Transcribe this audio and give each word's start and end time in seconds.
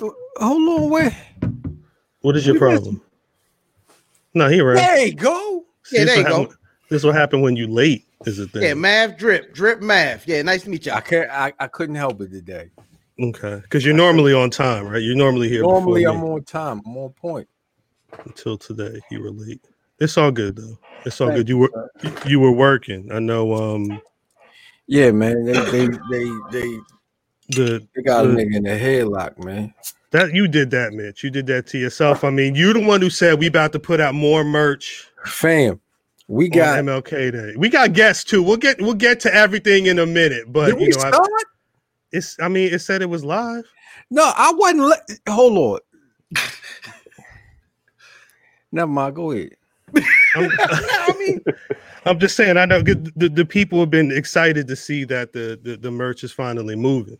Hold 0.00 0.82
on, 0.82 0.90
wait. 0.90 1.12
What 2.20 2.36
is 2.36 2.46
your 2.46 2.58
problem? 2.58 3.02
No, 4.34 4.48
he 4.48 4.60
right. 4.60 4.76
There 4.76 5.06
you 5.06 5.14
go. 5.14 5.64
Yeah, 5.90 6.04
This 6.04 6.14
there 6.14 6.18
you 6.18 6.24
go. 6.24 6.40
happen- 6.42 6.56
This 6.90 7.02
will 7.04 7.12
happen 7.12 7.40
when 7.40 7.56
you 7.56 7.66
late. 7.66 8.04
Is 8.26 8.38
it 8.40 8.50
Yeah, 8.54 8.74
math 8.74 9.16
drip, 9.16 9.54
drip 9.54 9.80
math. 9.80 10.26
Yeah, 10.26 10.42
nice 10.42 10.64
to 10.64 10.70
meet 10.70 10.86
you. 10.86 10.92
I 10.92 11.00
can't. 11.00 11.30
I, 11.30 11.52
I 11.60 11.68
couldn't 11.68 11.94
help 11.94 12.20
it 12.20 12.30
today. 12.32 12.70
Okay, 13.20 13.60
because 13.62 13.84
you're 13.84 13.94
normally 13.94 14.32
on 14.32 14.50
time, 14.50 14.86
right? 14.88 15.02
You're 15.02 15.16
normally 15.16 15.48
here. 15.48 15.62
Normally, 15.62 16.04
I'm 16.04 16.22
on 16.24 16.42
time. 16.44 16.80
I'm 16.86 16.96
on 16.96 17.10
point. 17.10 17.48
until 18.24 18.58
today. 18.58 19.00
You 19.10 19.22
were 19.22 19.30
late. 19.30 19.60
It's 20.00 20.16
all 20.18 20.30
good 20.32 20.56
though. 20.56 20.78
It's 21.04 21.20
all 21.20 21.28
Thank 21.28 21.38
good. 21.38 21.48
You 21.48 21.58
were 21.58 21.90
you 22.26 22.40
were 22.40 22.52
working. 22.52 23.10
I 23.12 23.18
know. 23.20 23.54
Um, 23.54 24.00
Yeah, 24.86 25.10
man. 25.12 25.44
They 25.44 25.52
they 25.52 25.86
they 26.10 26.30
they, 26.52 26.78
the 27.48 27.86
they 27.94 28.02
got 28.02 28.24
a 28.24 28.28
nigga 28.28 28.56
in 28.56 28.62
the 28.64 28.70
headlock, 28.70 29.42
man. 29.42 29.72
that 30.10 30.34
you 30.34 30.48
did 30.48 30.70
that, 30.70 30.92
Mitch. 30.92 31.22
You 31.24 31.30
did 31.30 31.46
that 31.46 31.66
to 31.68 31.78
yourself. 31.78 32.24
I 32.24 32.30
mean, 32.30 32.54
you're 32.54 32.74
the 32.74 32.80
one 32.84 33.00
who 33.00 33.10
said 33.10 33.38
we 33.38 33.46
about 33.46 33.72
to 33.72 33.78
put 33.78 34.00
out 34.00 34.14
more 34.14 34.44
merch 34.44 35.08
Fam, 35.24 35.80
we 36.28 36.48
got 36.48 36.78
MLK 36.84 37.32
Day. 37.32 37.54
We 37.56 37.68
got 37.68 37.92
guests 37.92 38.24
too. 38.24 38.42
We'll 38.42 38.56
get 38.56 38.80
we'll 38.80 38.94
get 38.94 39.20
to 39.20 39.34
everything 39.34 39.86
in 39.86 39.98
a 39.98 40.06
minute. 40.06 40.52
But 40.52 40.80
you 40.80 40.90
know, 40.90 40.98
I, 41.00 41.26
it's. 42.12 42.36
I 42.40 42.48
mean, 42.48 42.72
it 42.72 42.80
said 42.80 43.02
it 43.02 43.10
was 43.10 43.24
live. 43.24 43.64
No, 44.10 44.32
I 44.36 44.52
wasn't. 44.54 44.80
Le- 44.82 45.32
Hold 45.32 45.82
on. 46.36 46.42
Never 48.72 48.90
mind. 48.90 49.16
Go 49.16 49.32
ahead. 49.32 49.56
I'm, 49.94 50.50
I 50.58 51.14
mean, 51.18 51.44
I'm 52.04 52.18
just 52.18 52.36
saying. 52.36 52.56
I 52.56 52.66
know 52.66 52.82
the, 52.82 53.12
the, 53.16 53.28
the 53.28 53.44
people 53.44 53.80
have 53.80 53.90
been 53.90 54.12
excited 54.12 54.68
to 54.68 54.76
see 54.76 55.04
that 55.04 55.32
the 55.32 55.58
the, 55.62 55.76
the 55.76 55.90
merch 55.90 56.24
is 56.24 56.32
finally 56.32 56.76
moving. 56.76 57.18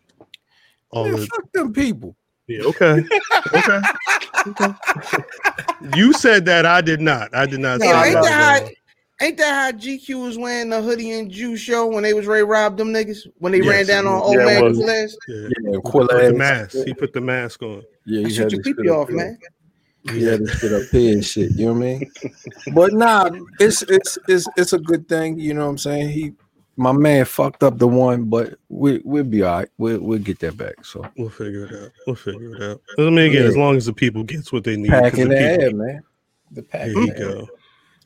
All 0.91 1.05
Man, 1.05 1.15
the, 1.15 1.27
fuck 1.27 1.51
them 1.53 1.73
people. 1.73 2.15
Yeah, 2.47 2.63
okay. 2.63 3.03
Okay. 3.53 3.79
okay. 4.47 4.73
You 5.93 6.13
said 6.13 6.45
that 6.45 6.65
I 6.65 6.81
did 6.81 6.99
not. 6.99 7.33
I 7.33 7.45
did 7.45 7.59
not 7.59 7.81
yeah, 7.81 8.03
say 8.03 8.09
ain't 8.09 8.15
that. 8.15 8.23
that 8.23 8.31
how 8.61 9.25
ain't 9.25 9.37
that 9.37 9.53
how 9.53 9.77
GQ 9.77 10.23
was 10.23 10.37
wearing 10.37 10.69
the 10.69 10.81
hoodie 10.81 11.11
and 11.11 11.31
Jew 11.31 11.55
show 11.55 11.87
when 11.87 12.03
they 12.03 12.13
was 12.13 12.25
ready 12.25 12.41
to 12.41 12.45
rob 12.45 12.77
them 12.77 12.89
niggas 12.89 13.27
when 13.37 13.51
they 13.51 13.61
ran 13.61 13.85
down 13.85 14.07
on 14.07 14.21
old 14.21 14.35
Yeah, 14.35 14.45
man 14.45 14.63
was. 14.63 14.77
Quiles? 14.77 15.17
Yeah. 15.27 15.35
Yeah, 15.35 15.71
He 15.71 15.79
put 15.91 16.09
the 16.09 16.33
mask. 16.33 16.77
He 16.85 16.93
put 16.93 17.13
the 17.13 17.21
mask 17.21 17.61
on. 17.63 17.83
Yeah, 18.05 18.21
I 18.21 18.23
he 18.23 18.29
shoot 18.31 18.41
had 18.43 18.51
your 18.51 18.63
to 18.63 18.73
peepee 18.73 18.77
sit 18.77 18.89
off, 18.89 19.07
here. 19.09 19.17
man. 19.17 19.37
He 20.03 20.23
had 20.23 20.39
to 20.39 20.47
sit 20.47 20.73
up 20.73 20.83
here 20.91 21.13
and 21.13 21.25
shit. 21.25 21.51
You 21.51 21.67
know 21.67 21.73
what 21.73 21.79
I 21.79 21.85
mean? 21.85 22.11
But 22.73 22.93
nah, 22.93 23.29
it's 23.59 23.83
it's 23.83 24.17
it's 24.27 24.47
it's 24.55 24.73
a 24.73 24.79
good 24.79 25.07
thing. 25.07 25.39
You 25.39 25.53
know 25.53 25.65
what 25.65 25.71
I'm 25.71 25.77
saying? 25.77 26.09
He, 26.09 26.33
my 26.79 26.93
man, 26.93 27.25
fucked 27.25 27.61
up 27.61 27.77
the 27.77 27.87
one, 27.87 28.23
but 28.25 28.55
we 28.69 29.01
we'll 29.03 29.23
be 29.25 29.43
all 29.43 29.59
right. 29.59 29.69
We'll 29.77 29.99
we'll 29.99 30.19
get 30.19 30.39
that 30.39 30.55
back. 30.57 30.83
So 30.85 31.05
We'll 31.17 31.29
figure 31.29 31.65
it 31.65 31.75
out. 31.83 31.91
We'll 32.07 32.15
figure 32.15 32.55
it 32.55 32.61
out. 32.63 32.81
I 32.97 33.01
mean, 33.03 33.17
again, 33.19 33.45
as 33.45 33.57
long 33.57 33.75
as 33.75 33.85
the 33.85 33.93
people 33.93 34.23
gets 34.23 34.51
what 34.53 34.63
they 34.63 34.77
need. 34.77 34.89
'cause 34.89 35.01
packing 35.01 35.27
the 35.29 35.35
the 35.35 35.49
people- 35.49 35.63
air, 35.63 35.73
man. 35.75 36.01
The 36.51 36.61
Here 36.61 36.69
packing. 36.71 36.97
you 36.97 37.13
the 37.13 37.19
go. 37.19 37.47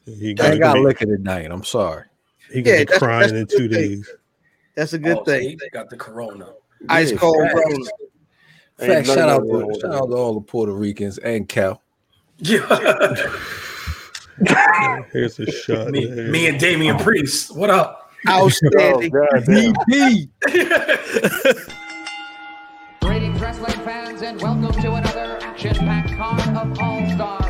He 0.05 0.31
I 0.31 0.33
got, 0.33 0.59
got 0.59 0.73
be, 0.73 0.79
liquor 0.81 1.05
tonight. 1.05 1.49
I'm 1.51 1.63
sorry. 1.63 2.03
he 2.51 2.61
gonna 2.61 2.77
Yeah, 2.79 2.83
be 2.85 2.97
crying 2.97 3.21
that's 3.21 3.31
in 3.53 3.57
two 3.57 3.69
thing. 3.69 3.71
days. 3.89 4.09
That's 4.75 4.94
a 4.94 4.97
good 4.99 5.17
Oh, 5.19 5.23
thing. 5.23 5.57
see, 5.59 5.69
got 5.71 5.89
the 5.91 5.97
corona. 5.97 6.49
Ice 6.89 7.11
Yeah, 7.11 7.17
cold 7.17 7.38
facts. 7.38 7.53
Rona. 7.55 7.85
Ain't 8.81 8.91
Fact, 8.91 9.05
shout 9.07 9.29
out 9.29 9.44
to 9.44 9.79
shout 9.79 9.94
out 9.94 10.07
to 10.07 10.13
all 10.16 10.33
the 10.33 10.41
Puerto 10.41 10.73
Ricans 10.73 11.19
and 11.19 11.47
Cal. 11.47 11.79
Yeah. 12.39 12.66
Here's 15.13 15.39
a 15.39 15.45
shot. 15.51 15.89
me, 15.89 16.09
me 16.09 16.47
and 16.47 16.59
Damian 16.59 16.97
Priest. 16.97 17.55
What 17.55 17.69
up? 17.69 18.03
Oh, 18.27 18.45
Outstanding. 18.45 19.11
God 19.11 19.43
damn. 19.45 19.73
DP. 19.73 20.29
Greetings, 23.02 23.41
wrestling 23.41 23.71
fans, 23.85 24.21
and 24.21 24.41
welcome 24.41 24.71
to 24.81 24.93
another 24.93 25.38
action-packed 25.41 26.13
card 26.16 26.39
of 26.55 26.79
All-Star 26.79 27.39
Wrestling. 27.39 27.42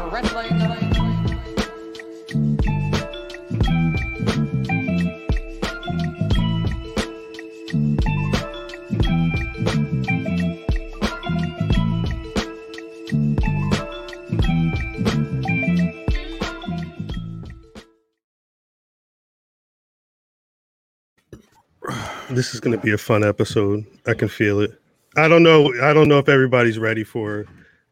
This 22.36 22.56
is 22.56 22.60
gonna 22.60 22.80
be 22.80 22.92
a 22.92 22.98
fun 22.98 23.24
episode. 23.24 23.86
I 24.08 24.16
can 24.16 24.28
feel 24.28 24.60
it. 24.60 24.72
I 25.16 25.28
don't 25.28 25.44
know. 25.44 25.72
I 25.84 25.94
don't 25.94 26.08
know 26.08 26.18
if 26.18 26.28
everybody's 26.28 26.80
ready 26.80 27.04
for 27.04 27.46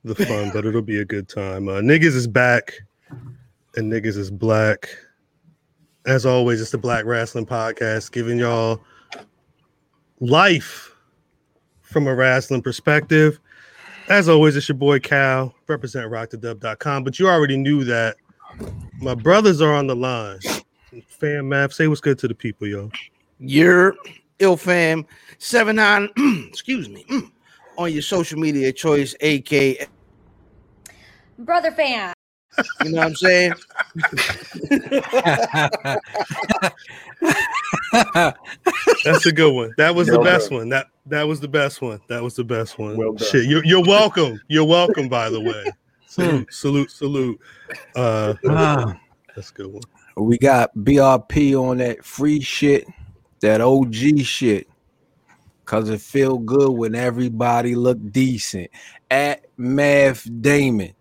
the 0.04 0.16
fun, 0.16 0.50
but 0.52 0.66
it'll 0.66 0.82
be 0.82 1.00
a 1.00 1.06
good 1.06 1.30
time. 1.30 1.70
Uh, 1.70 1.74
niggas 1.74 2.16
is 2.16 2.26
back, 2.26 2.74
and 3.76 3.92
niggas 3.92 4.18
is 4.18 4.32
black. 4.32 4.90
As 6.08 6.26
always, 6.26 6.60
it's 6.60 6.72
the 6.72 6.80
Black 6.80 7.06
Wrestling 7.06 7.46
Podcast, 7.46 8.12
giving 8.12 8.40
y'all 8.40 8.82
life 10.20 10.96
from 11.84 12.08
a 12.08 12.16
wrestling 12.16 12.64
perspective. 12.64 13.40
As 14.10 14.28
always, 14.28 14.56
it's 14.56 14.68
your 14.68 14.76
boy 14.76 14.98
Cal, 14.98 15.54
represent 15.68 16.12
rockthedub.com. 16.12 17.04
But 17.04 17.20
you 17.20 17.28
already 17.28 17.58
knew 17.58 17.84
that 17.84 18.16
my 19.00 19.14
brothers 19.14 19.62
are 19.62 19.76
on 19.76 19.86
the 19.86 19.96
line. 19.96 20.40
Fam 21.08 21.50
Math, 21.50 21.74
say 21.74 21.88
what's 21.88 22.02
good 22.02 22.18
to 22.18 22.28
the 22.28 22.34
people, 22.34 22.66
yo. 22.68 22.90
Your 23.40 23.96
ill 24.42 24.58
fam 24.58 25.06
seven 25.38 25.78
nine. 25.78 26.10
excuse 26.50 26.90
me. 26.90 27.06
on 27.78 27.92
your 27.94 28.02
social 28.02 28.38
media 28.40 28.72
choice, 28.74 29.16
aka 29.22 29.88
Brother 31.40 31.72
fam. 31.72 32.14
you 32.84 32.92
know 32.92 32.98
what 32.98 33.08
I'm 33.08 33.16
saying. 33.16 33.54
That's 39.06 39.26
a 39.26 39.32
good 39.32 39.54
one. 39.54 39.74
That 39.78 39.96
was 39.96 40.08
the 40.08 40.20
best 40.20 40.50
done. 40.50 40.60
one. 40.60 40.70
That 40.70 40.88
that 41.08 41.28
was 41.28 41.40
the 41.40 41.48
best 41.48 41.82
one. 41.82 42.00
That 42.08 42.22
was 42.22 42.36
the 42.36 42.44
best 42.44 42.78
one. 42.78 42.98
Well 42.98 43.14
done. 43.14 43.28
Shit, 43.28 43.46
you're, 43.46 43.64
you're 43.66 43.84
welcome. 43.84 44.40
You're 44.48 44.66
welcome. 44.66 45.08
By 45.10 45.30
the 45.30 45.40
way, 45.42 45.66
salute, 46.08 46.54
salute, 46.54 46.92
salute. 46.92 47.40
Uh, 47.96 48.34
Ah, 48.50 49.00
that's 49.36 49.50
a 49.52 49.54
good 49.54 49.68
one. 49.68 49.82
we 50.18 50.38
got 50.38 50.76
BRP 50.76 51.56
on 51.60 51.78
that 51.78 52.04
free 52.04 52.42
shit, 52.42 52.86
that 53.42 53.62
OG 53.62 54.22
shit. 54.24 54.68
Cause 55.66 55.90
it 55.90 56.02
feel 56.02 56.38
good 56.38 56.72
when 56.72 56.96
everybody 56.96 57.76
look 57.76 57.98
decent. 58.12 58.70
At 59.10 59.46
Math 59.58 60.28
Damon. 60.42 60.94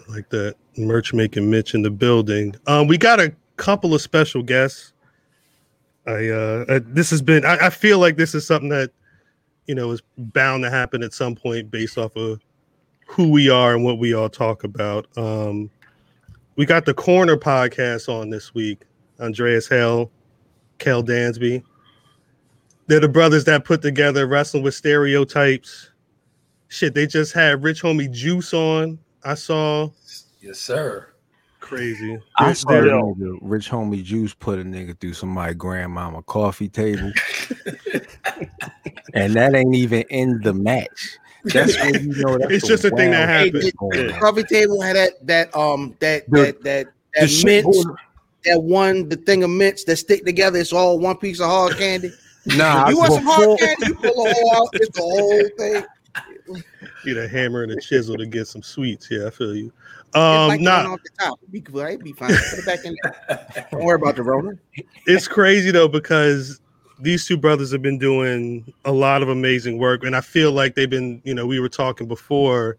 I 0.00 0.12
like 0.12 0.28
that 0.30 0.56
merch 0.76 1.12
making 1.12 1.50
Mitch 1.50 1.74
in 1.74 1.82
the 1.82 1.90
building. 1.90 2.54
Um, 2.66 2.86
we 2.86 2.98
got 2.98 3.20
a 3.20 3.34
couple 3.56 3.94
of 3.94 4.02
special 4.02 4.42
guests. 4.42 4.92
I 6.06 6.28
uh, 6.28 6.80
this 6.84 7.10
has 7.10 7.22
been. 7.22 7.44
I, 7.44 7.66
I 7.66 7.70
feel 7.70 7.98
like 7.98 8.16
this 8.16 8.34
is 8.34 8.46
something 8.46 8.68
that 8.68 8.90
you 9.66 9.74
know 9.74 9.90
is 9.90 10.02
bound 10.16 10.62
to 10.64 10.70
happen 10.70 11.02
at 11.02 11.12
some 11.12 11.34
point 11.34 11.70
based 11.70 11.98
off 11.98 12.14
of 12.16 12.40
who 13.06 13.30
we 13.30 13.48
are 13.48 13.74
and 13.74 13.84
what 13.84 13.98
we 13.98 14.14
all 14.14 14.28
talk 14.28 14.64
about. 14.64 15.06
Um, 15.16 15.70
we 16.56 16.64
got 16.66 16.84
the 16.84 16.94
Corner 16.94 17.36
podcast 17.36 18.08
on 18.08 18.30
this 18.30 18.54
week. 18.54 18.80
Andreas 19.20 19.68
Hale, 19.68 20.10
Kel 20.78 21.02
Dansby. 21.02 21.62
They're 22.86 23.00
the 23.00 23.08
brothers 23.08 23.44
that 23.44 23.64
put 23.64 23.82
together 23.82 24.26
wrestling 24.26 24.62
with 24.62 24.74
stereotypes. 24.74 25.90
Shit, 26.68 26.94
they 26.94 27.06
just 27.06 27.32
had 27.32 27.62
Rich 27.62 27.82
Homie 27.82 28.10
Juice 28.10 28.52
on. 28.54 28.98
I 29.24 29.34
saw 29.34 29.90
Yes, 30.40 30.58
sir. 30.58 31.08
crazy. 31.60 32.18
I 32.36 32.46
They're- 32.46 32.54
saw 32.54 32.70
nigga, 32.70 33.38
Rich 33.42 33.70
Homie 33.70 34.04
Juice 34.04 34.34
put 34.34 34.58
a 34.60 34.62
nigga 34.64 34.98
through 35.00 35.14
somebody 35.14 35.54
grandmama 35.54 36.22
coffee 36.22 36.68
table. 36.68 37.12
and 39.14 39.34
that 39.34 39.54
ain't 39.54 39.74
even 39.74 40.02
in 40.10 40.40
the 40.42 40.52
match. 40.52 41.18
That's 41.44 41.76
when 41.80 41.94
you 42.12 42.22
know 42.24 42.38
that's 42.38 42.52
It's 42.52 42.66
just 42.66 42.84
a 42.84 42.90
thing 42.90 43.12
that 43.12 43.28
happened. 43.28 43.62
shit 43.62 43.74
Hey, 43.92 44.06
the 44.08 44.12
coffee 44.18 44.42
table 44.44 44.80
had 44.80 44.96
that 44.96 45.12
that 45.26 45.56
um 45.56 45.96
that 46.00 46.28
The- 46.30 46.42
that 46.42 46.62
that 46.64 46.86
The 47.14 47.20
that 47.22 47.28
shit 47.30 47.64
mints 47.64 47.84
that 48.44 48.62
one 48.62 49.08
the 49.08 49.16
thing 49.16 49.42
of 49.44 49.50
mints 49.50 49.84
that 49.84 49.96
stick 49.96 50.24
together. 50.24 50.58
It's 50.58 50.72
all 50.72 50.98
one 50.98 51.16
piece 51.16 51.40
of 51.40 51.46
hard 51.46 51.76
candy. 51.76 52.12
Nah, 52.46 52.88
you 52.88 52.98
want 52.98 53.12
some 53.12 53.24
before- 53.24 53.44
hard 53.46 53.58
candy? 53.58 53.86
You 53.88 53.94
pull 53.94 54.24
the 54.24 54.34
whole 54.34 54.56
out. 54.62 54.68
It's 54.74 54.96
the 54.96 55.02
whole 55.02 55.48
thing. 55.58 56.62
Get 57.04 57.16
a 57.16 57.28
hammer 57.28 57.62
and 57.62 57.72
a 57.72 57.80
chisel 57.80 58.16
to 58.16 58.26
get 58.26 58.46
some 58.46 58.62
sweets. 58.62 59.08
Yeah, 59.10 59.26
I 59.26 59.30
feel 59.30 59.54
you. 59.54 59.72
Um, 60.14 60.48
like 60.48 60.60
the 60.60 60.64
one 60.70 60.84
nah, 60.84 60.92
off 60.94 61.02
the 61.02 61.10
top. 61.24 61.38
It'd 61.42 61.52
be, 61.52 61.60
good. 61.60 61.86
It'd 61.88 62.04
be 62.04 62.12
fine. 62.12 62.28
Put 62.30 62.58
it 62.60 62.66
back 62.66 62.84
in 62.84 62.96
there. 63.02 63.66
Don't 63.72 63.84
worry 63.84 63.96
about 63.96 64.16
the 64.16 64.22
roller. 64.22 64.58
it's 65.06 65.28
crazy 65.28 65.70
though 65.70 65.88
because 65.88 66.60
these 67.00 67.26
two 67.26 67.36
brothers 67.36 67.70
have 67.72 67.82
been 67.82 67.98
doing 67.98 68.72
a 68.84 68.92
lot 68.92 69.22
of 69.22 69.28
amazing 69.28 69.78
work, 69.78 70.04
and 70.04 70.16
I 70.16 70.20
feel 70.20 70.52
like 70.52 70.74
they've 70.74 70.88
been. 70.88 71.20
You 71.24 71.34
know, 71.34 71.46
we 71.46 71.60
were 71.60 71.68
talking 71.68 72.06
before. 72.08 72.78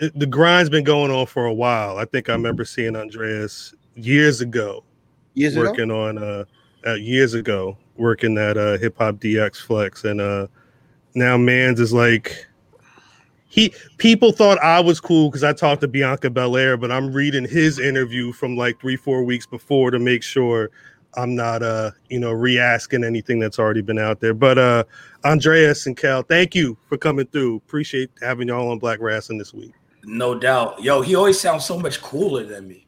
it- 0.00 0.18
the 0.18 0.26
grind's 0.26 0.70
been 0.70 0.84
going 0.84 1.10
on 1.10 1.26
for 1.26 1.44
a 1.44 1.54
while. 1.54 1.98
I 1.98 2.04
think 2.06 2.28
I 2.28 2.32
remember 2.32 2.64
seeing 2.64 2.96
Andreas 2.96 3.74
years 3.94 4.40
ago 4.40 4.82
Years 5.34 5.54
ago. 5.54 5.66
working 5.70 5.90
on 5.92 6.18
uh, 6.18 6.44
uh 6.84 6.94
years 6.94 7.34
ago 7.34 7.76
working 7.96 8.34
that 8.34 8.56
uh 8.56 8.78
hip 8.78 8.96
hop 8.98 9.16
DX 9.16 9.62
Flex 9.62 10.04
and 10.04 10.20
uh 10.20 10.46
now 11.14 11.36
Mans 11.36 11.80
is 11.80 11.92
like 11.92 12.46
he 13.54 13.72
people 13.98 14.32
thought 14.32 14.58
I 14.58 14.80
was 14.80 15.00
cool 15.00 15.30
because 15.30 15.44
I 15.44 15.52
talked 15.52 15.82
to 15.82 15.88
Bianca 15.88 16.28
Belair, 16.28 16.76
but 16.76 16.90
I'm 16.90 17.12
reading 17.12 17.46
his 17.46 17.78
interview 17.78 18.32
from 18.32 18.56
like 18.56 18.80
three, 18.80 18.96
four 18.96 19.22
weeks 19.22 19.46
before 19.46 19.92
to 19.92 20.00
make 20.00 20.24
sure 20.24 20.70
I'm 21.16 21.36
not 21.36 21.62
uh 21.62 21.92
you 22.10 22.18
know 22.18 22.32
re-asking 22.32 23.04
anything 23.04 23.38
that's 23.38 23.60
already 23.60 23.80
been 23.80 23.98
out 23.98 24.18
there. 24.18 24.34
But 24.34 24.58
uh 24.58 24.84
Andreas 25.24 25.86
and 25.86 25.96
Cal, 25.96 26.22
thank 26.22 26.54
you 26.54 26.76
for 26.88 26.98
coming 26.98 27.26
through. 27.26 27.56
Appreciate 27.56 28.10
having 28.20 28.48
y'all 28.48 28.70
on 28.70 28.80
Black 28.80 28.98
Wrestling 29.00 29.38
this 29.38 29.54
week. 29.54 29.72
No 30.02 30.36
doubt. 30.36 30.82
Yo, 30.82 31.00
he 31.00 31.14
always 31.14 31.38
sounds 31.38 31.64
so 31.64 31.78
much 31.78 32.02
cooler 32.02 32.44
than 32.44 32.66
me. 32.66 32.83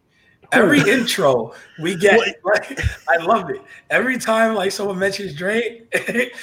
Every 0.53 0.81
intro 0.91 1.55
we 1.81 1.97
get, 1.97 2.19
like, 2.45 2.81
I 3.09 3.17
love 3.17 3.51
it. 3.51 3.61
Every 3.91 4.19
time 4.19 4.55
like 4.55 4.73
someone 4.73 4.99
mentions 4.99 5.35
Drake, 5.35 5.93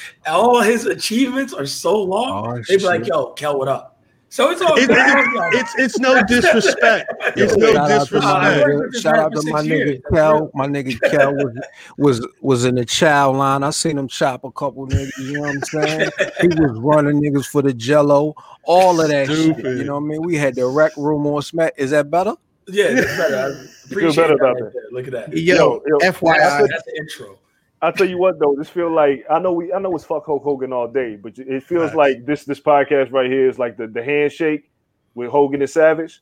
all 0.27 0.61
his 0.61 0.85
achievements 0.85 1.53
are 1.53 1.65
so 1.65 2.01
long. 2.01 2.57
Oh, 2.57 2.61
they 2.67 2.77
be 2.77 2.83
like, 2.83 3.07
"Yo, 3.07 3.27
Kel, 3.33 3.57
what 3.57 3.67
up?" 3.67 3.89
So 4.29 4.49
it's 4.49 4.61
all 4.63 4.75
It- 4.77 4.87
good. 4.87 4.97
it- 4.97 5.53
it's 5.59 5.75
it's 5.77 5.99
no 5.99 6.21
disrespect. 6.23 7.11
It's 7.37 7.55
no 7.55 7.71
shout 7.73 7.91
out 7.91 8.07
to 8.09 8.19
my 8.21 8.51
disrespect. 8.51 8.67
nigga, 8.67 9.01
shout 9.01 9.15
out 9.17 9.31
to 9.35 9.43
my 9.51 9.61
years. 9.61 9.99
nigga 10.01 10.13
Kel. 10.13 10.51
My 10.53 10.67
nigga 10.67 10.99
Kel 11.11 11.33
was 11.35 11.55
was 11.97 12.27
was 12.41 12.65
in 12.65 12.75
the 12.75 12.85
child 12.85 13.37
line. 13.37 13.63
I 13.63 13.69
seen 13.69 13.97
him 13.97 14.07
chop 14.07 14.43
a 14.43 14.51
couple 14.51 14.87
niggas. 14.87 15.11
You 15.19 15.33
know 15.33 15.41
what 15.41 15.49
I'm 15.55 15.61
saying? 15.61 16.09
He 16.41 16.47
was 16.59 16.71
running 16.79 17.21
niggas 17.21 17.45
for 17.45 17.61
the 17.61 17.73
Jello, 17.73 18.35
all 18.65 18.99
of 18.99 19.07
that 19.09 19.27
shit. 19.27 19.57
You 19.59 19.83
know 19.85 19.95
what 19.95 20.03
I 20.03 20.07
mean? 20.07 20.21
We 20.23 20.35
had 20.35 20.55
the 20.55 20.65
rec 20.67 20.97
room 20.97 21.25
on 21.27 21.41
Smack. 21.43 21.73
Is 21.77 21.91
that 21.91 22.09
better? 22.09 22.33
yeah, 22.67 22.93
that's 22.93 23.17
better. 23.17 23.67
I 23.83 23.91
appreciate 23.91 24.15
better 24.23 24.33
about 24.33 24.53
right 24.55 24.63
that. 24.63 24.73
there. 24.73 24.83
Look 24.91 25.07
at 25.07 25.13
that. 25.13 25.37
Yo, 25.37 25.55
Yo, 25.55 25.81
yo, 25.87 25.97
FYI, 26.11 26.67
That's 26.69 26.83
the 26.85 26.95
intro. 26.97 27.39
I 27.81 27.91
tell 27.91 28.07
you 28.07 28.17
what 28.17 28.39
though, 28.39 28.55
this 28.57 28.69
feel 28.69 28.89
like 28.89 29.25
I 29.29 29.39
know 29.39 29.51
we 29.51 29.73
I 29.73 29.79
know 29.79 29.93
it's 29.95 30.05
fuck 30.05 30.25
Hulk 30.25 30.41
Hogan 30.43 30.71
all 30.71 30.87
day, 30.87 31.17
but 31.17 31.37
it 31.37 31.63
feels 31.63 31.87
Facts. 31.87 31.95
like 31.97 32.25
this 32.25 32.45
this 32.45 32.59
podcast 32.61 33.11
right 33.11 33.29
here 33.29 33.49
is 33.49 33.59
like 33.59 33.75
the, 33.75 33.87
the 33.87 34.01
handshake 34.01 34.71
with 35.15 35.29
Hogan 35.29 35.61
and 35.61 35.69
Savage, 35.69 36.21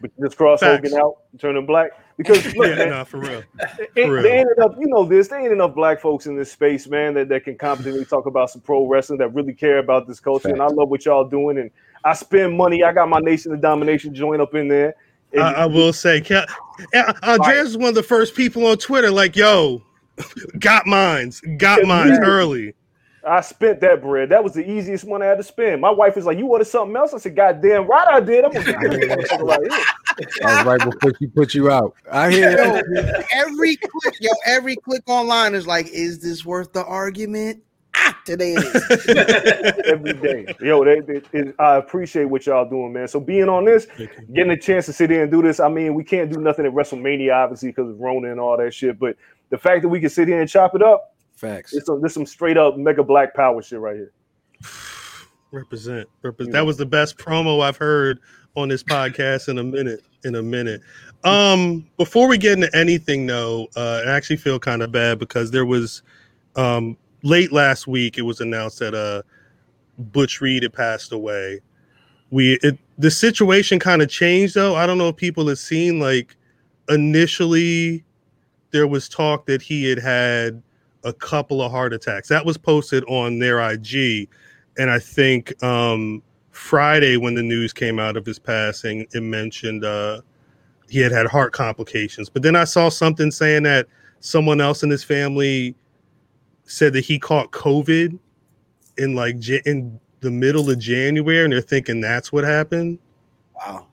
but 0.00 0.10
just 0.20 0.36
cross 0.36 0.60
Facts. 0.60 0.90
Hogan 0.90 1.00
out, 1.00 1.16
turn 1.38 1.56
him 1.56 1.64
black. 1.64 1.92
Because 2.18 2.44
look, 2.54 2.68
Yeah, 2.68 2.74
man, 2.74 2.90
nah, 2.90 3.04
for 3.04 3.16
real. 3.18 3.42
ain't- 3.96 4.10
real. 4.10 4.22
there 4.22 4.38
ain't 4.40 4.48
enough, 4.58 4.74
you 4.78 4.88
know 4.88 5.04
this, 5.06 5.28
there 5.28 5.40
ain't 5.40 5.52
enough 5.54 5.74
black 5.74 6.00
folks 6.02 6.26
in 6.26 6.36
this 6.36 6.52
space, 6.52 6.86
man, 6.86 7.14
that, 7.14 7.30
that 7.30 7.44
can 7.44 7.56
competently 7.56 8.04
talk 8.04 8.26
about 8.26 8.50
some 8.50 8.60
pro 8.60 8.86
wrestling 8.86 9.18
that 9.20 9.28
really 9.34 9.54
care 9.54 9.78
about 9.78 10.06
this 10.06 10.20
culture. 10.20 10.48
And 10.48 10.60
I 10.60 10.66
love 10.66 10.90
what 10.90 11.06
y'all 11.06 11.26
doing. 11.26 11.56
And 11.56 11.70
I 12.04 12.12
spend 12.12 12.54
money. 12.58 12.84
I 12.84 12.92
got 12.92 13.08
my 13.08 13.20
Nation 13.20 13.54
of 13.54 13.62
Domination 13.62 14.14
joint 14.14 14.42
up 14.42 14.54
in 14.54 14.68
there. 14.68 14.94
And 15.32 15.42
I, 15.42 15.52
I 15.62 15.66
will 15.66 15.94
say, 15.94 16.20
Cal, 16.20 16.40
yeah, 16.40 16.54
Andreas 16.94 17.18
uh, 17.22 17.42
uh, 17.42 17.64
is 17.64 17.76
one 17.76 17.88
of 17.88 17.94
the 17.94 18.02
first 18.02 18.34
people 18.34 18.66
on 18.66 18.78
Twitter. 18.78 19.10
Like, 19.10 19.36
yo, 19.36 19.82
got 20.58 20.86
mines, 20.86 21.40
got 21.56 21.84
mines 21.84 22.18
yeah. 22.20 22.26
early. 22.26 22.74
I 23.22 23.42
spent 23.42 23.80
that 23.82 24.00
bread. 24.00 24.30
That 24.30 24.42
was 24.42 24.54
the 24.54 24.68
easiest 24.68 25.04
one 25.04 25.22
I 25.22 25.26
had 25.26 25.36
to 25.36 25.44
spend. 25.44 25.80
My 25.80 25.90
wife 25.90 26.16
was 26.16 26.24
like, 26.24 26.38
"You 26.38 26.46
wanted 26.46 26.64
something 26.64 26.96
else?" 26.96 27.12
I 27.12 27.18
said, 27.18 27.36
"God 27.36 27.60
damn 27.60 27.86
right 27.86 28.08
I 28.08 28.20
did." 28.20 28.44
I'm 28.44 28.52
gonna 28.52 28.64
get 28.64 28.80
this 28.80 29.30
motherfucker 29.32 29.46
right 29.46 29.60
here. 29.60 30.28
That 30.40 30.56
was 30.56 30.66
right 30.66 30.90
before 30.90 31.12
she 31.18 31.26
put 31.26 31.54
you 31.54 31.70
out. 31.70 31.94
I 32.10 32.30
hear 32.30 32.50
yo, 32.52 32.80
every 33.32 33.76
click, 33.76 34.14
yo, 34.20 34.30
every 34.46 34.76
click 34.76 35.02
online 35.06 35.54
is 35.54 35.66
like, 35.66 35.88
is 35.88 36.20
this 36.20 36.46
worth 36.46 36.72
the 36.72 36.84
argument? 36.84 37.62
Today 38.24 38.54
it 38.56 38.64
is. 38.64 39.82
every 39.86 40.12
day. 40.14 40.54
Yo, 40.60 40.84
they, 40.84 41.00
they, 41.00 41.22
it- 41.32 41.54
I 41.58 41.76
appreciate 41.76 42.24
what 42.26 42.46
y'all 42.46 42.68
doing, 42.68 42.92
man. 42.92 43.08
So 43.08 43.18
being 43.20 43.48
on 43.48 43.64
this, 43.64 43.86
getting 44.32 44.50
a 44.52 44.58
chance 44.58 44.86
to 44.86 44.92
sit 44.92 45.10
here 45.10 45.22
and 45.22 45.30
do 45.30 45.42
this. 45.42 45.58
I 45.60 45.68
mean, 45.68 45.94
we 45.94 46.04
can't 46.04 46.30
do 46.32 46.40
nothing 46.40 46.66
at 46.66 46.72
WrestleMania, 46.72 47.34
obviously, 47.34 47.70
because 47.70 47.90
of 47.90 47.98
Rona 47.98 48.30
and 48.30 48.38
all 48.40 48.56
that 48.58 48.72
shit. 48.74 48.98
But 48.98 49.16
the 49.50 49.58
fact 49.58 49.82
that 49.82 49.88
we 49.88 50.00
can 50.00 50.10
sit 50.10 50.28
here 50.28 50.40
and 50.40 50.48
chop 50.48 50.74
it 50.74 50.82
up, 50.82 51.14
Facts. 51.34 51.72
it's 51.72 51.86
some, 51.86 52.00
this 52.02 52.14
some 52.14 52.26
straight 52.26 52.56
up 52.56 52.76
mega 52.76 53.02
black 53.02 53.34
power 53.34 53.62
shit 53.62 53.80
right 53.80 53.96
here. 53.96 54.12
Represent, 55.52 56.08
represent. 56.22 56.52
That 56.52 56.64
was 56.64 56.76
the 56.76 56.86
best 56.86 57.18
promo 57.18 57.60
I've 57.60 57.76
heard 57.76 58.20
on 58.54 58.68
this 58.68 58.84
podcast 58.84 59.48
in 59.48 59.58
a 59.58 59.64
minute. 59.64 60.04
In 60.22 60.36
a 60.36 60.42
minute. 60.42 60.80
Um, 61.24 61.88
before 61.96 62.28
we 62.28 62.38
get 62.38 62.52
into 62.52 62.70
anything, 62.76 63.26
though, 63.26 63.66
uh, 63.74 64.02
I 64.06 64.10
actually 64.12 64.36
feel 64.36 64.60
kind 64.60 64.80
of 64.80 64.92
bad 64.92 65.18
because 65.18 65.50
there 65.50 65.66
was 65.66 66.02
um 66.56 66.96
late 67.22 67.52
last 67.52 67.86
week. 67.86 68.18
It 68.18 68.22
was 68.22 68.40
announced 68.40 68.78
that 68.80 68.94
uh 68.94 69.22
Butch 69.98 70.40
Reed 70.40 70.62
had 70.62 70.72
passed 70.72 71.12
away. 71.12 71.60
We 72.30 72.58
it 72.62 72.78
the 72.98 73.10
situation 73.10 73.78
kind 73.78 74.02
of 74.02 74.08
changed 74.08 74.54
though. 74.54 74.76
I 74.76 74.86
don't 74.86 74.98
know 74.98 75.08
if 75.08 75.16
people 75.16 75.48
have 75.48 75.58
seen 75.58 76.00
like 76.00 76.36
initially 76.88 78.04
there 78.72 78.86
was 78.86 79.08
talk 79.08 79.46
that 79.46 79.62
he 79.62 79.88
had 79.88 79.98
had 79.98 80.62
a 81.02 81.12
couple 81.12 81.62
of 81.62 81.70
heart 81.70 81.92
attacks. 81.92 82.28
That 82.28 82.44
was 82.44 82.56
posted 82.56 83.04
on 83.04 83.38
their 83.38 83.60
IG 83.60 84.28
and 84.78 84.90
I 84.90 84.98
think 84.98 85.62
um, 85.62 86.22
Friday 86.52 87.16
when 87.16 87.34
the 87.34 87.42
news 87.42 87.72
came 87.72 87.98
out 87.98 88.16
of 88.16 88.24
his 88.24 88.38
passing, 88.38 89.06
it 89.12 89.22
mentioned 89.22 89.84
uh, 89.84 90.20
he 90.88 91.00
had 91.00 91.12
had 91.12 91.26
heart 91.26 91.52
complications. 91.52 92.28
But 92.28 92.42
then 92.42 92.56
I 92.56 92.64
saw 92.64 92.88
something 92.88 93.30
saying 93.30 93.64
that 93.64 93.86
someone 94.20 94.60
else 94.60 94.82
in 94.82 94.90
his 94.90 95.04
family 95.04 95.74
said 96.70 96.92
that 96.92 97.04
he 97.04 97.18
caught 97.18 97.50
COVID 97.50 98.18
in 98.96 99.14
like 99.14 99.36
in 99.66 99.98
the 100.20 100.30
middle 100.30 100.70
of 100.70 100.78
January, 100.78 101.44
and 101.44 101.52
they're 101.52 101.60
thinking 101.60 102.00
that's 102.00 102.32
what 102.32 102.44
happened. 102.44 102.98
Wow. 103.54 103.86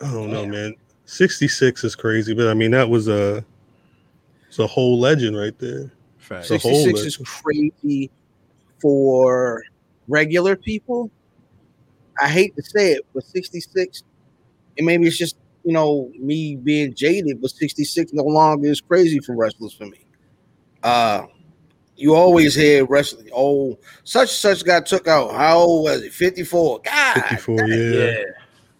I 0.00 0.10
don't 0.10 0.30
know, 0.30 0.46
man. 0.46 0.74
Sixty 1.04 1.48
six 1.48 1.84
is 1.84 1.94
crazy, 1.94 2.34
but 2.34 2.48
I 2.48 2.54
mean 2.54 2.70
that 2.70 2.88
was 2.88 3.08
a 3.08 3.44
it's 4.48 4.58
a 4.58 4.66
whole 4.66 4.98
legend 4.98 5.36
right 5.36 5.56
there. 5.58 5.92
Facts. 6.18 6.48
So- 6.48 6.58
whole 6.58 6.84
66 6.84 7.06
is 7.06 7.16
crazy 7.16 8.10
for 8.80 9.62
regular 10.08 10.56
people. 10.56 11.10
I 12.20 12.28
hate 12.28 12.56
to 12.56 12.62
say 12.62 12.92
it, 12.92 13.06
but 13.14 13.24
66, 13.24 14.02
and 14.76 14.86
maybe 14.86 15.06
it's 15.06 15.16
just, 15.16 15.36
you 15.64 15.72
know, 15.72 16.10
me 16.18 16.56
being 16.56 16.92
jaded, 16.94 17.40
but 17.40 17.50
66 17.50 18.12
no 18.12 18.24
longer 18.24 18.68
is 18.68 18.80
crazy 18.80 19.20
for 19.20 19.36
wrestlers 19.36 19.72
for 19.74 19.86
me. 19.86 20.04
Uh, 20.82 21.26
you 21.96 22.14
always 22.14 22.54
hear 22.54 22.84
wrestling, 22.86 23.28
oh, 23.34 23.78
such 24.04 24.30
such 24.30 24.64
got 24.64 24.86
took 24.86 25.08
out. 25.08 25.32
How 25.32 25.58
old 25.58 25.84
was 25.84 26.02
it? 26.02 26.12
54. 26.12 26.80
God. 26.84 27.14
Fifty 27.14 27.36
four, 27.36 27.66
yeah. 27.66 27.90
Yeah. 27.90 28.24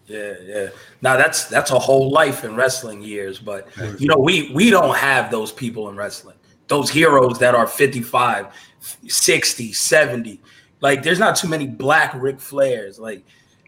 Yeah, 0.08 0.34
yeah. 0.42 0.68
Now 1.02 1.18
that's 1.18 1.48
that's 1.48 1.70
a 1.70 1.78
whole 1.78 2.10
life 2.10 2.42
in 2.42 2.56
wrestling 2.56 3.02
years, 3.02 3.38
but 3.38 3.68
you 3.98 4.08
know, 4.08 4.16
we 4.16 4.50
we 4.54 4.70
don't 4.70 4.96
have 4.96 5.30
those 5.30 5.52
people 5.52 5.90
in 5.90 5.96
wrestling. 5.96 6.36
Those 6.68 6.90
heroes 6.90 7.38
that 7.38 7.54
are 7.54 7.66
55, 7.66 8.46
60, 9.06 9.72
70. 9.72 10.40
Like 10.80 11.02
there's 11.02 11.18
not 11.18 11.36
too 11.36 11.48
many 11.48 11.66
black 11.66 12.14
Ric 12.14 12.38
Flairs. 12.38 12.98
Like, 12.98 13.24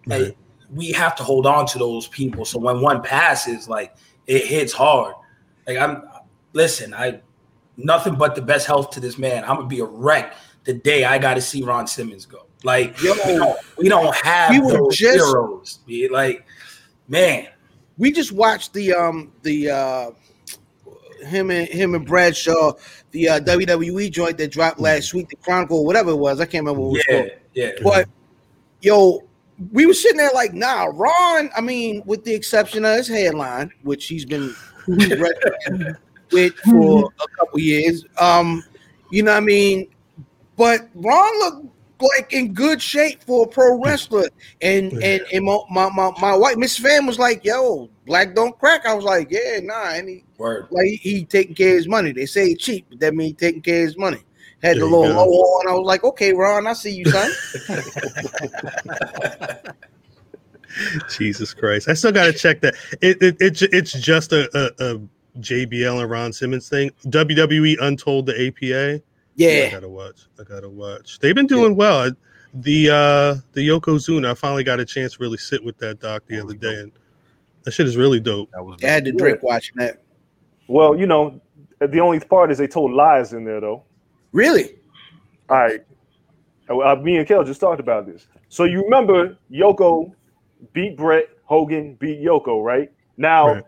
like, 0.07 0.37
we 0.75 0.93
have 0.93 1.15
to 1.17 1.23
hold 1.23 1.47
on 1.47 1.67
to 1.67 1.79
those 1.79 2.09
people. 2.09 2.45
So 2.47 2.59
when 2.59 2.81
one 2.81 3.03
passes, 3.03 3.69
like 3.69 3.95
it 4.27 4.47
hits 4.47 4.73
hard. 4.73 5.15
Like 5.67 5.77
I'm 5.77 6.05
listen, 6.55 6.95
I 6.95 7.21
nothing 7.85 8.15
but 8.15 8.35
the 8.35 8.43
best 8.43 8.67
health 8.67 8.91
to 8.91 9.01
this 9.01 9.19
man. 9.19 9.45
I'm 9.45 9.57
gonna 9.57 9.67
be 9.69 9.81
a 9.81 9.85
wreck 9.85 10.35
the 10.65 10.75
day 10.75 11.05
I 11.05 11.19
gotta 11.19 11.41
see 11.41 11.63
Ron 11.63 11.87
Simmons 11.87 12.27
go. 12.27 12.47
Like 12.65 13.01
Yo. 13.03 13.13
we 13.27 13.37
don't 13.37 13.59
we 13.79 13.89
don't 13.89 14.15
have 14.17 14.51
We 14.51 14.61
were 14.61 14.91
just- 14.91 15.17
heroes. 15.17 15.79
Like, 16.11 16.45
man, 17.09 17.49
we 17.99 18.13
just 18.13 18.33
watched 18.33 18.73
the 18.73 18.93
um 18.93 19.33
the 19.43 19.71
uh 19.71 20.11
him 21.27 21.51
and 21.51 21.69
him 21.69 21.95
and 21.95 22.07
Bradshaw 22.07 22.73
the 23.11 23.29
uh, 23.29 23.41
WWE 23.41 24.11
joint 24.11 24.39
that 24.39 24.51
dropped 24.53 24.79
last 24.81 25.13
week, 25.13 25.29
the 25.29 25.37
Chronicle, 25.37 25.85
whatever 25.85 26.11
it 26.11 26.17
was. 26.17 26.41
I 26.41 26.45
can't 26.47 26.65
remember 26.65 26.81
what 26.81 26.89
it 26.89 26.93
was 26.93 27.05
yeah, 27.09 27.21
called. 27.21 27.31
yeah. 27.55 27.71
But 27.83 28.09
yo, 28.83 29.25
we 29.73 29.85
were 29.85 29.95
sitting 29.95 30.17
there 30.17 30.31
like, 30.33 30.55
nah, 30.55 30.85
Ron. 30.93 31.51
I 31.57 31.61
mean, 31.61 32.03
with 32.07 32.25
the 32.25 32.33
exception 32.33 32.85
of 32.85 32.97
his 32.97 33.09
headline, 33.09 33.71
which 33.83 34.07
he's 34.07 34.25
been 34.25 34.55
with 36.33 36.55
for 36.59 37.11
a 37.21 37.37
couple 37.39 37.59
years. 37.59 38.05
Um, 38.21 38.63
you 39.11 39.23
know 39.23 39.33
what 39.33 39.39
I 39.39 39.47
mean? 39.47 39.89
But 40.57 40.89
Ron 40.95 41.39
looked 41.39 41.67
like 42.01 42.33
in 42.33 42.53
good 42.53 42.81
shape 42.81 43.23
for 43.25 43.45
a 43.45 43.49
pro 43.49 43.83
wrestler. 43.83 44.29
And 44.61 44.93
and, 45.03 45.23
and 45.33 45.45
my, 45.45 45.59
my, 45.71 45.91
my, 45.91 46.13
my 46.21 46.37
wife, 46.37 46.57
Miss 46.57 46.77
Fan 46.77 47.07
was 47.07 47.19
like, 47.19 47.45
yo, 47.45 47.89
black 48.07 48.35
don't 48.35 48.59
crack. 48.59 48.87
I 48.87 48.95
was 48.95 49.05
like, 49.05 49.31
yeah, 49.31 49.61
nah, 49.63 49.91
and 49.91 50.09
he 50.09 50.25
Word. 50.39 50.69
like 50.71 50.87
he, 50.87 50.97
he 50.97 51.25
taking 51.25 51.55
care 51.55 51.71
of 51.71 51.77
his 51.77 51.89
money. 51.89 52.13
They 52.13 52.27
say 52.27 52.55
cheap, 52.55 52.87
but 52.91 53.01
that 53.01 53.15
means 53.15 53.37
taking 53.37 53.63
care 53.63 53.83
of 53.83 53.87
his 53.87 53.99
money. 53.99 54.23
Had 54.63 54.77
There 54.77 54.85
the 54.85 54.91
you 54.91 54.97
little 54.97 55.17
low 55.17 55.27
on. 55.27 55.69
I 55.69 55.73
was 55.73 55.87
like, 55.87 56.05
okay, 56.05 56.35
Ron, 56.35 56.67
I 56.67 56.75
see 56.75 56.91
you, 56.91 57.07
son. 57.07 57.31
Jesus 61.11 61.55
Christ! 61.55 61.89
I 61.89 61.95
still 61.95 62.13
got 62.13 62.27
to 62.27 62.33
check 62.33 62.61
that. 62.61 62.75
It, 63.01 63.23
it, 63.23 63.37
it 63.41 63.63
it's 63.73 63.93
just 63.93 64.33
a, 64.33 64.49
a, 64.55 64.95
a 64.95 65.01
JBL 65.39 66.01
and 66.01 66.11
Ron 66.11 66.33
Simmons 66.33 66.69
thing. 66.69 66.91
WWE 67.07 67.77
Untold 67.81 68.27
the 68.27 68.49
APA. 68.49 69.03
Yeah, 69.37 69.69
I 69.69 69.71
gotta 69.71 69.89
watch. 69.89 70.27
I 70.39 70.43
gotta 70.45 70.69
watch. 70.69 71.19
They've 71.19 71.35
been 71.35 71.47
doing 71.47 71.77
well. 71.77 72.11
The 72.53 72.91
uh 72.91 73.37
the 73.53 73.67
Yokozuna. 73.67 74.31
I 74.31 74.35
finally 74.35 74.65
got 74.65 74.81
a 74.81 74.85
chance 74.85 75.15
to 75.15 75.19
really 75.23 75.39
sit 75.39 75.65
with 75.65 75.79
that 75.79 76.01
doc 76.01 76.25
the 76.27 76.41
other 76.41 76.55
day, 76.55 76.81
and 76.81 76.93
that 77.63 77.71
shit 77.71 77.87
is 77.87 77.97
really 77.97 78.21
dope. 78.21 78.51
That 78.53 78.65
was 78.65 78.81
I 78.83 78.89
had 78.89 79.05
to 79.05 79.13
drink 79.13 79.43
watching 79.43 79.77
that. 79.77 80.03
Well, 80.67 80.97
you 80.97 81.07
know, 81.07 81.41
the 81.79 82.01
only 82.01 82.21
part 82.21 82.51
is 82.51 82.59
they 82.59 82.67
told 82.67 82.93
lies 82.93 83.33
in 83.33 83.45
there 83.45 83.61
though. 83.61 83.85
Really? 84.33 84.77
All 85.49 85.59
right. 85.59 85.81
Uh, 86.69 86.95
me 86.97 87.17
and 87.17 87.27
Kel 87.27 87.43
just 87.43 87.61
talked 87.61 87.81
about 87.81 88.07
this. 88.07 88.27
So 88.49 88.65
you 88.65 88.83
remember 88.83 89.37
Yoko 89.51 90.13
beat 90.73 90.97
Bret, 90.97 91.29
Hogan 91.45 91.95
beat 91.95 92.21
Yoko, 92.21 92.63
right? 92.65 92.93
Now 93.17 93.55
Right. 93.55 93.65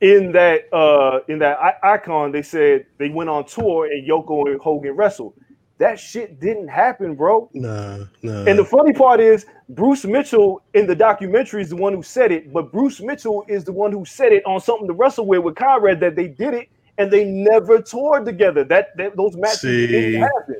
In 0.00 0.32
that 0.32 0.72
uh 0.72 1.20
in 1.28 1.38
that 1.38 1.58
I- 1.58 1.94
icon, 1.94 2.32
they 2.32 2.42
said 2.42 2.86
they 2.98 3.08
went 3.08 3.30
on 3.30 3.44
tour 3.46 3.86
and 3.86 4.06
Yoko 4.08 4.46
and 4.50 4.60
Hogan 4.60 4.92
wrestled. 4.92 5.34
That 5.78 6.00
shit 6.00 6.40
didn't 6.40 6.68
happen, 6.68 7.14
bro. 7.14 7.50
Nah, 7.52 7.98
nah. 8.22 8.44
And 8.44 8.58
the 8.58 8.64
funny 8.64 8.94
part 8.94 9.20
is, 9.20 9.44
Bruce 9.68 10.06
Mitchell 10.06 10.62
in 10.72 10.86
the 10.86 10.94
documentary 10.94 11.60
is 11.60 11.68
the 11.68 11.76
one 11.76 11.92
who 11.92 12.02
said 12.02 12.32
it, 12.32 12.50
but 12.50 12.72
Bruce 12.72 13.00
Mitchell 13.00 13.44
is 13.46 13.64
the 13.64 13.72
one 13.72 13.92
who 13.92 14.02
said 14.06 14.32
it 14.32 14.42
on 14.46 14.58
something 14.58 14.86
to 14.86 14.94
wrestle 14.94 15.26
with 15.26 15.40
with 15.42 15.54
Conrad 15.56 16.00
that 16.00 16.16
they 16.16 16.28
did 16.28 16.54
it 16.54 16.68
and 16.96 17.10
they 17.10 17.26
never 17.26 17.82
toured 17.82 18.24
together. 18.24 18.64
That, 18.64 18.96
that 18.96 19.16
those 19.16 19.36
matches 19.36 19.60
See. 19.60 19.86
didn't 19.86 20.22
happen. 20.22 20.56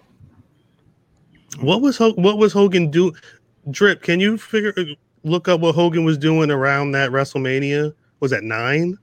what 1.61 1.81
was 1.81 1.97
Ho- 1.97 2.13
what 2.17 2.37
was 2.37 2.53
Hogan 2.53 2.91
do? 2.91 3.13
Drip, 3.71 4.03
can 4.03 4.21
you 4.21 4.37
figure 4.37 4.75
look 5.25 5.49
up 5.49 5.61
what 5.61 5.75
Hogan 5.75 6.05
was 6.05 6.19
doing 6.19 6.51
around 6.51 6.93
that 6.93 7.11
WrestleMania? 7.11 7.95
Was 8.21 8.31
that 8.33 8.45
nine? 8.45 8.99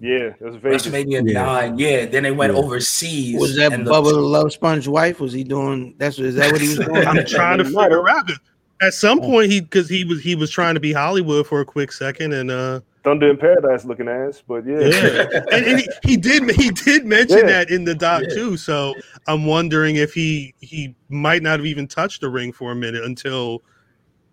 Yeah, 0.00 0.32
it 0.38 0.40
was 0.40 0.56
Vegas. 0.56 0.86
WrestleMania 0.86 1.22
Yeah. 1.30 1.44
nine. 1.44 1.78
Yeah. 1.78 2.06
Then 2.06 2.22
they 2.22 2.30
went 2.30 2.52
Yeah. 2.54 2.58
overseas. 2.60 3.38
Was 3.38 3.56
that 3.56 3.72
and 3.72 3.86
Bubba 3.86 4.10
the 4.10 4.20
Love 4.20 4.52
Sponge 4.52 4.88
wife? 4.88 5.20
Was 5.20 5.32
he 5.32 5.44
doing? 5.44 5.94
That's 5.98 6.18
is 6.18 6.34
that 6.36 6.52
what 6.52 6.60
he 6.60 6.68
was 6.68 6.78
doing? 6.86 7.06
I'm 7.06 7.24
trying 7.26 7.58
to 7.58 7.64
figure 7.64 8.08
out. 8.08 8.26
'cause 8.28 8.38
At 8.82 8.94
some 8.94 9.20
point, 9.20 9.50
he 9.50 9.60
because 9.60 9.88
he 9.88 10.04
was 10.04 10.22
he 10.22 10.34
was 10.34 10.50
trying 10.50 10.74
to 10.74 10.80
be 10.80 10.92
Hollywood 10.92 11.46
for 11.46 11.60
a 11.60 11.64
quick 11.66 11.92
second, 11.92 12.32
and 12.32 12.50
uh, 12.50 12.80
Thunder 13.04 13.28
in 13.30 13.36
Paradise 13.36 13.84
looking 13.84 14.08
ass, 14.08 14.42
but 14.46 14.64
yeah. 14.66 14.78
yeah, 14.80 15.40
and, 15.52 15.64
and 15.66 15.80
he, 15.80 15.88
he 16.02 16.16
did 16.16 16.50
he 16.52 16.70
did 16.70 17.04
mention 17.04 17.38
Yeah. 17.38 17.46
that 17.46 17.70
in 17.70 17.84
the 17.84 17.94
doc 17.94 18.22
Yeah. 18.28 18.34
too. 18.34 18.56
So 18.56 18.94
I'm 19.26 19.44
wondering 19.44 19.96
if 19.96 20.14
he 20.14 20.54
he 20.60 20.94
might 21.10 21.42
not 21.42 21.58
have 21.58 21.66
even 21.66 21.86
touched 21.86 22.22
the 22.22 22.30
ring 22.30 22.52
for 22.52 22.72
a 22.72 22.74
minute 22.74 23.04
until 23.04 23.62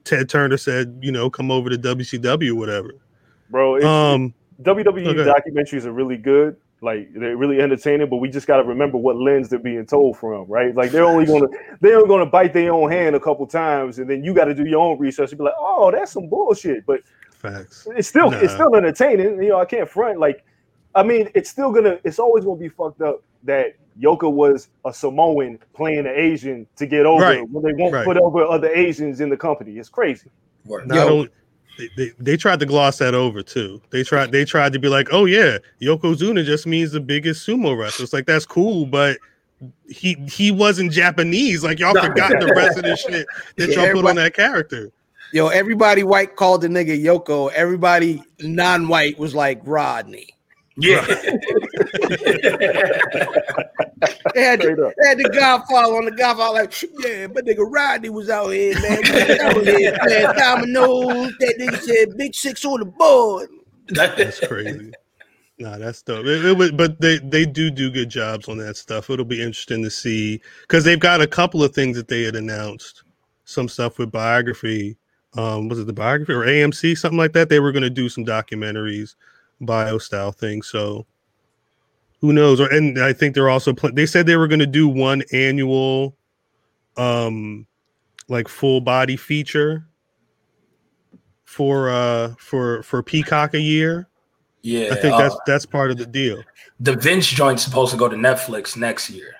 Ted 0.06 0.30
Turner 0.30 0.56
said, 0.58 0.98
you 1.02 1.12
know, 1.12 1.30
come 1.30 1.52
over 1.52 1.70
to 1.70 1.78
WCW, 1.78 2.54
whatever. 2.54 2.92
bro. 3.50 3.76
It's, 3.76 3.86
Um, 3.86 4.34
WWE 4.62 5.08
okay. 5.08 5.30
documentaries 5.30 5.86
are 5.86 5.92
really 5.92 6.18
good. 6.18 6.58
Like 6.82 7.12
they're 7.14 7.38
really 7.38 7.60
entertaining, 7.60 8.08
but 8.10 8.18
we 8.18 8.30
just 8.30 8.46
got 8.46 8.58
to 8.58 8.64
remember 8.64 8.98
what 8.98 9.16
lens 9.16 9.50
they're 9.50 9.58
being 9.58 9.86
told 9.86 10.18
from, 10.18 10.46
right? 10.46 10.76
Like 10.76 10.92
they're 10.92 11.06
only 11.06 11.26
gonna 11.26 11.48
they're 11.82 11.98
only 11.98 12.08
gonna 12.08 12.26
bite 12.26 12.54
their 12.54 12.72
own 12.72 12.92
hand 12.92 13.16
a 13.16 13.20
couple 13.20 13.48
times, 13.48 13.98
and 13.98 14.08
then 14.08 14.24
you 14.24 14.34
got 14.34 14.46
to 14.46 14.54
do 14.54 14.64
your 14.64 14.80
own 14.82 15.00
research 15.00 15.32
and 15.32 15.40
be 15.40 15.46
like, 15.46 15.56
oh, 15.58 15.90
that's 15.92 16.12
some 16.12 16.28
bullshit. 16.28 16.86
But 16.86 17.02
facts. 17.32 17.88
it's 17.96 18.08
still 18.08 18.32
it's 18.32 18.54
still 18.54 18.76
entertaining. 18.76 19.42
You 19.42 19.50
know, 19.50 19.60
I 19.60 19.66
can't 19.66 19.90
front. 19.90 20.20
Like, 20.20 20.46
I 20.94 21.02
mean, 21.02 21.30
it's 21.34 21.50
still 21.50 21.72
gonna 21.72 21.98
it's 22.04 22.20
always 22.20 22.46
gonna 22.46 22.60
be 22.60 22.70
fucked 22.70 23.02
up 23.02 23.24
that 23.44 23.74
Yoko 24.00 24.32
was 24.32 24.70
a 24.86 24.94
Samoan 24.94 25.58
playing 25.74 26.00
an 26.00 26.14
Asian 26.16 26.68
to 26.76 26.86
get 26.86 27.08
over 27.08 27.24
Right. 27.24 27.50
when 27.50 27.64
they 27.64 27.74
won't 27.74 27.94
Right. 27.94 28.06
put 28.06 28.18
over 28.18 28.44
other 28.44 28.70
Asians 28.70 29.20
in 29.20 29.30
the 29.30 29.38
company. 29.38 29.78
It's 29.78 29.90
crazy. 29.90 30.30
Word. 30.66 30.88
Not 30.88 30.96
Yo. 30.96 31.28
They, 31.78 31.90
they, 31.96 32.12
they 32.20 32.38
tried 32.38 32.60
to 32.60 32.66
gloss 32.66 32.98
that 32.98 33.14
over 33.14 33.42
too. 33.42 33.82
They 33.92 34.04
tried 34.04 34.32
they 34.32 34.46
tried 34.46 34.74
to 34.74 34.80
be 34.80 34.90
like, 34.90 35.10
oh 35.12 35.26
yeah, 35.26 35.58
Yokozuna 35.82 36.44
just 36.46 36.66
means 36.68 36.92
the 36.92 37.00
biggest 37.00 37.48
sumo 37.48 37.78
wrestler. 37.78 38.04
It's 38.04 38.14
like 38.14 38.26
that's 38.26 38.46
cool, 38.46 38.86
but 38.86 39.18
he 39.88 40.16
he 40.30 40.52
wasn't 40.52 40.92
Japanese. 40.92 41.64
Like 41.64 41.80
y'all 41.80 41.94
forgot 41.94 42.40
the 42.40 42.54
rest 42.56 42.78
of 42.78 42.84
the 42.84 42.96
shit 42.96 43.28
that 43.58 43.70
Yeah, 43.70 43.86
y'all 43.86 43.94
put 43.94 44.10
on 44.10 44.16
that 44.16 44.34
character. 44.34 44.92
Yo, 45.34 45.48
everybody 45.48 46.04
white 46.04 46.36
called 46.36 46.62
the 46.62 46.68
nigga 46.68 47.02
Yoko. 47.02 47.52
Everybody 47.52 48.24
non-white 48.40 49.20
was 49.20 49.36
like 49.36 49.60
Rodney. 49.66 50.37
Yeah. 50.78 51.06
They 54.34 54.44
had, 54.44 54.62
Straight 54.62 54.78
the, 54.78 54.88
up. 54.88 54.94
they 55.02 55.08
had 55.08 55.18
the 55.18 55.30
Godfather 55.34 55.96
on 55.96 56.06
the 56.06 56.12
Godfather 56.12 56.60
like, 56.62 56.82
yeah, 57.00 57.28
but 57.28 57.46
nigga 57.46 57.66
Rodney 57.68 58.10
was 58.10 58.30
out 58.30 58.50
here, 58.50 58.80
man. 58.80 59.04
He 59.04 59.12
was 59.12 59.40
out 59.40 59.66
here 59.66 59.98
playing 60.04 60.34
dominoes. 60.38 61.34
That 61.40 61.56
nigga 61.60 61.80
said 61.80 62.18
big 62.18 62.36
six 62.36 62.64
on 62.64 62.80
the 62.80 62.86
board. 62.86 63.50
That's 63.90 64.40
crazy. 64.48 64.92
Nah, 65.60 65.80
that's 65.80 66.04
dope. 66.04 66.26
It, 66.26 66.46
it 66.46 66.58
was, 66.58 66.72
but 66.72 67.02
they 67.02 67.18
they 67.18 67.46
do 67.46 67.72
do 67.72 67.90
good 67.90 68.10
jobs 68.10 68.48
on 68.48 68.58
that 68.60 68.78
stuff. 68.78 69.10
It'll 69.10 69.26
be 69.26 69.42
interesting 69.42 69.84
to 69.84 69.90
see 69.90 70.40
because 70.62 70.84
they've 70.84 71.00
got 71.00 71.22
a 71.22 71.28
couple 71.28 71.64
of 71.64 71.74
things 71.74 71.98
that 71.98 72.08
they 72.08 72.22
had 72.24 72.36
announced. 72.36 73.04
Some 73.46 73.68
stuff 73.68 73.98
with 73.98 74.12
biography. 74.12 74.98
Um, 75.36 75.68
was 75.70 75.80
it 75.80 75.88
the 75.88 75.94
biography 75.94 76.34
or 76.34 76.46
AMC 76.46 76.98
something 76.98 77.18
like 77.18 77.34
that? 77.34 77.50
They 77.50 77.60
were 77.60 77.72
going 77.72 77.84
to 77.84 77.90
do 77.90 78.10
some 78.10 78.26
documentaries, 78.26 79.16
bio 79.62 79.98
style 79.98 80.32
thing. 80.32 80.62
So 80.62 81.06
who 82.22 82.34
knows? 82.34 82.60
Or 82.60 82.72
and 82.72 83.00
I 83.04 83.14
think 83.14 83.34
they're 83.36 83.50
also 83.50 83.74
pl- 83.74 83.94
they 83.94 84.06
said 84.06 84.26
they 84.26 84.36
were 84.38 84.48
going 84.48 84.60
to 84.60 84.66
do 84.68 84.88
one 84.88 85.24
annual, 85.34 86.16
um, 86.98 87.66
like 88.28 88.48
full 88.48 88.82
body 88.82 89.16
feature 89.18 89.86
for 91.46 91.90
uh 91.90 92.34
for 92.40 92.84
for 92.84 93.02
Peacock 93.04 93.54
a 93.54 93.60
year. 93.60 94.08
Yeah. 94.62 94.90
I 94.92 94.96
think 94.96 95.14
uh, 95.14 95.18
that's 95.20 95.38
that's 95.46 95.66
part 95.66 95.92
of 95.92 95.98
the 95.98 96.06
deal. 96.06 96.44
the 96.80 96.96
Vince 96.96 97.28
joint's 97.28 97.64
supposed 97.64 97.92
to 97.92 97.98
go 97.98 98.10
to 98.10 98.16
Netflix 98.18 98.76
next 98.76 99.10
year. 99.10 99.36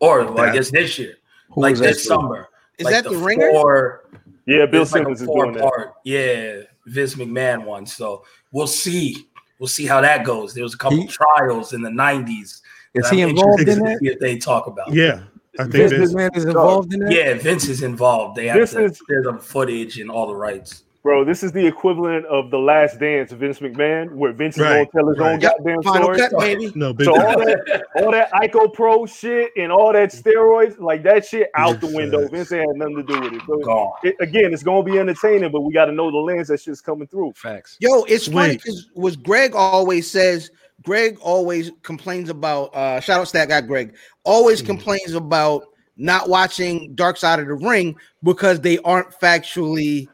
Or 0.00 0.24
well, 0.30 0.40
I 0.44 0.52
guess 0.52 0.70
this 0.70 0.98
year. 0.98 1.14
Who 1.50 1.62
like 1.62 1.76
this 1.76 2.04
summer. 2.04 2.48
Is 2.78 2.84
Like 2.84 2.94
that 2.94 3.04
the, 3.10 3.16
ringer? 3.16 3.50
Four, 3.50 4.04
Yeah, 4.46 4.66
Bill 4.66 4.82
it's 4.82 4.92
like 4.92 5.00
Simmons 5.02 5.22
is 5.22 5.26
doing 5.26 5.52
that. 5.52 5.60
four-part- 5.62 5.94
Yeah, 6.04 6.60
Vince 6.86 7.14
McMahon 7.16 7.64
one. 7.64 7.86
So 7.86 8.24
we'll 8.52 8.66
see. 8.68 9.26
We'll 9.58 9.66
see 9.68 9.86
how 9.86 10.00
that 10.00 10.24
goes. 10.24 10.54
There 10.54 10.62
was 10.62 10.74
a 10.74 10.78
couple 10.78 10.98
He- 10.98 11.06
trials 11.08 11.72
in 11.72 11.82
the 11.82 11.90
'90s. 11.90 12.60
Is 12.94 13.10
he 13.10 13.22
I'm 13.22 13.30
involved 13.30 13.60
in 13.60 13.66
to 13.66 13.74
that? 13.84 13.98
If 14.02 14.18
they 14.18 14.38
talk 14.38 14.66
about, 14.66 14.92
Yeah, 14.92 15.20
I 15.58 15.64
think 15.64 15.72
Vince 15.74 15.92
Vince, 15.92 16.14
McMahon 16.14 16.36
is 16.36 16.44
involved 16.46 16.94
in 16.94 17.00
that. 17.00 17.12
yeah, 17.12 17.34
Vince 17.34 17.68
is 17.68 17.82
involved. 17.82 18.36
They 18.36 18.46
have 18.46 18.58
This 18.60 18.70
to, 18.72 18.84
is- 18.84 19.00
there's 19.08 19.26
some 19.26 19.38
footage 19.38 19.98
and 20.00 20.10
all 20.10 20.26
the 20.26 20.34
rights. 20.34 20.84
Bro, 21.08 21.24
this 21.24 21.42
is 21.42 21.52
the 21.52 21.66
equivalent 21.66 22.26
of 22.26 22.50
the 22.50 22.58
last 22.58 23.00
dance 23.00 23.32
Vince 23.32 23.60
McMahon, 23.60 24.10
where 24.12 24.30
Vince 24.34 24.56
is 24.58 24.62
Right, 24.62 24.86
gonna 24.92 25.06
tell 25.06 25.08
his 25.08 25.18
own 25.18 25.26
right. 25.26 25.40
goddamn 25.40 25.82
Final 25.82 26.02
story. 26.02 26.18
cut, 26.18 26.38
baby. 26.38 26.70
no 26.74 26.94
So 27.02 27.12
all 27.12 27.38
that, 27.38 27.82
all 27.96 28.12
that 28.12 28.30
ICOPRO 28.32 29.08
shit 29.08 29.52
and 29.56 29.72
all 29.72 29.90
that 29.94 30.10
steroids, 30.10 30.78
like 30.78 31.02
that 31.04 31.24
shit 31.24 31.48
out 31.56 31.80
the 31.80 31.86
window. 31.86 32.28
facts. 32.28 32.32
Vince 32.32 32.52
ain't 32.52 32.68
had 32.68 32.76
nothing 32.76 32.96
to 32.96 33.02
do 33.04 33.20
with 33.22 33.32
it. 33.32 33.40
So 33.48 33.56
Gone. 33.60 33.92
it, 34.02 34.16
again, 34.20 34.52
it's 34.52 34.62
gonna 34.62 34.82
be 34.82 34.98
entertaining, 34.98 35.50
but 35.50 35.62
we 35.62 35.72
got 35.72 35.86
to 35.86 35.92
know 35.92 36.10
the 36.10 36.18
lens 36.18 36.48
that 36.48 36.60
shit's 36.60 36.82
coming 36.82 37.08
through. 37.08 37.32
Facts. 37.36 37.78
Yo, 37.80 38.02
it's 38.02 38.28
funny 38.28 38.56
because 38.58 38.90
was 38.94 39.16
Greg 39.16 39.54
always 39.54 40.10
says 40.10 40.50
Greg 40.84 41.16
always 41.22 41.70
complains 41.82 42.28
about 42.28 42.76
uh 42.76 43.00
shout 43.00 43.22
out 43.22 43.26
to 43.28 43.32
that 43.32 43.48
guy 43.48 43.62
Greg 43.62 43.94
always 44.24 44.60
Mhm. 44.60 44.66
complains 44.66 45.14
about 45.14 45.62
not 45.96 46.28
watching 46.28 46.94
Dark 46.94 47.16
Side 47.16 47.40
of 47.40 47.46
the 47.46 47.54
Ring 47.54 47.96
because 48.22 48.60
they 48.60 48.76
aren't 48.80 49.08
factually 49.18 50.06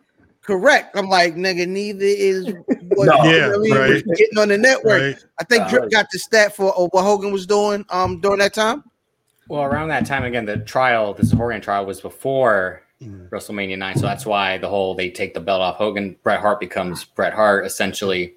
correct. 0.44 0.96
I'm 0.96 1.08
like, 1.08 1.34
nigga, 1.34 1.66
neither 1.66 2.04
is 2.04 2.46
what 2.94 3.06
No. 3.06 3.24
Yeah, 3.24 3.48
what 3.48 3.56
I 3.56 3.58
mean? 3.58 3.74
right. 3.74 4.04
Getting 4.16 4.38
on 4.38 4.48
the 4.48 4.58
network. 4.58 5.00
right. 5.00 5.16
I 5.40 5.44
think 5.44 5.64
Uh, 5.64 5.68
Drip 5.70 5.90
got 5.90 6.06
the 6.12 6.18
stat 6.18 6.54
for 6.54 6.68
uh, 6.78 6.86
what 6.92 7.02
Hogan 7.02 7.32
was 7.32 7.46
doing 7.46 7.84
um 7.90 8.20
during 8.20 8.38
that 8.38 8.54
time. 8.54 8.84
Well, 9.48 9.62
around 9.62 9.88
that 9.88 10.06
time 10.06 10.24
again, 10.24 10.46
the 10.46 10.56
trial, 10.58 11.12
this 11.12 11.30
Hogan 11.32 11.60
trial 11.60 11.84
was 11.86 12.00
before 12.00 12.80
Mm. 13.02 13.28
WrestleMania 13.28 13.76
nine, 13.76 13.96
so 13.98 14.02
that's 14.06 14.24
why 14.24 14.56
the 14.56 14.68
whole 14.68 14.94
they 14.94 15.10
take 15.10 15.34
the 15.34 15.40
belt 15.40 15.60
off 15.60 15.76
Hogan, 15.76 16.14
Bret 16.22 16.40
Hart 16.40 16.60
becomes 16.60 17.04
Bret 17.04 17.34
Hart 17.34 17.66
essentially 17.66 18.34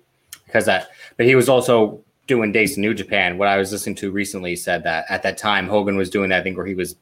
because 0.48 0.66
that. 0.66 0.90
But 1.16 1.28
he 1.28 1.36
was 1.36 1.48
also 1.48 2.04
doing 2.26 2.52
dates 2.52 2.76
in 2.76 2.82
New 2.82 2.96
Japan. 2.96 3.38
What 3.38 3.48
I 3.48 3.58
was 3.58 3.72
listening 3.72 3.96
to 3.98 4.12
recently 4.12 4.56
said 4.56 4.84
that 4.84 5.06
at 5.10 5.22
that 5.24 5.38
time 5.38 5.68
Hogan 5.68 5.96
was 5.96 6.10
doing 6.10 6.30
that 6.32 6.44
thing 6.44 6.56
where 6.58 6.66
he 6.66 6.74
was 6.74 6.96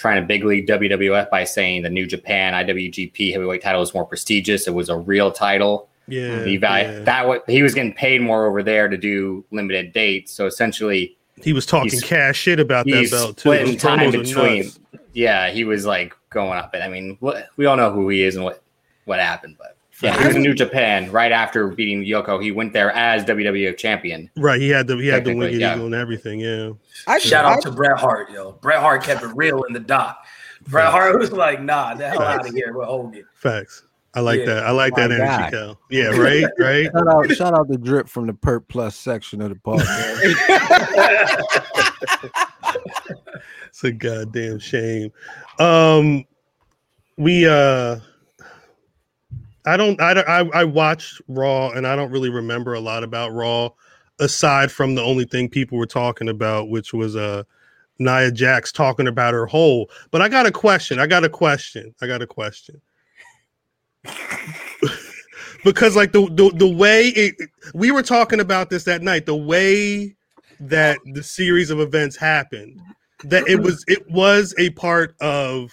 trying 0.00 0.18
to 0.20 0.26
big 0.26 0.44
league 0.44 0.66
WWF 0.66 1.28
by 1.28 1.44
saying 1.44 1.82
the 1.82 1.90
New 1.90 2.06
Japan 2.06 2.54
IWGP 2.54 3.32
heavyweight 3.32 3.60
title 3.62 3.80
was 3.80 3.92
more 3.92 4.06
prestigious. 4.06 4.66
It 4.66 4.72
was 4.74 4.88
a 4.88 4.96
real 4.96 5.30
title. 5.30 5.88
Yeah, 6.08 6.42
The 6.42 6.56
value 6.56 6.88
yeah. 6.90 6.98
that 7.04 7.28
wa- 7.28 7.38
he 7.46 7.62
was 7.62 7.74
getting 7.74 7.92
paid 7.92 8.22
more 8.22 8.46
over 8.46 8.62
there 8.62 8.88
to 8.88 8.96
do 8.96 9.44
limited 9.52 9.92
dates. 9.92 10.32
So 10.32 10.46
essentially, 10.46 11.16
he 11.42 11.52
was 11.52 11.66
talking 11.66 12.00
cash 12.00 12.38
shit 12.38 12.58
about 12.58 12.86
that 12.86 13.10
belt 13.10 13.36
too. 13.36 13.40
splitting 13.42 13.76
time 13.76 14.10
between. 14.10 14.70
Yeah, 15.12 15.50
he 15.50 15.64
was 15.64 15.84
like 15.86 16.14
going 16.30 16.58
up. 16.58 16.72
And 16.74 16.82
I 16.82 16.88
mean, 16.88 17.18
we 17.56 17.66
all 17.66 17.76
know 17.76 17.92
who 17.92 18.08
he 18.08 18.22
is 18.22 18.36
and 18.36 18.44
what 18.44 18.62
what 19.04 19.20
happened. 19.20 19.56
But 19.58 19.76
yeah, 20.00 20.18
he 20.20 20.26
was 20.26 20.36
in 20.36 20.42
New 20.42 20.54
Japan 20.54 21.10
right 21.10 21.32
after 21.32 21.68
beating 21.68 22.02
Yoko. 22.04 22.42
He 22.42 22.52
went 22.52 22.72
there 22.72 22.90
as 22.92 23.24
WWF 23.24 23.76
champion. 23.76 24.30
Right, 24.36 24.60
he 24.60 24.68
had 24.70 24.86
the 24.86 24.96
he 24.96 25.08
had 25.08 25.24
the 25.24 25.30
Technically, 25.30 25.46
winged 25.48 25.60
yeah. 25.60 25.74
eagle 25.74 25.86
and 25.86 25.94
everything. 25.94 26.40
Yeah, 26.40 26.72
I 27.06 27.18
Shout 27.18 27.44
I- 27.44 27.52
out 27.54 27.62
to 27.62 27.70
Bret 27.70 27.98
Hart, 27.98 28.30
yo. 28.30 28.52
Bret 28.52 28.80
Hart 28.80 29.02
kept 29.02 29.22
it 29.22 29.28
real 29.34 29.62
in 29.64 29.72
the 29.74 29.80
dock. 29.80 30.24
Bret 30.68 30.90
Hart 30.90 31.18
was 31.18 31.32
like, 31.32 31.60
"Nah, 31.62 31.94
the 31.94 32.08
hell 32.08 32.22
out 32.22 32.46
of 32.48 32.54
here 32.54 32.72
with 32.76 32.86
Hogan." 32.88 33.24
facts. 33.34 33.82
I 34.12 34.20
like 34.20 34.40
Yeah. 34.40 34.46
that. 34.46 34.66
I 34.66 34.70
like 34.72 34.92
My 34.96 35.06
that 35.06 35.12
energy, 35.12 35.26
guy. 35.26 35.50
Cal. 35.50 35.78
Yeah, 35.88 36.06
right, 36.08 36.44
right. 36.58 36.86
Shout 36.92 37.06
out, 37.08 37.30
shout 37.30 37.54
out 37.54 37.70
to 37.70 37.78
Drip 37.78 38.08
from 38.08 38.26
the 38.26 38.34
Perk 38.34 38.66
Plus 38.66 38.96
section 38.96 39.40
of 39.40 39.50
the 39.50 39.54
podcast. 39.54 40.20
It's 43.68 43.84
a 43.84 43.92
goddamn 43.92 44.58
shame. 44.58 45.12
Um, 45.58 46.24
we 47.16 47.46
uh, 47.46 48.00
I 49.66 49.76
don't, 49.76 50.00
I 50.00 50.12
I, 50.12 50.60
I 50.60 50.64
watched 50.64 51.20
Raw, 51.28 51.70
and 51.70 51.86
I 51.86 51.96
don't 51.96 52.10
really 52.10 52.30
remember 52.30 52.74
a 52.74 52.80
lot 52.80 53.04
about 53.04 53.32
Raw, 53.32 53.70
aside 54.18 54.72
from 54.72 54.94
the 54.94 55.02
only 55.02 55.24
thing 55.24 55.48
people 55.48 55.78
were 55.78 55.86
talking 55.86 56.28
about, 56.28 56.68
which 56.68 56.92
was 56.92 57.16
uh 57.16 57.44
Nia 57.98 58.32
Jax 58.32 58.72
talking 58.72 59.06
about 59.06 59.34
her 59.34 59.46
hole. 59.46 59.90
But 60.10 60.22
I 60.22 60.28
got 60.28 60.46
a 60.46 60.50
question. 60.50 60.98
I 60.98 61.06
got 61.06 61.24
a 61.24 61.28
question. 61.28 61.94
I 62.00 62.06
got 62.06 62.22
a 62.22 62.26
question. 62.26 62.80
because 65.64 65.94
like 65.96 66.12
the, 66.12 66.26
the 66.32 66.50
the 66.56 66.68
way 66.68 67.08
it 67.08 67.34
we 67.74 67.90
were 67.90 68.02
talking 68.02 68.40
about 68.40 68.70
this 68.70 68.84
that 68.84 69.02
night, 69.02 69.26
the 69.26 69.36
way 69.36 70.16
that 70.60 70.98
the 71.12 71.22
series 71.22 71.70
of 71.70 71.80
events 71.80 72.16
happened, 72.16 72.80
that 73.24 73.46
it 73.48 73.60
was 73.60 73.84
it 73.86 74.10
was 74.10 74.54
a 74.58 74.70
part 74.70 75.14
of 75.20 75.72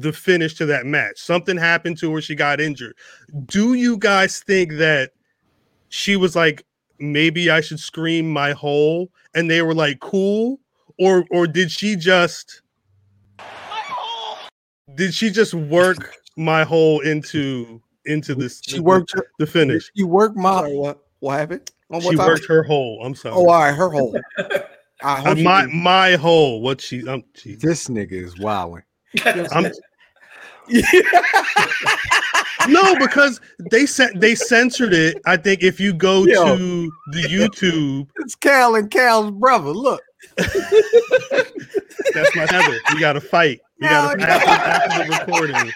the 0.00 0.12
finish 0.12 0.54
to 0.54 0.66
that 0.66 0.86
match. 0.86 1.18
Something 1.18 1.56
happened 1.56 1.98
to 1.98 2.12
her, 2.14 2.20
she 2.20 2.34
got 2.34 2.60
injured. 2.60 2.96
Do 3.46 3.74
you 3.74 3.96
guys 3.96 4.40
think 4.40 4.72
that 4.74 5.12
she 5.88 6.16
was 6.16 6.36
like, 6.36 6.64
maybe 6.98 7.50
I 7.50 7.60
should 7.60 7.80
scream 7.80 8.30
my 8.30 8.52
hole, 8.52 9.10
and 9.34 9.50
they 9.50 9.62
were 9.62 9.74
like, 9.74 10.00
cool, 10.00 10.60
or 10.98 11.24
or 11.30 11.46
did 11.46 11.70
she 11.70 11.96
just 11.96 12.62
did 14.94 15.14
she 15.14 15.30
just 15.30 15.54
work 15.54 16.14
my 16.36 16.64
hole 16.64 17.00
into 17.00 17.82
into 18.04 18.34
this? 18.34 18.60
She 18.66 18.80
worked 18.80 19.12
her, 19.14 19.26
the 19.38 19.46
finish. 19.46 19.90
She 19.96 20.04
worked 20.04 20.36
my 20.36 20.60
Sorry, 20.60 20.76
what 20.76 20.98
what 21.20 21.38
happened? 21.38 21.70
One 21.88 22.02
more 22.02 22.12
She 22.12 22.16
time? 22.16 22.26
worked 22.26 22.46
her 22.46 22.62
hole. 22.62 23.02
I'm 23.04 23.14
sorry. 23.14 23.36
Oh, 23.36 23.48
all 23.48 23.60
right, 23.60 23.74
her 23.74 23.90
hole. 23.90 24.14
I 24.38 24.62
Uh, 25.02 25.16
hope 25.16 25.36
she 25.38 25.44
my 25.44 25.66
my 25.66 26.16
hole. 26.16 26.62
What 26.62 26.80
she? 26.80 27.06
Um, 27.06 27.24
she, 27.34 27.54
this 27.54 27.88
nigga 27.88 28.12
is 28.12 28.38
wilding. 28.38 28.82
I'm, 29.24 29.72
no, 32.68 32.96
because 32.96 33.40
they 33.70 33.86
said 33.86 34.20
they 34.20 34.34
censored 34.34 34.92
it. 34.92 35.18
I 35.24 35.36
think 35.36 35.62
if 35.62 35.78
you 35.78 35.94
go 35.94 36.24
Yo. 36.24 36.56
to 36.56 36.92
the 37.12 37.22
YouTube, 37.22 38.08
It's 38.16 38.34
Cal 38.34 38.74
and 38.74 38.90
Cal's 38.90 39.30
brother. 39.30 39.70
Look, 39.70 40.02
that's 40.36 42.34
my 42.34 42.46
Heather. 42.50 42.78
We 42.92 43.00
got 43.00 43.12
to 43.14 43.20
fight. 43.20 43.60
We 43.80 43.88
got 43.88 44.12
to 44.12 44.18
No, 44.18 44.24
after, 44.26 44.50
after 44.50 45.04
the 45.04 45.18
recording. 45.18 45.72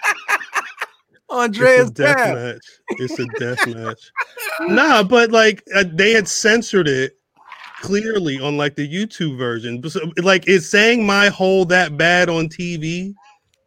Andreas 1.29 1.89
It's 1.89 1.99
a 1.99 2.03
death 2.03 2.17
Cal. 2.17 2.35
match. 2.35 2.65
It's 2.89 3.19
a 3.19 3.25
death 3.39 3.67
match. 3.67 4.11
Nah, 4.61 5.03
but 5.03 5.31
like 5.31 5.63
uh, 5.73 5.85
they 5.93 6.11
had 6.11 6.27
censored 6.27 6.87
it 6.89 7.17
clearly 7.81 8.39
on 8.39 8.57
like 8.57 8.75
the 8.75 8.87
YouTube 8.87 9.37
version. 9.37 9.81
So, 9.89 9.99
like, 10.17 10.47
is 10.47 10.69
saying 10.69 11.05
my 11.05 11.29
hole 11.29 11.65
that 11.65 11.97
bad 11.97 12.29
on 12.29 12.47
TV, 12.47 13.13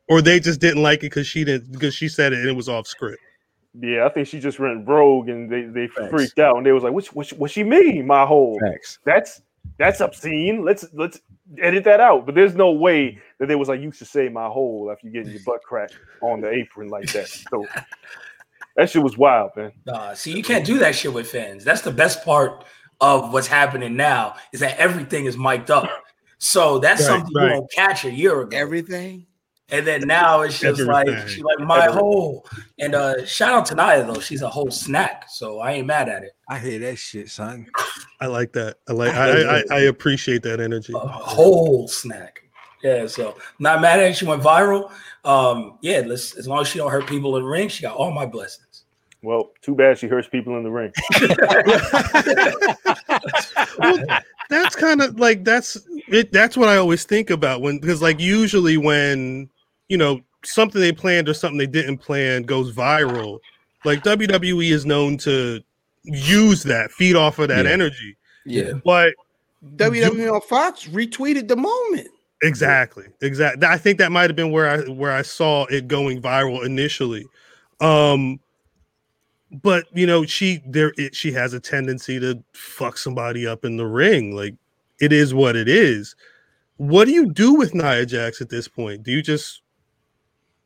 or 0.08 0.20
they 0.22 0.40
just 0.40 0.60
didn't 0.60 0.82
like 0.82 0.98
it 1.00 1.10
because 1.10 1.26
she 1.26 1.44
didn't 1.44 1.72
because 1.72 1.94
she 1.94 2.08
said 2.08 2.32
it 2.32 2.40
and 2.40 2.48
it 2.48 2.56
was 2.56 2.68
off 2.68 2.86
script. 2.86 3.20
Yeah, 3.80 4.06
I 4.06 4.08
think 4.10 4.28
she 4.28 4.38
just 4.38 4.60
went 4.60 4.86
rogue 4.86 5.28
and 5.28 5.50
they, 5.50 5.62
they 5.62 5.88
Facts. 5.88 6.10
freaked 6.10 6.38
out 6.38 6.56
and 6.56 6.64
they 6.64 6.72
was 6.72 6.82
like, 6.84 6.92
"What 6.92 7.06
what 7.08 7.28
what 7.30 7.50
she 7.50 7.64
mean? 7.64 8.06
My 8.06 8.24
whole 8.24 8.58
Facts. 8.60 8.98
that's 9.04 9.42
that's 9.78 10.00
obscene. 10.00 10.64
Let's 10.64 10.84
let's 10.92 11.20
edit 11.60 11.82
that 11.84 11.98
out." 12.00 12.24
But 12.26 12.34
there's 12.36 12.54
no 12.54 12.70
way 12.70 13.18
that 13.40 13.46
they 13.48 13.56
was 13.56 13.68
like, 13.68 13.80
"You 13.80 13.90
should 13.90 14.06
say 14.06 14.28
my 14.28 14.46
whole 14.46 14.90
after 14.92 15.06
you 15.08 15.12
getting 15.12 15.32
your 15.32 15.42
butt 15.44 15.62
cracked 15.64 15.96
on 16.22 16.40
the 16.40 16.50
apron 16.50 16.88
like 16.88 17.10
that." 17.12 17.26
So 17.28 17.66
that 18.76 18.90
shit 18.90 19.02
was 19.02 19.18
wild, 19.18 19.50
man. 19.56 19.72
Nah, 19.86 20.14
see, 20.14 20.32
you 20.36 20.42
can't 20.44 20.64
do 20.64 20.78
that 20.78 20.94
shit 20.94 21.12
with 21.12 21.28
fans. 21.28 21.64
That's 21.64 21.80
the 21.80 21.90
best 21.92 22.24
part 22.24 22.64
of 23.00 23.32
what's 23.32 23.48
happening 23.48 23.96
now 23.96 24.36
is 24.52 24.60
that 24.60 24.78
everything 24.78 25.24
is 25.26 25.36
mic'd 25.36 25.70
up. 25.70 25.90
So 26.38 26.78
that's 26.78 27.00
Right, 27.02 27.06
something 27.06 27.34
right. 27.36 27.48
you 27.48 27.54
won't 27.54 27.72
catch 27.72 28.04
a 28.04 28.10
year 28.10 28.40
ago. 28.42 28.56
everything. 28.56 29.26
And 29.74 29.86
then 29.86 30.02
now 30.06 30.42
it's 30.42 30.60
just 30.60 30.80
like 30.82 31.28
she 31.28 31.42
like 31.42 31.58
my 31.58 31.84
Everything. 31.84 31.98
whole 31.98 32.46
and 32.78 32.94
uh 32.94 33.26
shout 33.26 33.52
out 33.52 33.66
to 33.66 33.74
Naya 33.74 34.04
though. 34.06 34.20
She's 34.20 34.42
a 34.42 34.48
whole 34.48 34.70
snack. 34.70 35.26
So 35.28 35.58
I 35.58 35.72
ain't 35.72 35.86
mad 35.86 36.08
at 36.08 36.22
it. 36.22 36.32
I 36.48 36.58
hear 36.60 36.78
that 36.78 36.96
shit, 36.96 37.28
son. 37.28 37.66
I 38.20 38.26
like 38.26 38.52
that. 38.52 38.76
I 38.88 38.92
like. 38.92 39.12
I 39.12 39.30
I, 39.30 39.56
I, 39.58 39.62
I 39.70 39.80
appreciate 39.80 40.42
that 40.44 40.60
energy. 40.60 40.92
A 40.94 40.98
whole 40.98 41.88
snack. 41.88 42.42
Yeah, 42.82 43.06
so 43.06 43.36
not 43.58 43.80
mad 43.80 43.98
at 43.98 44.10
it. 44.10 44.16
She 44.16 44.26
went 44.26 44.42
viral. 44.42 44.92
Um, 45.24 45.78
yeah, 45.80 46.02
let's 46.06 46.36
as 46.36 46.46
long 46.46 46.60
as 46.60 46.68
she 46.68 46.78
don't 46.78 46.90
hurt 46.90 47.06
people 47.06 47.36
in 47.36 47.42
the 47.42 47.48
ring, 47.48 47.68
she 47.68 47.82
got 47.82 47.96
all 47.96 48.12
my 48.12 48.26
blessings. 48.26 48.84
Well, 49.22 49.52
too 49.62 49.74
bad 49.74 49.98
she 49.98 50.06
hurts 50.06 50.28
people 50.28 50.56
in 50.58 50.64
the 50.64 50.70
ring. 50.70 50.92
well, 53.78 54.06
that's 54.50 54.76
kind 54.76 55.00
of 55.00 55.18
like 55.18 55.44
that's 55.44 55.78
it. 56.08 56.30
That's 56.30 56.58
what 56.58 56.68
I 56.68 56.76
always 56.76 57.04
think 57.04 57.30
about 57.30 57.62
when 57.62 57.78
because 57.78 58.02
like 58.02 58.20
usually 58.20 58.76
when 58.76 59.48
you 59.88 59.96
know 59.96 60.20
something 60.44 60.80
they 60.80 60.92
planned 60.92 61.28
or 61.28 61.34
something 61.34 61.58
they 61.58 61.66
didn't 61.66 61.98
plan 61.98 62.42
goes 62.42 62.74
viral, 62.74 63.38
like 63.84 64.02
WWE 64.02 64.70
is 64.70 64.84
known 64.86 65.16
to 65.18 65.60
use 66.04 66.62
that, 66.64 66.90
feed 66.92 67.16
off 67.16 67.38
of 67.38 67.48
that 67.48 67.64
Yeah. 67.64 67.72
energy. 67.72 68.16
Yeah. 68.44 68.72
But 68.84 69.14
WWE 69.76 70.30
on 70.34 70.40
Fox 70.42 70.84
retweeted 70.88 71.48
the 71.48 71.56
moment. 71.56 72.08
Exactly. 72.42 73.06
Exactly. 73.22 73.66
I 73.66 73.78
think 73.78 73.98
that 73.98 74.12
might 74.12 74.28
have 74.28 74.36
been 74.36 74.50
where 74.50 74.68
I 74.68 74.80
where 74.90 75.12
I 75.12 75.22
saw 75.22 75.64
it 75.66 75.88
going 75.88 76.20
viral 76.20 76.64
initially. 76.64 77.24
Um 77.80 78.38
but 79.62 79.84
you 79.94 80.06
know, 80.06 80.26
she 80.26 80.62
there 80.66 80.92
it, 80.98 81.14
she 81.14 81.32
has 81.32 81.54
a 81.54 81.60
tendency 81.60 82.20
to 82.20 82.42
fuck 82.52 82.98
somebody 82.98 83.46
up 83.46 83.64
in 83.64 83.76
the 83.78 83.86
ring. 83.86 84.34
Like 84.36 84.54
it 85.00 85.12
is 85.12 85.32
what 85.32 85.56
it 85.56 85.68
is. 85.68 86.14
What 86.76 87.06
do 87.06 87.12
you 87.12 87.32
do 87.32 87.54
with 87.54 87.74
Nia 87.74 88.04
Jax 88.04 88.40
at 88.42 88.50
this 88.50 88.68
point? 88.68 89.04
Do 89.04 89.12
you 89.12 89.22
just 89.22 89.62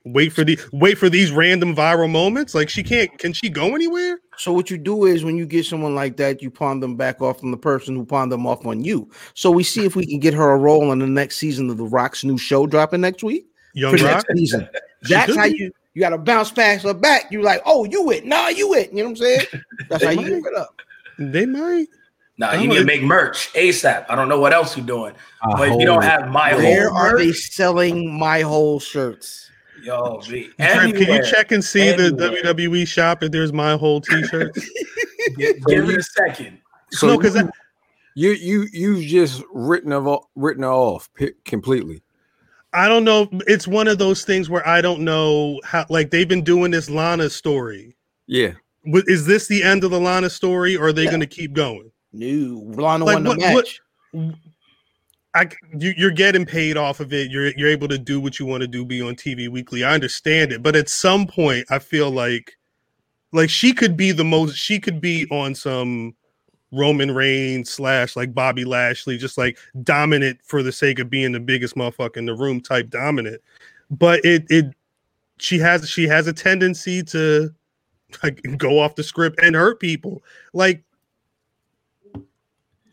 wait 0.05 0.33
for 0.33 0.45
the 0.45 0.59
wait 0.73 0.99
for 0.99 1.09
these 1.09 1.31
random 1.31 1.75
viral 1.75 2.11
moments? 2.11 2.55
Like 2.55 2.69
she 2.69 2.83
can't 2.83 3.17
can 3.19 3.33
she 3.33 3.49
go 3.49 3.75
anywhere? 3.75 4.19
So 4.37 4.53
what 4.53 4.71
you 4.71 4.79
do 4.79 5.05
is 5.05 5.25
when 5.25 5.37
you 5.37 5.47
get 5.47 5.67
someone 5.67 5.95
like 5.95 6.17
that, 6.19 6.43
you 6.43 6.51
pawn 6.51 6.81
them 6.81 6.97
back 6.97 7.21
off 7.21 7.41
from 7.41 7.51
the 7.51 7.57
person 7.57 7.97
who 7.97 8.05
pawned 8.05 8.31
them 8.31 8.47
off 8.47 8.65
on 8.67 8.85
you. 8.85 9.11
So 9.35 9.51
we 9.51 9.65
see 9.65 9.85
if 9.85 9.97
we 9.97 10.07
can 10.07 10.21
get 10.21 10.35
her 10.35 10.51
a 10.51 10.57
role 10.57 10.91
on 10.91 11.01
the 11.01 11.07
next 11.07 11.37
season 11.37 11.69
of 11.71 11.77
the 11.77 11.85
Rock's 11.85 12.25
new 12.25 12.39
show 12.39 12.67
dropping 12.67 13.01
next 13.01 13.25
week. 13.25 13.47
Young 13.75 13.97
for 13.97 14.05
Rock? 14.05 14.25
next 14.29 14.39
season. 14.39 14.69
That's 15.03 15.35
how 15.37 15.45
you 15.45 15.73
you 15.95 16.01
got 16.01 16.11
to 16.11 16.19
bounce 16.19 16.51
past 16.51 16.85
her 16.85 16.95
back. 16.95 17.33
You 17.33 17.43
like, 17.43 17.61
oh, 17.67 17.85
you 17.85 18.11
it, 18.13 18.25
nah, 18.25 18.49
you 18.49 18.75
it. 18.75 18.91
You 18.91 18.99
know 18.99 19.05
what 19.05 19.11
I'm 19.11 19.17
saying? 19.17 19.47
That's 19.89 20.05
how 20.05 20.11
you 20.11 20.23
They 20.23 20.29
give 20.29 20.47
it 20.47 20.55
up. 20.55 20.81
They 21.19 21.47
might. 21.47 21.89
Nah, 22.39 22.53
you 22.53 22.69
need 22.69 22.79
to 22.79 22.85
make 22.85 23.03
merch 23.03 23.53
ASAP. 23.55 24.07
I 24.09 24.15
don't 24.15 24.29
know 24.29 24.39
what 24.39 24.53
else 24.53 24.77
you're 24.77 24.87
doing. 24.87 25.13
I 25.43 25.57
But 25.57 25.69
if 25.71 25.81
you 25.81 25.87
don't 25.87 26.05
have 26.05 26.29
my 26.29 26.55
Where 26.55 26.89
whole 26.89 26.97
are 26.97 27.19
they 27.19 27.33
selling 27.33 28.17
my 28.17 28.43
whole 28.43 28.79
shirts? 28.79 29.48
Yo, 29.83 30.21
B, 30.29 30.51
Trev, 30.59 30.95
can 30.95 31.13
you 31.13 31.25
check 31.25 31.53
and 31.53 31.65
see 31.65 31.91
the 31.93 32.11
WWE 32.11 32.87
shop 32.87 33.23
if 33.23 33.33
there's 33.33 33.53
my 33.53 33.77
whole 33.77 34.01
t-shirts? 34.01 34.69
Give, 35.37 35.63
give 35.67 35.91
it 35.91 35.99
a 35.99 36.03
second. 36.03 36.59
So 36.93 37.09
no, 37.09 37.17
because 37.19 37.37
you, 38.15 38.31
you 38.31 38.67
you 38.73 38.95
you 38.95 39.07
just 39.07 39.43
written 39.53 39.93
of 39.93 40.25
written 40.37 40.65
off 40.65 41.09
completely. 41.45 42.03
I 42.73 42.89
don't 42.89 43.05
know. 43.05 43.29
It's 43.47 43.67
one 43.69 43.89
of 43.89 43.99
those 43.99 44.25
things 44.25 44.49
where 44.49 44.67
I 44.67 44.81
don't 44.81 45.01
know 45.01 45.61
how. 45.65 45.85
Like 45.91 46.11
they've 46.11 46.29
been 46.29 46.45
doing 46.45 46.71
this 46.71 46.89
Lana 46.89 47.29
story. 47.31 47.97
Yeah. 48.27 48.53
Is 48.87 49.27
this 49.27 49.49
the 49.49 49.63
end 49.63 49.85
of 49.85 49.91
the 49.91 50.01
Lana 50.01 50.31
story, 50.31 50.77
or 50.77 50.87
are 50.87 50.93
they 50.93 51.05
Yeah. 51.05 51.11
going 51.11 51.21
to 51.21 51.27
keep 51.27 51.53
going? 51.53 51.91
New 52.13 52.63
Lana 52.75 53.05
Like, 53.05 53.15
won 53.17 53.23
the 53.25 53.29
what- 53.31 53.39
match. 53.39 53.81
what- 54.13 54.35
I 55.35 55.49
you, 55.79 55.95
you're 55.97 56.11
getting 56.11 56.47
paid 56.47 56.77
off 56.77 57.01
of 57.01 57.13
it. 57.13 57.31
You're 57.31 57.49
you're 57.57 57.69
able 57.69 57.89
to 57.89 57.99
do 57.99 58.21
what 58.21 58.39
you 58.39 58.47
want 58.47 58.63
to 58.63 58.67
do, 58.67 58.85
be 58.85 59.03
on 59.03 59.15
TV 59.15 59.49
weekly. 59.49 59.85
I 59.85 59.93
understand 59.93 60.53
it, 60.53 60.63
but 60.63 60.77
at 60.77 60.89
some 60.89 61.27
point, 61.27 61.67
I 61.71 61.79
feel 61.79 62.11
like 62.11 62.57
like 63.33 63.51
she 63.51 63.73
could 63.73 63.97
be 63.97 64.13
the 64.13 64.25
most. 64.25 64.57
She 64.57 64.81
could 64.81 65.01
be 65.01 65.27
on 65.31 65.55
some 65.55 66.15
Roman 66.73 67.15
Reigns 67.15 67.71
slash 67.71 68.17
like 68.17 68.35
Bobby 68.35 68.65
Lashley, 68.65 69.19
just 69.19 69.39
like 69.39 69.59
dominant 69.83 70.39
for 70.45 70.63
the 70.63 70.73
sake 70.73 70.99
of 70.99 71.11
being 71.11 71.33
the 71.33 71.41
biggest 71.41 71.77
motherfucker 71.77 72.17
in 72.17 72.27
the 72.27 72.35
room 72.35 72.61
type 72.61 72.89
dominant. 72.89 73.43
But 73.91 74.25
it 74.25 74.47
it 74.49 74.75
she 75.39 75.59
has 75.59 75.89
she 75.89 76.09
has 76.09 76.27
a 76.27 76.33
tendency 76.33 77.03
to 77.05 77.51
like 78.23 78.41
go 78.57 78.79
off 78.81 78.95
the 78.95 79.03
script 79.03 79.41
and 79.43 79.55
hurt 79.55 79.81
people. 79.81 80.23
Like 80.53 80.83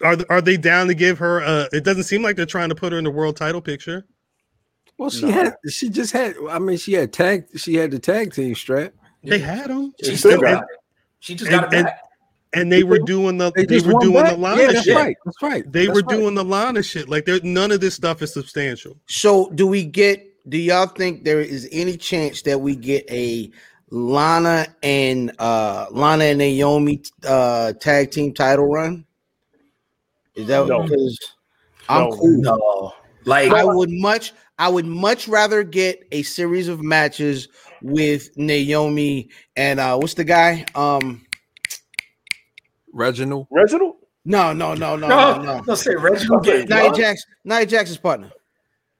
are 0.06 0.18
are 0.30 0.42
they 0.42 0.58
down 0.58 0.88
to 0.88 0.94
give 0.94 1.18
her 1.20 1.40
a 1.40 1.68
it 1.74 1.84
doesn't 1.84 2.04
seem 2.04 2.22
like 2.22 2.36
they're 2.36 2.46
trying 2.46 2.70
to 2.70 2.76
put 2.76 2.92
her 2.94 2.98
in 2.98 3.04
the 3.04 3.12
world 3.12 3.36
title 3.36 3.62
picture. 3.62 4.06
Well, 4.98 5.10
she 5.10 5.26
Nah. 5.26 5.32
had 5.32 5.56
she 5.70 5.90
just 5.90 6.14
had. 6.14 6.36
I 6.50 6.60
mean, 6.60 6.78
she 6.78 6.94
had 6.94 7.12
tag. 7.12 7.46
She 7.58 7.76
had 7.76 7.92
the 7.92 8.00
tag 8.00 8.34
team 8.34 8.56
strap. 8.56 8.94
They 9.24 9.40
had 9.40 9.70
them. 9.70 9.94
She 10.02 10.16
still 10.16 10.32
still 10.34 10.42
got 10.42 10.54
got 10.54 10.64
it. 10.64 10.70
She 11.20 11.36
just 11.36 11.50
got 11.52 11.64
it 11.64 11.66
And- 11.68 11.74
and- 11.74 11.86
back. 11.86 12.00
and 12.54 12.72
they 12.72 12.84
were 12.84 13.00
doing 13.00 13.38
the 13.38 13.52
they, 13.54 13.66
just 13.66 13.86
were 13.88 14.00
doing 14.00 14.14
back? 14.14 14.34
the 14.36 14.38
Lana 14.38 14.62
Yeah, 14.62 14.72
that's 14.72 14.84
shit. 14.86 14.96
right. 14.96 15.18
That's 15.26 15.42
right. 15.42 15.70
They 15.72 15.88
That's 15.88 15.96
were 15.96 16.02
right. 16.08 16.18
doing 16.20 16.36
the 16.36 16.46
Lana 16.46 16.84
shit. 16.84 17.10
Like 17.10 17.26
there 17.26 17.40
none 17.44 17.72
of 17.72 17.82
this 17.82 17.96
stuff 17.96 18.22
is 18.22 18.32
substantial. 18.34 18.96
So 19.08 19.50
do 19.56 19.66
we 19.68 19.84
get? 19.84 20.24
Do 20.48 20.58
y'all 20.60 20.86
think 20.88 21.24
there 21.26 21.42
is 21.42 21.68
any 21.72 21.98
chance 21.98 22.44
that 22.44 22.62
we 22.62 22.76
get 22.76 23.04
a 23.10 23.50
Lana 23.90 24.68
and 24.84 25.32
uh 25.40 25.88
Lana 25.92 26.26
and 26.26 26.38
Naomi 26.38 27.02
uh 27.28 27.74
tag 27.74 28.12
team 28.12 28.34
title 28.34 28.68
run? 28.68 29.05
Is 30.36 30.48
that 30.48 30.68
No. 30.68 30.84
because 30.84 31.20
I'm 31.90 32.10
No. 32.10 32.12
cool? 32.12 32.42
No, 32.42 32.94
like 33.26 33.52
I 33.52 33.64
would 33.64 33.90
much 33.92 34.34
I 34.58 34.70
would 34.70 34.86
much 34.86 35.28
rather 35.28 35.64
get 35.64 36.08
a 36.12 36.24
series 36.24 36.68
of 36.68 36.82
matches 36.82 37.48
with 37.82 38.30
Naomi 38.38 39.30
and 39.56 39.80
uh 39.80 39.98
what's 39.98 40.14
the 40.16 40.24
guy? 40.24 40.66
Um 40.76 41.26
Reginald. 42.94 43.48
Reginald? 43.52 43.96
No, 44.24 44.54
no, 44.54 44.74
no, 44.74 44.96
no, 44.96 45.08
No, 45.08 45.38
no, 45.38 45.42
no. 45.44 45.62
no, 45.68 45.76
say 45.76 45.94
Reginald 45.96 46.44
Gates. 46.46 46.70
Nia 46.70 46.90
bro. 46.90 46.94
Jax, 46.94 47.26
Nia 47.44 47.66
Jackson's 47.66 47.98
partner. 48.00 48.32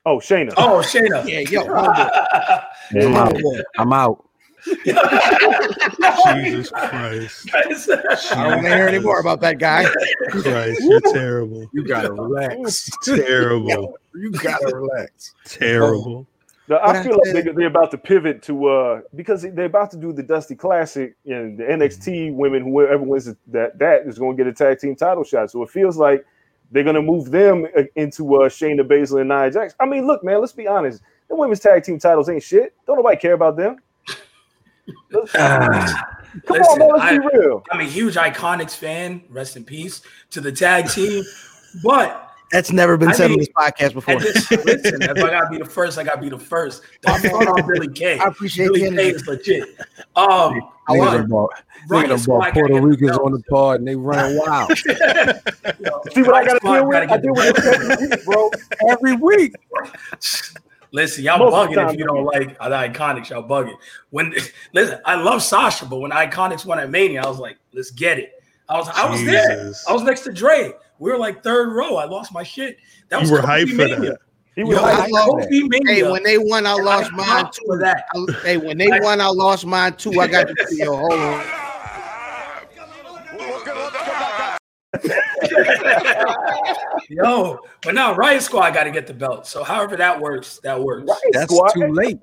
Oh, 0.06 0.18
Shayna. 0.18 0.54
Oh, 0.58 0.84
Shayna. 0.86 1.28
Yeah, 1.28 1.40
yo, 1.40 1.64
homeboy. 1.64 2.64
I'm 3.02 3.16
out. 3.16 3.38
I'm 3.80 3.94
out. 3.94 4.25
Jesus 4.66 6.72
Christ. 6.72 7.50
I 7.54 8.44
don't 8.44 8.52
want 8.52 8.62
to 8.64 8.76
hear 8.76 8.88
any 8.88 9.00
more 9.00 9.20
about 9.20 9.42
that 9.42 9.60
guy. 9.60 9.86
Christ, 10.30 10.82
you're 10.84 11.02
terrible. 11.02 11.68
You 11.74 11.84
gotta 11.86 12.12
relax. 12.14 12.90
Terrible. 13.04 13.96
You 14.14 14.32
gotta 14.32 14.76
relax. 14.76 15.34
Terrible. 15.46 16.28
No, 16.68 16.78
What 16.78 16.96
I 16.96 17.00
I 17.00 17.04
feel 17.04 17.14
like 17.18 17.26
said- 17.28 17.46
they, 17.46 17.52
they're 17.52 17.68
about 17.68 17.92
to 17.92 17.98
pivot 17.98 18.42
to 18.44 18.66
uh 18.68 19.02
because 19.16 19.44
they're 19.44 19.66
about 19.66 19.92
to 19.92 19.98
do 19.98 20.12
the 20.12 20.24
Dusty 20.24 20.56
Classic 20.56 21.16
and 21.26 21.58
the 21.60 21.64
NXT 21.64 22.34
women, 22.34 22.64
whoever 22.64 23.04
wins 23.04 23.26
that 23.48 23.78
that 23.78 24.08
is 24.08 24.18
going 24.18 24.36
to 24.36 24.44
get 24.44 24.52
a 24.52 24.56
tag 24.56 24.80
team 24.80 24.96
title 24.96 25.24
shot. 25.24 25.52
So 25.52 25.62
it 25.64 25.70
feels 25.70 25.98
like 25.98 26.26
they're 26.72 26.84
going 26.84 26.96
to 26.96 27.02
move 27.04 27.30
them 27.30 27.68
uh, 27.78 27.84
into 27.96 28.36
uh 28.38 28.50
Shayna 28.50 28.82
Baszler 28.82 29.22
and 29.22 29.30
Nia 29.30 29.52
Jax. 29.52 29.76
I 29.80 29.86
mean, 29.86 30.08
look, 30.08 30.24
man, 30.24 30.40
let's 30.42 30.54
be 30.54 30.68
honest. 30.68 31.02
The 31.30 31.36
women's 31.36 31.60
tag 31.60 31.84
team 31.84 32.00
titles 32.00 32.30
ain't 32.30 32.42
shit. 32.44 32.74
Don't 32.88 32.98
nobody 32.98 33.18
care 33.18 33.34
about 33.34 33.58
them. 33.58 33.78
Let's- 35.12 35.32
Come 36.48 36.58
Listen, 36.58 36.74
on, 36.74 36.80
man, 36.80 36.90
let's 36.90 37.02
I- 37.02 37.18
be 37.18 37.28
real. 37.38 37.64
I'm 37.72 37.80
a 37.80 37.84
huge 37.86 38.16
Iconics 38.16 38.76
fan. 38.76 39.24
Rest 39.30 39.56
in 39.56 39.64
peace 39.64 40.02
to 40.32 40.42
the 40.42 40.52
tag 40.52 40.90
team. 40.90 41.24
But 41.82 42.30
That's 42.52 42.74
never 42.74 42.98
been 42.98 43.08
I 43.10 43.12
said 43.14 43.32
on 43.32 43.38
this 43.38 43.48
podcast 43.58 43.94
before. 43.94 44.16
and 44.16 44.24
this, 44.24 44.52
listen, 44.66 45.02
if 45.02 45.12
I 45.12 45.30
gotta 45.30 45.50
be 45.50 45.58
the 45.60 45.66
first, 45.66 45.98
I 45.98 46.04
gotta 46.04 46.20
be 46.20 46.28
the 46.30 46.38
first. 46.38 46.82
Don't 47.04 47.22
front 47.22 47.48
on 47.48 47.66
Billie 47.68 47.88
Kay. 47.88 48.20
I 48.20 48.26
appreciate 48.26 48.66
Billie 48.74 48.90
the 48.90 48.96
Kay 48.98 49.10
is 49.12 49.26
legit. 49.28 49.64
Um, 50.18 50.62
I 50.88 50.96
Niggas 50.96 51.00
want 51.00 51.12
done 51.12 51.22
it. 51.24 51.30
niggas 51.90 52.10
done 52.10 52.20
Squad 52.20 52.38
brought 52.38 52.54
gotta 52.54 52.68
Puerto 52.68 52.86
Ricans 52.86 53.18
on 53.18 53.32
the 53.32 53.44
pod 53.50 53.80
and 53.80 53.88
they 53.88 53.96
run 53.96 54.38
wild 54.38 54.78
See 56.14 56.22
what 56.22 56.36
I 56.36 56.44
got 56.46 56.54
to 56.54 56.60
deal 56.62 56.86
with? 56.86 56.96
I 56.98 57.06
deal 57.18 57.34
with 57.34 57.56
this 57.56 57.66
every 57.66 58.08
week, 58.08 58.26
bro. 58.26 58.52
every 58.90 59.16
week. 59.16 59.54
Listen, 60.92 61.24
y'all 61.24 61.40
Most 61.40 61.54
of 61.54 61.70
the 61.70 61.76
bugging 61.76 61.92
if 61.94 62.00
you 62.00 62.06
don't 62.06 62.26
like 62.26 62.58
the 62.58 62.64
Iconics. 62.66 63.30
Y'all 63.30 63.48
bugging. 63.48 63.76
When 64.12 64.34
listen, 64.74 65.00
I 65.06 65.16
love 65.16 65.42
Sasha, 65.42 65.86
but 65.86 65.98
when 65.98 66.12
Iconics 66.12 66.66
won 66.66 66.80
at 66.80 66.90
Mania, 66.90 67.22
I 67.24 67.28
was 67.28 67.40
like, 67.40 67.58
let's 67.74 67.92
get 67.92 68.20
it. 68.20 68.32
I 68.70 68.78
was 68.78 68.90
I 68.90 69.10
was 69.10 69.24
there. 69.24 69.74
I 69.88 69.94
was 69.94 70.04
next 70.04 70.22
to 70.22 70.32
Dre. 70.32 70.74
We 71.00 71.12
were 71.12 71.18
like 71.18 71.44
third 71.44 71.74
row. 71.74 71.98
I 71.98 72.06
lost 72.06 72.34
my 72.34 72.44
shit. 72.44 72.78
That 73.10 73.18
You 73.18 73.22
was 73.24 73.32
were 73.32 73.40
hyped 73.40 73.70
for 73.70 73.76
Mania. 73.76 74.00
that. 74.12 74.18
He 74.56 74.64
was 74.64 74.78
Yo, 74.78 74.84
I 74.84 74.94
like, 75.00 75.12
love 75.12 75.30
Kofi 75.30 75.68
Mania. 75.68 76.06
Hey, 76.06 76.12
when 76.12 76.24
they 76.24 76.38
won, 76.38 76.66
I 76.66 76.74
lost 76.74 77.12
I 77.12 77.16
mine 77.16 77.52
too. 77.52 77.78
that. 77.80 78.06
I- 78.16 78.26
Hey, 78.42 78.58
when 78.58 78.78
they 78.78 78.90
won, 79.02 79.20
I 79.20 79.28
lost 79.28 79.66
mine 79.66 79.94
too. 79.98 80.20
I 80.20 80.28
got 80.28 80.48
to 80.48 80.56
see 80.68 80.82
yo. 80.84 80.96
Hold 80.96 81.12
on. 81.20 81.65
Yo, 87.10 87.60
but 87.84 87.94
now 87.96 88.16
Riot 88.16 88.42
Squad 88.42 88.74
got 88.74 88.84
to 88.86 88.92
get 88.92 89.08
the 89.08 89.14
belt. 89.14 89.48
So 89.48 89.64
however 89.64 89.96
that 89.98 90.20
works, 90.20 90.60
that 90.64 90.80
works. 90.80 91.08
Riot 91.08 91.20
That's 91.34 91.54
Squad. 91.54 91.70
too 91.70 91.88
late. 91.94 92.20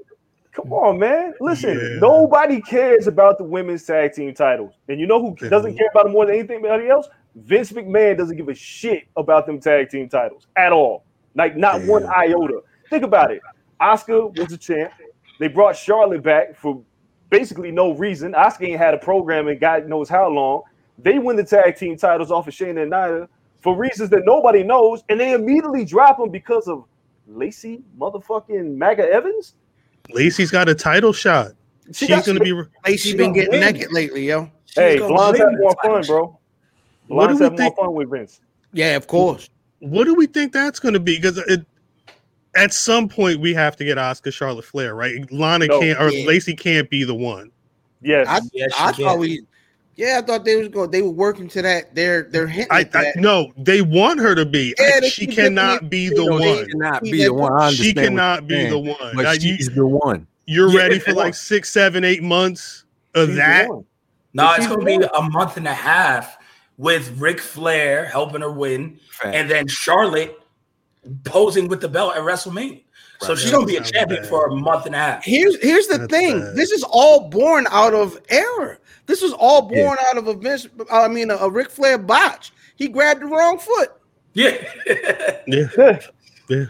Come 0.53 0.73
on, 0.73 0.99
man. 0.99 1.33
Listen, 1.41 1.79
Yeah. 1.79 1.99
nobody 2.01 2.61
cares 2.61 3.07
about 3.07 3.39
the 3.39 3.45
women's 3.45 3.85
tag 3.85 4.13
team 4.13 4.35
titles. 4.35 4.75
And 4.89 5.01
you 5.01 5.07
know 5.07 5.21
who 5.21 5.35
They 5.41 5.49
doesn't 5.49 5.71
don't. 5.71 5.79
care 5.79 5.89
about 5.93 6.05
them 6.05 6.13
more 6.13 6.27
than 6.27 6.35
anything 6.35 6.59
anybody 6.59 6.89
else? 6.91 7.09
Vince 7.37 7.73
McMahon 7.73 8.19
doesn't 8.19 8.37
give 8.37 8.49
a 8.51 8.55
shit 8.55 9.05
about 9.17 9.47
them 9.47 9.59
tag 9.61 9.89
team 9.89 10.09
titles 10.09 10.47
at 10.57 10.73
all. 10.73 11.05
Like 11.35 11.57
not 11.57 11.81
Yeah. 11.83 11.91
one 11.91 12.05
iota. 12.07 12.61
Think 12.91 13.05
about 13.05 13.31
it. 13.31 13.41
Asuka 13.81 14.37
was 14.39 14.53
a 14.53 14.59
champ. 14.59 14.93
They 15.41 15.49
brought 15.49 15.75
Charlotte 15.75 16.23
back 16.23 16.55
for 16.55 16.83
basically 17.31 17.71
no 17.71 17.93
reason. 17.93 18.33
Asuka 18.35 18.69
ain't 18.69 18.79
had 18.79 18.93
a 18.93 18.99
program 18.99 19.49
in 19.49 19.59
God 19.59 19.89
knows 19.89 20.11
how 20.11 20.29
long. 20.29 20.63
They 20.98 21.18
win 21.18 21.37
the 21.37 21.44
tag 21.44 21.76
team 21.76 21.96
titles 21.96 22.31
off 22.31 22.48
of 22.48 22.55
Shayna 22.55 22.83
and 22.83 22.90
Nia 22.90 23.28
for 23.61 23.76
reasons 23.76 24.11
that 24.11 24.22
nobody 24.24 24.62
knows, 24.62 25.02
and 25.09 25.18
they 25.18 25.33
immediately 25.33 25.85
drop 25.85 26.18
them 26.18 26.31
because 26.31 26.68
of 26.68 26.85
Lacey 27.26 27.83
motherfucking 27.98 28.76
Maga 28.76 29.09
Evans. 29.11 29.55
Lacey's 30.11 30.50
got 30.50 30.68
a 30.68 30.74
title 30.74 31.12
shot. 31.12 31.52
She 31.92 32.07
She's 32.07 32.26
going 32.26 32.38
to 32.38 32.44
be. 32.44 32.52
Lacey 32.87 33.11
She 33.11 33.16
been 33.16 33.33
getting 33.33 33.52
win. 33.52 33.61
naked 33.61 33.92
lately, 33.92 34.26
yo. 34.28 34.50
She's 34.66 34.74
Hey, 34.74 34.98
gonna 34.98 35.14
blondes 35.14 35.40
have 35.40 35.52
more 35.59 35.76
fun, 35.83 36.02
bro. 36.07 36.38
What 37.09 37.28
do 37.28 37.37
Blondes 37.37 37.40
we 37.40 37.44
have 37.44 37.59
more 37.76 37.87
fun 37.87 37.94
with 37.94 38.11
Vince. 38.11 38.40
Yeah, 38.72 38.96
of 38.96 39.07
course. 39.07 39.48
What 39.81 40.05
do 40.05 40.14
we 40.14 40.26
think 40.26 40.52
that's 40.52 40.78
going 40.78 40.94
to 40.94 41.00
be? 41.00 41.16
Because 41.16 41.38
it, 41.38 41.64
at 42.55 42.72
some 42.72 43.09
point 43.09 43.40
we 43.40 43.52
have 43.55 43.76
to 43.76 43.85
get 43.85 43.98
Asuka 43.98 44.33
Charlotte 44.33 44.64
Flair, 44.64 44.94
right? 44.94 45.31
Lana 45.33 45.66
No. 45.66 45.81
can't 45.81 46.00
or 46.00 46.11
Yeah. 46.11 46.26
Lacey 46.26 46.55
can't 46.55 46.88
be 46.88 47.05
the 47.05 47.14
one. 47.14 47.50
Yes. 48.00 48.26
I, 48.28 48.40
Yeah, 48.52 48.66
she 48.68 48.74
I 48.78 48.92
thought 48.92 49.18
we. 49.18 49.42
Yeah, 49.94 50.20
I 50.22 50.26
thought 50.26 50.44
they 50.44 50.57
was 50.57 50.68
going. 50.68 50.90
They 50.90 51.02
were 51.02 51.11
working 51.11 51.48
to 51.48 51.62
that. 51.62 51.94
They're 51.94 52.22
they're 52.24 52.46
hinting 52.46 52.72
I, 52.72 52.81
at 52.81 52.96
I 52.96 53.12
no, 53.16 53.52
they 53.59 53.83
want 53.83 54.20
her 54.20 54.35
to 54.35 54.46
be. 54.46 54.74
Yeah, 54.78 55.00
I- 55.02 55.09
she 55.09 55.26
cannot 55.26 55.90
be 55.90 56.09
the 56.09 56.22
you 56.22 56.31
know, 56.31 56.38
they- 56.38 56.57
one. 56.57 56.66
Cannot 56.70 57.02
be 57.02 57.24
the 57.24 57.35
one. 57.35 57.52
I 57.62 57.70
She 57.72 57.92
cannot 57.94 58.48
you're 58.48 58.59
be 58.64 58.68
the 58.70 58.78
one. 58.78 58.96
But 59.14 59.22
Now, 59.22 59.33
you, 59.33 59.57
she's 59.57 59.68
the 59.68 59.87
one. 59.87 60.26
you're 60.46 60.70
Yeah, 60.70 60.78
ready 60.81 60.98
for 60.98 61.12
like 61.12 61.35
six, 61.35 61.70
seven, 61.70 62.05
eight 62.05 62.22
months 62.22 62.85
of 63.14 63.28
She's 63.28 63.37
that. 63.37 63.68
No, 64.35 64.52
it's 64.55 64.66
gonna 64.66 64.83
be 64.85 64.94
a 64.94 65.22
month 65.22 65.59
and 65.59 65.68
a 65.68 65.74
half 65.74 66.38
with 66.78 67.14
Ric 67.18 67.38
Flair 67.38 68.07
helping 68.07 68.40
her 68.40 68.50
win, 68.50 68.98
Fact. 69.11 69.35
and 69.35 69.50
then 69.50 69.68
Charlotte 69.68 70.35
posing 71.24 71.68
with 71.68 71.83
the 71.83 71.88
belt 71.88 72.14
at 72.16 72.22
WrestleMania. 72.22 72.83
So 73.23 73.35
she's 73.35 73.51
gonna 73.51 73.67
be 73.67 73.77
a 73.77 73.83
champion 73.83 74.23
bad. 74.23 74.29
for 74.31 74.47
a 74.49 74.55
month 74.55 74.87
and 74.87 74.95
a 74.95 74.99
half. 74.99 75.25
Here's 75.25 75.61
here's 75.63 75.87
the 75.87 75.99
That's 75.99 76.11
thing. 76.13 76.41
bad. 76.41 76.57
This 76.57 76.71
is 76.73 76.83
all 76.89 77.29
born 77.29 77.67
out 77.71 77.95
of 77.95 78.19
error. 78.29 78.79
This 79.07 79.23
is 79.23 79.33
all 79.33 79.63
born 79.63 79.99
out 80.09 80.17
of 80.19 80.27
a 80.29 80.35
Vince. 80.35 80.67
I 80.91 81.09
mean, 81.09 81.31
a, 81.31 81.37
a 81.37 81.51
Ric 81.51 81.71
Flair 81.71 81.99
botch. 81.99 82.53
He 82.77 82.89
grabbed 82.89 83.21
the 83.23 83.27
wrong 83.27 83.59
foot. 83.59 83.91
Yeah, 84.35 84.57
Yeah, 85.47 85.69
Yeah. 86.49 86.65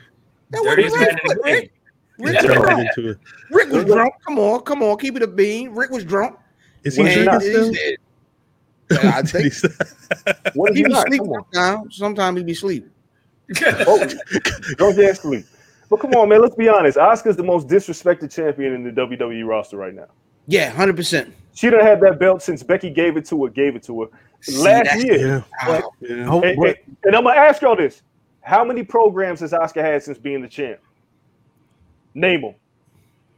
That 0.51 0.63
dirtiest 0.65 0.97
wasn't 0.97 1.01
man 1.01 1.09
right 1.15 1.21
foot, 1.27 1.39
Rick. 1.45 1.73
Rick, 2.19 2.35
was 2.35 2.45
turned 2.45 2.63
drunk. 2.65 2.89
into 2.97 3.11
it. 3.11 3.19
Rick 3.51 3.69
was 3.71 3.85
drunk. 3.85 4.15
Come 4.27 4.39
on, 4.39 4.61
come 4.63 4.83
on, 4.83 4.99
keep 4.99 5.17
it 5.17 5.23
a 5.23 5.27
bean. 5.27 5.71
Rick 5.71 5.91
was 5.91 6.05
drunk. 6.05 6.37
Is 6.85 6.97
he 6.97 7.03
And 7.03 7.13
drinking 7.25 7.41
he- 7.41 7.49
still? 7.51 7.73
he- 7.73 7.97
Yeah, 8.91 9.13
I 9.17 9.23
think 9.23 9.55
What 10.55 10.73
is 10.73 10.77
he 10.77 10.83
he 10.83 10.89
be 10.89 10.93
not? 10.93 11.07
sleep 11.07 11.21
Come 11.21 11.31
on. 11.31 11.45
sometimes. 11.53 11.97
Sometimes 11.97 12.39
he 12.39 12.45
be 12.45 12.53
oh, 12.53 12.55
sleep. 12.55 12.87
Oh, 13.87 14.07
drunk 14.77 14.99
ass 14.99 15.21
sleep. 15.21 15.47
But 15.93 16.01
come 16.01 16.13
on, 16.13 16.31
man. 16.31 16.41
Let's 16.41 16.55
be 16.55 16.71
honest. 16.71 16.97
Asuka's 16.97 17.37
the 17.37 17.43
most 17.43 17.69
disrespected 17.69 18.33
champion 18.35 18.73
in 18.73 18.83
the 18.83 18.91
WWE 18.91 19.47
roster 19.47 19.77
right 19.77 19.93
now. 19.93 20.07
Yeah, 20.47 20.71
hundred 20.71 20.97
percent. 20.97 21.35
She 21.53 21.69
done 21.69 21.83
had 21.83 22.01
that 22.01 22.19
belt 22.19 22.43
since 22.43 22.63
Becky 22.63 22.89
gave 22.89 23.19
it 23.19 23.27
to 23.27 23.45
her. 23.45 23.51
Gave 23.51 23.77
it 23.77 23.83
to 23.83 24.01
her 24.05 24.07
last 24.57 25.05
year. 25.05 25.45
Yeah, 25.67 25.81
yeah. 26.01 26.27
Oh, 26.31 26.41
And, 26.41 26.59
and- 26.59 26.77
and 27.05 27.15
I'm 27.15 27.25
gonna 27.25 27.39
ask 27.39 27.61
y'all 27.61 27.77
this: 27.77 28.01
How 28.41 28.65
many 28.65 28.83
programs 28.83 29.41
has 29.41 29.53
Asuka 29.53 29.83
had 29.83 30.03
since 30.03 30.17
being 30.17 30.41
the 30.41 30.49
champ? 30.49 30.81
Name 32.15 32.41
them. 32.41 32.55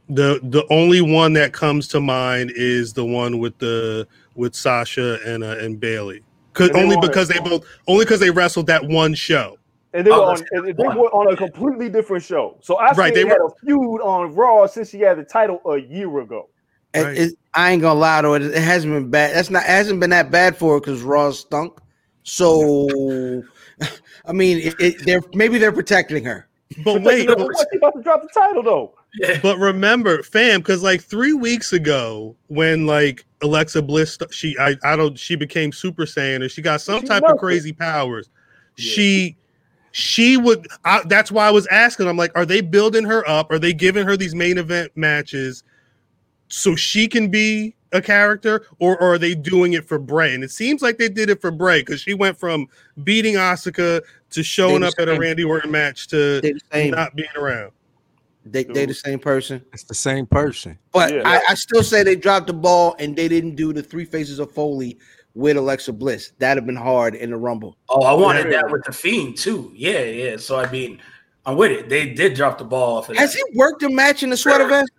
The 0.07 0.39
the 0.43 0.65
only 0.69 1.01
one 1.01 1.33
that 1.33 1.51
comes 1.51 1.89
to 1.89 1.99
mind 1.99 2.53
is 2.55 2.93
the 2.93 3.03
one 3.03 3.39
with 3.39 3.57
the 3.57 4.07
with 4.33 4.55
Sasha 4.55 5.19
and 5.25 5.43
uh, 5.43 5.57
and 5.57 5.77
Bayley. 5.77 6.21
Cause 6.53 6.69
And 6.69 6.77
only 6.77 6.95
because 7.05 7.27
they 7.27 7.39
both 7.39 7.65
only 7.85 8.05
because 8.05 8.21
they 8.21 8.29
wrestled 8.31 8.67
that 8.67 8.85
one 8.85 9.13
show. 9.13 9.57
And 9.95 10.05
they 10.05 10.11
Oh, 10.11 10.19
were 10.25 10.31
on, 10.31 10.43
and 10.51 10.67
they 10.67 10.83
one. 10.83 10.97
were 10.97 11.09
on 11.13 11.31
a 11.33 11.37
completely 11.37 11.87
different 11.89 12.23
show. 12.23 12.57
So 12.61 12.75
I 12.75 12.91
Right, 12.93 13.13
they 13.13 13.25
had 13.25 13.39
were- 13.39 13.47
a 13.47 13.65
feud 13.65 14.01
on 14.01 14.35
Raw 14.35 14.67
since 14.67 14.89
she 14.89 14.99
had 14.99 15.17
the 15.17 15.23
title 15.23 15.61
a 15.65 15.77
year 15.79 16.19
ago. 16.19 16.49
It- 16.93 17.03
Right. 17.03 17.17
it- 17.17 17.33
I 17.53 17.71
ain't 17.71 17.81
gonna 17.81 17.99
lie 17.99 18.21
to 18.21 18.33
it. 18.33 18.41
It 18.41 18.55
hasn't 18.57 18.93
been 18.93 19.09
bad. 19.09 19.35
That's 19.35 19.49
not. 19.49 19.63
Hasn't 19.63 19.99
been 20.01 20.09
that 20.09 20.31
bad 20.31 20.57
for 20.57 20.73
her 20.73 20.79
because 20.81 21.01
Raw 21.01 21.31
stunk. 21.31 21.77
So, 22.23 23.43
I 24.25 24.33
mean, 24.33 24.57
it, 24.59 24.75
it, 24.79 25.05
they're 25.05 25.21
maybe 25.33 25.57
they're 25.57 25.71
protecting 25.71 26.25
her. 26.25 26.47
But 26.83 27.01
wait, 27.03 27.27
But 27.27 27.39
what's 27.39 27.65
he 27.71 27.77
about 27.77 27.93
to 27.95 28.01
drop 28.01 28.21
the 28.21 28.29
title 28.33 28.63
though? 28.63 28.93
But 29.41 29.59
remember, 29.59 30.23
fam, 30.23 30.59
because 30.59 30.83
like 30.83 31.01
three 31.01 31.31
weeks 31.33 31.71
ago, 31.71 32.35
when 32.47 32.85
like 32.85 33.23
Alexa 33.41 33.81
Bliss, 33.81 34.17
she 34.31 34.57
I 34.59 34.75
I 34.83 34.97
don't 34.97 35.17
she 35.17 35.35
became 35.35 35.71
Super 35.71 36.03
Saiyan 36.03 36.41
or 36.43 36.49
she 36.49 36.61
got 36.61 36.81
some 36.81 36.99
She 37.01 37.07
type 37.07 37.21
loved 37.23 37.33
of 37.33 37.37
it. 37.37 37.39
crazy 37.39 37.71
powers. 37.71 38.29
Yeah. 38.77 38.91
She 38.91 39.37
she 39.97 40.35
would. 40.35 40.67
I, 40.83 41.03
that's 41.05 41.31
why 41.31 41.47
I 41.47 41.51
was 41.51 41.67
asking. 41.67 42.09
I'm 42.09 42.17
like, 42.17 42.33
are 42.35 42.45
they 42.45 42.59
building 42.59 43.05
her 43.05 43.25
up? 43.29 43.49
Are 43.49 43.57
they 43.57 43.71
giving 43.71 44.05
her 44.05 44.17
these 44.17 44.35
main 44.35 44.57
event 44.57 44.91
matches 44.95 45.63
so 46.49 46.75
she 46.75 47.07
can 47.07 47.31
be 47.31 47.75
a 47.93 48.01
character, 48.01 48.67
or, 48.79 48.97
or 49.01 49.13
are 49.13 49.17
they 49.17 49.33
doing 49.35 49.71
it 49.71 49.87
for 49.87 49.97
Bray? 49.97 50.35
And 50.35 50.43
it 50.43 50.51
seems 50.51 50.81
like 50.81 50.97
they 50.97 51.07
did 51.07 51.29
it 51.29 51.39
for 51.39 51.49
Bray 51.49 51.79
because 51.79 52.01
she 52.01 52.13
went 52.13 52.37
from 52.37 52.67
beating 53.05 53.35
Asuka 53.35 54.01
to 54.31 54.43
showing 54.43 54.81
They 54.81 54.87
up 54.87 54.95
at 54.99 55.07
a. 55.07 55.17
Randy 55.17 55.45
Orton 55.45 55.71
match 55.71 56.07
to 56.09 56.41
They 56.41 56.51
the 56.51 56.61
same. 56.73 56.91
not 56.91 57.15
being 57.15 57.29
around. 57.37 57.71
They 58.45 58.65
they 58.65 58.85
the 58.85 58.93
same 58.93 59.19
person. 59.19 59.63
It's 59.71 59.85
the 59.85 59.95
same 59.95 60.25
person. 60.25 60.77
But 60.91 61.13
Yeah. 61.13 61.21
I, 61.23 61.41
I 61.51 61.53
still 61.53 61.83
say 61.83 62.03
they 62.03 62.17
dropped 62.17 62.47
the 62.47 62.53
ball 62.53 62.97
and 62.99 63.15
they 63.15 63.29
didn't 63.29 63.55
do 63.55 63.71
the 63.71 63.81
three 63.81 64.05
faces 64.05 64.39
of 64.39 64.51
Foley 64.51 64.97
with 65.35 65.57
Alexa 65.57 65.93
Bliss. 65.93 66.31
That'd 66.39 66.61
have 66.61 66.65
been 66.65 66.75
hard 66.75 67.13
in 67.13 67.29
the 67.29 67.37
Rumble. 67.37 67.77
Oh, 67.89 68.03
I 68.03 68.13
wanted 68.13 68.51
that 68.53 68.69
with 68.71 68.83
the 68.85 68.91
Fiend 68.93 69.37
too. 69.37 69.71
Yeah, 69.75 69.99
yeah. 70.01 70.37
So 70.37 70.57
I 70.59 70.69
mean, 70.71 70.99
I'm 71.45 71.55
with 71.57 71.71
it. 71.71 71.89
They 71.89 72.09
did 72.13 72.33
drop 72.33 72.57
the 72.57 72.63
ball 72.63 72.97
off 72.97 73.09
of 73.09 73.17
Has 73.17 73.33
that. 73.33 73.45
he 73.51 73.57
worked 73.57 73.83
a 73.83 73.89
match 73.89 74.23
in 74.23 74.29
the 74.31 74.37
sweater 74.37 74.67
vest? 74.67 74.89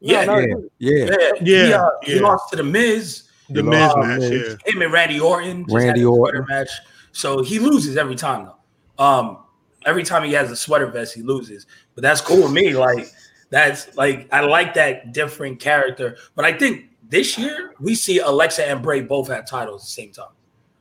Yeah, 0.00 0.24
No, 0.24 0.40
no, 0.40 0.46
Yeah, 0.78 0.94
yeah. 1.04 1.04
yeah, 1.04 1.32
Yeah, 1.42 1.66
He, 1.66 1.72
uh, 1.74 1.90
he 2.04 2.20
lost 2.20 2.48
to 2.50 2.56
the 2.56 2.62
Miz. 2.64 3.24
The 3.50 3.62
You 3.62 3.68
Miz 3.68 3.94
match, 3.96 4.20
Miz. 4.20 4.30
yeah. 4.64 4.72
Him 4.72 4.82
and 4.82 4.92
Randy 4.92 5.20
Orton. 5.20 5.64
just 5.64 5.74
Randy 5.74 6.00
had 6.00 6.06
a 6.06 6.10
Orton. 6.10 6.46
Match. 6.48 6.70
So 7.12 7.42
he 7.42 7.58
loses 7.58 7.96
every 7.96 8.14
time 8.14 8.46
though. 8.46 9.04
Um, 9.04 9.38
every 9.86 10.04
time 10.04 10.22
he 10.24 10.32
has 10.34 10.50
a 10.50 10.56
sweater 10.56 10.86
vest, 10.86 11.14
he 11.14 11.22
loses. 11.22 11.66
But 11.96 12.02
that's 12.02 12.20
cool 12.20 12.44
with 12.44 12.52
me. 12.52 12.74
Like 12.74 13.08
that's 13.50 13.94
like 13.96 14.28
I 14.32 14.40
like 14.42 14.74
that 14.74 15.12
different 15.12 15.58
character. 15.58 16.16
But 16.36 16.44
I 16.44 16.52
think 16.52 16.84
this 17.10 17.36
year 17.36 17.74
we 17.80 17.94
see 17.94 18.18
Alexa 18.20 18.66
and 18.66 18.82
Bray 18.82 19.02
both 19.02 19.28
have 19.28 19.46
titles 19.46 19.82
at 19.82 19.86
the 19.86 19.90
same 19.92 20.12
time. 20.12 20.32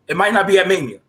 It 0.07 0.15
might 0.15 0.33
not 0.33 0.47
be 0.47 0.57
at 0.57 0.67
Mania, 0.67 0.99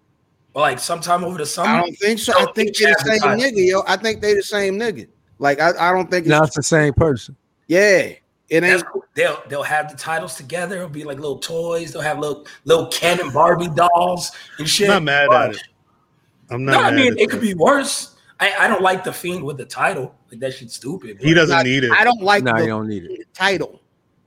but 0.53 0.61
like 0.61 0.79
sometime 0.81 1.23
over 1.25 1.39
the 1.39 1.47
summer. 1.47 1.69
I 1.71 1.81
don't 1.81 1.95
think 1.99 2.19
so. 2.19 2.33
I 2.37 2.51
think 2.53 2.77
they're 2.77 2.89
the 2.95 3.05
the 3.05 3.11
same 3.13 3.21
title. 3.21 3.45
nigga, 3.45 3.67
yo. 3.69 3.83
I 3.87 3.97
think 3.97 4.21
they 4.21 4.35
the 4.35 4.43
same 4.43 4.79
nigga. 4.79 5.07
Like 5.39 5.61
I, 5.61 5.71
I 5.91 5.93
don't 5.93 6.11
think 6.11 6.27
Now 6.27 6.41
it's 6.43 6.49
it's 6.49 6.57
the 6.57 6.63
same 6.63 6.93
person. 6.95 7.37
yeah. 7.69 8.13
It 8.51 8.65
ain't 8.65 8.85
cool. 8.87 9.05
They'll 9.15 9.41
they'll 9.49 9.63
have 9.63 9.93
the 9.93 9.97
titles 9.97 10.35
together. 10.35 10.75
It'll 10.79 10.89
be 10.89 11.05
like 11.05 11.19
little 11.19 11.39
toys. 11.39 11.93
They'll 11.93 12.03
have 12.03 12.19
little 12.19 12.49
little 12.65 12.89
Ken 12.89 13.21
and 13.21 13.33
Barbie 13.33 13.69
dolls 13.69 14.33
and 14.59 14.69
shit. 14.69 14.91
I'm 14.91 15.05
not 15.05 15.31
mad 15.31 15.33
at 15.33 15.55
it. 15.55 15.63
I'm 16.51 16.65
not. 16.65 16.73
No, 16.73 16.81
I 16.81 16.91
mean 16.91 17.13
at 17.13 17.21
it 17.21 17.31
could 17.31 17.39
that. 17.41 17.47
be 17.47 17.55
worse. 17.55 18.17
I, 18.41 18.53
I 18.59 18.67
don't 18.67 18.83
like 18.83 19.05
the 19.05 19.13
fiend 19.13 19.45
with 19.45 19.57
the 19.57 19.65
title. 19.67 20.17
Like 20.33 20.41
that 20.41 20.53
shit's 20.55 20.75
stupid. 20.75 21.19
He 21.21 21.33
doesn't 21.33 21.55
not- 21.55 21.65
need 21.65 21.85
it. 21.85 21.93
I 21.93 22.03
don't 22.03 22.23
like 22.23 22.43
Nah, 22.43 22.57
the 22.57 22.63
you 22.63 22.69
don't 22.71 22.89
need 22.89 23.05
it. 23.05 23.33
title. 23.33 23.81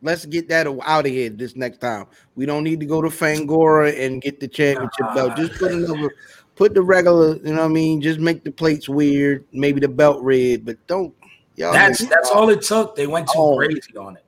Let's 0.04 0.26
get 0.26 0.50
that 0.50 0.68
out 0.68 1.06
of 1.06 1.12
here 1.12 1.30
this 1.30 1.56
next 1.56 1.80
time. 1.80 2.06
We 2.36 2.46
don't 2.46 2.63
need 2.63 2.80
to 2.82 2.86
go 2.86 3.02
to 3.02 3.08
Fangoria 3.08 4.06
and 4.06 4.22
get 4.22 4.39
the 4.39 4.48
championship 4.48 5.16
belt. 5.16 5.36
Just 5.38 5.54
put 5.58 5.72
another, 5.72 6.13
put 6.56 6.74
the 6.74 6.82
regular. 6.82 7.38
You 7.38 7.54
know 7.54 7.62
what 7.62 7.66
I 7.66 7.68
mean? 7.70 8.02
Just 8.02 8.20
make 8.20 8.44
the 8.44 8.52
plates 8.52 8.89
weird. 8.89 9.46
Maybe 9.54 9.80
the 9.80 9.88
belt 9.88 10.22
red, 10.22 10.66
but 10.66 10.78
don't. 10.88 11.13
Y'all 11.56 11.72
That's 11.72 12.02
make- 12.02 12.10
that's 12.10 12.30
all 12.32 12.50
it 12.50 12.62
took. 12.63 12.96
They 12.96 13.08
went 13.08 13.28
too 13.28 13.34
Oh. 13.39 13.56
crazy 13.58 13.96
on 13.98 14.18
it. 14.18 14.24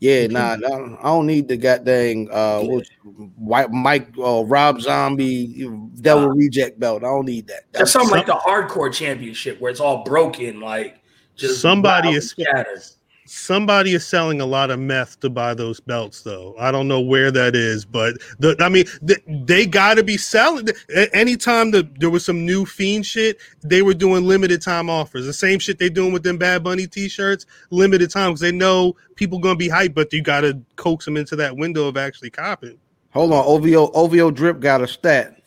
Yeah, 0.00 0.28
nah, 0.28 0.54
nah, 0.54 0.96
I 1.00 1.06
don't 1.06 1.26
need 1.26 1.48
the 1.48 1.56
goddamn 1.56 2.28
uh, 2.30 2.62
white 3.36 3.72
Mike 3.72 4.08
uh, 4.16 4.44
Rob 4.44 4.80
Zombie 4.80 5.68
Devil 6.00 6.28
Reject 6.28 6.78
belt. 6.78 7.02
I 7.02 7.08
don't 7.08 7.26
need 7.26 7.48
that. 7.48 7.62
That's 7.72 7.90
something 7.90 8.12
like 8.12 8.26
the 8.26 8.34
hardcore 8.34 8.92
championship 8.94 9.60
where 9.60 9.72
it's 9.72 9.80
all 9.80 10.04
broken, 10.04 10.60
like 10.60 11.00
just 11.34 11.60
Somebody 11.60 12.10
is- 12.10 12.32
and 12.38 12.46
scattered. 12.46 12.82
Somebody 13.30 13.92
is 13.94 14.06
selling 14.06 14.40
a 14.40 14.46
lot 14.46 14.70
of 14.70 14.78
meth 14.80 15.20
to 15.20 15.28
buy 15.28 15.52
those 15.52 15.80
belts, 15.80 16.22
though. 16.22 16.54
I 16.58 16.70
don't 16.70 16.88
know 16.88 17.00
where 17.00 17.30
that 17.30 17.54
is, 17.54 17.84
but 17.84 18.14
the, 18.38 18.56
I 18.60 18.68
mean, 18.68 18.84
the, 19.02 19.18
they 19.46 19.66
got 19.66 19.94
to 19.94 20.02
be 20.02 20.16
selling. 20.16 20.68
a- 20.94 21.14
Anytime 21.14 21.70
the, 21.70 21.86
there 21.98 22.08
was 22.10 22.24
some 22.24 22.46
new 22.46 22.64
fiend 22.64 23.04
shit, 23.04 23.38
they 23.62 23.82
were 23.82 23.92
doing 23.94 24.24
limited 24.24 24.62
time 24.62 24.88
offers. 24.88 25.26
The 25.26 25.32
same 25.32 25.58
shit 25.58 25.78
they 25.78 25.90
doing 25.90 26.12
with 26.12 26.22
them 26.22 26.38
Bad 26.38 26.64
Bunny 26.64 26.86
t-shirts, 26.86 27.44
limited 27.70 28.10
time 28.10 28.30
because 28.30 28.40
they 28.40 28.52
know 28.52 28.96
people 29.14 29.38
gonna 29.38 29.56
be 29.56 29.68
hyped, 29.68 29.94
but 29.94 30.12
you 30.12 30.22
got 30.22 30.40
to 30.40 30.58
coax 30.76 31.04
them 31.04 31.16
into 31.16 31.36
that 31.36 31.56
window 31.56 31.86
of 31.86 31.96
actually 31.96 32.30
copping. 32.30 32.78
Hold 33.12 33.32
on, 33.32 33.44
OVO 33.46 33.90
OVO 33.92 34.30
Drip 34.30 34.60
got 34.60 34.80
a 34.80 34.86
stat. 34.86 35.40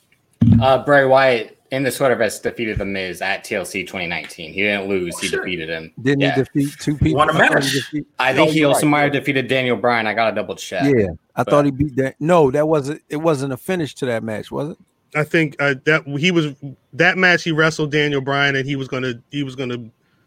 Uh, 0.62 0.84
Bray 0.84 1.06
Wyatt 1.06 1.58
in 1.72 1.84
the 1.84 1.92
sweater 1.92 2.16
vest 2.16 2.44
defeated 2.44 2.78
the 2.78 2.86
Miz 2.86 3.22
at 3.22 3.44
TLC 3.46 3.82
2019. 3.88 4.52
He 4.54 4.62
didn't 4.62 4.88
lose; 4.90 5.18
he 5.20 5.28
sure. 5.28 5.40
defeated 5.40 5.70
him. 5.70 5.92
Didn't 6.02 6.22
Yeah. 6.22 6.36
he 6.36 6.42
defeat 6.44 6.76
two 6.80 6.98
people? 6.98 7.18
won 7.20 7.30
a 7.30 7.34
I 7.34 7.38
thought 7.48 7.54
match. 7.56 7.72
he 7.72 7.80
defeat- 7.80 8.08
I 8.20 8.34
think 8.34 8.50
Oh, 8.50 8.52
he 8.52 8.64
also 8.66 8.82
right. 8.86 8.92
might 8.92 9.02
have 9.04 9.12
defeated 9.14 9.48
Daniel 9.48 9.78
Bryan. 9.78 10.06
I 10.06 10.14
got 10.14 10.30
to 10.30 10.36
double 10.36 10.56
check. 10.56 10.84
Yeah, 10.84 11.08
I 11.36 11.44
But- 11.44 11.50
thought 11.50 11.66
he 11.66 11.72
beat 11.72 11.96
that. 11.96 12.16
No, 12.20 12.52
that 12.52 12.68
wasn't. 12.68 13.02
It 13.10 13.18
wasn't 13.18 13.54
a 13.54 13.58
finish 13.58 13.96
to 13.96 14.06
that 14.08 14.24
match, 14.24 14.52
was 14.52 14.72
it? 14.72 14.78
I 15.16 15.24
think 15.24 15.56
uh, 15.60 15.76
that 15.86 16.04
he 16.20 16.32
was 16.32 16.54
that 16.94 17.18
match. 17.18 17.44
He 17.44 17.52
wrestled 17.52 17.92
Daniel 17.92 18.22
Bryan, 18.22 18.56
and 18.56 18.66
he 18.66 18.76
was 18.76 18.88
gonna 18.88 19.16
he 19.32 19.44
was 19.44 19.56
gonna 19.56 19.78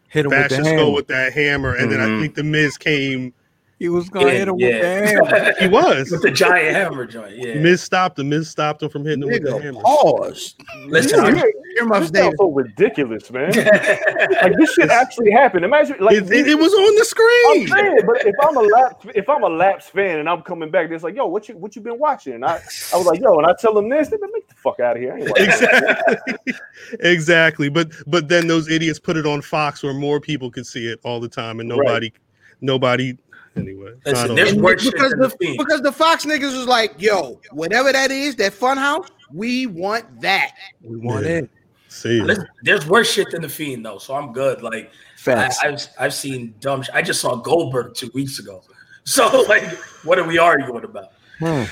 Hit 0.09 0.25
him 0.25 0.31
bash 0.31 0.49
with 0.49 0.57
his 0.57 0.57
the 0.59 0.63
skull 0.65 0.77
hammer. 0.77 0.91
with 0.91 1.07
that 1.07 1.33
hammer, 1.33 1.75
and 1.75 1.91
then 1.91 1.99
I 2.01 2.05
Mhm. 2.05 2.21
think 2.21 2.35
the 2.35 2.43
Miz 2.43 2.77
came. 2.77 3.33
He 3.77 3.89
was 3.89 4.07
gonna 4.09 4.29
hit 4.29 4.47
him 4.47 4.55
with 4.55 4.81
the 4.81 5.07
hammer. 5.35 5.53
He 5.59 5.67
was. 5.67 6.09
with 6.09 6.21
the 6.21 6.31
giant 6.31 6.75
hammer 6.77 7.05
joint. 7.05 7.35
Yeah. 7.37 7.55
Miz 7.55 7.81
stopped 7.83 8.17
him. 8.17 8.29
Miz 8.29 8.49
stopped 8.49 8.81
him 8.81 8.89
from 8.89 9.03
hitting 9.03 9.23
him 9.23 9.29
with 9.29 9.43
the 9.43 9.49
Nigga, 9.49 9.61
hammer. 9.63 9.81
pause. 9.81 10.55
Listen, 10.85 11.19
Yeah, 11.19 11.25
I'm- 11.25 11.35
yeah, 11.35 11.43
Hear 11.75 11.85
my 11.85 11.99
this 11.99 12.35
so 12.37 12.51
ridiculous, 12.51 13.29
man. 13.31 13.51
like 13.53 14.53
this 14.57 14.73
shit 14.75 14.89
actually 14.89 15.29
happened. 15.29 15.65
Imagine, 15.65 15.97
like 15.99 16.15
It, 16.15 16.31
it- 16.31 16.47
it 16.47 16.55
was 16.57 16.73
on 16.73 16.95
the 16.95 16.99
I'm 16.99 17.05
screen. 17.05 17.67
saying, 17.67 17.99
but 18.05 18.25
if 18.25 18.33
I'm 18.41 18.55
a 18.55 18.61
laps, 18.61 19.05
if 19.13 19.27
I'm 19.27 19.43
a 19.43 19.49
laps 19.49 19.89
fan 19.89 20.19
and 20.19 20.29
I'm 20.29 20.41
coming 20.41 20.71
back, 20.71 20.89
it's 20.89 21.03
like, 21.03 21.15
yo, 21.17 21.25
what 21.25 21.49
you 21.49 21.57
what 21.57 21.75
you 21.75 21.81
been 21.81 21.99
watching? 21.99 22.35
And 22.35 22.45
I, 22.45 22.61
I 22.93 22.97
was 22.97 23.05
like, 23.05 23.19
yo, 23.19 23.37
and 23.39 23.45
I 23.45 23.53
tell 23.59 23.73
them 23.73 23.89
this, 23.89 24.07
they 24.07 24.15
been 24.15 24.29
make 24.31 24.47
the 24.47 24.55
fuck 24.55 24.79
out 24.79 24.95
of 24.95 25.01
here. 25.01 25.15
I 25.15 25.17
ain't 25.19 25.29
watching 25.29 25.45
that. 25.47 26.23
exactly, 26.45 26.53
exactly. 27.01 27.69
But 27.69 27.91
but 28.07 28.29
then 28.29 28.47
those 28.47 28.69
idiots 28.69 28.99
put 28.99 29.17
it 29.17 29.25
on 29.25 29.41
Fox 29.41 29.83
where 29.83 29.93
more 29.93 30.21
people 30.21 30.49
could 30.49 30.65
see 30.65 30.87
it 30.87 31.01
all 31.03 31.19
the 31.19 31.27
time, 31.27 31.59
and 31.59 31.67
nobody, 31.67 32.13
nobody. 32.61 33.17
Anyway, 33.55 33.93
Listen, 34.05 34.35
there's 34.35 34.53
worse 34.53 34.83
because 34.83 35.11
the 35.11 35.33
the 35.39 35.55
because 35.57 35.81
the 35.81 35.91
Fox 35.91 36.25
niggas 36.25 36.55
was 36.57 36.67
like, 36.67 36.93
yo, 37.01 37.39
whatever 37.51 37.91
that 37.91 38.11
is, 38.11 38.35
that 38.35 38.53
fun 38.53 38.77
house, 38.77 39.07
we 39.31 39.65
want 39.65 40.21
that. 40.21 40.51
We 40.81 40.97
want 40.97 41.25
Yeah. 41.25 41.31
it. 41.31 41.49
see. 41.87 42.19
it. 42.19 42.23
Listen, 42.25 42.47
there's 42.63 42.85
worse 42.85 43.09
shit 43.11 43.31
than 43.31 43.41
the 43.41 43.49
Fiend 43.49 43.85
though, 43.85 43.97
so 43.97 44.13
I'm 44.15 44.33
good. 44.33 44.61
Like 44.61 44.73
I, 44.73 44.89
Facts. 45.17 45.59
I've 45.63 45.87
I've 45.99 46.13
seen 46.13 46.53
dumb. 46.59 46.83
Sh- 46.83 46.89
I 46.93 47.01
just 47.01 47.21
saw 47.21 47.35
Goldberg 47.35 47.95
two 47.95 48.11
weeks 48.13 48.39
ago. 48.39 48.61
So 49.07 49.43
like, 49.47 49.61
what 50.03 50.17
are 50.17 50.23
we 50.23 50.39
arguing 50.39 50.83
about? 50.83 51.11
Hmm. 51.37 51.65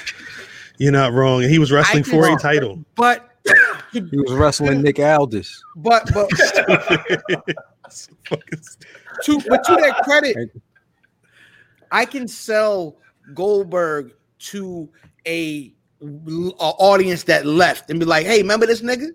You're 0.78 0.92
not 0.92 1.14
wrong. 1.14 1.42
He 1.42 1.58
was 1.58 1.72
wrestling 1.72 2.04
I 2.06 2.08
for 2.08 2.32
a 2.32 2.38
title. 2.38 2.86
But 2.94 3.28
He 3.92 4.02
was 4.02 4.34
wrestling 4.34 4.84
Nick 4.84 5.00
Aldis. 5.00 5.64
but 5.78 6.08
but 6.14 6.30
Fucking 8.26 8.60
to 9.24 9.40
but 9.50 9.64
to 9.64 9.76
their 9.82 9.94
credit, 10.04 10.52
I 11.94 12.06
can 12.06 12.28
sell 12.28 12.98
Goldberg 13.34 14.14
to 14.40 14.90
a, 15.28 15.72
a 16.02 16.06
audience 16.60 17.24
that 17.24 17.46
left 17.46 17.90
and 17.90 18.00
be 18.00 18.06
like, 18.06 18.26
hey, 18.26 18.42
remember 18.42 18.66
this 18.66 18.82
nigga? 18.82 19.10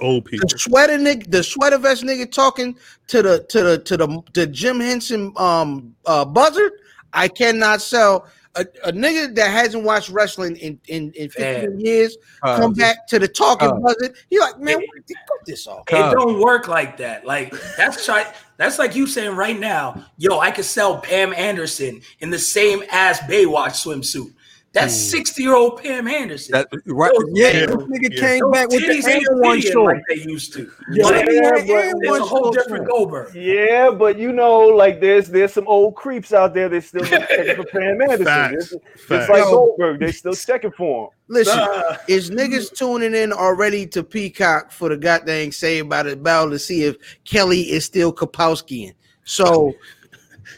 Old 0.00 0.24
people. 0.24 0.48
The 0.48 0.58
sweater 0.58 0.96
nigga, 0.96 1.30
the 1.30 1.42
sweater 1.42 1.76
vest 1.76 2.04
nigga 2.04 2.30
talking 2.30 2.78
to 3.08 3.20
the 3.20 3.44
to 3.50 3.62
the 3.62 3.78
to 3.80 3.96
the 3.98 4.22
to 4.32 4.46
Jim 4.46 4.80
Henson 4.80 5.32
um 5.36 5.94
uh 6.06 6.24
buzzard. 6.24 6.72
I 7.12 7.28
cannot 7.28 7.82
sell 7.82 8.26
a, 8.56 8.62
a 8.84 8.92
nigga 8.92 9.34
that 9.36 9.50
hasn't 9.50 9.84
watched 9.84 10.10
wrestling 10.10 10.56
in 10.56 10.78
in, 10.88 11.12
in 11.12 11.30
15 11.30 11.70
Man. 11.70 11.80
years. 11.80 12.16
Uh, 12.42 12.58
come 12.58 12.72
back 12.72 13.06
to 13.08 13.18
the 13.18 13.28
talking 13.28 13.68
uh, 13.68 13.74
buzzard. 13.74 14.16
He 14.28 14.38
like, 14.38 14.58
man, 14.58 14.76
what, 14.76 15.06
cut 15.06 15.46
this 15.46 15.66
off. 15.66 15.82
It 15.88 15.92
Cub. 15.92 16.12
don't 16.12 16.40
work 16.40 16.66
like 16.66 16.96
that. 16.96 17.24
Like 17.24 17.54
that's 17.76 18.04
try, 18.04 18.32
that's 18.56 18.78
like 18.78 18.96
you 18.96 19.06
saying 19.06 19.36
right 19.36 19.58
now, 19.58 20.04
yo, 20.18 20.40
I 20.40 20.50
could 20.50 20.64
sell 20.64 20.98
Pam 20.98 21.32
Anderson 21.34 22.00
in 22.20 22.30
the 22.30 22.38
same 22.38 22.82
ass 22.90 23.20
Baywatch 23.20 23.84
swimsuit. 23.84 24.32
That's 24.72 24.94
60 24.94 25.42
year 25.42 25.56
old 25.56 25.82
Pam 25.82 26.06
Anderson. 26.06 26.52
That, 26.52 26.68
right? 26.86 27.10
Those- 27.12 27.30
Yeah, 27.32 27.46
yeah, 27.48 27.66
this 27.66 27.76
nigga 27.76 28.14
yeah. 28.14 28.20
came 28.20 28.40
Those 28.40 28.52
back 28.52 28.68
with 28.68 28.82
titties 28.84 29.02
the 29.02 29.10
ain't 29.10 29.26
and 29.28 29.40
one 29.40 29.56
fitting 29.56 29.72
short. 29.72 29.96
like 29.96 30.04
they 30.08 30.22
used 30.30 30.52
to. 30.52 30.70
Yeah, 30.92 31.04
Like, 31.06 31.26
but- 31.26 31.34
it's 31.34 32.18
a 32.18 32.22
whole 32.22 32.42
one 32.42 32.52
different. 32.52 32.88
Goldberg. 32.88 33.34
Yeah, 33.34 33.90
but 33.90 34.16
you 34.16 34.32
know, 34.32 34.60
like 34.60 35.00
there's 35.00 35.26
there's 35.28 35.52
some 35.52 35.66
old 35.66 35.96
creeps 35.96 36.32
out 36.32 36.54
there 36.54 36.68
that 36.68 36.84
still 36.84 37.04
checking 37.04 37.56
for 37.56 37.64
Pam 37.64 38.00
Anderson. 38.02 38.24
Facts. 38.24 38.72
It's, 38.72 38.84
it's 39.10 39.28
like 39.28 39.42
Yo. 39.42 39.50
Goldberg, 39.50 39.98
they 39.98 40.12
still 40.12 40.34
checking 40.34 40.70
for 40.70 41.06
him. 41.06 41.10
Listen, 41.26 41.58
Uh, 41.58 41.96
is 42.06 42.30
niggas 42.30 42.72
tuning 42.72 43.12
in 43.14 43.32
already 43.32 43.88
to 43.88 44.04
Peacock 44.04 44.70
for 44.70 44.88
the 44.88 44.96
goddamn 44.96 45.50
Saved 45.50 45.88
by 45.88 46.04
the 46.04 46.14
Bell 46.16 46.48
to 46.48 46.60
see 46.60 46.84
if 46.84 46.94
Kelly 47.24 47.72
is 47.72 47.84
still 47.84 48.12
Kapowskian. 48.12 48.92
So 49.24 49.74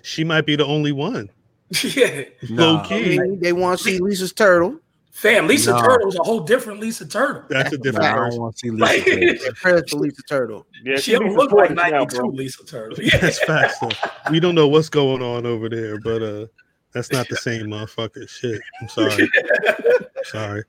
She 0.03 0.23
might 0.23 0.45
be 0.45 0.57
the 0.57 0.67
only 0.67 0.93
one. 0.93 1.31
yeah. 1.85 2.25
Low 2.51 2.75
Nah. 2.77 2.83
I 2.85 2.87
key. 2.89 3.19
mean, 3.19 3.41
they 3.41 3.53
want 3.53 3.79
to 3.79 3.85
see 3.85 3.99
Lisa's 3.99 4.33
turtle. 4.33 4.79
Fam, 5.13 5.47
Lisa 5.47 5.73
No. 5.73 5.81
Turtle's 5.83 6.17
a 6.17 6.23
whole 6.23 6.41
different 6.41 6.81
Lisa 6.81 7.07
Turtle. 7.07 7.45
That's 7.49 7.73
a 7.73 7.77
Nah, 7.77 7.83
different 7.83 8.07
I 8.07 8.31
don't 8.31 8.41
want 8.41 8.57
to 8.57 8.59
see 8.59 8.71
Like, 8.71 9.05
Lisa. 9.07 9.53
Prayers 9.53 9.83
to 9.89 9.97
Lisa 9.97 10.23
Turtle. 10.29 10.67
Yeah, 10.85 10.97
she 10.97 11.13
don't 11.13 11.35
look 11.35 11.53
like 11.53 11.69
supported 11.69 11.93
now, 11.93 11.99
92. 12.05 12.23
Lisa 12.29 12.65
Turtle. 12.65 12.99
Yeah. 13.05 13.19
That's 13.19 13.39
facts. 13.45 13.79
Though. 13.79 13.91
We 14.31 14.41
don't 14.41 14.55
know 14.55 14.69
what's 14.69 14.89
going 14.89 15.23
on 15.23 15.45
over 15.47 15.69
there, 15.69 16.01
but 16.01 16.23
uh, 16.23 16.47
that's 16.93 17.13
not 17.13 17.29
the 17.29 17.37
same 17.37 17.67
motherfucker. 17.67 18.27
Shit. 18.29 18.61
I'm 18.81 18.89
sorry. 18.89 19.29
sorry. 20.25 20.65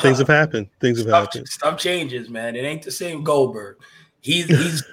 Things 0.00 0.18
have 0.20 0.28
happened. 0.28 0.68
Things 0.80 0.98
have 0.98 1.08
stuff, 1.08 1.24
happened. 1.26 1.48
stuff 1.48 1.78
changes, 1.78 2.30
man. 2.30 2.54
It 2.54 2.60
ain't 2.60 2.82
the 2.84 2.90
same 2.92 3.24
Goldberg. 3.24 3.78
He's 4.20 4.46
he's 4.46 4.84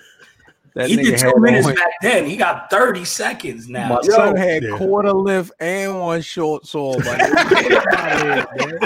That 0.75 0.89
he 0.89 0.95
did 0.97 1.17
two 1.17 1.34
minutes 1.38 1.67
on- 1.67 1.75
back 1.75 1.91
then. 2.01 2.25
He 2.25 2.38
got 2.38 2.69
30 2.69 3.03
seconds 3.05 3.67
now. 3.67 3.89
My 3.89 3.95
Yo. 4.03 4.12
son 4.13 4.36
had 4.36 4.63
Yeah. 4.63 4.77
quarter 4.77 5.12
lift 5.13 5.51
and 5.60 5.99
one 5.99 6.21
short 6.21 6.65
saw. 6.65 6.93
My 6.99 7.03
nigga. 7.05 7.29
Get 7.49 7.69
the 7.69 7.86
fuck 7.86 7.88
out 7.97 8.21
of 8.21 8.27
here, 8.27 8.45
man. 8.55 8.79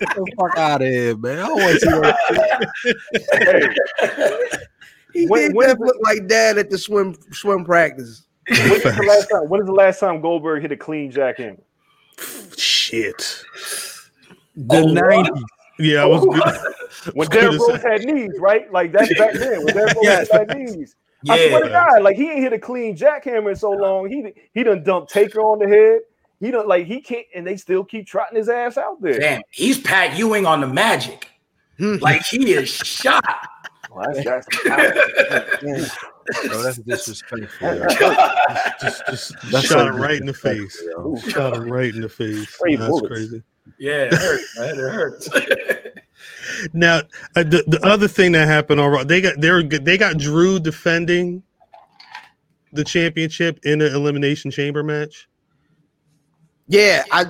Get 0.00 0.14
the 0.14 0.32
fuck 0.38 0.58
out 0.58 0.82
of 0.82 0.88
here, 0.88 1.16
man. 1.16 1.38
I 1.38 1.46
don't 1.46 1.60
want 1.60 1.72
to 1.72 1.80
see 1.80 1.88
that. 1.88 3.76
Hey, 4.02 4.56
He 5.12 5.26
When- 5.26 5.48
did 5.48 5.56
when 5.56 5.66
that 5.68 5.76
is 5.76 5.80
it- 5.82 5.86
look 5.86 5.96
like 6.02 6.26
dad 6.28 6.58
at 6.58 6.70
the 6.70 6.78
swim 6.78 7.16
swim 7.32 7.64
practice. 7.64 8.22
when 8.48 8.58
is 8.72 8.82
the 8.82 9.04
last 9.08 9.28
time? 9.30 9.48
When 9.48 9.60
is 9.60 9.66
the 9.66 9.72
last 9.72 9.98
time 10.00 10.20
Goldberg 10.20 10.62
hit 10.62 10.70
a 10.72 10.76
clean 10.76 11.10
jackhammer? 11.10 11.58
Shit. 12.56 13.44
The 14.56 14.76
Oh, 14.76 14.86
90s. 14.86 15.42
Yeah, 15.78 16.02
I 16.02 16.04
was. 16.06 16.24
When 17.14 17.28
gonna 17.28 17.40
Derrick 17.52 17.60
Rose 17.60 17.82
had 17.82 18.02
knees, 18.04 18.32
right? 18.38 18.70
Like 18.72 18.92
that's 18.92 19.08
back 19.18 19.32
then. 19.32 19.64
When 19.64 19.74
Derrick 19.74 19.94
Rose 19.94 20.04
Yes. 20.04 20.28
had 20.30 20.54
knees. 20.56 20.94
I 21.28 21.48
swear 21.48 21.64
to 21.64 21.68
God, 21.68 22.02
like 22.02 22.16
he 22.16 22.30
ain't 22.30 22.40
hit 22.40 22.52
a 22.52 22.58
clean 22.58 22.96
jackhammer 22.96 23.50
in 23.50 23.56
so 23.56 23.70
long. 23.70 24.08
He 24.08 24.32
he 24.54 24.62
done 24.62 24.82
dumped 24.82 25.12
Taker 25.12 25.40
on 25.40 25.58
the 25.58 25.68
head. 25.68 26.00
He 26.40 26.50
don't 26.50 26.66
like 26.66 26.86
he 26.86 27.00
can't, 27.02 27.26
and 27.34 27.46
they 27.46 27.56
still 27.56 27.84
keep 27.84 28.06
trotting 28.06 28.38
his 28.38 28.48
ass 28.48 28.78
out 28.78 29.00
there. 29.02 29.18
Damn, 29.18 29.42
he's 29.50 29.78
Pat 29.78 30.16
Ewing 30.18 30.46
on 30.46 30.60
the 30.62 30.66
Magic. 30.66 31.28
Hmm. 31.78 31.96
Like 32.00 32.22
he 32.22 32.52
is 32.52 32.68
shot. 32.68 33.24
Well, 33.92 34.06
that's, 34.12 34.46
that's, 34.64 35.96
Bro, 36.46 36.62
that's 36.62 36.76
disrespectful. 36.78 37.74
yo. 37.76 37.88
Just, 38.80 39.06
just 39.06 39.32
That's 39.50 39.66
shot 39.66 39.78
so 39.78 39.86
it 39.88 39.90
right 39.90 40.20
in 40.20 40.26
the 40.26 40.32
face. 40.32 40.60
disrespectful, 40.80 41.16
yo. 41.16 41.30
Shot 41.32 41.56
it 41.56 41.60
right 41.68 41.92
in 41.92 42.00
the 42.00 42.08
face. 42.08 42.48
Straight 42.54 42.78
That's 42.78 42.88
bullets. 42.88 43.08
crazy. 43.08 43.42
yeah, 43.78 44.02
it 44.04 44.14
hurts, 44.14 44.58
man. 44.58 44.70
It 44.70 44.76
hurts. 44.76 45.28
Now, 46.72 47.00
uh, 47.36 47.42
the, 47.42 47.64
the 47.66 47.80
other 47.84 48.08
thing 48.08 48.32
that 48.32 48.46
happened 48.46 48.80
on 48.80 48.90
Raw, 48.90 49.04
they 49.04 49.20
got 49.20 49.40
they 49.40 49.50
were 49.50 49.62
they 49.62 49.96
got 49.98 50.18
Drew 50.18 50.58
defending 50.58 51.42
the 52.72 52.84
championship 52.84 53.60
in 53.64 53.80
an 53.80 53.94
elimination 53.94 54.50
chamber 54.50 54.82
match. 54.82 55.28
Yeah, 56.68 57.04
I 57.10 57.26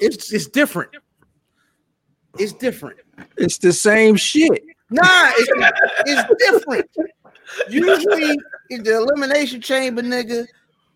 it's 0.00 0.32
it's 0.32 0.46
different. 0.46 0.90
It's 2.38 2.52
different. 2.52 2.98
It's 3.36 3.58
the 3.58 3.72
same 3.72 4.16
shit. 4.16 4.62
Nah, 4.90 5.30
it's, 5.36 5.72
it's 6.06 6.44
different. 6.44 6.90
Usually 7.68 8.38
in 8.70 8.82
the 8.82 8.96
elimination 8.96 9.60
chamber, 9.60 10.02
nigga. 10.02 10.46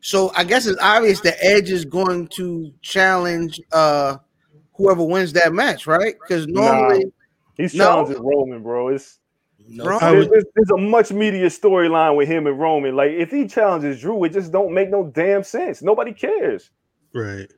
So 0.01 0.33
I 0.37 0.45
guess 0.45 0.67
it's 0.67 0.81
obvious 0.81 1.21
that 1.21 1.37
Edge 1.41 1.71
is 1.71 1.85
going 1.85 2.29
to 2.29 2.73
challenge 2.83 3.61
uh 3.73 4.19
whoever 4.75 5.05
wins 5.05 5.33
that 5.33 5.53
match, 5.53 5.87
right? 5.87 6.17
Because 6.21 6.47
normally, 6.47 7.13
he's 7.57 7.75
No. 7.75 7.85
challenging 7.85 8.23
Roman, 8.23 8.63
bro. 8.63 8.89
It's 8.89 9.19
bro, 9.77 9.99
I 10.01 10.13
there's, 10.13 10.29
there's- 10.29 10.45
there's 10.55 10.71
a 10.71 10.77
much 10.77 11.11
media 11.13 11.47
storyline 11.47 12.17
with 12.17 12.29
him 12.29 12.47
and 12.47 12.59
Roman. 12.59 12.95
Like 12.97 13.13
if 13.13 13.31
he 13.31 13.47
challenges 13.47 14.01
Drew, 14.01 14.23
it 14.25 14.33
just 14.33 14.53
don't 14.53 14.73
make 14.75 14.91
no 14.91 15.05
damn 15.15 15.43
sense. 15.43 15.83
Nobody 15.83 16.13
cares. 16.13 16.71
Right. 17.15 17.51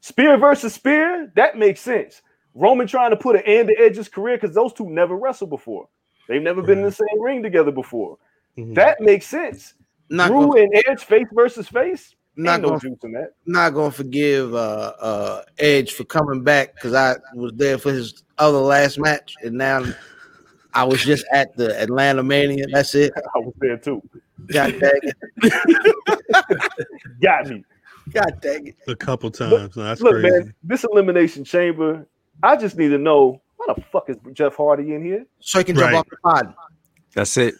Spear 0.00 0.36
versus 0.38 0.74
Spear, 0.74 1.32
that 1.34 1.58
makes 1.58 1.80
sense. 1.80 2.22
Roman 2.54 2.86
trying 2.86 3.10
to 3.10 3.16
put 3.16 3.36
an 3.36 3.42
end 3.44 3.68
to 3.68 3.74
Edge's 3.78 4.08
career 4.08 4.36
because 4.36 4.54
those 4.54 4.72
two 4.72 4.88
never 4.88 5.16
wrestled 5.16 5.50
before. 5.50 5.88
They've 6.28 6.42
never 6.42 6.62
been 6.62 6.78
in 6.78 6.84
the 6.84 6.92
same 6.92 7.20
ring 7.20 7.42
together 7.42 7.70
before. 7.72 8.18
Mhm. 8.56 8.74
That 8.74 9.00
makes 9.00 9.26
sense. 9.26 9.74
not 10.08 10.28
Drew 10.28 10.48
gonna, 10.48 10.62
and 10.62 10.82
Edge 10.86 11.04
face 11.04 11.26
versus 11.32 11.68
face. 11.68 12.14
not 12.36 12.54
Ain't 12.54 12.62
no 12.62 12.68
gonna, 12.70 12.80
juice 12.80 12.98
in 13.02 13.12
that. 13.12 13.32
not 13.46 13.74
gonna 13.74 13.90
forgive 13.90 14.54
uh 14.54 14.92
uh 15.00 15.42
Edge 15.58 15.92
for 15.92 16.04
coming 16.04 16.42
back 16.42 16.74
because 16.74 16.94
I 16.94 17.16
was 17.34 17.52
there 17.56 17.76
for 17.78 17.92
his 17.92 18.22
other 18.38 18.58
last 18.58 18.98
match, 18.98 19.34
and 19.42 19.56
now 19.56 19.84
I 20.74 20.84
was 20.84 21.02
just 21.04 21.24
at 21.32 21.56
the 21.56 21.80
Atlanta 21.80 22.22
Mania. 22.22 22.66
That's 22.72 22.94
it. 22.94 23.12
I 23.34 23.38
was 23.38 23.54
there 23.58 23.76
too. 23.78 24.02
God 24.52 24.74
dang 24.78 25.00
it. 25.02 26.62
Got 27.22 27.48
me. 27.48 27.64
God 28.12 28.38
dang 28.40 28.68
it. 28.68 28.76
a 28.88 28.94
couple 28.94 29.30
times. 29.30 29.76
No, 29.76 29.84
that's 29.84 30.00
Look, 30.00 30.12
crazy. 30.12 30.30
man, 30.30 30.54
this 30.62 30.84
elimination 30.84 31.44
chamber. 31.44 32.06
I 32.42 32.56
just 32.56 32.76
need 32.76 32.88
to 32.88 32.98
know 32.98 33.40
why 33.56 33.74
the 33.74 33.82
fuck 33.90 34.10
is 34.10 34.16
Jeff 34.32 34.56
Hardy 34.56 34.92
in 34.94 35.02
here? 35.02 35.24
So 35.40 35.58
he 35.58 35.64
can 35.64 35.74
jump 35.76 35.92
Right. 35.92 35.98
off 35.98 36.06
the 36.10 36.16
pod. 36.18 36.54
That's 37.14 37.36
it. 37.38 37.54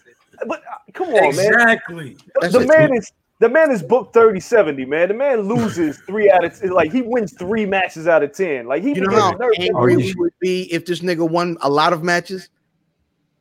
But 0.46 0.60
uh, 0.60 0.76
come 0.92 1.08
on, 1.08 1.34
man. 1.34 1.46
exactly. 1.46 2.16
That's 2.40 2.52
The 2.52 2.66
man 2.66 2.94
is 2.94 3.10
the 3.38 3.49
man 3.49 3.70
is 3.70 3.83
booked 3.83 4.14
30 4.14 4.40
70, 4.40 4.85
man. 4.87 5.09
The 5.09 5.14
man 5.14 5.40
loses 5.42 5.99
three 6.07 6.31
out 6.31 6.44
of 6.44 6.62
like 6.70 6.92
he 6.92 7.03
wins 7.03 7.33
three 7.33 7.66
matches 7.66 8.09
out 8.09 8.22
of 8.22 8.33
10. 8.33 8.66
Like 8.66 8.83
he 8.83 8.94
You 8.94 9.03
know 9.03 9.37
how 9.38 9.51
angry 9.59 9.96
we 9.96 10.14
would 10.16 10.33
be 10.40 10.72
if 10.72 10.87
this 10.87 11.01
nigga 11.01 11.29
won 11.29 11.57
a 11.61 11.68
lot 11.68 11.92
of 11.92 12.03
matches? 12.03 12.49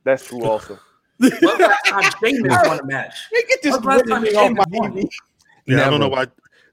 That's 0.04 0.26
true 0.26 0.44
also. 0.44 0.78
When 1.18 1.30
last 1.40 1.86
time 1.86 2.10
Sheamus 2.22 2.58
won 2.66 2.80
a 2.80 2.84
match? 2.84 3.14
Hey, 3.32 3.42
get 3.48 3.62
this 3.62 3.72
last 3.82 4.06
time 4.06 4.24
nigga 4.24 4.36
off 4.36 4.52
my 4.52 4.64
TV. 4.64 5.08
Yeah, 5.64 5.86
I 5.86 5.90
don't 5.90 6.00
know 6.00 6.08
why. 6.08 6.26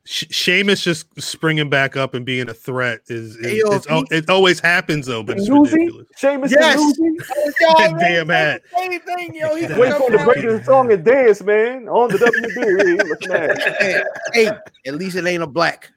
Sh- 0.06 0.26
Sheamus 0.32 0.84
just 0.84 1.06
springing 1.22 1.70
back 1.70 1.96
up 1.96 2.14
and 2.14 2.26
being 2.26 2.50
a 2.50 2.54
threat 2.54 3.00
is, 3.08 3.38
is 3.38 3.46
Hey, 3.46 3.58
yo, 3.60 3.72
it's, 3.74 3.88
al- 3.88 4.04
he- 4.10 4.18
it 4.18 4.30
always 4.30 4.60
happens 4.60 5.06
though, 5.06 5.24
but 5.24 5.38
it's 5.38 5.48
Newsy, 5.48 5.74
ridiculous. 5.76 6.08
Sheamus 6.18 6.52
Yes. 6.52 6.76
and 6.76 6.86
Newsy. 7.00 7.26
Yo, 7.62 7.74
That 7.78 7.92
man, 7.94 8.00
damn 8.00 8.30
hat. 8.30 8.62
Same 8.78 9.00
thing, 9.00 9.34
yo. 9.36 9.56
He 9.56 9.66
Wait 9.80 9.94
for 9.94 10.12
the 10.12 10.18
to 10.18 10.26
break 10.26 10.42
the 10.44 10.62
song 10.66 10.92
and 10.92 11.06
dance, 11.06 11.42
man. 11.42 11.88
On 11.88 12.10
the 12.10 12.18
WB. 12.18 12.98
Looking 13.08 13.32
at 13.32 13.52
it. 13.52 13.76
hey, 13.80 14.04
hey, 14.46 14.52
at 14.88 14.96
least 14.96 15.16
it 15.16 15.26
ain't 15.26 15.42
a 15.44 15.48
black. 15.48 15.90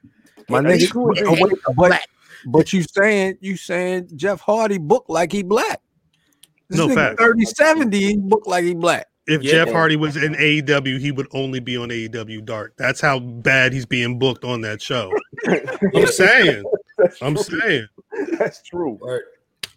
My 0.49 0.59
At 0.59 0.65
nigga, 0.67 0.79
least 0.79 0.93
oh, 0.95 1.11
it 1.11 1.27
wait, 1.29 1.41
ain't 1.41 1.53
a 1.53 1.57
but, 1.73 1.89
black. 1.89 2.09
but 2.47 2.73
you 2.73 2.85
saying 2.85 3.39
you 3.41 3.57
saying 3.57 4.11
Jeff 4.15 4.39
Hardy 4.41 4.79
booked 4.79 5.11
like 5.11 5.33
he 5.33 5.43
black. 5.43 5.81
This 6.69 6.79
No 6.79 6.87
nigga 6.87 6.95
facts. 6.95 7.23
30 7.23 7.45
70, 7.45 7.99
he 8.01 8.17
booked 8.17 8.47
like 8.47 8.63
he 8.63 8.75
black. 8.75 9.09
If 9.29 9.43
Yeah. 9.43 9.51
Jeff 9.65 9.73
Hardy 9.73 9.97
was 9.97 10.17
in 10.17 10.35
AEW, 10.35 10.99
he 11.01 11.11
would 11.11 11.27
only 11.33 11.59
be 11.61 11.77
on 11.77 11.89
AEW 11.91 12.45
Dark. 12.45 12.75
That's 12.77 13.01
how 13.01 13.19
bad 13.19 13.73
he's 13.73 13.87
being 13.87 14.19
booked 14.19 14.45
on 14.45 14.61
that 14.63 14.81
show. 14.81 15.13
I'm 15.49 16.07
saying. 16.07 16.65
That's 16.99 17.21
I'm 17.23 17.35
true. 17.35 17.61
saying. 17.61 17.87
That's 18.39 18.63
true. 18.63 18.93
Word. 19.01 19.23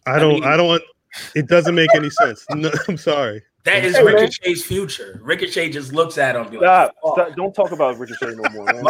I 0.05 0.19
don't. 0.19 0.35
mean- 0.35 0.43
I 0.43 0.55
don't. 0.57 0.81
It 1.35 1.47
doesn't 1.47 1.73
make 1.73 1.89
any 1.95 2.09
sense. 2.11 2.45
No, 2.51 2.71
I'm 2.87 2.97
sorry. 2.97 3.41
That 3.65 3.83
is 3.83 3.97
Hey, 3.97 4.03
man. 4.03 4.13
Ricochet's 4.13 4.63
future. 4.63 5.19
Ricochet 5.21 5.71
just 5.71 5.91
looks 5.91 6.17
at 6.17 6.35
him. 6.35 6.43
like, 6.43 6.53
Stop. 6.59 6.95
"Fuck." 7.03 7.13
Stop. 7.15 7.35
Don't 7.35 7.53
talk 7.53 7.71
about 7.71 7.97
Ricochet 7.97 8.35
no 8.35 8.49
more, 8.53 8.65
man. 8.65 8.83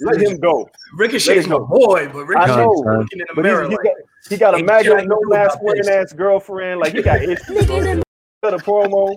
Let 0.00 0.20
him 0.20 0.38
go. 0.38 0.68
Ricochet's 0.96 1.46
my 1.46 1.54
Let 1.56 1.60
him 1.62 1.66
boy, 1.68 2.08
but 2.08 2.20
I 2.20 2.22
Ricochet 2.24 2.56
know. 2.56 2.70
looking 2.72 3.20
in 3.20 3.26
the 3.28 3.34
But 3.36 3.42
mirror 3.42 3.62
he, 3.68 3.76
like, 3.76 3.84
got, 3.84 3.94
he 4.30 4.36
got 4.38 4.54
a 4.54 4.56
Ain't 4.56 4.66
maggot, 4.66 4.86
shit 4.86 4.92
I 4.98 5.04
no 5.04 5.16
can 5.18 5.28
do 5.28 5.28
mask 5.28 5.54
about 5.54 5.64
wearing 5.64 5.82
this. 5.82 5.88
ass 5.88 6.12
girlfriend. 6.14 6.80
Like 6.80 6.94
he 6.94 7.02
got 7.02 7.22
issues. 7.22 7.66
bro. 7.66 8.02
Got 8.42 8.54
a 8.54 8.58
promo. 8.58 9.16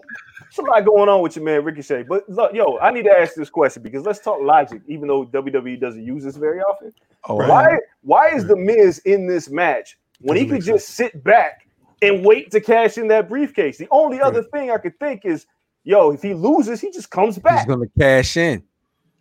There's 0.56 0.68
a 0.68 0.72
lot 0.72 0.86
going 0.86 1.10
on 1.10 1.22
with 1.22 1.36
your 1.36 1.46
man 1.46 1.64
Ricochet. 1.64 2.04
But 2.04 2.28
look, 2.30 2.54
yo, 2.54 2.78
I 2.80 2.92
need 2.92 3.04
to 3.04 3.12
ask 3.12 3.36
this 3.36 3.50
question 3.50 3.84
because 3.84 4.06
let's 4.06 4.20
talk 4.20 4.40
logic. 4.42 4.82
Even 4.88 5.08
though 5.08 5.26
WWE 5.26 5.80
doesn't 5.80 6.04
use 6.04 6.24
this 6.24 6.38
very 6.38 6.60
often, 6.60 6.94
Oh, 7.28 7.36
why 7.36 7.78
why 8.02 8.30
is 8.30 8.48
the 8.48 8.56
Miz 8.56 9.00
in 9.00 9.28
this 9.28 9.50
match 9.50 9.98
when 10.22 10.38
he 10.38 10.44
Doesn't 10.44 10.58
could 10.58 10.68
make 10.68 10.76
just 10.76 10.90
sit 10.90 11.24
back 11.24 11.68
and 12.02 12.24
wait 12.26 12.50
to 12.52 12.62
cash 12.62 12.98
in 12.98 13.08
that 13.10 13.28
briefcase? 13.28 13.78
The 13.78 13.88
only 13.92 14.22
other 14.22 14.44
thing 14.44 14.72
I 14.72 14.78
could 14.78 14.98
think 15.00 15.26
is, 15.26 15.46
yo, 15.84 16.12
if 16.12 16.22
he 16.22 16.34
loses, 16.34 16.80
he 16.80 16.92
just 16.92 17.10
comes 17.10 17.38
back. 17.38 17.60
he's 17.60 17.68
gonna 17.68 17.88
cash 18.00 18.38
in. 18.38 18.64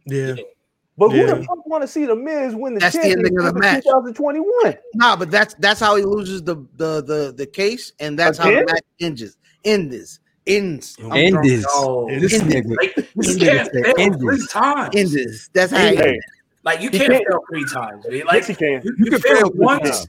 Yeah. 0.06 0.34
But 0.96 1.10
who 1.10 1.26
the 1.26 1.36
fuck 1.44 1.64
want 1.66 1.82
to 1.82 1.88
see 1.88 2.06
the 2.06 2.16
Miz 2.16 2.56
win 2.56 2.74
the 2.74 2.80
That's 2.80 2.96
the 2.96 3.02
ending 3.02 3.36
championship 3.36 3.48
of 3.48 3.54
the 3.54 3.68
in 3.68 3.74
match. 3.74 3.84
2021? 3.84 4.78
Nah, 4.94 5.14
but 5.16 5.30
that's 5.30 5.54
that's 5.54 5.78
how 5.80 5.96
he 5.96 6.02
loses 6.02 6.42
the 6.42 6.56
the 6.76 7.02
the, 7.02 7.34
the 7.36 7.46
case, 7.46 7.92
and 8.00 8.18
that's 8.18 8.38
how 8.38 8.50
the 8.50 8.64
match 8.64 8.82
ends. 9.00 9.36
Ends. 9.64 10.20
Ends. 10.48 10.96
End 11.12 11.38
this. 11.44 11.64
no, 11.76 12.08
It 12.11 12.20
This 12.20 12.32
is- 12.34 12.42
nigga. 12.42 12.76
like, 12.76 12.94
This 12.94 13.06
you 13.16 13.37
nigga 13.37 13.52
can't 13.52 13.72
fail 13.72 13.94
end 13.98 14.18
three 14.20 14.37
this. 14.37 14.48
times. 14.52 14.96
Ends. 14.96 15.50
That's 15.52 15.72
how. 15.72 15.78
Hey, 15.78 16.12
He, 16.14 16.20
Like 16.64 16.82
you 16.82 16.90
can't 16.90 17.11
can't- 17.12 17.24
fail 17.28 17.40
three 17.50 17.64
times. 17.72 18.04
man. 18.06 18.16
yes, 18.16 18.26
Like 18.26 18.44
he 18.46 18.54
can. 18.54 18.72
you, 18.72 18.80
You 18.84 18.94
you 19.04 19.11
can 19.12 19.20
fail 19.20 19.37
fail 19.37 19.50
three 19.50 19.61
once, 19.61 20.06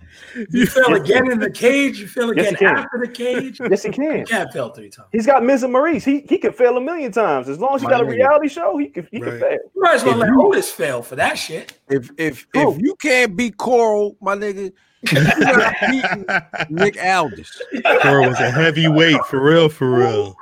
you 0.50 0.66
fail 0.66 0.94
again 0.96 1.32
in 1.32 1.40
the 1.40 1.50
cage, 1.50 2.00
you 2.00 2.08
fail 2.08 2.30
again 2.32 2.46
he 2.46 2.56
can. 2.56 2.76
after 2.78 2.98
the 3.00 3.08
cage. 3.08 3.62
Yes, 3.70 3.84
he 3.84 3.92
can. 3.92 4.20
You 4.20 4.26
can't 4.26 4.52
fail 4.52 4.70
three 4.70 4.90
times. 4.90 5.08
He's 5.12 5.26
got 5.26 5.44
Miz 5.44 5.64
and 5.64 5.72
Maurice. 5.72 6.04
He 6.04 6.22
he 6.28 6.38
could 6.38 6.56
fail 6.56 6.76
a 6.76 6.82
million 6.82 7.12
times 7.12 7.48
as 7.50 7.60
long 7.60 7.76
as 7.76 7.82
he 7.82 7.88
got 7.88 8.02
a 8.02 8.06
nigga. 8.06 8.10
reality 8.16 8.48
show. 8.50 8.78
He 8.78 8.88
can 8.88 9.08
he 9.12 9.22
Right. 9.22 9.32
could 9.32 9.40
fail. 9.40 9.52
You 9.76 9.82
might 9.82 9.96
as 9.96 10.04
well 10.04 10.14
If 10.16 10.20
let 10.22 10.30
you- 10.30 10.42
Otis 10.48 10.72
fail 10.72 11.02
for 11.02 11.16
that 11.16 11.36
shit. 11.38 11.74
If 11.90 12.10
if 12.18 12.50
True. 12.52 12.72
if 12.74 12.80
you 12.82 12.96
can't 12.96 13.36
beat 13.38 13.56
Coral, 13.58 14.18
my 14.20 14.36
nigga, 14.36 14.54
you're 14.54 14.72
not 14.72 14.74
beating 14.74 14.74
Nick 16.70 16.98
Aldis. 17.04 17.62
Cora 18.02 18.28
was 18.28 18.40
a 18.40 18.52
heavyweight 18.52 19.24
for 19.26 19.42
real, 19.42 19.70
for 19.70 19.90
real. 19.92 20.36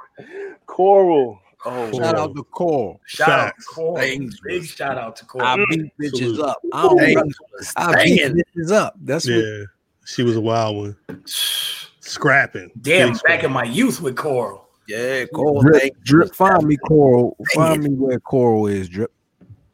Coral. 0.66 1.40
Oh, 1.66 1.92
Shout 1.92 2.16
out 2.16 2.36
to 2.36 2.44
Coral. 2.44 3.00
Shout 3.06 3.30
out 3.30 3.36
to 3.48 3.52
Facts. 3.52 3.68
Cole. 3.68 3.98
Big 3.98 4.66
shout 4.66 4.98
out 4.98 5.16
to 5.18 5.26
Cole. 5.26 5.42
I 5.42 5.58
beat 5.70 5.92
bitches 6.00 6.40
up. 6.40 6.60
I 6.74 6.84
don't 6.84 6.98
Things 7.00 7.36
I 7.76 8.04
beat 8.04 8.18
stinging. 8.20 8.44
bitches 8.56 8.72
up. 8.72 8.96
That's 9.02 9.26
what 9.28 9.34
Yeah. 9.36 9.64
She 10.06 10.24
was 10.24 10.38
a 10.38 10.42
wild 10.42 10.78
one. 10.78 10.96
Scrapping. 11.26 12.72
Damn, 12.82 13.08
Big 13.10 13.14
back 13.14 13.18
scrapping. 13.20 13.46
in 13.46 13.52
my 13.52 13.64
youth 13.66 14.02
with 14.02 14.16
Coral. 14.16 14.68
Yeah, 14.88 15.26
Cole. 15.26 15.62
drip, 15.62 15.82
thank- 15.82 16.04
drip. 16.04 16.34
Find 16.36 16.64
me 16.64 16.78
Coral. 16.78 17.36
Find 17.54 17.82
Dang 17.84 17.92
me 17.94 17.98
where 18.00 18.20
Coral 18.22 18.68
is. 18.68 18.88
Drip. 18.88 19.12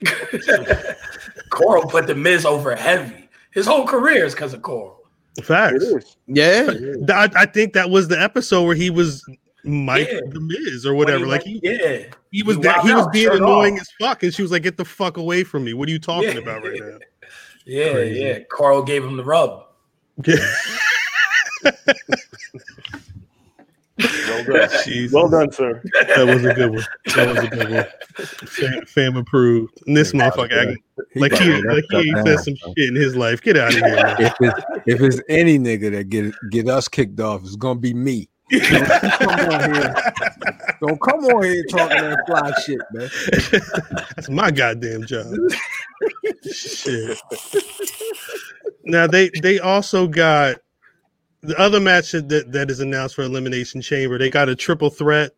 Coral 1.49 1.83
put 1.87 2.07
the 2.07 2.15
Miz 2.15 2.45
over 2.45 2.75
heavy. 2.75 3.22
His 3.53 3.65
whole 3.65 3.85
career 3.85 4.25
is 4.25 4.33
because 4.33 4.53
of 4.53 4.61
Coral. 4.61 4.99
it 5.37 5.45
Facts. 5.45 6.17
Yeah. 6.27 6.71
I, 7.09 7.29
I 7.35 7.45
think 7.45 7.73
that 7.73 7.89
was 7.89 8.07
the 8.07 8.21
episode 8.21 8.63
where 8.63 8.75
he 8.75 8.89
was 8.89 9.23
Mike 9.63 10.09
Yeah. 10.11 10.19
the 10.29 10.39
Miz 10.39 10.85
or 10.85 10.93
whatever. 10.95 11.21
When 11.21 11.29
Like 11.29 11.43
he 11.43 11.59
he, 11.59 11.71
yeah, 11.71 12.03
he 12.31 12.43
was 12.43 12.57
he 12.57 12.63
that 12.63 12.81
he 12.81 12.91
wilded 12.91 12.95
was 12.95 13.05
out, 13.07 13.13
being 13.13 13.29
annoying 13.29 13.75
off. 13.75 13.81
as 13.81 13.89
fuck, 13.99 14.23
and 14.23 14.33
she 14.33 14.41
was 14.41 14.51
like, 14.51 14.63
"Get 14.63 14.77
the 14.77 14.85
fuck 14.85 15.17
away 15.17 15.43
from 15.43 15.63
me! 15.63 15.73
What 15.73 15.87
are 15.87 15.91
you 15.91 15.99
talking 15.99 16.31
Yeah. 16.33 16.39
about 16.39 16.63
right 16.63 16.79
now?" 16.81 16.97
yeah, 17.65 17.91
Crazy. 17.93 18.19
yeah. 18.19 18.39
Carl 18.51 18.83
gave 18.83 19.03
him 19.05 19.15
the 19.17 19.23
rub. 19.23 19.65
Well 24.27 24.43
done. 24.43 24.69
Jesus. 24.83 25.13
Well 25.13 25.29
done, 25.29 25.51
sir. 25.51 25.81
That 26.15 26.27
was 26.27 26.45
a 26.45 26.53
good 26.53 26.71
one. 26.71 26.83
That 27.15 27.27
was 27.27 27.43
a 27.43 27.47
good 27.47 27.71
one. 27.71 27.85
Fam, 28.47 28.85
fam 28.85 29.17
approved. 29.17 29.81
And 29.87 29.95
this 29.95 30.11
motherfucker 30.11 30.51
acting 30.51 30.83
like 31.15 31.33
he 31.33 31.61
like 31.63 31.85
he 31.89 32.09
ain't 32.09 32.25
said 32.25 32.39
some 32.39 32.55
shit 32.55 32.89
in 32.89 32.95
his 32.95 33.15
life. 33.15 33.41
Get 33.41 33.57
out 33.57 33.73
of 33.73 33.79
here, 33.79 33.95
man. 33.95 34.15
If 34.19 34.33
it's, 34.39 34.59
if 34.85 35.01
it's 35.01 35.21
any 35.29 35.57
nigga 35.59 35.91
that 35.91 36.09
get 36.09 36.33
get 36.49 36.67
us 36.67 36.87
kicked 36.87 37.19
off, 37.19 37.41
it's 37.41 37.55
gonna 37.55 37.79
be 37.79 37.93
me. 37.93 38.29
Don't 38.51 38.85
come 39.19 39.49
on 39.49 39.73
here. 39.73 39.93
Don't 40.81 41.01
come 41.01 41.25
on 41.25 41.43
here 41.43 41.63
talking 41.69 41.97
that 41.97 42.19
fly 42.27 42.51
shit, 42.65 42.79
man. 42.91 43.09
That's 44.15 44.29
my 44.29 44.51
goddamn 44.51 45.05
job. 45.05 45.33
Shit. 46.51 47.17
Now 48.85 49.07
they 49.07 49.31
they 49.41 49.59
also 49.59 50.07
got 50.07 50.57
the 51.43 51.59
other 51.59 51.79
match 51.79 52.11
that 52.13 52.51
that 52.51 52.71
is 52.71 52.79
announced 52.79 53.15
for 53.15 53.23
Elimination 53.23 53.81
Chamber, 53.81 54.17
they 54.17 54.29
got 54.29 54.49
a 54.49 54.55
triple 54.55 54.89
threat 54.89 55.31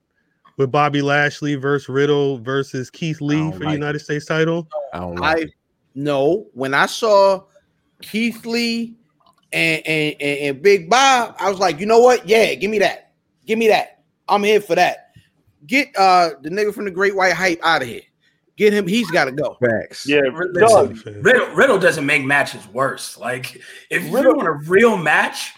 with 0.57 0.71
Bobby 0.71 1.01
Lashley 1.01 1.55
versus 1.55 1.89
Riddle 1.89 2.37
versus 2.39 2.89
Keith 2.89 3.19
Lee 3.21 3.37
don't 3.37 3.53
for 3.53 3.59
the 3.59 3.65
like 3.65 3.73
United 3.73 3.99
States 3.99 4.25
title. 4.25 4.67
I 4.93 4.99
don't 4.99 5.15
like 5.15 5.47
I 5.47 5.51
no. 5.95 6.45
When 6.53 6.73
I 6.73 6.85
saw 6.85 7.43
Keith 8.01 8.45
Lee 8.45 8.95
and, 9.51 9.81
and, 9.85 10.15
and, 10.21 10.39
and 10.39 10.61
Big 10.61 10.89
Bob, 10.89 11.35
I 11.39 11.49
was 11.49 11.59
like, 11.59 11.79
you 11.79 11.85
know 11.85 11.99
what? 11.99 12.27
Yeah, 12.27 12.53
give 12.53 12.69
me 12.71 12.79
that. 12.79 13.11
Give 13.45 13.57
me 13.59 13.67
that. 13.69 14.03
I'm 14.27 14.43
here 14.43 14.61
for 14.61 14.75
that. 14.75 15.11
Get 15.65 15.89
uh 15.97 16.31
the 16.41 16.49
nigga 16.49 16.73
from 16.73 16.85
the 16.85 16.91
Great 16.91 17.15
White 17.15 17.33
Hype 17.33 17.59
out 17.63 17.81
of 17.81 17.87
here. 17.87 18.01
Get 18.57 18.71
him. 18.71 18.87
He's 18.87 19.11
got 19.11 19.25
to 19.25 19.33
go. 19.33 19.57
facts. 19.59 20.07
Yeah, 20.07 20.21
Listen. 20.53 21.21
Riddle, 21.21 21.47
Riddle 21.55 21.77
doesn't 21.77 22.05
make 22.05 22.23
matches 22.23 22.65
worse. 22.69 23.17
Like 23.17 23.59
if 23.89 24.03
you 24.05 24.13
Riddle- 24.15 24.35
want 24.35 24.47
a 24.47 24.53
real 24.53 24.95
match, 24.95 25.51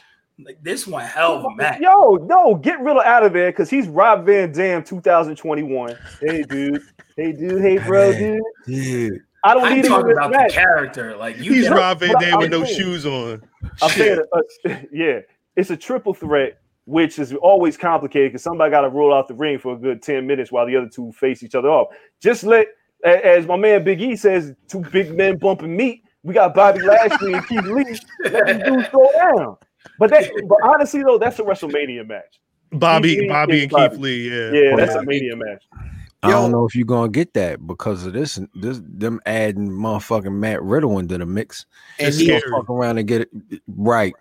like 0.43 0.61
this 0.61 0.85
one 0.85 1.03
hell 1.05 1.35
of 1.37 1.45
a 1.45 1.55
match. 1.55 1.79
Yo, 1.81 2.15
no, 2.15 2.55
get 2.55 2.79
Riddle 2.79 3.01
out 3.01 3.23
of 3.25 3.33
there 3.33 3.51
because 3.51 3.69
he's 3.69 3.87
Rob 3.87 4.25
Van 4.25 4.51
Dam 4.51 4.83
2021. 4.83 5.95
Hey, 6.21 6.43
dude. 6.43 6.81
Hey, 7.15 7.31
dude. 7.31 7.61
Hey, 7.61 7.77
bro, 7.79 8.11
dude. 8.13 8.41
Yeah. 8.67 9.09
I 9.43 9.53
don't 9.53 9.65
I'm 9.65 9.75
need 9.75 9.85
him 9.85 9.85
in 9.85 9.91
talking 9.91 10.07
this 10.09 10.17
about 10.17 10.47
the 10.47 10.53
character. 10.53 11.15
Like 11.15 11.37
you 11.37 11.53
He's 11.53 11.69
Rob 11.69 11.99
Van 11.99 12.13
Dam 12.19 12.39
with 12.39 12.51
no 12.51 12.63
saying- 12.63 12.77
shoes 12.77 13.05
on. 13.05 13.41
I'm 13.81 13.89
saying, 13.89 14.19
uh, 14.33 14.75
yeah, 14.91 15.19
it's 15.55 15.69
a 15.69 15.77
triple 15.77 16.13
threat, 16.13 16.59
which 16.85 17.17
is 17.19 17.33
always 17.33 17.77
complicated 17.77 18.31
because 18.31 18.43
somebody 18.43 18.71
got 18.71 18.81
to 18.81 18.89
roll 18.89 19.13
out 19.13 19.27
the 19.27 19.33
ring 19.35 19.57
for 19.59 19.73
a 19.73 19.77
good 19.77 20.01
10 20.01 20.25
minutes 20.27 20.51
while 20.51 20.65
the 20.65 20.75
other 20.75 20.89
two 20.89 21.11
face 21.13 21.43
each 21.43 21.55
other 21.55 21.69
off. 21.69 21.95
Just 22.21 22.43
let, 22.43 22.67
as 23.03 23.45
my 23.45 23.55
man 23.55 23.83
Big 23.83 24.01
E 24.01 24.15
says, 24.15 24.53
two 24.67 24.81
big 24.91 25.15
men 25.15 25.37
bumping 25.37 25.75
meat. 25.75 26.03
We 26.23 26.33
got 26.33 26.53
Bobby 26.53 26.81
Lashley 26.81 27.33
and 27.33 27.47
Keith 27.47 27.61
Lee. 27.65 27.97
Let 28.25 28.47
these 28.47 28.63
dudes 28.65 28.89
go 28.89 29.09
down. 29.13 29.57
But 29.99 30.09
that, 30.11 30.29
but 30.47 30.57
honestly 30.63 31.03
though, 31.03 31.17
that's 31.17 31.39
a 31.39 31.43
WrestleMania 31.43 32.07
match. 32.07 32.39
Bobby, 32.71 33.15
Keith 33.15 33.29
Bobby 33.29 33.57
is 33.57 33.61
and 33.63 33.71
Bobby. 33.71 33.89
Keith 33.95 33.99
Lee. 33.99 34.29
Yeah, 34.29 34.51
Yeah, 34.51 34.75
that's 34.75 34.93
Yeah. 34.93 34.99
a 35.01 35.03
Mania 35.03 35.35
match. 35.35 35.63
I 36.23 36.31
don't 36.31 36.51
know 36.51 36.65
if 36.65 36.75
you're 36.75 36.85
gonna 36.85 37.09
get 37.09 37.33
that 37.35 37.65
because 37.65 38.05
of 38.05 38.13
this. 38.13 38.39
This 38.55 38.81
them 38.83 39.21
adding 39.25 39.69
motherfucking 39.69 40.33
Matt 40.33 40.61
Riddle 40.63 40.97
into 40.99 41.17
the 41.17 41.25
mix. 41.25 41.65
And 41.99 42.09
It's 42.09 42.17
he, 42.17 42.25
scary. 42.25 42.41
Fuck 42.51 42.69
around 42.69 42.97
and 42.97 43.07
get 43.07 43.21
it 43.21 43.29
right. 43.67 44.13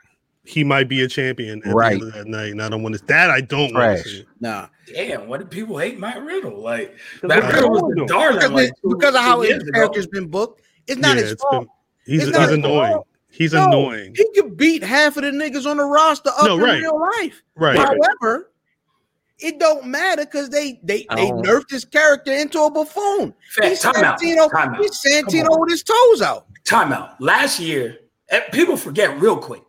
he 0.44 0.62
might 0.62 0.88
be 0.88 1.00
a 1.02 1.08
champion 1.08 1.60
at 1.66 1.74
Right. 1.74 1.98
the 1.98 2.06
end 2.06 2.08
of 2.08 2.12
that 2.14 2.26
night. 2.28 2.52
And 2.52 2.62
I 2.62 2.68
don't 2.68 2.82
want 2.84 2.96
to. 2.96 3.04
That 3.06 3.30
I 3.30 3.40
don't 3.40 3.74
want 3.74 3.98
to 3.98 4.04
see. 4.08 4.24
nah, 4.40 4.66
Damn, 4.94 5.26
what 5.26 5.40
do 5.40 5.46
people 5.46 5.76
hate 5.78 5.98
Matt 5.98 6.22
Riddle? 6.22 6.60
Like 6.62 6.94
Matt 7.24 7.52
Riddle 7.52 7.70
was 7.70 7.82
the 7.96 8.04
darling. 8.06 8.34
because, 8.36 8.50
like, 8.52 8.70
because 8.88 9.14
of 9.16 9.20
how 9.22 9.40
his 9.40 9.50
years 9.50 9.62
ago. 9.62 9.72
character's 9.72 10.06
been 10.06 10.28
booked. 10.28 10.62
It's 10.86 11.00
not 11.00 11.16
Yeah, 11.16 11.22
his 11.22 11.32
it's 11.32 11.42
fault. 11.42 11.64
been- 12.06 12.14
he's 12.14 12.28
It's 12.28 12.38
he's 12.38 12.48
annoying. 12.50 12.92
fault. 12.92 13.06
He's 13.36 13.52
No, 13.52 13.66
annoying. 13.68 14.14
He 14.16 14.26
could 14.34 14.56
beat 14.56 14.82
half 14.82 15.16
of 15.16 15.22
the 15.24 15.30
niggas 15.30 15.66
on 15.70 15.76
the 15.76 15.84
roster 15.84 16.30
up 16.30 16.46
No, 16.46 16.56
in 16.56 16.62
right. 16.62 16.80
real 16.80 17.00
life. 17.00 17.42
Right. 17.54 17.76
However, 17.78 18.50
it 19.38 19.58
don't 19.58 19.84
matter 19.86 20.24
because 20.24 20.48
they 20.48 20.80
they 20.82 21.06
they 21.14 21.30
nerfed 21.30 21.70
his 21.70 21.84
character 21.84 22.32
into 22.32 22.60
a 22.62 22.70
buffoon. 22.70 23.34
Fact, 23.54 23.68
He's 23.68 23.80
time 23.80 24.02
out, 24.02 24.20
Santino, 24.20 24.50
time 24.50 24.74
out. 24.74 24.80
he's 24.80 24.98
Santino 25.00 25.48
with 25.60 25.70
his 25.70 25.82
toes 25.82 26.22
out. 26.22 26.46
Timeout. 26.64 27.14
Last 27.20 27.60
year, 27.60 27.98
eh, 28.30 28.40
people 28.52 28.76
forget 28.76 29.20
real 29.20 29.36
quick. 29.36 29.62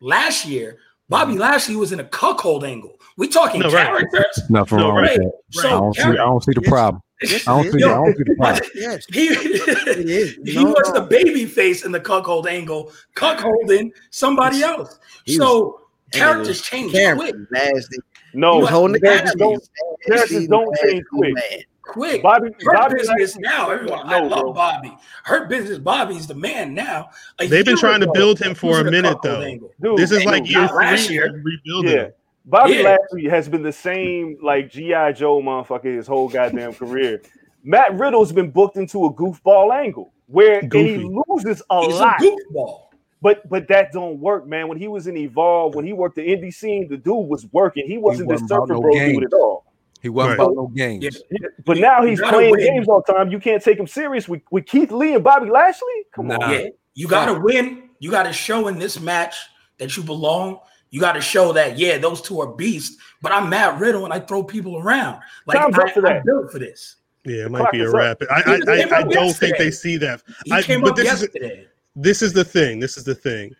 Last 0.00 0.46
year, 0.46 0.78
Bobby 1.10 1.34
mm. 1.34 1.40
Lashley 1.40 1.76
was 1.76 1.92
in 1.92 2.00
a 2.00 2.04
cuckold 2.04 2.64
angle. 2.64 2.98
We 3.18 3.28
talking 3.28 3.60
No, 3.60 3.70
right. 3.70 3.86
characters. 3.86 4.40
Nothing 4.48 4.78
No, 4.78 4.86
wrong 4.88 4.96
right. 5.02 5.18
with 5.18 5.28
that. 5.28 5.32
So, 5.50 5.68
I 5.68 5.70
don't 5.72 5.94
see. 5.94 6.02
I 6.02 6.14
don't 6.14 6.42
see 6.42 6.52
the 6.54 6.62
problem. 6.62 7.02
Yes, 7.22 7.46
I 7.46 7.56
don't 7.56 7.66
it 7.66 7.72
see. 7.72 7.78
is. 7.78 7.84
I 7.84 7.88
don't 7.94 8.16
see 8.16 8.22
the 8.24 8.34
problem. 8.36 8.70
Yes, 8.74 9.06
He, 9.12 9.26
it 9.26 10.08
is. 10.08 10.38
he 10.44 10.54
No, 10.64 10.70
was 10.70 10.88
no. 10.88 11.00
the 11.00 11.06
baby 11.06 11.44
face 11.44 11.84
in 11.84 11.92
the 11.92 12.00
cuckold 12.00 12.46
angle, 12.46 12.92
cuckolding 13.14 13.90
somebody 14.10 14.62
else. 14.62 14.98
He 15.24 15.36
So 15.36 15.80
and 16.12 16.20
characters 16.22 16.62
change 16.62 16.92
quick, 16.92 17.34
nasty. 17.50 17.98
No, 18.34 18.64
he 18.66 18.72
was 18.72 18.92
the 18.92 19.00
characters 19.00 19.34
don't, 19.34 19.68
characters 20.06 20.46
don't 20.48 20.76
change 20.78 21.04
quick. 21.12 21.34
quick. 21.82 22.22
Bobby, 22.22 22.48
Her 22.64 22.72
Bobby 22.74 22.94
business 22.96 23.36
Lashley- 23.36 23.42
now, 23.42 23.70
everyone. 23.70 24.08
I 24.08 24.20
love 24.20 24.40
bro. 24.40 24.52
Bobby. 24.52 24.96
Her 25.24 25.46
business, 25.46 25.78
Bobby's 25.78 26.26
the 26.26 26.34
man 26.34 26.72
now. 26.74 27.10
A 27.40 27.46
They've 27.48 27.64
been 27.64 27.72
year 27.72 27.76
trying 27.76 28.00
to 28.00 28.10
build 28.12 28.38
him 28.38 28.54
for 28.54 28.80
a 28.80 28.90
minute, 28.90 29.18
though. 29.22 29.40
Dude, 29.82 29.98
This 29.98 30.10
is 30.12 30.24
like 30.24 30.44
not 30.48 31.10
year 31.10 31.28
three 31.30 31.42
rebuilding. 31.42 31.92
Yeah. 31.92 32.08
Bobby 32.50 32.74
Yeah. 32.74 32.96
Lashley 32.98 33.28
has 33.28 33.48
been 33.48 33.62
the 33.62 33.72
same 33.72 34.36
like 34.42 34.70
GI 34.70 35.12
Joe 35.14 35.40
motherfucker 35.40 35.96
his 35.96 36.06
whole 36.06 36.28
goddamn 36.28 36.74
career. 36.74 37.22
Matt 37.62 37.98
Riddle's 37.98 38.32
been 38.32 38.50
booked 38.50 38.76
into 38.76 39.04
a 39.06 39.12
goofball 39.14 39.74
angle 39.74 40.12
where 40.26 40.60
and 40.60 40.72
he 40.72 40.96
loses 40.96 41.62
a 41.70 41.80
He's 41.82 41.94
lot. 41.94 42.20
a 42.20 42.24
goofball. 42.24 42.80
But 43.22 43.48
but 43.50 43.68
that 43.68 43.92
don't 43.92 44.18
work, 44.18 44.46
man. 44.46 44.66
When 44.68 44.78
he 44.78 44.88
was 44.88 45.06
in 45.06 45.16
Evolve, 45.16 45.74
when 45.74 45.84
he 45.84 45.92
worked 45.92 46.16
the 46.16 46.22
indie 46.26 46.52
scene, 46.54 46.88
the 46.88 46.96
dude 46.96 47.28
was 47.28 47.46
working. 47.52 47.86
He 47.86 47.98
wasn't 47.98 48.28
wasn't 48.28 48.48
this 48.48 48.50
about 48.50 48.68
surfer 48.68 48.72
no 48.74 48.80
bro 48.80 48.92
game. 48.92 49.14
dude 49.14 49.24
at 49.24 49.32
all. 49.34 49.66
He 50.00 50.08
wasn't 50.08 50.38
Right. 50.38 50.44
about 50.46 50.54
no 50.56 50.66
games. 50.68 51.22
Yeah. 51.30 51.48
But 51.66 51.76
You- 51.76 51.82
now 51.82 52.02
he's 52.02 52.20
playing 52.22 52.52
win. 52.52 52.60
games 52.60 52.88
all 52.88 53.02
the 53.06 53.12
time. 53.12 53.30
You 53.30 53.38
can't 53.38 53.62
take 53.62 53.78
him 53.78 53.86
serious 53.86 54.26
with, 54.26 54.40
with 54.50 54.64
Keith 54.64 54.90
Lee 54.90 55.12
and 55.14 55.22
Bobby 55.22 55.50
Lashley. 55.50 55.86
Come 56.14 56.28
Nah. 56.28 56.36
on. 56.42 56.50
Yeah, 56.50 56.68
you 56.94 57.06
got 57.06 57.26
to 57.26 57.38
win. 57.38 57.82
You 57.98 58.10
got 58.10 58.22
to 58.22 58.32
show 58.32 58.68
in 58.68 58.78
this 58.78 58.98
match 58.98 59.36
that 59.76 59.94
you 59.98 60.02
belong. 60.02 60.60
You 60.90 61.00
got 61.00 61.12
to 61.12 61.20
show 61.20 61.52
that 61.52 61.78
yeah, 61.78 61.98
those 61.98 62.20
two 62.20 62.40
are 62.40 62.48
beasts. 62.48 62.96
But 63.22 63.32
I'm 63.32 63.48
Matt 63.48 63.78
Riddle 63.78 64.04
and 64.04 64.12
I 64.12 64.20
throw 64.20 64.42
people 64.42 64.78
around. 64.78 65.20
Like 65.46 65.58
I, 65.58 65.64
am 65.64 65.72
for 65.72 66.02
that. 66.02 66.24
built 66.24 66.50
for 66.50 66.58
this. 66.58 66.96
Yeah, 67.24 67.44
it 67.44 67.50
might 67.50 67.60
clock 67.60 67.72
be 67.72 67.80
a 67.80 67.90
wrap. 67.90 68.22
I 68.30 68.42
I, 68.46 68.72
I, 68.72 68.98
I 68.98 69.02
don't 69.04 69.34
think 69.34 69.58
they 69.58 69.70
see 69.70 69.96
that. 69.98 70.22
He 70.44 70.52
I, 70.52 70.62
came 70.62 70.80
but 70.80 70.90
up 70.90 70.96
this 70.96 71.12
is 71.12 71.22
yesterday. 71.22 71.66
this 71.94 72.22
is 72.22 72.32
the 72.32 72.44
thing. 72.44 72.80
This 72.80 72.96
is 72.96 73.04
the 73.04 73.14
thing. 73.14 73.54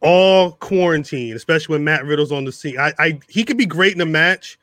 All 0.00 0.52
quarantine, 0.52 1.34
especially 1.34 1.74
when 1.74 1.84
Matt 1.84 2.04
Riddle's 2.04 2.32
on 2.32 2.44
the 2.44 2.52
scene. 2.52 2.78
I, 2.78 2.92
I 2.98 3.20
he 3.28 3.44
could 3.44 3.58
be 3.58 3.66
great 3.66 3.94
in 3.94 4.00
a 4.00 4.06
match. 4.06 4.58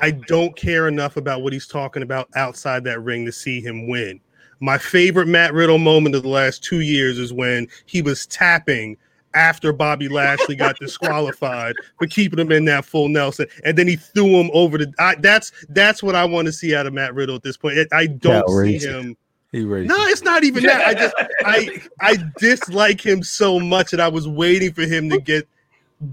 I 0.00 0.12
don't 0.12 0.56
care 0.56 0.88
enough 0.88 1.16
about 1.16 1.42
what 1.42 1.52
he's 1.52 1.66
talking 1.66 2.02
about 2.02 2.28
outside 2.34 2.84
that 2.84 3.02
ring 3.02 3.26
to 3.26 3.32
see 3.32 3.60
him 3.60 3.86
win. 3.86 4.18
My 4.60 4.78
favorite 4.78 5.28
Matt 5.28 5.52
Riddle 5.52 5.78
moment 5.78 6.14
of 6.14 6.22
the 6.22 6.28
last 6.28 6.64
two 6.64 6.80
years 6.80 7.18
is 7.18 7.32
when 7.32 7.68
he 7.84 8.00
was 8.00 8.26
tapping 8.26 8.96
after 9.34 9.72
Bobby 9.72 10.08
Lashley 10.08 10.56
got 10.56 10.78
disqualified 10.78 11.74
for 11.98 12.06
keeping 12.06 12.38
him 12.38 12.50
in 12.52 12.64
that 12.66 12.84
full 12.84 13.08
Nelson, 13.08 13.46
and 13.64 13.76
then 13.76 13.86
he 13.86 13.96
threw 13.96 14.26
him 14.28 14.50
over 14.52 14.78
the. 14.78 14.92
I, 14.98 15.14
that's 15.16 15.52
that's 15.68 16.02
what 16.02 16.14
I 16.14 16.24
want 16.24 16.46
to 16.46 16.52
see 16.52 16.74
out 16.74 16.86
of 16.86 16.92
Matt 16.92 17.14
Riddle 17.14 17.36
at 17.36 17.42
this 17.42 17.56
point. 17.56 17.78
I 17.92 18.06
don't 18.06 18.46
see 18.48 18.52
Outrageous. 18.52 18.84
him. 18.84 19.16
He 19.52 19.64
ready. 19.64 19.86
No, 19.86 19.96
it's 20.06 20.22
not 20.22 20.44
even 20.44 20.62
that. 20.64 20.86
I 20.86 20.94
just 20.94 21.14
I 21.44 21.82
I 22.00 22.16
dislike 22.38 23.04
him 23.04 23.22
so 23.22 23.58
much 23.58 23.90
that 23.90 24.00
I 24.00 24.08
was 24.08 24.28
waiting 24.28 24.72
for 24.72 24.82
him 24.82 25.10
to 25.10 25.20
get 25.20 25.48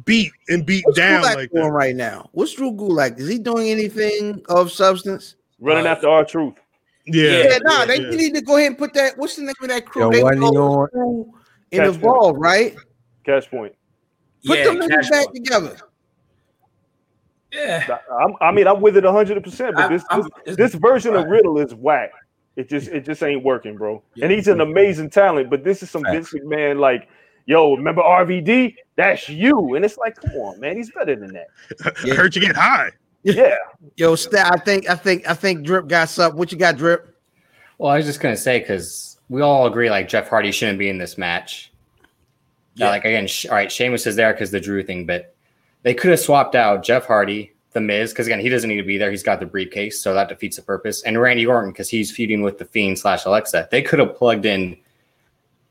beat 0.06 0.32
and 0.50 0.66
beat 0.66 0.84
What's 0.86 0.98
down 0.98 1.24
Gulak 1.24 1.36
like 1.36 1.52
doing 1.52 1.64
that. 1.66 1.72
right 1.72 1.96
now? 1.96 2.30
What's 2.34 2.54
Drew 2.54 2.72
Gulak? 2.72 3.20
Is 3.20 3.28
he 3.28 3.38
doing 3.40 3.70
anything 3.70 4.44
of 4.50 4.72
substance? 4.72 5.36
Running 5.60 5.86
Uh, 5.86 5.90
after 5.90 6.10
R-Truth. 6.10 6.56
Yeah, 7.06 7.24
Yeah, 7.24 7.44
Yeah, 7.44 7.58
nah, 7.62 7.86
they 7.86 8.02
yeah. 8.02 8.10
need 8.10 8.34
to 8.36 8.42
go 8.42 8.58
ahead 8.58 8.68
and 8.70 8.78
put 8.78 8.94
that. 8.96 9.18
What's 9.18 9.36
the 9.38 9.44
name 9.44 9.54
of 9.62 9.70
that 9.70 9.86
crew? 9.86 10.02
Yo, 10.04 10.12
they 10.12 10.24
wasn't 10.24 10.42
call 10.42 10.58
on- 10.58 10.84
the 10.84 10.90
crew 10.90 11.34
in 11.72 11.80
Catch 11.80 11.96
Evolve, 11.96 12.36
right? 12.38 12.76
Catch 13.28 13.52
point. 13.52 13.74
Put 14.46 14.60
yeah, 14.60 14.66
them 14.66 14.78
niggas 14.78 15.10
back 15.10 15.24
flow. 15.26 15.34
together. 15.34 15.78
Yeah. 17.52 17.98
I'm, 18.24 18.36
I 18.42 18.52
mean, 18.52 18.68
I'm 18.68 18.82
with 18.82 18.98
it 18.98 19.04
100. 19.04 19.44
percent 19.44 19.76
But 19.76 19.90
this 19.90 20.04
I'm- 20.10 20.24
this, 20.46 20.56
this 20.56 20.76
version 20.76 21.16
of. 21.16 21.28
Riddle 21.28 21.60
is 21.60 21.74
whack. 21.76 22.12
It 22.56 22.70
just 22.70 22.88
it 22.88 23.06
just 23.06 23.22
ain't 23.22 23.44
working, 23.44 23.78
bro. 23.78 24.02
Yeah. 24.16 24.26
And 24.26 24.34
he's 24.34 24.48
an 24.48 24.62
amazing 24.62 25.10
talent, 25.12 25.50
but 25.50 25.64
this 25.64 25.84
is 25.84 25.90
some 25.92 26.04
Facts. 26.04 26.32
Vince 26.32 26.34
McMahon 26.44 26.80
like, 26.80 27.08
yo, 27.46 27.76
remember 27.76 28.02
RVD? 28.02 28.76
That's 28.96 29.30
you. 29.30 29.76
And 29.76 29.86
it's 29.86 29.98
like, 29.98 30.16
come 30.16 30.32
on, 30.32 30.60
man, 30.60 30.76
he's 30.78 30.90
better 30.92 31.16
than 31.16 31.34
that. 31.34 31.48
Yeah. 32.06 32.16
hurt 32.16 32.36
you 32.36 32.42
get 32.42 32.56
high. 32.56 32.92
Yeah, 33.24 33.56
Yo, 33.98 34.16
Stat, 34.16 34.52
I 34.54 34.58
think, 34.58 34.90
I 34.90 34.96
think, 34.96 35.30
I 35.30 35.34
think 35.34 35.66
Drip 35.66 35.88
got 35.88 36.08
something. 36.10 36.38
What 36.40 36.52
you 36.52 36.58
got, 36.58 36.78
Drip? 36.78 37.14
Well, 37.78 37.92
I 37.92 37.98
was 37.98 38.06
just 38.06 38.22
gonna 38.22 38.38
say 38.38 38.60
because 38.60 39.20
we 39.30 39.42
all 39.42 39.68
agree 39.68 39.90
like 39.90 40.08
Jeff 40.08 40.30
Hardy 40.30 40.52
shouldn't 40.52 40.80
be 40.80 40.90
in 40.90 40.98
this 40.98 41.18
match. 41.18 41.72
Yeah. 42.78 42.86
Yeah. 42.86 42.92
like 42.92 43.06
again, 43.06 43.28
sh- 43.28 43.46
all 43.48 43.56
right, 43.56 43.72
Sheamus 43.72 44.06
is 44.08 44.16
there 44.16 44.34
because 44.34 44.52
the 44.52 44.60
Drew 44.60 44.84
thing, 44.84 45.06
but 45.06 45.34
they 45.84 45.94
could 45.94 46.12
have 46.12 46.20
swapped 46.20 46.56
out 46.56 46.84
Jeff 46.84 47.06
Hardy, 47.06 47.54
The 47.74 47.82
Miz, 47.82 48.12
because 48.12 48.28
again, 48.28 48.40
he 48.40 48.50
doesn't 48.50 48.70
need 48.70 48.78
to 48.78 48.84
be 48.84 48.98
there. 48.98 49.10
He's 49.12 49.24
got 49.24 49.40
the 49.40 49.46
briefcase, 49.46 50.02
so 50.02 50.14
that 50.14 50.30
defeats 50.30 50.58
the 50.58 50.62
purpose. 50.64 51.02
And 51.04 51.20
Randy 51.20 51.46
Orton 51.46 51.72
because 51.72 51.90
he's 51.90 52.12
feuding 52.12 52.42
with 52.42 52.58
the 52.58 52.66
Fiend 52.66 53.00
slash 53.00 53.26
Alexa. 53.26 53.68
They 53.72 53.82
could 53.82 54.00
have 54.00 54.16
plugged 54.16 54.46
in 54.46 54.78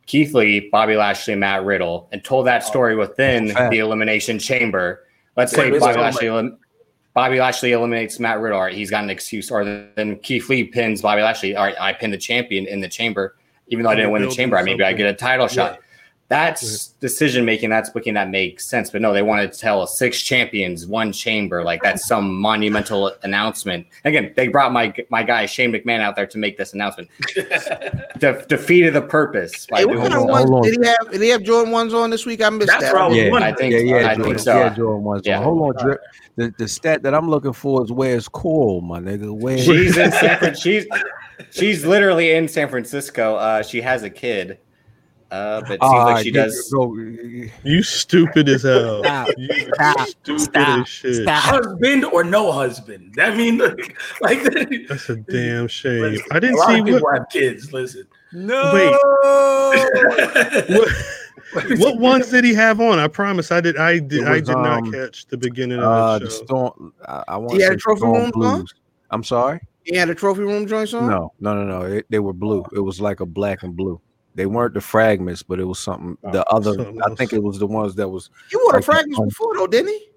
Keith 0.07 0.35
Lee, 0.35 0.69
Bobby 0.71 0.97
Lashley, 0.97 1.35
Matt 1.35 1.65
Riddle, 1.65 2.09
and 2.13 2.23
told 2.25 2.47
that 2.47 2.65
story 2.65 2.95
within 2.97 3.49
the 3.71 3.79
Elimination 3.79 4.39
Chamber. 4.39 5.05
Let's 5.37 5.53
Yeah, 5.53 5.65
say 5.65 5.79
Bobby 5.79 6.01
Lashley. 6.01 6.27
elim- 6.29 6.59
Bobby 7.13 7.41
Lashley 7.41 7.73
eliminates 7.73 8.21
Matt 8.21 8.41
Riddle. 8.41 8.59
All 8.59 8.65
right, 8.67 8.75
he's 8.75 8.91
got 8.91 9.03
an 9.03 9.11
excuse. 9.11 9.51
Or 9.51 9.65
then 9.65 10.17
Keith 10.23 10.49
Lee 10.49 10.65
pins 10.65 11.03
Bobby 11.03 11.23
Lashley. 11.23 11.57
All 11.57 11.65
right, 11.65 11.75
I 11.81 11.93
pinned 11.93 12.13
the 12.13 12.19
champion 12.19 12.67
in 12.67 12.81
the 12.81 12.89
chamber, 12.89 13.37
even 13.69 13.85
though 13.85 13.91
I 13.91 13.95
didn't 13.97 14.11
win 14.13 14.23
the 14.23 14.29
chamber. 14.37 14.57
I 14.59 14.63
maybe 14.63 14.85
I 14.85 14.93
get 14.93 15.07
a 15.09 15.15
title 15.15 15.49
shot. 15.49 15.81
That's 16.29 16.89
decision 17.01 17.45
making. 17.45 17.71
That's 17.71 17.89
booking 17.91 18.15
that 18.15 18.31
makes 18.31 18.67
sense. 18.69 18.91
But 18.91 19.01
no, 19.01 19.13
they 19.13 19.23
wanted 19.23 19.53
to 19.53 19.59
tell 19.59 19.87
six 19.87 20.21
champions, 20.21 20.87
one 20.87 21.13
chamber. 21.13 21.63
Like 21.63 21.83
that's 21.83 22.07
some 22.07 22.35
monumental 22.41 23.13
announcement. 23.23 23.87
Again, 24.05 24.33
they 24.37 24.49
brought 24.49 24.73
my 24.73 24.93
my 25.11 25.23
guy 25.23 25.47
Shane 25.47 25.73
McMahon 25.73 26.01
out 26.01 26.17
there 26.17 26.27
to 26.27 26.39
make 26.39 26.59
this 26.59 26.73
announcement. 26.73 27.09
De- 28.19 28.45
defeated 28.49 28.95
the 28.95 29.03
purpose. 29.03 29.67
by 29.67 29.79
Hey, 29.79 29.85
what 29.85 29.93
doing 29.95 30.03
kind 30.11 30.15
of 30.15 30.21
so. 30.23 30.35
Hold 30.35 30.51
ones 30.51 30.67
did 30.67 30.81
he 30.83 30.87
have? 30.89 31.13
Did 31.13 31.23
he 31.23 31.29
have 31.29 31.43
Jordan 31.43 31.73
ones 31.73 31.95
on 31.95 32.11
this 32.11 32.27
week? 32.27 32.43
I 32.43 32.51
missed 32.51 32.69
That's 32.69 32.85
that. 32.85 32.93
what 32.95 33.03
I 33.03 33.07
was 33.09 33.17
Yeah. 33.17 33.35
I 33.35 33.53
think 33.53 33.73
yeah, 33.73 33.79
yeah, 33.79 33.97
I 33.97 34.01
Jordan, 34.15 34.25
think 34.25 34.39
so. 34.41 34.59
yeah, 34.59 34.75
Jordan 34.75 35.05
ones. 35.05 35.23
Yeah. 35.25 35.43
Hold 35.43 35.77
on, 35.77 35.85
Drip. 35.85 36.01
The, 36.37 36.53
the 36.59 36.67
stat 36.69 37.03
that 37.05 37.15
I'm 37.15 37.31
looking 37.31 37.53
for 37.53 37.85
is 37.85 37.93
where's 37.93 38.29
Coral, 38.29 38.81
my 38.81 38.99
nigga. 38.99 39.31
Where 39.31 39.57
She's 39.59 39.97
in 39.97 40.11
San 40.13 40.39
Fran- 40.39 40.55
she's 40.61 40.87
she's 41.51 41.87
literally 41.87 42.33
in 42.33 42.49
San 42.49 42.69
Francisco. 42.69 43.37
Uh, 43.37 43.63
she 43.63 43.81
has 43.81 44.03
a 44.03 44.11
kid. 44.11 44.59
Uh, 45.31 45.61
but 45.63 45.71
it 45.73 45.81
seems 45.83 45.93
All 45.93 46.05
like 46.07 46.25
she 46.25 46.31
get- 46.31 46.45
does. 46.47 46.71
Go, 46.73 46.95
You 46.95 47.83
stupid 47.83 48.49
as 48.49 48.63
hell. 48.63 49.03
Stop. 49.03 49.29
You 49.37 49.49
Stop. 49.75 50.09
stupid 50.09 50.41
Stop. 50.41 50.81
as 50.81 50.89
shit. 50.89 51.15
Stop. 51.25 51.43
husband 51.43 52.05
or 52.05 52.23
no 52.23 52.53
husband. 52.53 53.17
I 53.21 53.35
mean, 53.35 53.59
like, 53.59 53.97
like 54.21 54.43
That's 54.89 55.09
a 55.09 55.17
damn 55.17 55.67
shame. 55.67 56.01
listen, 56.03 56.27
I 56.31 56.39
didn't 56.39 56.55
a 56.55 56.59
lot 56.59 56.69
see 56.69 56.79
of 56.79 56.85
people 56.87 57.01
what, 57.01 57.19
have 57.19 57.29
kids. 57.29 57.73
Listen, 57.73 58.07
no. 58.33 58.73
what 60.69 60.89
what 61.79 61.99
ones 61.99 62.31
did 62.31 62.45
he 62.45 62.55
have 62.55 62.81
on. 62.81 62.99
I 62.99 63.09
promise 63.09 63.51
I 63.53 63.61
did 63.61 63.77
I 63.77 63.99
did 63.99 64.23
It 64.23 64.27
I 64.29 64.33
was, 64.35 64.43
did 64.43 64.57
not 64.59 64.79
um, 64.85 64.93
catch 64.93 65.27
the 65.27 65.37
beginning 65.37 65.79
of 65.79 65.85
Uh, 65.85 66.19
the 66.19 66.25
the 66.27 66.31
show. 66.31 66.45
storm. 66.45 66.93
I, 67.07 67.25
I 67.29 67.37
want 67.37 67.53
He 67.55 67.63
had 67.63 67.73
a 67.73 67.77
trophy 67.77 68.05
room 68.07 68.31
blues. 68.31 68.73
I'm 69.11 69.25
sorry. 69.25 69.61
He 69.85 69.95
had 69.97 70.11
a 70.11 70.15
trophy 70.15 70.43
room 70.43 70.67
joints 70.67 70.93
on. 70.95 71.09
No, 71.09 71.33
no, 71.41 71.55
no, 71.55 71.65
no. 71.65 71.83
It, 71.87 72.07
they 72.11 72.19
were 72.19 72.33
blue. 72.33 72.65
It 72.75 72.81
was 72.81 73.01
like 73.01 73.21
a 73.21 73.27
black 73.27 73.63
and 73.63 73.77
blue. 73.77 74.01
They 74.37 74.47
weren't 74.47 74.75
the 74.75 74.81
fragments, 74.81 75.43
but 75.43 75.59
it 75.59 75.65
was 75.65 75.79
something. 75.81 76.17
The 76.31 76.45
other, 76.47 76.75
something 76.75 77.01
I 77.03 77.15
think 77.15 77.33
it 77.33 77.43
was 77.43 77.59
the 77.59 77.67
ones 77.67 77.95
that 77.97 78.09
was. 78.09 78.31
He 78.51 78.57
wore 78.57 78.73
the 78.73 78.77
Like, 78.77 78.85
fragments 78.85 79.19
um, 79.19 79.29
before 79.29 79.57
though, 79.57 79.67
didn't 79.67 79.89
he? 79.89 80.09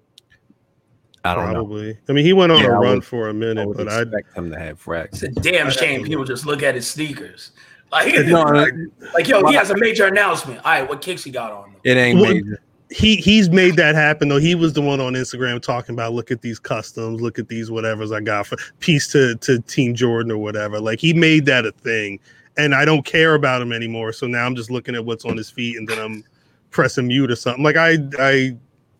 I 1.24 1.34
don't 1.34 1.48
know. 1.48 1.64
Probably. 1.64 1.98
I 2.08 2.12
mean, 2.12 2.24
he 2.24 2.32
went 2.32 2.52
on 2.52 2.60
Yeah, 2.60 2.66
a 2.68 2.72
I 2.74 2.76
run 2.78 2.94
would- 2.96 3.04
for 3.04 3.28
a 3.28 3.34
minute, 3.34 3.66
would 3.66 3.76
but 3.76 3.88
I 3.88 4.02
expect 4.02 4.36
him 4.36 4.50
to 4.50 4.58
have 4.58 4.78
fragments. 4.78 5.22
it's 5.22 5.36
a 5.36 5.40
damn 5.40 5.70
shame 5.70 6.04
people 6.04 6.24
just 6.24 6.46
look 6.46 6.62
at 6.62 6.74
his 6.74 6.86
sneakers. 6.88 7.50
Like, 7.92 8.14
No, 8.26 8.44
no, 8.44 8.66
like 9.14 9.26
yo, 9.26 9.44
he 9.48 9.54
has 9.56 9.70
a 9.70 9.76
major 9.76 10.06
announcement. 10.06 10.58
All 10.64 10.70
right, 10.70 10.88
what 10.88 11.02
kicks 11.02 11.24
he 11.24 11.32
got 11.32 11.50
on? 11.50 11.74
it 11.82 11.96
ain't 11.96 12.20
Well, 12.20 12.34
major. 12.34 12.62
he 12.88 13.16
he's 13.16 13.50
made 13.50 13.74
that 13.76 13.96
happen 13.96 14.28
though. 14.28 14.38
He 14.38 14.54
was 14.54 14.72
the 14.74 14.80
one 14.80 15.00
on 15.00 15.14
Instagram 15.14 15.60
talking 15.60 15.96
about 15.96 16.12
look 16.12 16.30
at 16.30 16.40
these 16.40 16.60
customs, 16.60 17.20
look 17.20 17.40
at 17.40 17.48
these 17.48 17.68
whatevers 17.68 18.14
I 18.14 18.20
got 18.20 18.46
for 18.46 18.56
peace 18.78 19.08
to 19.08 19.34
to 19.38 19.58
Team 19.62 19.96
Jordan 19.96 20.30
or 20.30 20.38
whatever. 20.38 20.78
Like 20.78 21.00
he 21.00 21.12
made 21.12 21.46
that 21.46 21.66
a 21.66 21.72
thing, 21.72 22.20
and 22.58 22.74
I 22.74 22.84
don't 22.84 23.04
care 23.04 23.34
about 23.34 23.62
him 23.62 23.72
anymore. 23.72 24.12
So 24.12 24.26
now 24.26 24.44
I'm 24.46 24.54
just 24.56 24.70
looking 24.70 24.94
at 24.94 25.04
what's 25.04 25.24
on 25.24 25.36
his 25.36 25.50
feet, 25.50 25.76
and 25.76 25.88
then 25.88 25.98
I'm 25.98 26.24
pressing 26.70 27.08
mute 27.08 27.30
or 27.30 27.36
something. 27.36 27.62
Like 27.64 27.76
I 27.76 27.96
I, 28.18 28.56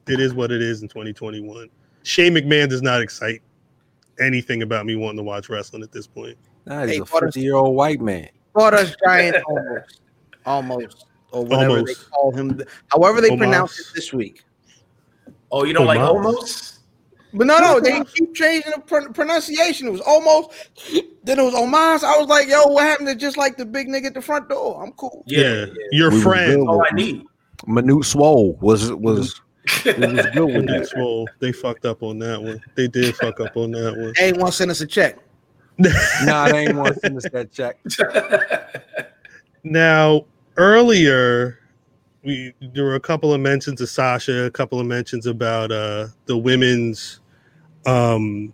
it 0.08 0.20
is 0.20 0.34
what 0.34 0.50
it 0.50 0.62
is 0.62 0.82
in 0.82 0.88
2021. 0.88 1.68
Shane 2.02 2.34
McMahon 2.34 2.68
does 2.68 2.82
not 2.82 3.00
excite 3.02 3.42
anything 4.18 4.62
about 4.62 4.86
me 4.86 4.96
wanting 4.96 5.18
to 5.18 5.22
watch 5.22 5.48
wrestling 5.48 5.82
at 5.82 5.92
this 5.92 6.06
point. 6.06 6.36
Nah, 6.66 6.82
he's 6.82 6.90
Hey, 6.90 6.96
a 6.98 7.04
what 7.04 7.22
is- 7.24 7.34
50 7.34 7.40
year 7.40 7.54
old 7.56 7.74
white 7.76 8.00
man. 8.00 8.28
Bought 8.54 8.74
us 8.74 8.94
giant 9.06 9.36
almost, 9.46 10.00
almost, 10.44 11.06
or 11.30 11.44
whatever 11.44 11.70
Almost. 11.78 11.86
they 12.00 12.10
call 12.10 12.32
him. 12.32 12.60
However 12.88 13.20
they 13.20 13.28
Almost. 13.30 13.38
pronounce 13.48 13.78
it 13.78 13.86
this 13.94 14.12
week. 14.12 14.42
Oh, 15.52 15.64
you 15.64 15.72
don't 15.72 15.86
like 15.86 16.00
Almost. 16.00 16.79
Almost? 17.32 17.38
But 17.38 17.46
no, 17.46 17.58
no, 17.58 17.80
they 17.80 18.02
keep 18.14 18.34
changing 18.34 18.72
the 18.74 18.80
pron- 18.80 19.12
pronunciation. 19.12 19.86
It 19.88 19.90
was 19.90 20.00
almost, 20.00 20.50
then 21.24 21.38
it 21.38 21.42
was 21.42 21.54
Omas. 21.54 22.02
I 22.04 22.16
was 22.18 22.28
like, 22.28 22.48
yo, 22.48 22.66
what 22.66 22.84
happened 22.84 23.08
to 23.08 23.14
just 23.14 23.36
like 23.36 23.56
the 23.56 23.64
big 23.64 23.88
nigga 23.88 24.06
at 24.06 24.14
the 24.14 24.22
front 24.22 24.48
door? 24.48 24.82
I'm 24.82 24.92
cool. 24.92 25.22
Yeah, 25.26 25.66
your 25.92 26.10
We 26.10 26.20
friend. 26.20 26.60
good. 26.60 26.68
all 26.68 26.82
I 26.82 26.94
need. 26.94 27.24
Manute 27.66 28.04
Swole 28.04 28.54
was 28.60 28.90
was 28.94 29.40
it 29.84 29.98
was 29.98 30.26
good 30.34 30.46
with 30.46 30.66
that. 30.68 30.86
Swole, 30.88 31.28
they 31.40 31.52
fucked 31.52 31.84
up 31.84 32.02
on 32.02 32.18
that 32.20 32.42
one. 32.42 32.62
They 32.74 32.88
did 32.88 33.14
fuck 33.16 33.38
up 33.40 33.56
on 33.56 33.72
that 33.72 33.94
one. 33.96 34.12
They 34.16 34.28
ain't 34.28 34.38
want 34.38 34.52
to 34.52 34.56
send 34.56 34.70
us 34.70 34.80
a 34.80 34.86
check. 34.86 35.18
Nah, 36.24 36.48
they 36.48 36.66
ain't 36.66 36.76
want 36.76 36.94
to 36.94 37.00
send 37.00 37.16
us 37.16 37.24
that 37.32 37.50
check. 37.52 37.78
Now, 39.62 40.24
earlier, 40.56 41.58
we 42.22 42.52
there 42.60 42.84
were 42.84 42.94
a 42.96 43.00
couple 43.00 43.32
of 43.32 43.40
mentions 43.40 43.80
of 43.80 43.88
Sasha, 43.88 44.44
a 44.44 44.50
couple 44.50 44.80
of 44.80 44.86
mentions 44.86 45.26
about 45.26 45.70
uh, 45.72 46.08
the 46.26 46.36
women's 46.36 47.19
um, 47.86 48.52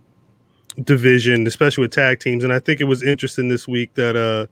division, 0.85 1.47
especially 1.47 1.83
with 1.83 1.91
tag 1.93 2.21
teams. 2.21 2.45
And 2.45 2.53
I 2.53 2.59
think 2.59 2.81
it 2.81 2.85
was 2.85 3.03
interesting 3.03 3.49
this 3.49 3.67
week 3.67 3.95
that 3.95 4.17
uh, 4.17 4.47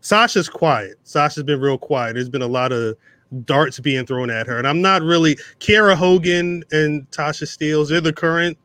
Sasha's 0.00 0.48
quiet. 0.48 0.96
Sasha's 1.04 1.42
been 1.42 1.60
real 1.60 1.78
quiet. 1.78 2.14
There's 2.14 2.28
been 2.28 2.42
a 2.42 2.46
lot 2.46 2.72
of 2.72 2.96
darts 3.44 3.80
being 3.80 4.06
thrown 4.06 4.30
at 4.30 4.46
her, 4.46 4.58
and 4.58 4.66
I'm 4.68 4.80
not 4.82 5.02
really. 5.02 5.36
Kiera 5.58 5.94
Hogan 5.96 6.62
and 6.72 7.10
Tasha 7.10 7.46
Steeles, 7.48 7.88
they're 7.88 8.00
the 8.00 8.12
current 8.12 8.56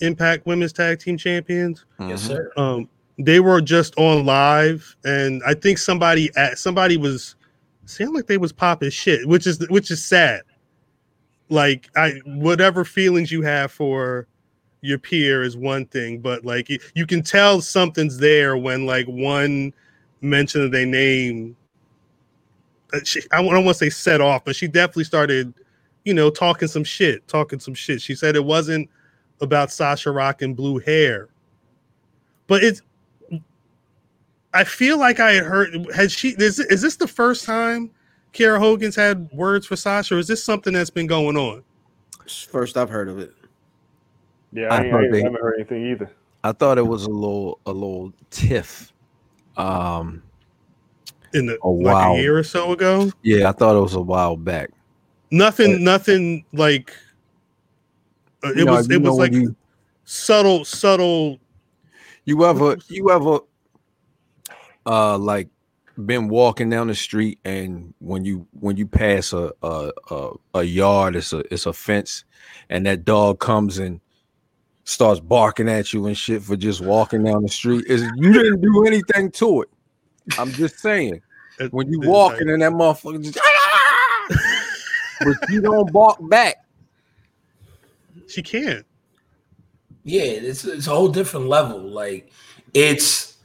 Impact 0.00 0.46
Women's 0.46 0.72
Tag 0.72 0.98
Team 0.98 1.16
Champions 1.16 1.84
yes, 2.00 2.24
Mhm. 2.24 2.26
sir. 2.26 2.50
um 2.56 2.88
they 3.18 3.38
were 3.40 3.60
just 3.60 3.94
on 3.98 4.24
live 4.24 4.96
and 5.04 5.42
i 5.46 5.52
think 5.54 5.76
somebody 5.78 6.30
at 6.34 6.58
somebody 6.58 6.96
was 6.96 7.36
sound 7.84 8.14
like 8.14 8.26
they 8.26 8.38
was 8.38 8.52
popping 8.52 8.88
shit 8.90 9.28
which 9.28 9.46
is 9.46 9.64
which 9.68 9.90
is 9.92 10.02
sad 10.04 10.40
like 11.50 11.88
i 11.94 12.14
whatever 12.24 12.84
feelings 12.84 13.30
you 13.30 13.42
have 13.42 13.70
for 13.70 14.26
your 14.82 14.98
peer 14.98 15.42
is 15.42 15.56
one 15.56 15.86
thing 15.86 16.18
but 16.20 16.44
like 16.44 16.68
you, 16.68 16.78
you 16.94 17.06
can 17.06 17.22
tell 17.22 17.60
something's 17.60 18.18
there 18.18 18.56
when 18.56 18.84
like 18.84 19.06
one 19.06 19.72
mention 20.20 20.62
of 20.62 20.70
their 20.70 20.86
name 20.86 21.56
uh, 22.92 22.98
she, 23.04 23.20
i 23.32 23.42
don't 23.42 23.64
want 23.64 23.66
to 23.66 23.74
say 23.74 23.88
set 23.88 24.20
off 24.20 24.44
but 24.44 24.54
she 24.54 24.68
definitely 24.68 25.04
started 25.04 25.54
you 26.04 26.12
know 26.12 26.28
talking 26.30 26.68
some 26.68 26.84
shit 26.84 27.26
talking 27.26 27.58
some 27.58 27.74
shit 27.74 28.02
she 28.02 28.14
said 28.14 28.36
it 28.36 28.44
wasn't 28.44 28.88
about 29.40 29.72
sasha 29.72 30.10
rocking 30.10 30.54
blue 30.54 30.78
hair 30.80 31.28
but 32.46 32.62
it's 32.62 32.82
I 34.54 34.64
feel 34.64 34.98
like 34.98 35.20
I 35.20 35.32
had 35.32 35.44
heard 35.44 35.74
has 35.94 36.12
she 36.12 36.30
is, 36.38 36.58
is 36.58 36.82
this 36.82 36.96
the 36.96 37.08
first 37.08 37.44
time 37.44 37.90
Kiera 38.34 38.58
Hogan's 38.58 38.96
had 38.96 39.30
words 39.32 39.66
for 39.66 39.76
Sasha 39.76 40.16
or 40.16 40.18
is 40.18 40.28
this 40.28 40.44
something 40.44 40.72
that's 40.72 40.90
been 40.90 41.06
going 41.06 41.36
on? 41.36 41.62
First 42.50 42.76
I've 42.76 42.90
heard 42.90 43.08
of 43.08 43.18
it. 43.18 43.32
Yeah, 44.52 44.68
I 44.68 44.76
I, 44.78 44.82
ain't, 44.82 44.92
heard 44.92 45.00
I, 45.00 45.04
ain't, 45.04 45.12
they- 45.12 45.22
haven't 45.22 45.40
heard 45.40 45.54
anything 45.58 45.86
either. 45.90 46.10
I 46.44 46.52
thought 46.52 46.76
it 46.76 46.86
was 46.86 47.04
a 47.04 47.10
little 47.10 47.60
a 47.66 47.72
little 47.72 48.12
tiff. 48.30 48.92
Um 49.56 50.22
In 51.34 51.46
the 51.46 51.58
Oh, 51.62 51.70
like 51.72 51.94
wow. 51.94 52.14
a 52.14 52.18
year 52.20 52.36
or 52.36 52.42
so 52.42 52.72
ago? 52.72 53.10
yeah, 53.22 53.48
I 53.48 53.52
thought 53.52 53.76
it 53.76 53.80
was 53.80 53.94
a 53.94 54.00
while 54.00 54.36
back. 54.36 54.70
Nothing 55.30 55.82
nothing 55.84 56.44
like 56.52 56.94
uh, 58.44 58.50
it 58.52 58.64
know- 58.66 58.72
was 58.72 58.88
you 58.88 58.96
it 58.96 59.02
was 59.02 59.16
like 59.18 59.32
you, 59.32 59.54
subtle 60.04 60.64
subtle 60.64 61.38
you 62.24 62.44
ever 62.44 62.76
you 62.88 63.10
ever 63.10 63.38
uh 64.86 65.16
like 65.16 65.48
been 66.06 66.28
walking 66.28 66.68
down 66.70 66.88
the 66.88 66.94
street 66.94 67.38
and 67.44 67.94
when 68.00 68.24
you 68.24 68.46
when 68.58 68.76
you 68.76 68.86
pass 68.86 69.32
a 69.32 69.52
a 69.62 69.92
a, 70.10 70.30
a 70.54 70.62
yard 70.64 71.14
it's 71.16 71.32
a 71.32 71.38
it's 71.52 71.66
a 71.66 71.72
fence 71.72 72.24
and 72.70 72.84
that 72.86 73.04
dog 73.04 73.38
comes 73.38 73.78
and 73.78 74.00
starts 74.84 75.20
barking 75.20 75.68
at 75.68 75.92
you 75.92 76.06
and 76.06 76.16
shit 76.18 76.42
for 76.42 76.56
just 76.56 76.80
walking 76.80 77.22
down 77.24 77.42
the 77.42 77.48
street 77.48 77.84
is 77.86 78.02
you 78.16 78.32
didn't 78.32 78.60
do 78.60 78.84
anything 78.84 79.30
to 79.30 79.62
it 79.62 79.68
i'm 80.38 80.50
just 80.52 80.78
saying 80.80 81.20
uh, 81.60 81.68
when 81.70 81.90
you 81.92 82.00
walking 82.00 82.48
like- 82.48 82.54
and 82.54 82.62
that 82.62 82.72
motherfucker 82.72 83.22
just 83.22 83.38
but 85.20 85.50
you 85.50 85.60
don't 85.60 85.92
bark 85.92 86.16
back 86.28 86.56
she 88.28 88.42
can't. 88.42 88.86
Yeah, 90.04 90.22
it's 90.22 90.64
it's 90.64 90.86
a 90.86 90.90
whole 90.90 91.08
different 91.08 91.48
level. 91.48 91.78
Like 91.80 92.32
it's 92.72 93.36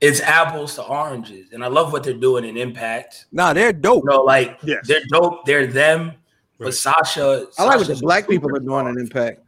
it's 0.00 0.20
apples 0.20 0.76
to 0.76 0.82
oranges, 0.84 1.52
and 1.52 1.64
I 1.64 1.68
love 1.68 1.92
what 1.92 2.04
they're 2.04 2.14
doing 2.14 2.44
in 2.44 2.56
Impact. 2.56 3.26
nah 3.32 3.52
they're 3.52 3.72
dope 3.72 4.04
You 4.04 4.10
know, 4.10 4.22
like 4.22 4.58
Yes. 4.62 4.86
they're 4.86 5.02
dope. 5.10 5.44
They're 5.46 5.66
them. 5.66 6.12
But 6.58 6.74
Sasha, 6.74 7.46
I 7.58 7.64
like 7.64 7.78
what 7.78 7.88
the 7.88 7.96
black 7.96 8.28
people 8.28 8.54
are 8.54 8.60
doing 8.60 8.86
in 8.88 8.98
Impact. 8.98 9.40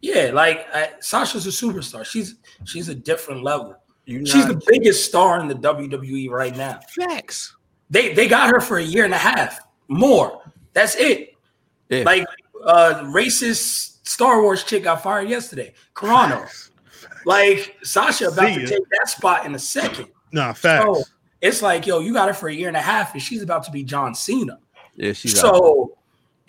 Yeah, 0.00 0.30
like 0.32 0.66
I, 0.74 0.90
Sasha's 1.00 1.46
a 1.46 1.50
superstar. 1.50 2.04
She's 2.04 2.36
she's 2.64 2.88
a 2.88 2.94
different 2.94 3.42
level. 3.42 3.76
you 4.06 4.24
She's 4.24 4.46
not- 4.46 4.60
the 4.60 4.62
biggest 4.66 5.04
star 5.04 5.40
in 5.40 5.48
the 5.48 5.54
WWE 5.54 6.30
right 6.30 6.56
now. 6.56 6.80
facts 6.88 7.54
They 7.90 8.14
they 8.14 8.26
got 8.28 8.48
her 8.50 8.60
for 8.60 8.78
a 8.78 8.82
year 8.82 9.04
and 9.04 9.12
a 9.14 9.18
half 9.18 9.60
more. 9.88 10.42
That's 10.72 10.94
it. 10.96 11.34
Yeah. 11.90 12.04
Like 12.04 12.26
uh 12.64 13.02
racist 13.04 14.06
Star 14.08 14.40
Wars 14.42 14.64
chick 14.64 14.84
got 14.84 15.02
fired 15.02 15.28
yesterday. 15.28 15.74
Carano. 15.94 16.48
Like 17.26 17.76
Sasha 17.82 18.28
about 18.28 18.54
to 18.54 18.66
take 18.66 18.82
that 18.98 19.08
spot 19.08 19.44
in 19.44 19.54
a 19.54 19.58
second. 19.58 20.06
Nah, 20.32 20.52
facts. 20.54 20.84
So 20.84 21.02
it's 21.42 21.60
like, 21.62 21.86
yo, 21.86 21.98
you 22.00 22.12
got 22.14 22.28
her 22.28 22.34
for 22.34 22.48
a 22.48 22.54
year 22.54 22.68
and 22.68 22.76
a 22.76 22.80
half, 22.82 23.12
and 23.14 23.22
she's 23.22 23.42
about 23.42 23.64
to 23.64 23.70
be 23.70 23.82
John 23.82 24.14
Cena. 24.14 24.58
yeah 24.96 25.12
she's 25.12 25.42
out. 25.44 25.88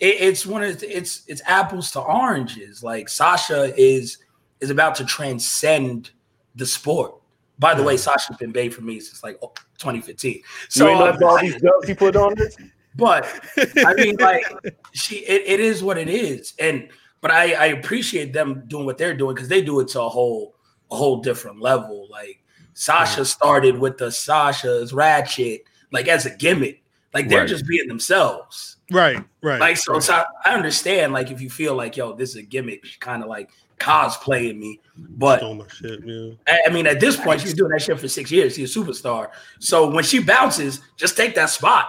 It, 0.02 0.16
it's 0.20 0.44
one 0.44 0.62
of 0.64 0.80
the- 0.80 0.94
it's 0.96 1.22
it's 1.28 1.40
apples 1.46 1.92
to 1.92 2.00
oranges. 2.00 2.82
Like 2.82 3.08
Sasha 3.08 3.72
is 3.80 4.18
is 4.60 4.70
about 4.70 4.94
to 4.96 5.04
transcend 5.04 6.10
the 6.56 6.66
sport. 6.66 7.14
By 7.58 7.74
the 7.74 7.82
way, 7.82 7.96
Sasha's 7.96 8.36
been 8.36 8.52
bae 8.52 8.68
for 8.68 8.82
me 8.82 8.98
since 9.00 9.22
like 9.22 9.38
oh, 9.42 9.52
2015. 9.78 10.42
So 10.68 10.84
you 10.84 10.90
ain't 10.90 11.00
noticed 11.00 11.22
all 11.22 11.38
these 11.40 11.60
dubs 11.60 11.86
he 11.86 11.94
put 11.94 12.16
on 12.16 12.34
this? 12.34 12.56
But 12.96 13.24
I 13.86 13.94
mean, 13.94 14.16
like 14.20 14.44
she, 14.92 15.16
it, 15.18 15.42
it 15.46 15.60
is 15.60 15.82
what 15.82 15.96
it 15.96 16.08
is, 16.08 16.54
and 16.58 16.88
but 17.20 17.30
I, 17.30 17.52
I 17.54 17.66
appreciate 17.66 18.32
them 18.32 18.64
doing 18.66 18.84
what 18.84 18.98
they're 18.98 19.14
doing 19.16 19.34
because 19.36 19.48
they 19.48 19.62
do 19.62 19.78
it 19.80 19.88
to 19.88 20.02
a 20.02 20.08
whole, 20.08 20.56
a 20.90 20.96
whole 20.96 21.18
different 21.22 21.60
level. 21.60 22.08
Like 22.10 22.42
Sasha 22.74 23.24
started 23.24 23.78
with 23.78 23.96
the 23.98 24.10
Sasha's 24.10 24.92
ratchet, 24.92 25.62
like 25.92 26.08
as 26.08 26.26
a 26.26 26.30
gimmick, 26.36 26.82
like 27.14 27.28
they're 27.28 27.40
Right. 27.40 27.48
just 27.48 27.66
being 27.66 27.86
themselves. 27.86 28.76
Right, 28.92 29.24
right. 29.42 29.60
Like 29.60 29.76
so, 29.76 29.98
so 30.00 30.22
I 30.44 30.54
understand. 30.54 31.12
Like 31.12 31.30
if 31.30 31.40
you 31.40 31.50
feel 31.50 31.74
like 31.74 31.96
yo, 31.96 32.12
this 32.12 32.30
is 32.30 32.36
a 32.36 32.42
gimmick, 32.42 32.84
kind 33.00 33.22
of 33.22 33.28
like 33.28 33.50
cosplaying 33.80 34.58
me, 34.58 34.80
but 34.96 35.38
Stole 35.40 35.54
my 35.54 35.64
shit, 35.68 36.00
yeah. 36.04 36.30
I 36.46 36.60
I 36.68 36.70
mean, 36.72 36.86
at 36.86 37.00
this 37.00 37.16
point, 37.16 37.40
she's 37.40 37.54
doing 37.54 37.70
that 37.72 37.82
shit 37.82 37.98
for 37.98 38.06
six 38.08 38.30
years. 38.30 38.54
She's 38.54 38.74
a 38.76 38.78
superstar. 38.78 39.30
So 39.58 39.90
when 39.90 40.04
she 40.04 40.20
bounces, 40.22 40.80
just 40.96 41.16
take 41.16 41.34
that 41.34 41.50
spot. 41.50 41.88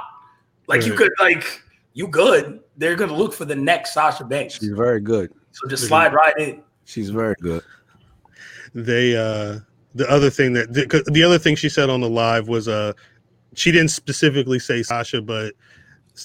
Like 0.68 0.86
you 0.86 0.94
could, 0.94 1.12
like 1.20 1.62
you 1.94 2.08
good. 2.08 2.62
They're 2.78 2.96
gonna 2.96 3.16
look 3.16 3.34
for 3.34 3.46
the 3.46 3.56
next 3.56 3.94
Sasha 3.94 4.24
Banks. 4.24 4.56
She's 4.60 4.70
very 4.70 5.02
good. 5.02 5.32
So 5.52 5.68
just 5.68 5.88
slide 5.88 6.14
right 6.14 6.36
in. 6.40 6.64
She's 6.86 7.10
very 7.10 7.36
good. 7.42 7.62
they 8.74 9.16
uh 9.16 9.60
the 9.96 10.10
other 10.10 10.30
thing 10.32 10.54
that 10.54 10.74
the, 10.74 10.88
'cause 10.88 11.04
the 11.06 11.22
other 11.22 11.38
thing 11.38 11.56
she 11.56 11.70
said 11.70 11.90
on 11.90 12.02
the 12.02 12.10
live 12.10 12.48
was 12.48 12.68
uh 12.68 12.94
she 13.56 13.72
didn't 13.72 13.92
specifically 13.92 14.58
say 14.58 14.82
Sasha, 14.82 15.22
but 15.22 15.54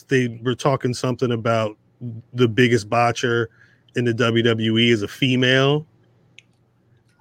they 0.08 0.40
were 0.42 0.54
talking 0.54 0.94
something 0.94 1.32
about 1.32 1.76
the 2.34 2.48
biggest 2.48 2.88
botcher 2.88 3.50
in 3.96 4.04
the 4.04 4.12
WWE 4.12 4.90
is 4.90 5.02
a 5.02 5.08
female, 5.08 5.86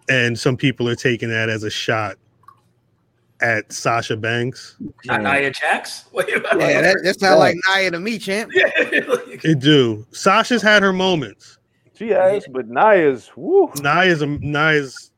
and 0.10 0.38
some 0.38 0.58
people 0.58 0.88
are 0.88 0.96
taking 0.96 1.30
that 1.30 1.50
as 1.50 1.64
a 1.64 1.70
shot 1.70 2.18
at 3.42 3.72
Sasha 3.72 4.18
Banks. 4.18 4.78
Not 5.06 5.22
Nia 5.22 5.52
Jax. 5.52 6.06
Wait, 6.12 6.28
Yeah, 6.30 6.82
that, 6.82 6.98
that 7.04 7.20
sounds 7.20 7.40
like 7.40 7.56
Nia 7.70 7.92
to 7.92 8.00
me, 8.00 8.18
champ. 8.18 8.52
It 9.44 9.60
do. 9.60 10.06
Sasha's 10.12 10.62
had 10.62 10.82
her 10.82 10.94
moments. 10.94 11.60
She 11.96 12.10
has, 12.10 12.48
but 12.52 12.68
Nia's 12.68 13.32
woo. 13.36 13.72
Nia's 13.82 14.22
a 14.22 14.28
Nia's 14.28 15.12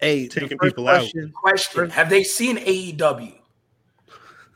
Hey, 0.00 0.28
taking 0.28 0.50
the 0.50 0.56
first 0.56 0.76
people 0.76 0.88
out. 0.88 1.00
question, 1.00 1.32
Question: 1.32 1.90
Have 1.90 2.08
they 2.08 2.22
seen 2.22 2.56
AEW? 2.58 3.37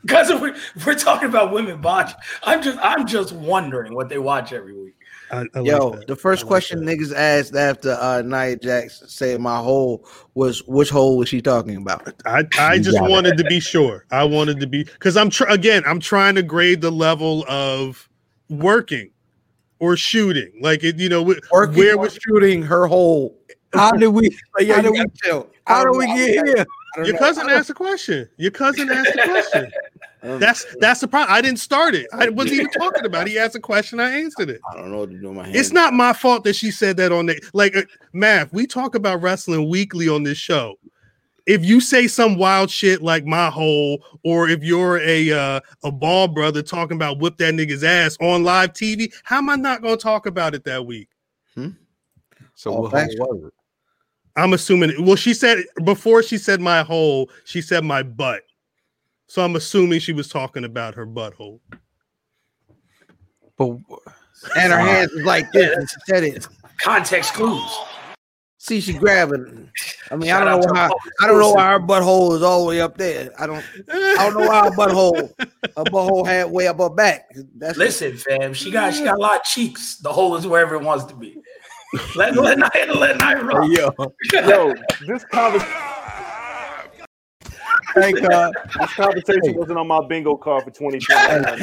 Because 0.03 0.29
we're, 0.39 0.55
we're 0.85 0.95
talking 0.95 1.29
about 1.29 1.51
women 1.53 1.79
botch, 1.81 2.11
I'm 2.43 2.61
just 2.61 2.77
I'm 2.81 3.07
just 3.07 3.31
wondering 3.33 3.93
what 3.95 4.09
they 4.09 4.17
watch 4.17 4.51
every 4.53 4.73
week. 4.77 4.95
I, 5.31 5.37
I 5.55 5.59
like 5.59 5.65
Yo, 5.65 5.89
that. 5.91 6.07
the 6.07 6.15
first 6.15 6.41
I 6.41 6.43
like 6.43 6.47
question 6.49 6.85
that. 6.85 6.97
niggas 6.99 7.15
asked 7.15 7.55
after 7.55 7.93
uh, 7.99 8.21
Nia 8.21 8.57
Jax 8.57 9.01
said 9.07 9.39
my 9.39 9.57
hole 9.57 10.05
was 10.35 10.61
which 10.67 10.89
hole 10.89 11.17
was 11.17 11.29
she 11.29 11.41
talking 11.41 11.77
about? 11.77 12.13
I, 12.25 12.43
I 12.59 12.77
just 12.79 12.97
got 12.99 13.07
it. 13.07 13.11
wanted 13.11 13.37
to 13.37 13.43
be 13.45 13.59
sure. 13.61 14.05
I 14.11 14.25
wanted 14.25 14.59
to 14.59 14.67
be 14.67 14.83
because 14.83 15.15
I'm 15.17 15.29
tr- 15.29 15.47
again 15.47 15.83
I'm 15.85 15.99
trying 16.01 16.35
to 16.35 16.43
grade 16.43 16.81
the 16.81 16.91
level 16.91 17.45
of 17.47 18.09
working 18.49 19.09
or 19.79 19.95
shooting. 19.95 20.51
Like 20.61 20.83
it, 20.83 20.97
you 20.99 21.09
know, 21.09 21.23
wh- 21.25 21.51
Working 21.51 21.77
where 21.77 21.95
or 21.95 21.99
was 21.99 22.19
shooting 22.21 22.61
her 22.61 22.87
hole. 22.87 23.39
How 23.73 23.91
did 23.91 24.07
we? 24.09 24.37
Like, 24.59 24.67
yo, 24.67 24.75
How 24.75 24.81
did 24.81 24.91
we? 24.91 24.97
gotta 24.97 25.11
chill. 25.23 25.49
How 25.65 25.83
did 25.85 25.97
we 25.97 26.05
get 26.07 26.45
here? 26.45 26.65
I 26.93 26.97
don't 26.97 27.05
your 27.05 27.13
know. 27.13 27.19
cousin 27.19 27.49
asked 27.49 27.69
a 27.69 27.73
question? 27.73 28.29
Your 28.37 28.51
cousin 28.51 28.89
asked 28.89 29.15
a 29.15 29.23
question. 29.23 29.71
Um, 30.25 30.39
That's 30.39 30.65
that's 30.79 31.01
the 31.01 31.07
problem. 31.09 31.35
I 31.35 31.41
didn't 31.41 31.59
start 31.59 31.95
it. 31.95 32.07
I 32.13 32.29
wasn't 32.29 32.53
even 32.61 32.69
talking 32.79 33.03
about. 33.05 33.27
it. 33.27 33.31
He 33.31 33.37
asked 33.37 33.55
a 33.55 33.59
question. 33.59 33.99
I 33.99 34.09
answered 34.21 34.49
it. 34.49 34.61
I 34.71 34.77
don't 34.77 34.89
know 34.89 34.99
what 34.99 35.09
to 35.11 35.17
do 35.17 35.27
with 35.27 35.35
my 35.35 35.43
hand. 35.43 35.53
It's 35.53 35.73
not 35.73 35.91
my 35.93 36.13
fault 36.13 36.45
that 36.45 36.55
she 36.55 36.71
said 36.71 36.95
that 36.95 37.11
on 37.11 37.25
the 37.25 37.43
like 37.51 37.75
uh, 37.75 37.81
math. 38.13 38.53
We 38.53 38.65
talk 38.65 38.95
about 38.95 39.21
wrestling 39.21 39.67
weekly 39.67 40.07
on 40.07 40.23
this 40.23 40.37
show. 40.37 40.75
If 41.45 41.65
you 41.65 41.81
say 41.81 42.07
some 42.07 42.37
wild 42.37 42.69
shit 42.69 43.01
like 43.01 43.25
my 43.25 43.49
hole, 43.49 44.01
or 44.23 44.47
if 44.47 44.63
you're 44.63 44.99
a 44.99 45.29
uh, 45.33 45.59
a 45.83 45.91
ball 45.91 46.29
brother 46.29 46.61
talking 46.61 46.95
about 46.95 47.19
whip 47.19 47.35
that 47.39 47.53
nigga's 47.53 47.83
ass 47.83 48.15
on 48.21 48.45
live 48.45 48.71
TV, 48.71 49.13
how 49.23 49.39
am 49.39 49.49
I 49.49 49.57
not 49.57 49.81
gonna 49.81 49.97
talk 49.97 50.25
about 50.25 50.55
it 50.55 50.63
that 50.63 50.85
week? 50.85 51.09
So 52.55 52.71
Oh, 52.71 52.79
what 52.79 52.91
hole 52.91 52.99
thanks. 53.01 53.15
was 53.19 53.43
it? 53.47 53.53
I'm 54.35 54.53
assuming. 54.53 55.05
Well, 55.05 55.15
she 55.15 55.33
said 55.33 55.63
before 55.83 56.23
she 56.23 56.37
said 56.37 56.59
my 56.59 56.83
hole, 56.83 57.29
she 57.45 57.61
said 57.61 57.83
my 57.83 58.03
butt. 58.03 58.41
So 59.27 59.43
I'm 59.43 59.55
assuming 59.55 59.99
she 59.99 60.13
was 60.13 60.27
talking 60.27 60.63
about 60.63 60.95
her 60.95 61.05
butthole. 61.05 61.59
But 63.57 63.77
and 64.55 64.73
her 64.73 64.79
hands 64.79 65.11
was 65.13 65.23
like 65.23 65.51
this. 65.51 65.75
and 65.75 65.89
She 65.89 65.95
said 66.05 66.23
it. 66.23 66.47
Context 66.81 67.33
clues. 67.33 67.77
See, 68.57 68.79
she 68.79 68.93
grabbing. 68.93 69.69
I 70.09 70.15
mean, 70.15 70.29
Shout 70.29 70.47
I 70.47 70.51
don't 70.51 70.61
know 70.61 70.67
to 70.67 70.79
how. 70.79 70.89
I 71.21 71.27
don't 71.27 71.39
know 71.39 71.51
why 71.51 71.71
her 71.71 71.79
butthole 71.79 72.35
is 72.35 72.41
all 72.41 72.63
the 72.63 72.69
way 72.69 72.81
up 72.81 72.97
there. 72.97 73.29
I 73.37 73.45
don't. 73.45 73.65
I 73.89 74.15
don't 74.19 74.39
know 74.39 74.47
why 74.47 74.61
her 74.63 74.71
butthole. 74.71 75.33
Her 75.75 75.83
butthole 75.83 76.25
had 76.25 76.49
way 76.49 76.67
up 76.67 76.77
her 76.77 76.89
back. 76.89 77.29
That's 77.57 77.77
Listen, 77.77 78.15
fam, 78.15 78.53
she 78.53 78.71
got 78.71 78.93
she 78.93 79.03
got 79.03 79.17
a 79.17 79.21
lot 79.21 79.41
of 79.41 79.43
cheeks. 79.43 79.97
The 79.97 80.13
hole 80.13 80.35
is 80.37 80.47
wherever 80.47 80.75
it 80.75 80.81
wants 80.81 81.03
to 81.05 81.15
be. 81.15 81.37
Let 82.15 82.35
let 82.35 82.57
night 82.57 82.95
let 82.95 83.17
night 83.17 83.43
rock. 83.43 83.69
yo, 83.69 83.93
Yo, 84.33 84.73
this 85.07 85.23
conversation, 85.25 85.77
thank 87.93 88.19
God. 88.21 88.51
this 88.79 88.93
conversation 88.93 89.55
wasn't 89.55 89.77
on 89.77 89.87
my 89.87 89.99
bingo 90.07 90.35
card 90.35 90.63
for 90.63 90.71
2020. 90.71 91.61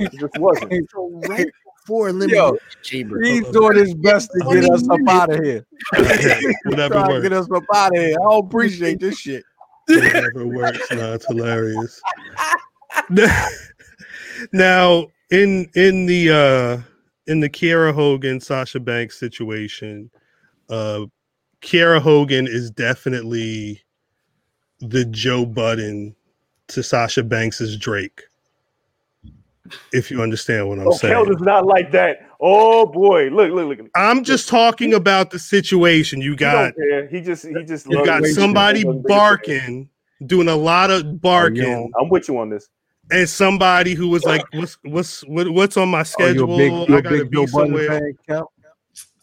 it 0.00 0.12
just 0.18 0.36
wasn't. 0.38 0.90
so 0.90 1.10
right 1.28 1.46
before 1.86 2.08
Yo, 2.08 2.14
elimination 2.16 2.58
chamber. 2.82 3.20
He's 3.22 3.46
doing 3.50 3.76
his 3.76 3.94
best 3.94 4.30
to 4.32 4.38
get 4.54 4.70
us 4.70 4.88
up 4.88 5.00
out 5.08 5.30
of 5.30 5.44
here. 5.44 5.66
Whatever 6.64 6.94
Trying 6.94 7.08
works. 7.10 7.22
get 7.22 7.32
us 7.34 7.50
up 7.54 7.64
out 7.74 7.94
of 7.94 7.98
here. 8.02 8.16
I 8.18 8.30
don't 8.30 8.46
appreciate 8.46 9.00
this 9.00 9.18
shit. 9.18 9.44
Whatever 9.86 10.46
works. 10.46 10.90
No, 10.92 11.12
it's 11.14 11.26
hilarious. 11.26 12.00
now, 14.52 15.06
in 15.30 15.68
in 15.74 16.06
the 16.06 16.30
uh 16.30 16.78
in 17.28 17.40
the 17.40 17.48
Kiera 17.48 17.94
Hogan 17.94 18.40
Sasha 18.40 18.80
Banks 18.80 19.18
situation, 19.18 20.10
uh 20.68 21.04
Kiera 21.62 22.00
Hogan 22.00 22.46
is 22.46 22.70
definitely 22.70 23.82
the 24.80 25.04
Joe 25.06 25.44
Budden 25.46 26.14
to 26.68 26.82
Sasha 26.82 27.22
Banks's 27.22 27.76
Drake. 27.76 28.22
If 29.92 30.10
you 30.10 30.22
understand 30.22 30.68
what 30.68 30.78
I'm 30.78 30.88
Oh, 30.88 30.92
saying. 30.92 31.12
Kel 31.12 31.24
does 31.26 31.40
not 31.40 31.66
like 31.66 31.90
that. 31.92 32.20
Oh 32.40 32.86
boy, 32.86 33.28
look, 33.28 33.50
look, 33.52 33.68
look. 33.78 33.88
I'm 33.96 34.24
just 34.24 34.48
talking 34.48 34.94
about 34.94 35.30
the 35.30 35.38
situation. 35.38 36.20
You 36.22 36.36
got 36.36 36.74
don't. 36.76 37.10
He 37.10 37.20
just, 37.20 37.44
he 37.46 37.64
just. 37.64 37.86
you 37.86 38.02
got 38.04 38.24
somebody 38.26 38.78
He 38.80 38.84
doesn't 38.84 39.02
think 39.02 39.10
it's- 39.10 39.18
barking, 39.18 39.90
doing 40.24 40.48
a 40.48 40.56
lot 40.56 40.90
of 40.90 41.20
barking. 41.20 41.90
I'm 42.00 42.08
with 42.08 42.28
you 42.28 42.38
on 42.38 42.48
this. 42.48 42.68
And 43.10 43.28
somebody 43.28 43.94
who 43.94 44.08
was 44.08 44.24
like, 44.24 44.42
"What's 44.52 44.78
what's 44.82 45.20
what, 45.26 45.50
what's 45.50 45.76
on 45.76 45.88
my 45.88 45.98
Oh, 45.98 46.00
you 46.00 46.04
schedule? 46.04 46.54
a 46.54 46.56
big, 46.58 46.72
you 46.88 46.94
I 46.94 46.98
a 46.98 47.02
gotta 47.02 47.24
be 47.24 47.36
Joe 47.36 47.46
Budden 47.46 47.50
somewhere." 47.50 48.14
fan, 48.28 48.42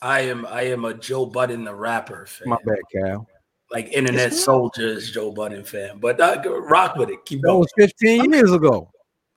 I 0.01 0.19
am 0.21 0.45
I 0.45 0.61
am 0.63 0.85
a 0.85 0.93
Joe 0.93 1.25
Budden 1.25 1.63
the 1.63 1.73
rapper 1.75 2.25
fan. 2.25 2.49
My 2.49 2.57
bad, 2.65 2.77
Kel. 2.91 3.27
Like 3.71 3.91
internet 3.91 4.33
soldiers, 4.33 5.11
Joe 5.11 5.31
Budden 5.31 5.63
fan. 5.63 5.97
But 5.99 6.19
uh, 6.21 6.41
rock 6.61 6.95
with 6.95 7.09
it. 7.09 7.25
Keep 7.25 7.41
That 7.41 7.47
going. 7.47 7.59
was 7.59 7.71
15 7.77 8.31
years 8.31 8.51
ago. 8.51 8.91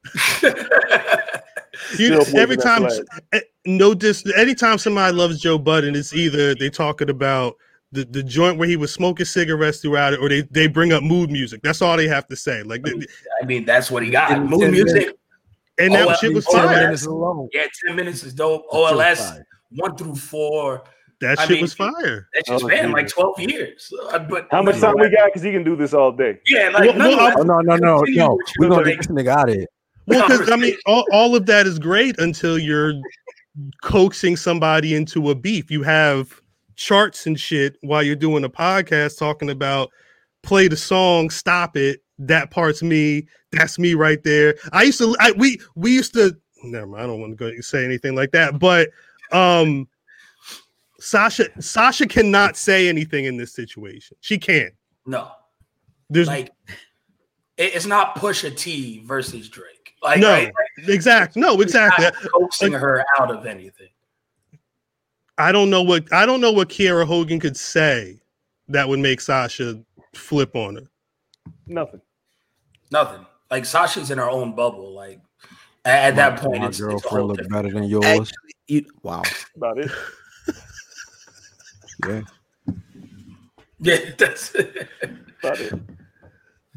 You- 1.97 2.23
Still 2.23 2.39
every 2.39 2.57
time, 2.57 2.87
eh, 3.33 3.41
no 3.65 3.95
dis. 3.95 4.25
Anytime 4.37 4.79
somebody 4.79 5.15
loves 5.15 5.41
Joe 5.41 5.59
Budden, 5.59 5.95
it's 5.95 6.13
either 6.13 6.55
they 6.55 6.71
talking 6.71 7.09
about 7.09 7.57
the, 7.93 8.05
the 8.05 8.23
joint 8.23 8.59
where 8.59 8.69
he 8.69 8.77
was 8.77 8.93
smoking 8.93 9.25
cigarettes 9.27 9.81
throughout 9.81 10.13
it, 10.13 10.21
or 10.21 10.29
they 10.29 10.43
they 10.51 10.67
bring 10.67 10.93
up 10.93 11.03
mood 11.03 11.31
music. 11.31 11.63
That's 11.63 11.81
all 11.83 11.97
they 11.97 12.09
have 12.09 12.27
to 12.29 12.37
say. 12.37 12.63
Like, 12.63 12.85
th- 12.85 13.07
I 13.43 13.47
mean, 13.47 13.65
that's 13.65 13.91
what 13.91 14.03
he 14.03 14.11
got. 14.11 14.39
Mood 14.43 14.61
ten 14.61 14.71
music. 14.73 15.17
and 15.79 15.95
that 15.95 16.07
Oh, 16.09 16.15
shit 16.15 16.35
was 16.35 16.45
Ten 16.47 16.67
fire. 16.67 16.83
minutes 16.83 17.07
alone. 17.07 17.49
Yeah, 17.53 17.67
10 17.87 17.97
minutes 17.97 18.25
is 18.25 18.35
dope. 18.35 18.65
Still 18.69 18.81
OLS 18.85 19.19
fire. 19.31 19.47
one 19.71 19.97
through 19.97 20.17
four. 20.17 20.83
That 21.21 21.39
I 21.41 21.43
shit 21.47 21.51
mean, 21.55 21.63
was 21.63 21.75
fire. 21.75 22.29
That 22.35 22.45
just 22.47 22.65
Oh, 22.65 22.69
spanned 22.69 22.93
like 22.93 23.09
12 23.09 23.41
years. 23.41 23.93
Uh, 24.11 24.19
but 24.21 24.47
How 24.53 24.63
much 24.63 24.79
time 24.81 24.95
we 24.97 25.09
got? 25.11 25.27
Because 25.27 25.43
he 25.43 25.51
can 25.51 25.65
do 25.65 25.75
this 25.75 25.93
all 25.95 26.13
day. 26.13 26.39
Yeah, 26.47 26.69
like 26.73 26.95
Well, 26.97 27.17
well, 27.17 27.35
Oh, 27.39 27.43
no, 27.43 27.61
no, 27.61 27.75
no, 27.77 28.03
no. 28.07 28.39
We're 28.61 28.69
going 28.69 28.85
to 28.85 28.91
get 28.91 28.99
this 28.99 29.07
nigga 29.09 29.29
out 29.29 29.49
of 29.49 29.55
here. 29.57 29.67
Well, 30.07 30.29
because 30.29 30.49
I 30.51 30.57
mean, 30.57 30.77
all, 30.87 31.05
all 31.13 31.35
of 31.35 31.47
that 31.47 31.67
is 31.67 31.79
great 31.79 32.19
until 32.21 32.57
you're 32.59 32.93
coaxing 33.83 34.37
somebody 34.37 34.95
into 34.95 35.31
a 35.31 35.35
beef. 35.35 35.71
You 35.71 35.83
have 35.83 36.41
charts 36.79 37.27
and 37.27 37.39
shit 37.39 37.77
while 37.83 38.03
you're 38.03 38.17
doing 38.17 38.45
a 38.45 38.49
podcast 38.49 39.19
talking 39.19 39.51
about 39.51 39.91
play 40.43 40.69
the 40.69 40.77
song, 40.77 41.29
stop 41.29 41.77
it. 41.77 42.01
That 42.21 42.51
part's 42.51 42.83
me. 42.83 43.27
That's 43.53 43.79
me 43.79 43.95
right 43.95 44.23
there. 44.25 44.55
I 44.73 44.85
used 44.85 44.99
to. 44.99 45.15
I, 45.21 45.33
we 45.33 45.61
we 45.77 45.93
used 45.93 46.15
to. 46.15 46.37
Never 46.65 46.87
mind. 46.87 47.03
I 47.03 47.07
don't 47.07 47.21
want 47.21 47.37
to 47.39 47.53
go 47.53 47.61
say 47.61 47.85
anything 47.85 48.15
like 48.15 48.33
that. 48.33 48.59
But 48.59 48.91
um, 49.31 49.87
Sasha 50.99 51.47
Sasha 51.61 52.07
cannot 52.07 52.57
say 52.57 52.89
anything 52.89 53.27
in 53.27 53.37
this 53.37 53.53
situation. 53.53 54.17
She 54.21 54.39
can't. 54.39 54.75
No, 55.07 55.31
There's 56.11 56.27
like 56.27 56.51
it's 57.57 57.87
not 57.87 58.17
Pusha 58.17 58.57
T 58.57 59.03
versus 59.05 59.49
Drake. 59.49 59.95
Like, 60.03 60.21
no 60.21 60.31
right? 60.31 60.53
exactly. 60.87 61.41
No, 61.43 61.61
exactly. 61.61 62.07
coaxing 62.33 62.73
her 62.73 63.05
out 63.19 63.31
of 63.35 63.47
anything. 63.47 63.89
I 65.39 65.53
don't 65.53 65.71
know 65.71 65.83
what 65.83 66.13
I 66.13 66.27
don't 66.27 66.41
know 66.41 66.53
what 66.53 66.69
Kiera 66.69 67.07
Hogan 67.07 67.41
could 67.41 67.57
say 67.57 68.21
that 68.69 68.89
would 68.89 68.99
make 68.99 69.21
Sasha 69.21 69.81
flip 70.15 70.55
on 70.55 70.77
her. 70.77 70.91
Nothing. 71.67 72.01
Nothing. 72.91 73.25
Like 73.51 73.65
Sasha's 73.65 74.11
in 74.11 74.19
her 74.19 74.29
own 74.29 74.55
bubble. 74.55 74.93
Like 74.93 75.21
at, 75.85 76.11
at 76.11 76.17
that 76.17 76.41
point, 76.41 76.61
my 76.61 76.67
it's, 76.67 76.79
it's 76.79 76.87
girlfriend 76.87 77.17
whole 77.17 77.27
look 77.29 77.49
better 77.49 77.71
than 77.71 77.85
yours. 77.85 78.05
Actually, 78.05 78.55
you, 78.67 78.85
wow. 79.03 79.23
About 79.57 79.79
it. 79.79 79.91
Yeah. 82.07 82.23
Yeah, 83.81 84.11
that's 84.19 84.57
it. 84.57 84.89
About 85.41 85.61
it. 85.61 85.73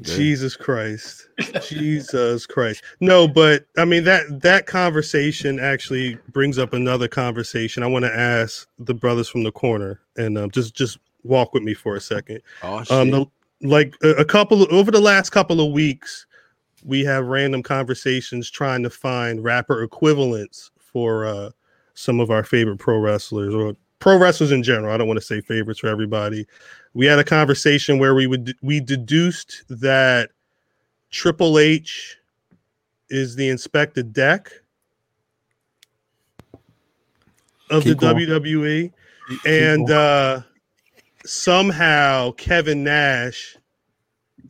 Jesus 0.02 0.56
Christ. 0.56 1.28
Jesus 1.68 2.46
Christ. 2.46 2.84
No, 3.00 3.28
but 3.28 3.66
I 3.78 3.86
mean 3.86 4.04
that 4.06 4.42
that 4.42 4.66
conversation 4.66 5.60
actually 5.60 6.18
brings 6.32 6.58
up 6.58 6.74
another 6.74 7.08
conversation. 7.08 7.84
I 7.84 7.88
want 7.88 8.06
to 8.06 8.16
ask 8.16 8.68
the 8.80 8.94
brothers 8.94 9.30
from 9.30 9.44
the 9.44 9.52
corner 9.52 10.02
and 10.18 10.38
um, 10.38 10.52
just 10.52 10.76
just 10.76 11.00
walk 11.24 11.54
with 11.54 11.64
me 11.64 11.74
for 11.74 11.96
a 11.96 12.02
second. 12.02 12.42
Oh, 12.64 12.84
shit. 12.84 12.92
Um, 12.92 13.12
the, 13.12 13.26
like 13.62 13.96
a, 14.04 14.10
a 14.12 14.26
couple 14.26 14.68
over 14.74 14.92
the 14.92 15.02
last 15.02 15.30
couple 15.30 15.66
of 15.66 15.72
weeks, 15.72 16.26
we 16.84 17.04
have 17.06 17.26
random 17.26 17.64
conversations 17.64 18.50
trying 18.50 18.84
to 18.84 18.90
find 18.90 19.44
rapper 19.44 19.84
equivalents 19.84 20.72
for 20.80 21.26
uh, 21.26 21.52
some 21.94 22.20
of 22.20 22.32
our 22.32 22.44
favorite 22.44 22.80
pro 22.80 22.98
wrestlers 22.98 23.54
or 23.54 23.76
pro 24.02 24.18
wrestlers 24.18 24.52
in 24.52 24.64
general. 24.64 24.94
I 24.94 24.98
don't 24.98 25.08
want 25.08 25.20
to 25.20 25.26
say 25.26 25.40
favorites 25.40 25.80
for 25.80 25.88
everybody. 25.88 26.46
We 26.94 27.06
had 27.06 27.20
a 27.20 27.24
conversation 27.24 28.00
where 28.00 28.14
we 28.14 28.28
would 28.28 28.54
we 28.62 28.82
deduced 28.82 29.64
that 29.70 30.32
Triple 31.10 31.58
H 31.58 32.18
is 33.10 33.36
the 33.36 33.50
Inspectah 33.50 34.12
Deck 34.12 34.52
of 37.70 37.84
Keep 37.84 38.00
the 38.00 38.14
going. 38.14 38.28
WWE 38.28 38.92
Keep 39.30 39.40
and 39.46 39.88
going. 39.88 40.00
uh 40.00 40.42
somehow 41.26 42.32
Kevin 42.32 42.84
Nash 42.84 43.56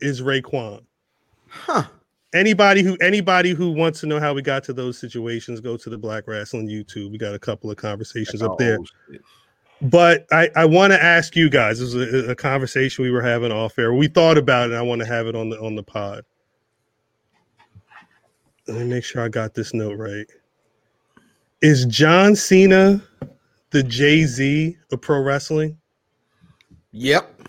is 0.00 0.22
Raekwon. 0.22 0.82
Huh. 1.48 1.84
Anybody 2.34 2.82
who 2.82 2.96
anybody 3.02 3.50
who 3.50 3.70
wants 3.72 4.00
to 4.00 4.06
know 4.06 4.18
how 4.18 4.32
we 4.32 4.40
got 4.40 4.64
to 4.64 4.72
those 4.72 4.98
situations, 4.98 5.60
go 5.60 5.76
to 5.76 5.90
the 5.90 5.98
Black 5.98 6.24
Rasslin' 6.24 6.66
YouTube. 6.66 7.12
We 7.12 7.18
got 7.18 7.34
a 7.34 7.38
couple 7.38 7.70
of 7.70 7.76
conversations 7.76 8.40
up 8.42 8.56
there. 8.56 8.78
Oh, 8.80 8.86
shit. 9.10 9.20
But 9.82 10.26
I, 10.30 10.48
I 10.54 10.64
want 10.64 10.92
to 10.92 11.02
ask 11.02 11.34
you 11.34 11.50
guys. 11.50 11.80
This 11.80 11.92
is 11.92 12.24
a, 12.28 12.30
a 12.30 12.34
conversation 12.36 13.04
we 13.04 13.10
were 13.10 13.22
having 13.22 13.50
off 13.50 13.78
air. 13.78 13.92
We 13.92 14.06
thought 14.06 14.38
about 14.38 14.70
it. 14.70 14.72
And 14.72 14.78
I 14.78 14.82
want 14.82 15.00
to 15.00 15.06
have 15.06 15.26
it 15.26 15.34
on 15.34 15.50
the 15.50 15.60
on 15.60 15.74
the 15.74 15.82
pod. 15.82 16.24
Let 18.68 18.78
me 18.78 18.84
make 18.84 19.02
sure 19.02 19.22
I 19.22 19.28
got 19.28 19.54
this 19.54 19.74
note 19.74 19.98
right. 19.98 20.26
Is 21.62 21.84
John 21.86 22.36
Cena 22.36 23.02
the 23.70 23.82
Jay 23.82 24.24
Z 24.24 24.76
of 24.92 25.00
pro 25.00 25.20
wrestling? 25.20 25.76
Yep. 26.92 27.48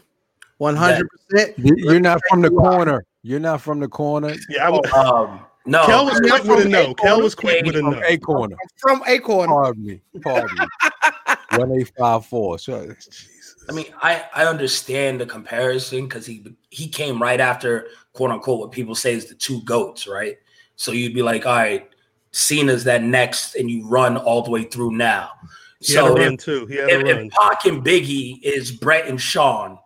One 0.57 0.75
hundred 0.75 1.07
percent. 1.09 1.59
You- 1.59 1.75
You're 1.77 1.99
not 1.99 2.19
from 2.29 2.41
the 2.41 2.49
corner. 2.49 3.05
You're 3.21 3.39
not 3.39 3.61
from 3.61 3.79
the 3.79 3.87
corner. 3.87 4.33
Yeah, 4.49 4.67
I 4.67 4.69
would. 4.71 4.85
um 4.93 5.41
no. 5.65 5.85
Kel 5.85 6.05
was 6.05 6.19
quick 6.19 6.43
with 6.43 6.59
a 6.59 6.61
from 6.63 6.71
no. 6.71 6.93
Kel 6.95 7.21
was 7.21 7.35
quick 7.35 7.55
Acorn. 7.65 7.67
with 7.67 7.75
a 7.75 7.81
no. 7.81 8.01
A 8.07 8.17
corner. 8.17 8.55
From 8.77 9.01
Acorn. 9.07 9.49
Pardon 9.49 9.85
me. 9.85 10.01
Pardon 10.21 10.49
me. 10.57 10.65
One 11.57 11.71
eight 11.79 11.91
five 11.97 12.25
four. 12.25 12.57
So 12.59 12.93
I 13.69 13.71
mean, 13.71 13.85
I 14.01 14.25
I 14.33 14.45
understand 14.45 15.21
the 15.21 15.25
comparison 15.25 16.05
because 16.07 16.25
he 16.25 16.45
he 16.69 16.87
came 16.87 17.21
right 17.21 17.39
after 17.39 17.87
quote 18.13 18.31
unquote 18.31 18.59
what 18.59 18.71
people 18.71 18.95
say 18.95 19.13
is 19.13 19.25
the 19.25 19.35
two 19.35 19.61
goats, 19.63 20.07
right? 20.07 20.37
So 20.75 20.91
you'd 20.91 21.13
be 21.13 21.21
like, 21.21 21.45
all 21.45 21.55
right, 21.55 21.89
Cena's 22.31 22.83
that 22.85 23.03
next, 23.03 23.55
and 23.55 23.69
you 23.69 23.87
run 23.87 24.17
all 24.17 24.41
the 24.41 24.51
way 24.51 24.63
through 24.63 24.91
now. 24.91 25.31
He 25.79 25.93
had 25.93 26.05
So 26.05 26.07
a 26.15 26.19
if, 26.19 26.25
run 26.27 26.37
too. 26.37 26.65
He 26.65 26.75
had 26.75 26.89
if, 26.89 27.03
a 27.03 27.05
if 27.07 27.17
run. 27.17 27.29
Pac 27.29 27.65
and 27.65 27.83
Biggie 27.85 28.39
is 28.41 28.71
Bret 28.71 29.07
and 29.07 29.19
Shawn, 29.21 29.77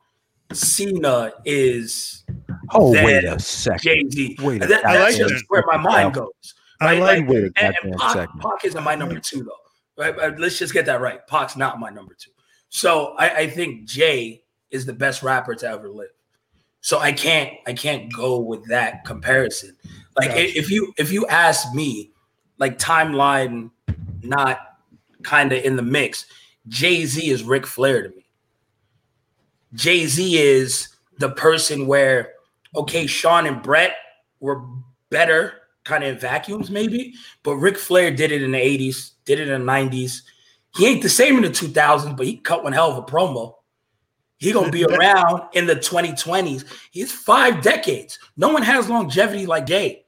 Cena 0.53 1.33
is 1.45 2.23
oh 2.73 2.91
wait 2.91 3.25
a 3.25 3.39
second. 3.39 3.81
Jay 3.81 4.09
Z. 4.09 4.37
Wait 4.41 4.63
a 4.63 4.67
That, 4.67 4.85
I 4.85 4.93
like 4.93 5.03
that's 5.03 5.17
that. 5.17 5.29
just 5.29 5.45
where 5.49 5.63
my 5.67 5.77
mind 5.77 6.13
goes. 6.13 6.31
I 6.79 6.99
right? 6.99 6.99
like 7.19 7.27
Wait 7.29 7.43
a 7.43 7.51
and, 7.57 7.75
and 7.83 7.95
Pac, 7.97 8.13
second. 8.13 8.41
Pac 8.41 8.65
isn't 8.65 8.83
my 8.83 8.95
number 8.95 9.19
two 9.19 9.43
though. 9.43 9.51
Right? 9.97 10.39
Let's 10.39 10.59
just 10.59 10.73
get 10.73 10.85
that 10.85 11.01
right. 11.01 11.25
Pac's 11.27 11.57
not 11.57 11.79
my 11.79 11.89
number 11.89 12.13
two. 12.13 12.31
So 12.69 13.15
I, 13.17 13.29
I 13.29 13.49
think 13.49 13.85
Jay 13.85 14.43
is 14.69 14.85
the 14.85 14.93
best 14.93 15.23
rapper 15.23 15.55
to 15.55 15.67
ever 15.67 15.89
live. 15.89 16.09
So 16.81 16.99
I 16.99 17.11
can't 17.11 17.51
I 17.65 17.73
can't 17.73 18.11
go 18.13 18.39
with 18.39 18.65
that 18.67 19.03
comparison. 19.05 19.75
Like 20.15 20.29
Gotcha. 20.29 20.57
if 20.57 20.69
you 20.69 20.93
if 20.97 21.11
you 21.11 21.25
ask 21.27 21.73
me, 21.73 22.11
like 22.59 22.77
timeline 22.77 23.71
not 24.21 24.59
kind 25.23 25.51
of 25.51 25.63
in 25.63 25.75
the 25.75 25.81
mix, 25.81 26.25
Jay 26.67 27.05
Z 27.05 27.27
is 27.29 27.43
Ric 27.43 27.65
Flair 27.65 28.03
to 28.03 28.09
me. 28.09 28.25
Jay 29.73 30.05
Z 30.05 30.37
is 30.37 30.89
the 31.19 31.29
person 31.29 31.87
where 31.87 32.33
okay, 32.75 33.07
Sean 33.07 33.47
and 33.47 33.61
Brett 33.61 33.95
were 34.39 34.63
better 35.09 35.53
kind 35.87 36.03
of 36.03 36.09
in 36.11 36.19
vacuums, 36.19 36.69
maybe, 36.69 37.15
but 37.43 37.55
Ric 37.55 37.77
Flair 37.77 38.11
did 38.11 38.31
it 38.31 38.43
in 38.43 38.51
the 38.51 38.57
80s, 38.57 39.11
did 39.25 39.39
it 39.39 39.47
in 39.47 39.65
the 39.65 39.71
90s. 39.71 40.21
He 40.75 40.85
ain't 40.85 41.01
the 41.01 41.09
same 41.09 41.37
in 41.37 41.43
the 41.43 41.49
2000s, 41.49 42.15
but 42.15 42.25
he 42.25 42.37
cut 42.37 42.63
one 42.63 42.73
hell 42.73 42.91
of 42.91 42.97
a 42.97 43.01
promo. 43.01 43.55
He 44.37 44.51
gonna 44.51 44.69
be 44.69 44.83
around 44.85 45.43
in 45.53 45.65
the 45.65 45.75
2020s. 45.75 46.65
He's 46.91 47.11
five 47.11 47.61
decades. 47.61 48.19
No 48.35 48.49
one 48.49 48.61
has 48.61 48.89
longevity 48.89 49.45
like 49.45 49.65
Jay. 49.65 50.05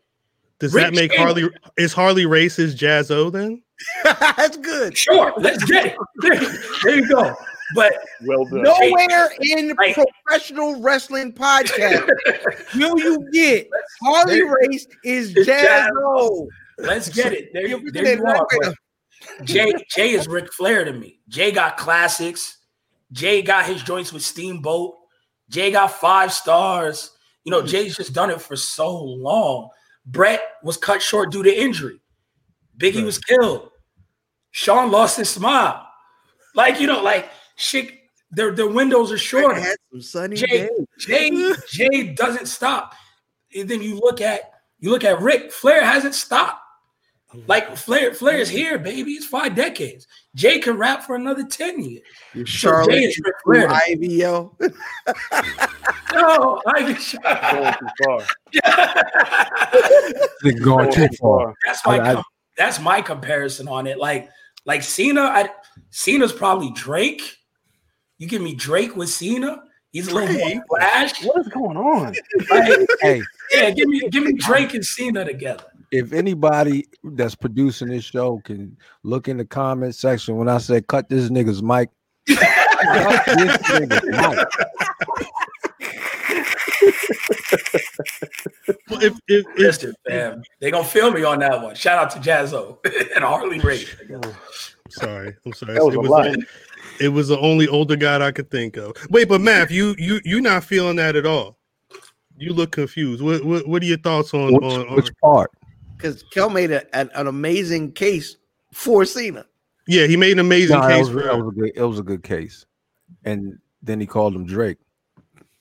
Does 0.60 0.74
Rick 0.74 0.88
that 0.88 0.94
make 0.94 1.12
James. 1.12 1.24
Harley 1.24 1.50
is 1.78 1.94
Harley 1.94 2.26
Race 2.26 2.58
his 2.58 2.76
Jaz-O 2.76 3.30
then? 3.30 3.64
That's 4.04 4.58
good. 4.58 4.98
Sure, 4.98 5.34
let's 5.38 5.64
get 5.64 5.86
it. 5.88 5.98
There, 6.18 6.40
there 6.84 7.00
you 7.00 7.08
go. 7.08 7.34
But 7.76 7.94
Well 8.26 8.46
done. 8.46 8.64
Nowhere 8.64 9.32
in 9.42 9.74
Right. 9.78 9.96
professional 9.96 10.82
wrestling 10.82 11.34
podcast 11.34 12.10
will 12.76 13.00
you 13.00 13.28
get 13.32 13.68
Harley 14.02 14.42
Race 14.44 14.88
is 15.04 15.34
It's 15.36 15.46
Jazz 15.46 15.88
Jazz 15.88 15.92
let's 16.80 17.10
get 17.10 17.34
it. 17.34 17.50
There, 17.54 17.68
you- 17.68 17.92
there 17.92 18.16
you 18.18 18.26
are. 18.26 18.48
bro. 18.62 18.74
Jay 19.44 19.74
Jay 19.90 20.12
is 20.12 20.28
Ric 20.28 20.52
Flair 20.54 20.86
to 20.86 20.94
me. 20.94 21.20
Jay 21.28 21.52
got 21.52 21.78
classics. 21.78 22.58
Jay 23.12 23.42
got 23.42 23.66
his 23.66 23.84
joints 23.84 24.14
with 24.14 24.24
Steamboat. 24.24 24.96
Jay 25.50 25.72
got 25.72 25.92
five 25.92 26.32
stars. 26.32 27.12
You 27.44 27.52
know, 27.52 27.62
hmm. 27.62 27.68
Jay's 27.68 27.98
just 27.98 28.14
done 28.14 28.30
it 28.30 28.40
for 28.42 28.56
so 28.56 28.98
long. 29.04 29.70
Bret 30.06 30.42
was 30.64 30.78
cut 30.78 31.02
short 31.02 31.32
due 31.32 31.44
to 31.44 31.54
injury. 31.62 32.00
Biggie 32.78 33.04
was 33.04 33.18
killed. 33.20 33.70
Shawn 34.52 34.90
lost 34.92 35.18
his 35.18 35.30
smile. 35.30 35.86
Like, 36.56 36.80
you 36.80 36.88
know, 36.88 37.04
like 37.04 37.30
shit, 37.60 37.92
their, 38.32 38.52
their 38.52 38.68
windows 38.68 39.12
are 39.12 39.18
shorter. 39.18 39.60
had 39.60 39.78
some 39.92 40.02
sunny 40.02 40.36
Jay. 40.38 40.70
Jay, 40.98 41.54
Jay 41.70 42.14
doesn't 42.14 42.48
stop. 42.48 42.94
And 43.56 43.68
then 43.70 43.82
you 43.82 43.96
look 44.00 44.22
at 44.22 44.52
you 44.80 44.90
look 44.92 45.04
at 45.04 45.22
Ric 45.22 45.52
Flair 45.52 45.84
hasn't 45.84 46.16
stopped. 46.16 46.62
Like 47.48 47.76
Flair, 47.78 48.14
Flair 48.14 48.38
is 48.38 48.50
here, 48.50 48.80
baby. 48.80 49.12
It's 49.12 49.26
five 49.26 49.54
decades. 49.56 50.08
Jay 50.36 50.58
can 50.60 50.78
rap 50.78 51.04
for 51.04 51.16
another 51.16 51.44
10 51.44 51.84
years. 51.84 52.02
Your 52.34 52.46
So 52.48 52.52
Jay 52.52 52.56
Charlotte 52.58 52.94
is 53.04 53.22
Ric 53.24 53.36
Flair. 53.44 53.70
Ivy, 53.70 54.08
yo. 54.08 54.56
No, 56.12 56.60
I 56.66 56.82
Going 56.82 56.96
too 57.76 57.88
far. 58.04 58.26
They're 60.42 60.60
going 60.60 60.92
too 60.92 61.08
far. 61.22 61.54
that's 61.66 61.86
my 61.86 62.00
I- 62.00 62.14
I- 62.20 62.24
that's 62.58 62.80
my 62.82 63.02
comparison 63.02 63.68
on 63.70 63.88
it. 63.88 63.98
Like 64.00 64.30
like 64.66 64.84
Cena, 64.84 65.22
I, 65.22 65.50
Cena's 65.92 66.34
probably 66.34 66.72
Drake. 66.72 67.22
You 68.20 68.28
give 68.28 68.42
me 68.42 68.54
Drake 68.54 68.96
with 68.96 69.10
Cena. 69.10 69.64
He's 69.92 70.08
a 70.10 70.14
little 70.14 70.36
more 70.36 70.64
flash. 70.70 71.24
What 71.26 71.40
is 71.42 71.48
going 71.48 71.76
on? 71.78 72.14
Like, 72.52 72.88
Hey, 73.02 73.22
yeah, 73.52 73.72
give 73.72 73.88
me 73.88 74.08
give 74.10 74.24
me 74.24 74.34
Drake 74.34 74.74
and 74.76 74.86
Cena 74.86 75.26
together. 75.26 75.64
if 75.92 76.14
anybody 76.14 76.86
that's 77.04 77.34
producing 77.34 77.88
this 77.88 78.04
show 78.04 78.40
can 78.46 78.78
look 79.04 79.28
in 79.28 79.38
the 79.38 79.46
comment 79.46 79.96
section 79.96 80.36
when 80.38 80.48
I 80.48 80.60
say 80.60 80.82
cut 80.82 81.10
this 81.10 81.30
nigga's 81.30 81.64
mic, 81.64 81.90
cut 82.28 83.26
this 83.26 83.58
nigga's 83.58 84.04
mic. 84.06 84.48
Well, 88.90 89.04
if 89.04 89.14
if, 89.28 89.46
if 89.46 89.58
Listen, 89.58 89.94
fam, 90.08 90.42
they 90.60 90.72
gonna 90.72 90.84
feel 90.84 91.12
me 91.12 91.24
on 91.24 91.40
that 91.40 91.62
one. 91.62 91.76
Shout 91.76 91.98
out 92.00 92.12
to 92.12 92.20
Jaz-O 92.20 92.80
and 93.16 93.24
Harley 93.24 93.60
Race. 93.60 93.96
sorry, 94.90 95.36
I'm 95.46 95.54
sorry. 95.54 95.74
That 95.76 95.86
was 95.86 95.94
it 95.96 95.98
a 95.98 96.02
was 96.02 96.10
lot. 96.10 96.24
the, 96.26 96.46
it 97.00 97.10
was 97.10 97.28
the 97.28 97.40
only 97.40 97.68
older 97.68 97.96
guy 97.96 98.26
I 98.26 98.32
could 98.32 98.52
think 98.52 98.78
of. 98.78 98.94
Wait, 99.10 99.30
but 99.30 99.42
Matt, 99.42 99.72
you 99.72 99.96
you 99.98 100.20
you 100.24 100.42
not 100.42 100.64
feeling 100.64 100.98
that 100.98 101.16
at 101.16 101.26
all? 101.26 101.58
You 102.38 102.54
look 102.54 102.72
confused. 102.72 103.22
What 103.22 103.44
what, 103.44 103.68
what 103.68 103.82
are 103.82 103.86
your 103.86 103.98
thoughts 103.98 104.34
on 104.34 104.54
Which, 104.54 104.64
on, 104.64 104.88
on 104.88 104.96
which 104.96 105.12
part? 105.22 105.52
Because 105.98 106.24
Kel 106.32 106.50
made 106.50 106.72
a, 106.72 106.96
an, 106.96 107.10
an 107.14 107.28
amazing 107.28 107.92
case 107.92 108.38
for 108.74 109.04
Cena. 109.04 109.46
Yeah, 109.88 110.08
he 110.08 110.16
made 110.16 110.34
an 110.34 110.40
amazing 110.40 110.80
No, 110.80 110.88
that 110.88 110.96
case 110.96 111.08
was, 111.08 111.10
for 111.10 111.24
that 111.24 111.38
was 111.38 111.48
a 111.48 111.60
good. 111.60 111.72
It 111.76 111.84
was 111.84 112.00
a 112.00 112.04
good 112.04 112.24
case, 112.24 112.66
and 113.26 113.58
then 113.82 114.00
he 114.00 114.06
called 114.06 114.36
him 114.36 114.46
Drake. 114.46 114.78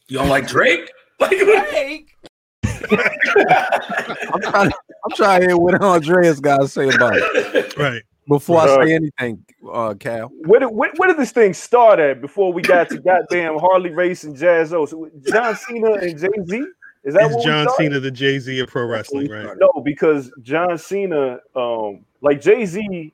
You 0.08 0.18
don't 0.18 0.28
like 0.28 0.46
Drake? 0.46 0.90
Like 1.20 1.36
Drake? 1.36 2.14
I'm 2.92 4.40
trying. 4.40 4.70
I'm 5.04 5.16
trying 5.16 5.40
to 5.40 5.46
hear 5.48 5.56
what 5.56 5.82
Andreas 5.82 6.38
got 6.38 6.58
to 6.58 6.68
say 6.68 6.88
about 6.88 7.14
it 7.16 7.76
right. 7.76 8.02
Before 8.28 8.60
I 8.60 8.64
Uh, 8.66 8.84
say 8.84 8.92
anything, 8.92 9.44
uh, 9.72 9.94
Kel. 9.98 10.28
Where 10.44 10.60
did, 10.60 10.66
where, 10.66 10.92
where 10.96 11.08
did 11.08 11.16
this 11.16 11.32
thing 11.32 11.54
start 11.54 11.98
at 11.98 12.20
before 12.20 12.52
we 12.52 12.60
got 12.62 12.90
to 12.90 12.98
goddamn 13.00 13.58
Harley 13.58 13.90
Race 13.90 14.24
and 14.24 14.36
Jaz-O? 14.36 14.84
So 14.86 15.10
John 15.26 15.56
Cena 15.56 15.92
and 15.94 16.18
Jay 16.18 16.28
Z? 16.46 16.66
Is 17.04 17.14
that 17.14 17.30
Is 17.30 17.36
what 17.36 17.44
John? 17.44 17.68
Cena 17.78 18.00
the 18.00 18.10
Jay 18.10 18.38
Z 18.38 18.58
of 18.60 18.68
pro 18.68 18.84
wrestling, 18.84 19.30
right? 19.30 19.56
No, 19.58 19.80
because 19.82 20.30
John 20.42 20.76
Cena, 20.76 21.38
um, 21.56 22.04
like 22.20 22.40
Jay 22.42 22.66
Z, 22.66 23.12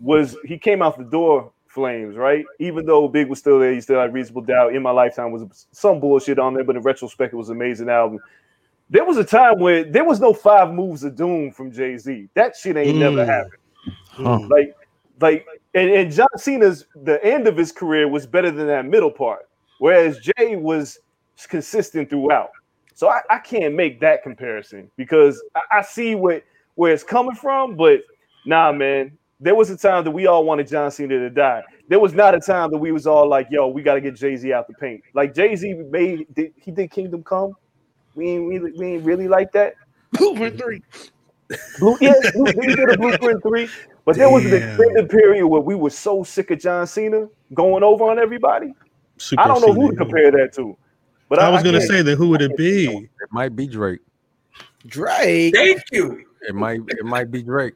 was 0.00 0.36
he 0.44 0.56
came 0.58 0.80
out 0.80 0.96
the 0.96 1.04
door 1.04 1.52
flames, 1.66 2.16
right? 2.16 2.46
Even 2.60 2.86
though 2.86 3.08
Big 3.08 3.28
was 3.28 3.40
still 3.40 3.58
there, 3.58 3.72
he 3.74 3.80
still 3.80 4.00
had 4.00 4.14
reasonable 4.14 4.42
doubt. 4.42 4.74
In 4.74 4.82
my 4.82 4.90
lifetime 4.90 5.32
was 5.32 5.66
some 5.72 6.00
bullshit 6.00 6.38
on 6.38 6.54
there, 6.54 6.64
but 6.64 6.76
in 6.76 6.82
retrospect, 6.82 7.34
it 7.34 7.36
was 7.36 7.50
an 7.50 7.56
amazing 7.56 7.90
album. 7.90 8.20
There 8.88 9.04
was 9.04 9.18
a 9.18 9.24
time 9.24 9.58
where 9.58 9.84
there 9.84 10.04
was 10.04 10.18
no 10.18 10.32
five 10.32 10.72
moves 10.72 11.04
of 11.04 11.14
doom 11.14 11.52
from 11.52 11.70
Jay 11.70 11.98
Z. 11.98 12.30
That 12.34 12.56
shit 12.56 12.76
ain't 12.76 12.96
never 12.96 13.18
Mm. 13.18 13.26
happened. 13.26 13.52
Huh. 14.18 14.38
Mm. 14.38 14.50
Like, 14.50 14.76
like, 15.20 15.46
and, 15.74 15.90
and 15.90 16.12
John 16.12 16.26
Cena's 16.36 16.86
the 17.04 17.24
end 17.24 17.46
of 17.48 17.56
his 17.56 17.72
career 17.72 18.08
was 18.08 18.26
better 18.26 18.50
than 18.50 18.66
that 18.66 18.84
middle 18.84 19.10
part, 19.10 19.48
whereas 19.78 20.18
Jay 20.18 20.56
was 20.56 20.98
consistent 21.48 22.10
throughout. 22.10 22.50
So 22.94 23.08
I, 23.08 23.20
I 23.30 23.38
can't 23.38 23.74
make 23.74 24.00
that 24.00 24.22
comparison 24.22 24.90
because 24.96 25.42
I, 25.54 25.78
I 25.78 25.82
see 25.82 26.14
what 26.14 26.42
where 26.74 26.92
it's 26.92 27.04
coming 27.04 27.34
from, 27.34 27.76
but 27.76 28.00
nah, 28.44 28.72
man. 28.72 29.16
There 29.40 29.54
was 29.54 29.70
a 29.70 29.76
time 29.76 30.02
that 30.02 30.10
we 30.10 30.26
all 30.26 30.44
wanted 30.44 30.66
John 30.66 30.90
Cena 30.90 31.16
to 31.16 31.30
die. 31.30 31.62
There 31.86 32.00
was 32.00 32.12
not 32.12 32.34
a 32.34 32.40
time 32.40 32.72
that 32.72 32.78
we 32.78 32.90
was 32.90 33.06
all 33.06 33.28
like, 33.28 33.46
"Yo, 33.52 33.68
we 33.68 33.82
got 33.82 33.94
to 33.94 34.00
get 34.00 34.16
Jay 34.16 34.36
Z 34.36 34.52
out 34.52 34.66
the 34.66 34.74
paint." 34.74 35.00
Like 35.14 35.32
Jay 35.32 35.54
Z 35.54 35.74
made, 35.90 36.26
did, 36.34 36.52
he 36.56 36.72
did 36.72 36.90
Kingdom 36.90 37.22
Come. 37.22 37.52
We 38.16 38.30
ain't 38.30 38.48
really, 38.48 38.72
we 38.76 38.94
ain't 38.94 39.04
really 39.04 39.28
like 39.28 39.52
that. 39.52 39.74
Blueprint 40.10 40.58
three. 40.58 40.82
Blue, 41.78 41.96
yeah, 42.00 42.14
Blue, 42.34 42.46
did 42.52 42.90
a 42.90 42.98
Blueprint 42.98 43.40
three, 43.44 43.68
but 44.08 44.16
there 44.16 44.30
was 44.30 44.42
an 44.46 44.52
Damn. 44.52 44.70
extended 44.70 45.10
period 45.10 45.46
where 45.46 45.60
we 45.60 45.74
were 45.74 45.90
so 45.90 46.24
sick 46.24 46.50
of 46.50 46.58
John 46.58 46.86
Cena 46.86 47.28
going 47.52 47.82
over 47.82 48.04
on 48.04 48.18
everybody. 48.18 48.72
Super 49.18 49.42
I 49.42 49.46
don't 49.46 49.60
know 49.60 49.74
who 49.74 49.90
to 49.90 49.96
compare 49.98 50.30
that 50.30 50.54
to. 50.54 50.78
But 51.28 51.40
I 51.40 51.50
was 51.50 51.62
gonna 51.62 51.82
say 51.82 52.00
then 52.00 52.16
who 52.16 52.30
would 52.30 52.40
it 52.40 52.56
be? 52.56 52.86
It 52.86 53.28
might 53.32 53.54
be 53.54 53.66
Drake. 53.66 54.00
Drake. 54.86 55.54
Thank 55.54 55.82
you. 55.92 56.24
It 56.40 56.54
might 56.54 56.80
it 56.88 57.04
might 57.04 57.30
be 57.30 57.42
Drake. 57.42 57.74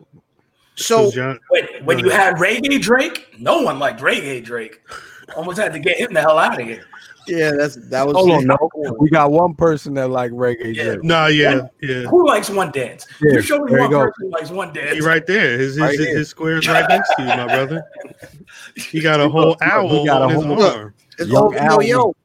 So 0.76 1.10
John, 1.10 1.38
When, 1.50 1.66
when 1.84 1.98
you 1.98 2.08
had 2.08 2.36
reggae 2.36 2.80
Drake, 2.80 3.34
no 3.38 3.60
one 3.60 3.78
liked 3.78 4.00
reggae 4.00 4.42
Drake. 4.42 4.80
Almost 5.36 5.58
had 5.58 5.74
to 5.74 5.78
get 5.80 5.98
him 5.98 6.14
the 6.14 6.22
hell 6.22 6.38
out 6.38 6.58
of 6.58 6.66
here. 6.66 6.86
Yeah, 7.26 7.52
that's 7.52 7.76
that 7.88 8.06
was. 8.06 8.16
Hold 8.16 8.30
on, 8.30 8.46
no. 8.46 8.96
We 8.98 9.10
got 9.10 9.30
one 9.30 9.54
person 9.54 9.94
that 9.94 10.08
like 10.08 10.32
reggae. 10.32 10.74
Yeah. 10.74 10.84
Drake. 10.84 11.04
nah, 11.04 11.26
yeah, 11.26 11.68
yeah. 11.80 12.02
Who 12.02 12.26
likes 12.26 12.50
one 12.50 12.70
dance? 12.70 13.06
Yeah, 13.22 13.34
you 13.34 13.42
show 13.42 13.58
me 13.60 13.72
there 13.72 13.82
one 13.82 13.90
person 13.90 14.12
who 14.18 14.30
likes 14.30 14.50
one 14.50 14.72
dance. 14.72 14.92
He 14.92 15.00
right 15.00 15.26
there. 15.26 15.58
His 15.58 15.74
his, 15.74 15.78
Right 15.80 15.98
his, 15.98 16.06
here. 16.08 16.24
square's 16.24 16.68
right 16.68 16.88
next 16.88 17.14
to 17.16 17.22
you, 17.22 17.28
my 17.28 17.46
brother. 17.46 17.84
He 18.76 19.00
got 19.00 19.20
a 19.20 19.28
whole 19.30 19.56
owl 19.62 20.04
got 20.04 20.22
a 20.22 20.24
on 20.24 20.30
his 20.30 20.44
whole- 20.44 20.62
arm. 20.62 20.94
It's 21.18 21.30
Young 21.30 21.56
oh, 21.60 21.80
yo, 21.80 21.80
yo. 21.80 22.16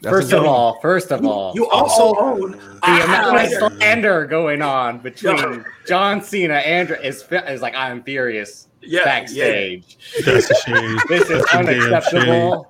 That's 0.00 0.12
First 0.14 0.32
of 0.32 0.44
all, 0.44 0.78
first 0.80 1.10
of 1.10 1.26
all, 1.26 1.52
You 1.56 1.68
also 1.68 2.14
oh, 2.16 2.42
own 2.42 2.52
the 2.52 2.58
a 2.84 3.04
amount 3.04 3.52
of 3.52 3.72
slander 3.78 4.26
going 4.26 4.62
on 4.62 4.98
between 4.98 5.64
John 5.88 6.22
Cena 6.22 6.54
and 6.54 6.96
is 7.02 7.24
is 7.30 7.60
like 7.60 7.74
I'm 7.74 8.04
furious 8.04 8.67
Yeah, 8.82 9.04
backstage. 9.04 9.98
That's 10.24 10.50
a 10.50 10.54
shame. 10.62 10.98
This 11.08 11.28
is 11.30 11.44
That's 11.50 11.54
a 11.54 11.56
damn 11.62 11.66
unacceptable. 11.68 12.66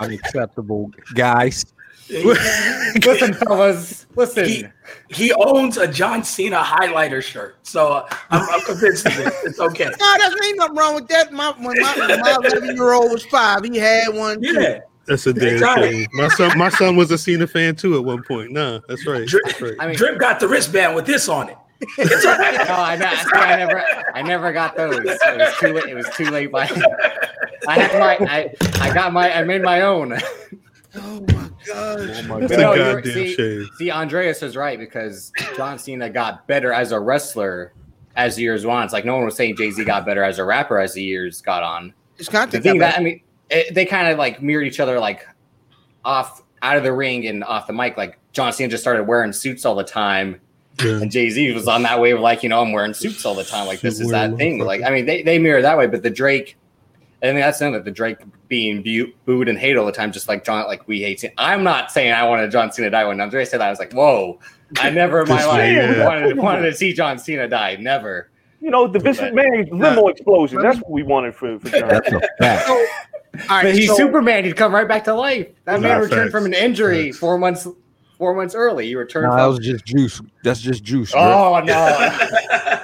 unacceptable, 0.00 0.90
guys. 1.14 1.64
Listen, 2.10 3.32
fellas, 3.32 4.06
listen. 4.14 4.44
He, 4.44 4.64
he 5.08 5.32
owns 5.32 5.78
a 5.78 5.88
John 5.88 6.22
Cena 6.22 6.58
highlighter 6.62 7.22
shirt, 7.22 7.56
so 7.62 7.94
uh, 7.94 8.08
I'm, 8.28 8.42
I'm 8.50 8.60
convinced 8.60 9.06
of 9.06 9.18
it. 9.18 9.32
It's 9.44 9.58
okay. 9.58 9.88
No, 9.98 10.14
there's 10.18 10.34
ain't 10.46 10.58
nothing 10.58 10.76
wrong 10.76 10.94
with 10.96 11.08
that. 11.08 11.32
My 11.32 11.52
when 11.52 11.80
my 11.80 11.96
my 11.96 12.36
11 12.44 12.76
year 12.76 12.92
old 12.92 13.10
was 13.10 13.24
five, 13.24 13.64
he 13.64 13.78
had 13.78 14.08
one. 14.14 14.42
Too. 14.42 14.52
Yeah, 14.60 14.80
That's 15.06 15.26
a 15.26 15.32
damn 15.32 15.54
Exactly. 15.54 15.90
shame. 16.02 16.06
My 16.12 16.28
son, 16.28 16.58
my 16.58 16.68
son 16.68 16.96
was 16.96 17.10
a 17.10 17.16
Cena 17.16 17.46
fan 17.46 17.74
too 17.74 17.96
at 17.96 18.04
one 18.04 18.22
point. 18.22 18.52
Nah, 18.52 18.80
that's 18.86 19.06
right. 19.06 19.26
That's 19.46 19.62
right. 19.62 19.72
I 19.80 19.86
mean, 19.86 19.96
Drip 19.96 20.18
got 20.18 20.40
the 20.40 20.46
wristband 20.48 20.94
with 20.94 21.06
this 21.06 21.26
on 21.30 21.48
it. 21.48 21.56
It's 21.98 22.24
all 22.24 22.38
right. 22.38 22.54
no, 22.68 22.74
I, 22.74 22.96
I, 23.34 23.52
I 23.52 23.56
never, 23.56 23.84
I 24.14 24.22
never 24.22 24.52
got 24.52 24.76
those. 24.76 24.96
It 24.98 25.04
was 25.38 25.54
too 25.60 25.72
late. 25.72 25.84
It 25.86 25.94
was 25.94 26.08
too 26.16 26.30
late. 26.30 26.50
By 26.52 26.62
I 27.68 27.78
had 27.80 27.98
my, 27.98 28.26
I, 28.28 28.54
I 28.80 28.94
got 28.94 29.12
my, 29.12 29.32
I 29.32 29.42
made 29.44 29.62
my 29.62 29.82
own. 29.82 30.12
Oh 30.96 31.20
my 31.20 31.26
gosh. 31.26 31.50
Oh 31.74 32.22
my 32.28 32.40
That's 32.40 32.52
But 32.52 32.58
no, 32.60 32.76
goddamn 32.76 33.02
see- 33.12 33.34
shame. 33.34 33.68
See, 33.78 33.90
Andreas 33.90 34.42
is 34.42 34.56
right 34.56 34.78
because 34.78 35.32
John 35.56 35.78
Cena 35.78 36.08
got 36.08 36.46
better 36.46 36.72
as 36.72 36.92
a 36.92 37.00
wrestler 37.00 37.72
as 38.16 38.36
the 38.36 38.42
years 38.42 38.64
went 38.64 38.78
on. 38.78 38.84
It's 38.84 38.92
like 38.92 39.04
no 39.04 39.16
one 39.16 39.24
was 39.24 39.34
saying 39.36 39.56
Jay 39.56 39.70
Z 39.72 39.84
got 39.84 40.06
better 40.06 40.22
as 40.22 40.38
a 40.38 40.44
rapper 40.44 40.78
as 40.78 40.94
the 40.94 41.02
years 41.02 41.40
got 41.40 41.62
on. 41.64 41.92
It's 42.18 42.28
The 42.28 42.32
content. 42.38 42.62
thing 42.62 42.78
that 42.78 42.96
I 42.98 43.02
mean, 43.02 43.20
it, 43.50 43.74
they 43.74 43.84
kind 43.86 44.06
of 44.08 44.18
like 44.18 44.40
mirrored 44.40 44.66
each 44.68 44.78
other, 44.78 45.00
like 45.00 45.26
off 46.04 46.42
out 46.62 46.76
of 46.76 46.84
the 46.84 46.92
ring 46.92 47.26
and 47.26 47.42
off 47.42 47.66
the 47.66 47.72
mic. 47.72 47.96
Like 47.96 48.18
John 48.32 48.52
Cena 48.52 48.70
just 48.70 48.82
started 48.84 49.04
wearing 49.04 49.32
suits 49.32 49.64
all 49.64 49.74
the 49.74 49.82
time, 49.84 50.40
Yeah. 50.82 51.00
and 51.02 51.10
Jay 51.10 51.30
Z 51.30 51.52
was 51.52 51.68
on 51.68 51.82
that 51.82 52.00
wave 52.00 52.16
of 52.16 52.20
like, 52.20 52.42
you 52.42 52.48
know, 52.48 52.60
I'm 52.60 52.72
wearing 52.72 52.94
suits 52.94 53.24
all 53.24 53.34
the 53.34 53.44
time. 53.44 53.66
Like 53.66 53.80
this 53.80 54.00
is 54.00 54.10
that 54.10 54.36
thing. 54.36 54.58
Like 54.58 54.82
I 54.82 54.90
mean, 54.90 55.06
they 55.06 55.22
they 55.22 55.38
mirror 55.38 55.62
that 55.62 55.78
way, 55.78 55.86
but 55.86 56.02
the 56.02 56.10
Drake. 56.10 56.56
I 57.22 57.28
mean, 57.28 57.36
that's 57.36 57.60
another 57.60 57.82
the 57.82 57.90
Drake 57.90 58.18
being 58.48 58.82
bu- 58.82 59.12
booed 59.24 59.48
and 59.48 59.58
hated 59.58 59.78
all 59.78 59.86
the 59.86 59.92
time, 59.92 60.12
just 60.12 60.28
like 60.28 60.44
John, 60.44 60.66
like 60.66 60.86
we 60.86 61.00
hate. 61.00 61.20
Cena. 61.20 61.32
I'm 61.38 61.64
not 61.64 61.90
saying 61.90 62.12
I 62.12 62.24
wanted 62.28 62.50
John 62.50 62.70
Cena 62.70 62.88
to 62.88 62.90
die. 62.90 63.04
When 63.04 63.20
Andre 63.20 63.44
said 63.44 63.60
that, 63.60 63.68
I 63.68 63.70
was 63.70 63.78
like, 63.78 63.92
"Whoa!" 63.92 64.38
I 64.78 64.90
never 64.90 65.22
in 65.22 65.28
my 65.28 65.44
life 65.44 65.72
yeah. 65.72 66.04
wanted, 66.04 66.36
wanted 66.36 66.62
to 66.62 66.74
see 66.74 66.92
John 66.92 67.18
Cena 67.18 67.48
die. 67.48 67.76
Never. 67.76 68.30
You 68.60 68.70
know, 68.70 68.88
the 68.88 68.98
Vince 68.98 69.18
McMahon 69.18 69.70
limo 69.70 70.08
explosion. 70.08 70.60
That's 70.60 70.78
what 70.78 70.90
we 70.90 71.02
wanted 71.02 71.34
for, 71.34 71.58
for 71.60 71.68
John. 71.68 71.88
That's 71.88 72.10
a 72.10 72.20
fact. 72.38 72.68
All 72.68 72.76
right, 73.50 73.64
But 73.64 73.74
he's 73.74 73.88
so, 73.88 73.96
Superman. 73.96 74.44
He'd 74.44 74.56
come 74.56 74.74
right 74.74 74.88
back 74.88 75.04
to 75.04 75.14
life. 75.14 75.48
That 75.64 75.80
man 75.80 76.00
returned 76.00 76.22
facts. 76.22 76.32
from 76.32 76.46
an 76.46 76.54
injury 76.54 77.10
Facts. 77.10 77.18
four 77.18 77.36
months 77.36 77.66
four 78.24 78.34
months 78.34 78.54
early. 78.54 78.86
You 78.86 78.98
returned. 78.98 79.28
Nah, 79.28 79.36
that 79.36 79.44
was 79.44 79.58
just 79.58 79.84
juice. 79.84 80.22
That's 80.44 80.60
just 80.62 80.82
juice. 80.82 81.10
Drake. 81.10 81.22
oh 81.22 81.60
no! 81.62 81.74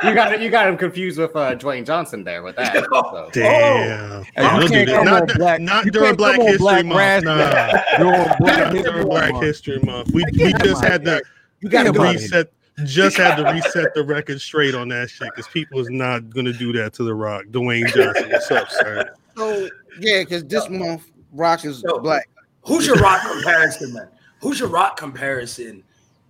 you 0.04 0.14
got 0.14 0.34
it. 0.34 0.42
you 0.42 0.50
got 0.50 0.68
him 0.68 0.76
confused 0.76 1.18
with 1.18 1.34
uh, 1.34 1.54
Dwayne 1.56 1.86
Johnson 1.86 2.22
there 2.24 2.42
with 2.42 2.56
that. 2.56 2.74
So. 2.90 3.28
Damn. 3.32 4.22
Hey, 4.24 4.42
Don't 4.42 4.62
you 4.62 4.68
can't 4.68 4.88
that. 4.88 4.96
come 4.96 5.04
Not, 5.06 5.28
Black- 5.38 5.60
not 5.60 5.84
you 5.86 5.90
during 5.90 6.06
can't 6.08 6.18
Black 6.18 6.36
come 6.36 6.46
History 6.46 6.58
Black 6.62 6.84
Month. 6.86 6.98
Raspberry. 6.98 7.72
Nah. 7.72 7.82
During 7.98 8.28
Black 8.38 8.58
Not 8.58 8.72
History 8.74 8.82
during 8.92 9.08
Black 9.08 9.32
Month. 9.32 9.44
History 9.44 9.78
Month. 9.80 10.10
We, 10.12 10.24
we 10.32 10.52
just 10.62 10.84
had 10.84 11.04
to 11.06 11.22
You 11.60 11.68
got 11.70 11.84
to 11.84 11.92
to 11.92 12.00
reset. 12.00 12.20
reset 12.20 12.52
just 12.84 13.16
had 13.16 13.36
to 13.36 13.50
reset 13.52 13.94
the 13.94 14.04
record 14.04 14.40
straight 14.40 14.74
on 14.74 14.88
that 14.88 15.08
shit 15.10 15.28
because 15.34 15.48
people 15.48 15.80
is 15.80 15.88
not 15.90 16.28
gonna 16.30 16.52
do 16.52 16.72
that 16.74 16.92
to 16.94 17.02
the 17.04 17.14
rock. 17.14 17.44
Dwayne 17.46 17.86
Johnson. 17.94 18.30
What's 18.30 18.50
up, 18.50 18.70
sir? 18.70 19.14
so 19.36 19.68
yeah, 20.00 20.20
because 20.20 20.44
this 20.44 20.68
month 20.68 21.10
Rock 21.32 21.64
is 21.64 21.80
So- 21.80 21.98
black. 21.98 22.28
Who's 22.66 22.86
your 22.86 22.96
rock 22.96 23.22
comparison, 23.22 23.94
man? 23.94 24.08
Who's 24.40 24.60
your 24.60 24.68
rock 24.68 24.96
comparison 24.96 25.84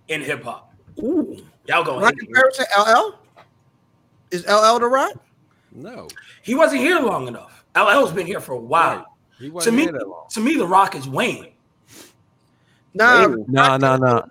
in 0.07 0.21
hip 0.21 0.43
hop? 0.43 0.73
Ooh, 0.99 1.37
y'all 1.65 1.83
going? 1.83 2.01
Rock 2.01 2.13
comparison, 2.17 2.65
LL. 2.77 3.15
Is 4.31 4.45
LL 4.47 4.79
the 4.79 4.87
Rock? 4.87 5.13
No, 5.73 6.07
He 6.43 6.53
wasn't 6.55 6.81
here 6.81 6.99
long 6.99 7.27
enough. 7.27 7.63
LL's 7.75 8.11
been 8.11 8.27
here 8.27 8.41
for 8.41 8.53
a 8.53 8.59
while. 8.59 9.05
he 9.39 9.45
To 9.45 9.51
wasn't 9.51 9.77
me, 9.77 9.83
here 9.83 9.91
that 9.93 10.07
long. 10.07 10.25
to 10.31 10.39
me, 10.41 10.57
The 10.57 10.67
Rock 10.67 10.95
is 10.95 11.07
Wayne. 11.07 11.47
Nah, 12.93 13.27
Nah, 13.47 13.77
nah, 13.77 13.95
nah. 13.95 14.23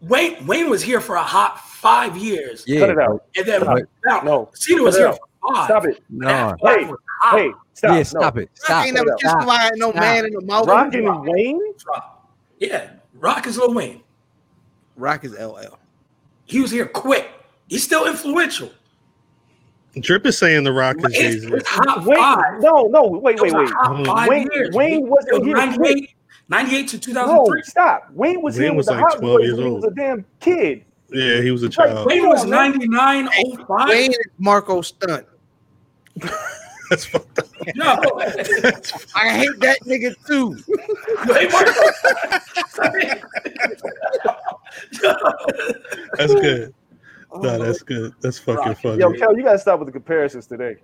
Wayne 0.00 0.44
Wayne 0.46 0.68
was 0.68 0.82
here 0.82 1.00
for 1.00 1.14
a 1.14 1.22
hot 1.22 1.60
five 1.60 2.16
years, 2.16 2.64
Yeah, 2.66 2.80
Cut 2.80 2.90
it 2.90 2.98
out. 2.98 3.22
and 3.36 3.46
then 3.46 3.62
Right. 3.64 3.84
now, 4.04 4.20
No. 4.22 4.50
Cena 4.54 4.82
was 4.82 4.96
here 4.96 5.12
for 5.12 5.54
five. 5.54 5.64
Stop 5.66 5.86
it. 5.86 6.02
Nah. 6.10 6.56
That 6.62 6.80
Hey. 6.80 6.92
Hey, 7.30 7.52
stop. 7.74 7.90
yeah, 7.92 7.98
no. 7.98 8.02
stop 8.02 8.38
it. 8.38 8.50
Rock 8.68 8.84
ain't 8.84 8.94
never 8.94 9.10
kissed 9.12 9.30
Stop. 9.30 9.40
nobody, 9.42 9.78
no 9.78 9.90
Stop. 9.90 10.00
man 10.02 10.24
in 10.24 10.32
the 10.32 10.40
mouth. 10.40 10.66
Rock 10.66 10.92
and 10.94 11.24
Wayne? 11.24 11.60
Yeah, 12.58 12.90
Rock 13.22 13.46
is 13.46 13.56
Lil 13.56 13.72
Wayne. 13.72 14.02
Rock 14.96 15.24
is 15.24 15.32
LL. 15.38 15.78
He 16.44 16.60
was 16.60 16.70
here 16.72 16.86
quick. 16.86 17.28
He's 17.68 17.84
still 17.84 18.06
influential. 18.06 18.70
Drip 19.98 20.26
is 20.26 20.36
saying 20.36 20.64
the 20.64 20.72
rock 20.72 20.96
is 20.98 21.12
Jay 21.12 21.26
It's, 21.28 21.42
Z. 21.44 21.50
it's 21.52 21.68
hot 21.68 22.04
Wayne, 22.04 22.18
five. 22.18 22.60
no, 22.60 22.88
no, 22.88 23.04
wait, 23.04 23.40
wait, 23.40 23.52
wait. 23.52 23.70
Wayne- 24.28 24.48
years. 24.52 24.74
Wayne 24.74 25.06
wasn't 25.08 25.44
here 25.44 25.54
98, 25.56 26.10
98 26.48 26.88
to 26.88 27.12
No, 27.12 27.46
stop. 27.62 28.08
Wayne 28.12 28.42
was 28.42 28.58
Wayne 28.58 28.62
here 28.70 28.74
was 28.74 28.86
with 28.86 28.96
the 28.96 29.02
like 29.02 29.12
Hot 29.12 29.18
12 29.20 29.36
Boys 29.38 29.44
years 29.46 29.58
when 29.58 29.66
he 29.66 29.72
was 29.74 29.84
a 29.84 29.90
damn 29.90 30.24
kid. 30.40 30.84
Yeah, 31.10 31.40
he 31.42 31.50
was 31.52 31.62
a 31.62 31.68
child. 31.68 32.06
Wayne 32.06 32.26
was 32.28 32.40
Come 32.42 32.54
on, 32.54 32.70
man. 32.72 33.26
99, 33.28 33.28
05. 33.66 33.88
Wayne 33.88 34.10
is 34.10 34.18
Marco 34.38 34.80
Stunt. 34.82 35.26
That's 36.92 37.06
fucked 37.06 37.38
up. 37.38 37.46
No. 37.74 37.94
I 39.14 39.30
hate 39.30 39.58
that 39.60 39.78
nigga 39.86 40.14
too. 40.26 40.50
Wayne 41.26 41.48
That's 46.18 46.34
good. 46.34 46.74
Oh, 47.30 47.40
no, 47.40 47.58
that's 47.64 47.80
good. 47.82 48.12
That's 48.20 48.38
fucking 48.40 48.74
funny. 48.74 48.98
Yo, 48.98 49.10
Kel, 49.14 49.34
you 49.34 49.42
gotta 49.42 49.58
stop 49.58 49.78
with 49.78 49.86
the 49.86 49.92
comparisons 49.92 50.46
today. 50.46 50.76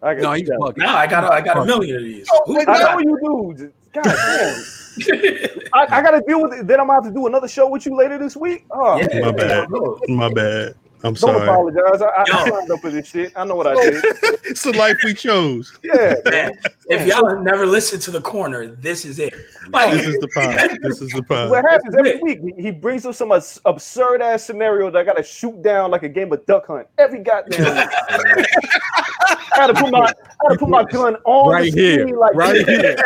I 0.00 0.14
got, 0.14 0.22
No, 0.22 0.32
he's 0.34 0.48
yeah. 0.48 0.54
fucking. 0.60 0.84
No, 0.84 0.90
I 0.90 1.06
got 1.08 1.24
a, 1.24 1.28
I 1.32 1.40
got 1.40 1.56
a 1.58 1.64
million 1.64 1.96
of 1.96 2.02
these. 2.02 2.28
Oh, 2.30 2.42
wait, 2.46 2.68
I 2.68 2.78
no. 2.78 2.98
know 2.98 2.98
you 3.00 3.54
do. 3.56 3.72
God 3.94 4.04
damn. 4.04 4.64
I, 5.74 5.86
I 5.98 6.02
gotta 6.02 6.22
deal 6.24 6.40
with 6.40 6.52
it. 6.52 6.68
Then 6.68 6.78
I'm 6.78 6.86
gonna 6.86 7.02
have 7.02 7.12
to 7.12 7.18
do 7.18 7.26
another 7.26 7.48
show 7.48 7.68
with 7.68 7.84
you 7.84 7.96
later 7.96 8.16
this 8.16 8.36
week. 8.36 8.64
Oh, 8.70 9.00
Yeah. 9.00 9.20
My 9.22 9.32
bad. 9.32 9.68
My 10.08 10.32
bad. 10.32 10.74
I'm 11.04 11.14
Don't 11.14 11.16
sorry. 11.16 11.42
apologize. 11.42 12.02
I, 12.02 12.06
I 12.06 12.24
Yo. 12.26 12.50
signed 12.50 12.70
up 12.72 12.80
for 12.80 12.90
this 12.90 13.06
shit. 13.06 13.32
I 13.36 13.44
know 13.44 13.54
what 13.54 13.68
I 13.68 13.74
did. 13.74 14.04
it's 14.44 14.62
the 14.64 14.72
life 14.76 14.96
we 15.04 15.14
chose. 15.14 15.78
Yeah. 15.84 16.14
Man, 16.24 16.52
if 16.88 17.06
y'all 17.06 17.28
have 17.28 17.40
never 17.42 17.66
listened 17.66 18.02
to 18.02 18.10
the 18.10 18.20
corner, 18.20 18.66
this 18.66 19.04
is 19.04 19.20
it. 19.20 19.32
Like, 19.70 19.92
This 19.92 20.06
is 20.08 20.18
the 20.18 20.28
pod. 20.34 20.78
This 20.82 21.00
is 21.00 21.12
the 21.12 21.22
pod. 21.22 21.50
What 21.50 21.64
happens 21.70 21.94
every 21.96 22.16
week? 22.20 22.40
He- 22.56 22.62
He 22.62 22.70
brings 22.72 23.06
up 23.06 23.14
some 23.14 23.30
absurd 23.30 24.22
ass 24.22 24.42
scenario 24.44 24.90
that 24.90 24.98
I 24.98 25.04
got 25.04 25.16
to 25.16 25.22
shoot 25.22 25.62
down 25.62 25.90
like 25.92 26.02
a 26.02 26.08
game 26.08 26.32
of 26.32 26.44
duck 26.46 26.66
hunt 26.66 26.88
every 26.98 27.20
goddamn. 27.20 27.64
week. 27.76 27.88
I 28.10 29.36
got 29.56 29.66
to 29.68 29.74
put 29.74 29.90
my, 29.92 30.00
I 30.00 30.12
got 30.42 30.48
to 30.52 30.58
put 30.58 30.68
my 30.68 30.84
gun 30.84 31.14
on 31.24 31.52
Right 31.52 31.72
the 31.72 31.80
here, 31.80 32.06
like 32.18 32.34
right 32.34 32.66
here. 32.68 32.96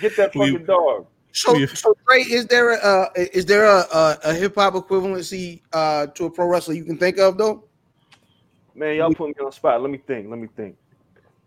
Get 0.00 0.16
that 0.16 0.32
We- 0.34 0.50
fucking 0.52 0.66
dog. 0.66 1.06
So, 1.36 1.54
Yeah. 1.54 1.66
so 1.74 1.94
Ray, 2.08 2.22
is 2.22 2.46
there 2.46 2.70
a 2.72 2.76
uh, 2.78 3.08
is 3.16 3.44
there 3.44 3.66
a, 3.66 3.80
a, 3.92 4.18
a 4.24 4.34
hip 4.34 4.54
hop 4.54 4.72
equivalency 4.72 5.60
uh, 5.74 6.06
to 6.08 6.24
a 6.24 6.30
pro 6.30 6.46
wrestler 6.48 6.72
you 6.72 6.84
can 6.84 6.96
think 6.96 7.18
of 7.18 7.36
though? 7.36 7.64
Man, 8.74 8.96
y'all 8.96 9.12
put 9.12 9.28
me 9.28 9.34
on 9.40 9.46
the 9.46 9.52
spot. 9.52 9.82
Let 9.82 9.90
me 9.90 9.98
think. 9.98 10.30
Let 10.30 10.38
me 10.38 10.48
think. 10.56 10.76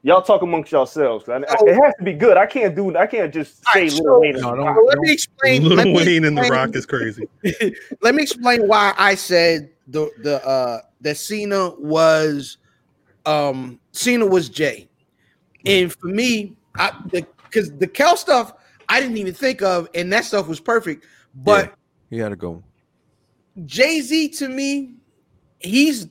Y'all 0.03 0.21
talk 0.21 0.43
amongst 0.43 0.71
yourselves. 0.71 1.27
I, 1.27 1.37
I- 1.37 1.39
it 1.39 1.73
has 1.83 1.93
to 1.97 2.03
be 2.03 2.13
good. 2.13 2.37
I 2.37 2.45
can't 2.45 2.75
do. 2.75 2.95
I 2.95 3.07
can't 3.07 3.33
just 3.33 3.65
say 3.73 3.89
Alright, 3.89 3.93
Lil 3.93 4.03
so- 4.03 4.19
Wayne. 4.19 4.35
is 4.35 4.41
No, 4.43 4.55
don't- 4.55 4.65
rock. 4.67 4.75
So 4.77 4.85
let 4.85 4.99
me 4.99 5.11
explain. 5.11 5.63
let 5.63 5.75
Lil 5.77 5.85
me 5.85 5.93
Wayne 6.05 6.25
and 6.25 6.37
The 6.37 6.41
Rock 6.43 6.75
is 6.75 6.85
crazy. 6.85 7.27
let 8.01 8.13
me 8.13 8.21
explain 8.21 8.67
why 8.67 8.93
I 8.95 9.15
said 9.15 9.71
the 9.87 10.11
the 10.21 10.45
uh 10.47 10.81
that 11.01 11.17
Cena 11.17 11.71
was 11.79 12.57
um 13.25 13.79
Cena 13.91 14.27
was 14.27 14.49
Jay. 14.49 14.87
And 15.65 15.91
for 15.91 16.07
me, 16.07 16.55
I 16.77 16.91
because 17.11 17.71
the 17.79 17.87
Kel 17.87 18.15
stuff 18.15 18.53
I 18.89 18.99
didn't 18.99 19.17
even 19.17 19.33
think 19.33 19.61
of, 19.61 19.87
and 19.93 20.11
that 20.11 20.25
stuff 20.25 20.47
was 20.47 20.59
perfect. 20.59 21.05
But 21.33 21.75
He 22.09 22.17
had 22.17 22.29
to 22.29 22.35
go. 22.35 22.63
Jay-Z 23.65 24.29
to 24.29 24.49
me, 24.49 24.95
he's 25.59 26.07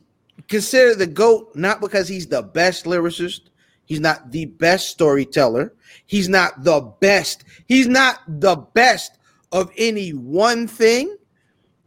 considered 0.49 0.99
the 0.99 1.07
GOAT 1.07 1.55
not 1.55 1.81
because 1.81 2.09
he's 2.09 2.26
the 2.26 2.43
best 2.43 2.85
lyricist, 2.85 3.43
he's 3.85 4.01
not 4.01 4.31
the 4.31 4.47
best 4.47 4.89
storyteller, 4.89 5.74
he's 6.07 6.29
not 6.29 6.62
the 6.62 6.81
best, 7.01 7.45
he's 7.66 7.89
not 7.89 8.20
the 8.29 8.57
best 8.57 9.18
of 9.51 9.70
any 9.76 10.11
one 10.11 10.66
thing, 10.66 11.16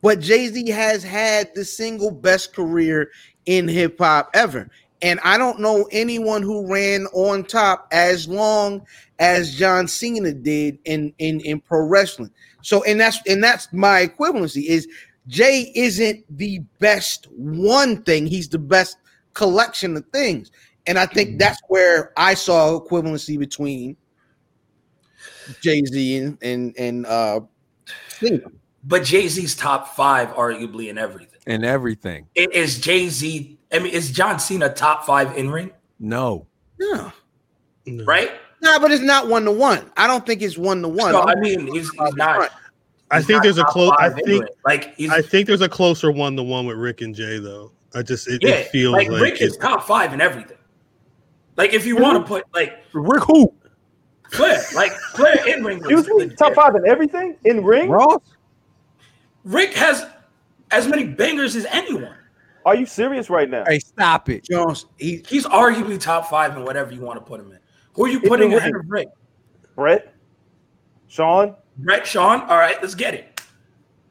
but 0.01 0.19
Jay-Z 0.19 0.69
has 0.69 1.03
had 1.03 1.53
the 1.53 1.63
single 1.63 2.11
best 2.11 2.53
career 2.53 3.11
in 3.45 3.67
hip 3.67 3.99
hop 3.99 4.29
ever. 4.33 4.69
And 5.01 5.19
I 5.23 5.37
don't 5.37 5.59
know 5.59 5.87
anyone 5.91 6.43
who 6.43 6.71
ran 6.71 7.07
on 7.13 7.43
top 7.43 7.87
as 7.91 8.27
long 8.27 8.85
as 9.19 9.55
John 9.55 9.87
Cena 9.87 10.33
did 10.33 10.77
in 10.85 11.13
in, 11.17 11.39
in 11.41 11.59
pro 11.59 11.85
wrestling. 11.85 12.31
So 12.61 12.83
and 12.83 12.99
that's 12.99 13.19
and 13.27 13.43
that's 13.43 13.71
my 13.73 14.07
equivalency 14.07 14.65
is 14.65 14.87
Jay 15.27 15.71
isn't 15.75 16.25
the 16.37 16.59
best 16.79 17.27
one 17.31 18.03
thing, 18.03 18.27
he's 18.27 18.49
the 18.49 18.59
best 18.59 18.97
collection 19.33 19.95
of 19.97 20.05
things. 20.11 20.51
And 20.87 20.97
I 20.97 21.05
think 21.05 21.39
that's 21.39 21.59
where 21.67 22.11
I 22.17 22.33
saw 22.33 22.79
equivalency 22.79 23.37
between 23.37 23.95
Jay-Z 25.61 26.17
and 26.17 26.37
and, 26.41 26.75
and 26.77 27.05
uh 27.05 27.41
Cena. 28.07 28.39
but 28.83 29.03
Jay 29.03 29.27
Z's 29.27 29.55
top 29.55 29.95
five, 29.95 30.29
arguably 30.29 30.89
in 30.89 30.97
everything. 30.97 31.39
In 31.47 31.63
everything. 31.63 32.27
it 32.35 32.53
is 32.53 32.79
Jay 32.79 33.07
Z? 33.07 33.57
I 33.71 33.79
mean, 33.79 33.93
is 33.93 34.11
John 34.11 34.39
Cena 34.39 34.69
top 34.69 35.05
five 35.05 35.37
in 35.37 35.49
ring? 35.49 35.71
No. 35.99 36.47
Yeah. 36.79 37.11
No. 37.85 38.03
Right? 38.05 38.31
No, 38.61 38.79
but 38.79 38.91
it's 38.91 39.01
not 39.01 39.27
one 39.27 39.45
to 39.45 39.51
one. 39.51 39.91
I 39.97 40.07
don't 40.07 40.25
think 40.25 40.41
it's 40.41 40.57
one 40.57 40.81
to 40.81 40.87
one. 40.87 41.13
So 41.13 41.21
I 41.21 41.35
mean, 41.35 41.67
he's, 41.67 41.89
he's 41.89 42.13
not. 42.15 42.51
I 43.09 43.21
think 43.21 43.37
not 43.37 43.43
there's 43.43 43.57
a 43.57 43.63
top 43.63 43.71
close. 43.71 43.91
I 43.99 44.09
think 44.09 44.45
like 44.65 44.95
he's 44.95 45.09
I 45.09 45.21
think 45.21 45.47
there's 45.47 45.61
a 45.61 45.69
closer 45.69 46.11
one 46.11 46.35
to 46.37 46.43
one 46.43 46.65
with 46.65 46.77
Ric 46.77 47.01
and 47.01 47.13
Jay 47.13 47.39
though. 47.39 47.71
I 47.93 48.03
just 48.03 48.27
it, 48.27 48.41
yeah, 48.41 48.51
it 48.51 48.67
feels 48.67 48.93
like, 48.93 49.09
like, 49.09 49.21
Ric 49.21 49.41
is 49.41 49.57
top 49.57 49.83
five 49.83 50.13
in 50.13 50.21
everything. 50.21 50.57
Like 51.57 51.73
if 51.73 51.85
you 51.85 51.97
want 51.97 52.19
to 52.19 52.27
put 52.27 52.45
like 52.53 52.83
Ric 52.93 53.23
who? 53.23 53.53
Flair, 54.31 54.61
like 54.75 54.93
Flair 54.93 55.45
in 55.49 55.63
ring, 55.63 55.79
Excuse 55.79 56.07
me. 56.07 56.29
Top 56.35 56.53
five 56.53 56.75
in 56.75 56.87
everything 56.87 57.35
in 57.43 57.65
ring. 57.65 57.89
Ross? 57.89 58.21
Rick 59.43 59.73
has 59.73 60.05
as 60.71 60.87
many 60.87 61.05
bangers 61.05 61.55
as 61.55 61.65
anyone. 61.65 62.15
Are 62.65 62.75
you 62.75 62.85
serious 62.85 63.29
right 63.29 63.49
now? 63.49 63.63
Hey, 63.67 63.79
stop 63.79 64.29
it. 64.29 64.43
Jones, 64.43 64.85
he 64.97 65.23
He's 65.27 65.45
arguably 65.45 65.99
top 65.99 66.29
five 66.29 66.55
in 66.55 66.63
whatever 66.63 66.93
you 66.93 67.01
want 67.01 67.17
to 67.19 67.25
put 67.25 67.39
him 67.39 67.51
in. 67.51 67.59
Who 67.93 68.05
are 68.05 68.07
you 68.07 68.19
In 68.19 68.29
putting 68.29 68.49
the 68.51 68.57
ahead 68.57 68.73
ring. 68.73 68.81
of 68.81 68.89
Ric? 68.89 69.07
Bret, 69.75 70.13
Shawn. 71.07 71.55
Bret, 71.77 72.05
Shawn. 72.05 72.41
All 72.41 72.57
right, 72.57 72.77
let's 72.81 72.95
get 72.95 73.13
it. 73.13 73.41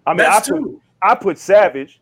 I 0.07 0.14
mean, 0.14 0.26
I 0.26 0.38
put, 0.38 0.44
two. 0.46 0.82
I 1.03 1.14
put 1.14 1.38
Savage. 1.38 1.99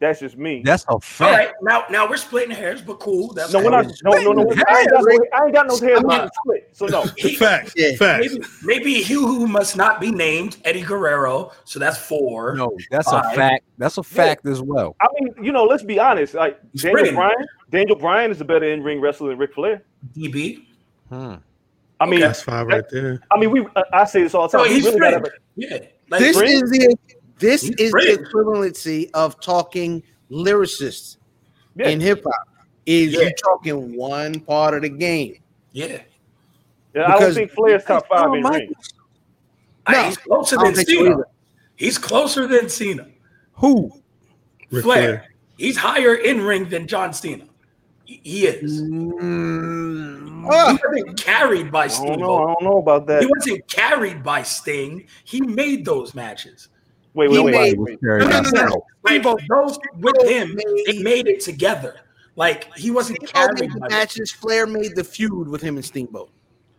That's 0.00 0.18
just 0.18 0.38
me. 0.38 0.62
That's 0.64 0.86
a 0.88 0.98
fact. 0.98 1.30
right, 1.30 1.52
now 1.62 1.84
now 1.90 2.08
we're 2.08 2.16
splitting 2.16 2.50
hairs, 2.56 2.80
but 2.80 3.00
cool. 3.00 3.34
That's 3.34 3.52
no, 3.52 3.62
we're 3.62 3.68
not. 3.70 3.84
No, 4.02 4.12
no, 4.12 4.32
no. 4.32 4.50
I 4.66 4.80
ain't 4.80 4.90
got 4.90 5.02
no, 5.04 5.18
I 5.34 5.44
ain't 5.44 5.54
got 5.54 5.66
no 5.66 5.78
hair 5.78 5.96
to 6.00 6.30
split. 6.42 6.70
So 6.72 6.86
no. 6.86 7.04
He- 7.18 7.34
fact. 7.36 7.74
Yeah. 7.76 7.96
Facts. 7.96 8.26
Maybe, 8.32 8.44
maybe 8.64 8.94
he 9.02 9.12
who 9.12 9.46
must 9.46 9.76
not 9.76 10.00
be 10.00 10.10
named 10.10 10.56
Eddie 10.64 10.80
Guerrero. 10.80 11.52
So 11.66 11.78
that's 11.78 11.98
four. 11.98 12.54
No, 12.56 12.74
that's 12.90 13.10
Five. 13.10 13.24
a 13.32 13.36
fact. 13.36 13.64
That's 13.76 13.98
a 13.98 14.02
fact 14.02 14.46
as 14.46 14.62
well. 14.62 14.96
I 15.02 15.06
mean, 15.20 15.34
you 15.44 15.52
know, 15.52 15.64
let's 15.64 15.82
be 15.82 15.98
honest. 16.00 16.32
Like 16.32 16.58
He's 16.72 16.82
Daniel 16.82 16.94
brilliant. 16.94 17.16
Bryan, 17.16 17.48
Daniel 17.70 17.96
Bryan 17.96 18.30
is 18.30 18.40
a 18.40 18.44
better 18.46 18.72
in 18.72 18.82
ring 18.82 19.02
wrestler 19.02 19.28
than 19.28 19.38
Ric 19.38 19.52
Flair. 19.52 19.82
DB. 20.16 20.64
Hmm. 21.10 21.34
I 22.00 22.06
mean, 22.06 22.20
That's 22.20 22.42
five 22.42 22.66
right 22.68 22.84
there. 22.90 23.20
I 23.30 23.38
mean, 23.38 23.50
we. 23.50 23.66
I, 23.76 23.82
I 23.92 24.04
say 24.06 24.22
this 24.22 24.34
all 24.34 24.48
the 24.48 24.56
time. 24.56 24.66
we 24.66 24.76
he's 24.76 24.86
really 24.86 24.98
gotta- 24.98 25.30
Yeah. 25.56 25.78
Like, 26.08 26.20
this 26.20 26.38
Brent? 26.38 26.50
is 26.54 26.70
the 26.70 26.96
this 27.40 27.62
He's 27.62 27.74
is 27.76 27.90
brilliant. 27.90 28.20
the 28.20 28.26
equivalency 28.30 29.10
of 29.14 29.40
talking 29.40 30.02
lyricists 30.30 31.16
Yeah. 31.76 31.88
in 31.88 32.00
hip 32.00 32.22
hop. 32.24 32.48
Is 32.86 33.12
Yeah. 33.12 33.20
you 33.22 33.32
talking 33.42 33.96
one 33.96 34.40
part 34.40 34.74
of 34.74 34.82
the 34.82 34.88
game? 34.88 35.36
yeah. 35.72 36.02
Yeah, 36.94 37.14
I 37.14 37.20
don't 37.20 37.32
think 37.34 37.52
Flair's 37.52 37.84
top 37.84 38.08
five 38.08 38.34
in 38.34 38.42
my- 38.42 38.50
ring. 38.58 38.72
Hey, 39.86 40.06
he's 40.06 40.16
closer 40.16 40.56
than 40.56 40.74
think 40.74 40.88
so 40.88 40.94
Cena. 40.96 41.10
either. 41.12 41.26
he's 41.76 41.98
closer 41.98 42.46
than 42.48 42.68
Cena. 42.68 43.06
Who? 43.54 43.92
Flair. 44.70 44.82
Flair. 44.82 45.24
He's 45.56 45.76
higher 45.76 46.14
in 46.16 46.40
ring 46.42 46.68
than 46.68 46.88
John 46.88 47.12
Cena. 47.12 47.44
He 48.04 48.20
he 48.24 48.46
is. 48.46 48.82
Mm, 48.82 50.42
He 50.42 50.86
wasn't 50.88 51.16
carried 51.16 51.70
by 51.70 51.84
I 51.84 51.88
don't 51.88 52.18
know. 52.18 52.42
I 52.42 52.46
don't 52.54 52.62
know 52.64 52.78
about 52.78 53.06
that. 53.06 53.22
He 53.22 53.28
wasn't 53.28 53.68
carried 53.68 54.24
by 54.24 54.42
Sting. 54.42 55.06
He 55.24 55.40
made 55.40 55.84
those 55.84 56.12
matches. 56.14 56.68
Wait, 57.14 57.30
He 57.30 57.38
wait, 57.38 57.44
wait. 57.44 57.52
made- 57.52 57.78
wait, 57.78 57.98
wait. 58.02 58.02
No, 58.02 58.28
no, 58.28 58.40
no, 58.40 58.50
no. 58.66 58.86
Like 59.02 59.22
Steamboat- 59.22 59.42
those 59.48 59.78
with 59.98 60.22
him, 60.28 60.58
they 60.86 60.98
made 61.02 61.26
it 61.26 61.40
together. 61.40 61.96
Like 62.36 62.72
he 62.76 62.90
wasn't 62.90 63.16
Steamboat 63.26 63.56
carried 63.56 63.60
made 63.72 63.82
the 63.82 63.88
matches. 63.90 64.30
Flair 64.30 64.66
made 64.66 64.94
the 64.94 65.04
feud 65.04 65.48
with 65.48 65.60
him 65.60 65.76
and 65.76 65.84
Steamboat. 65.84 66.30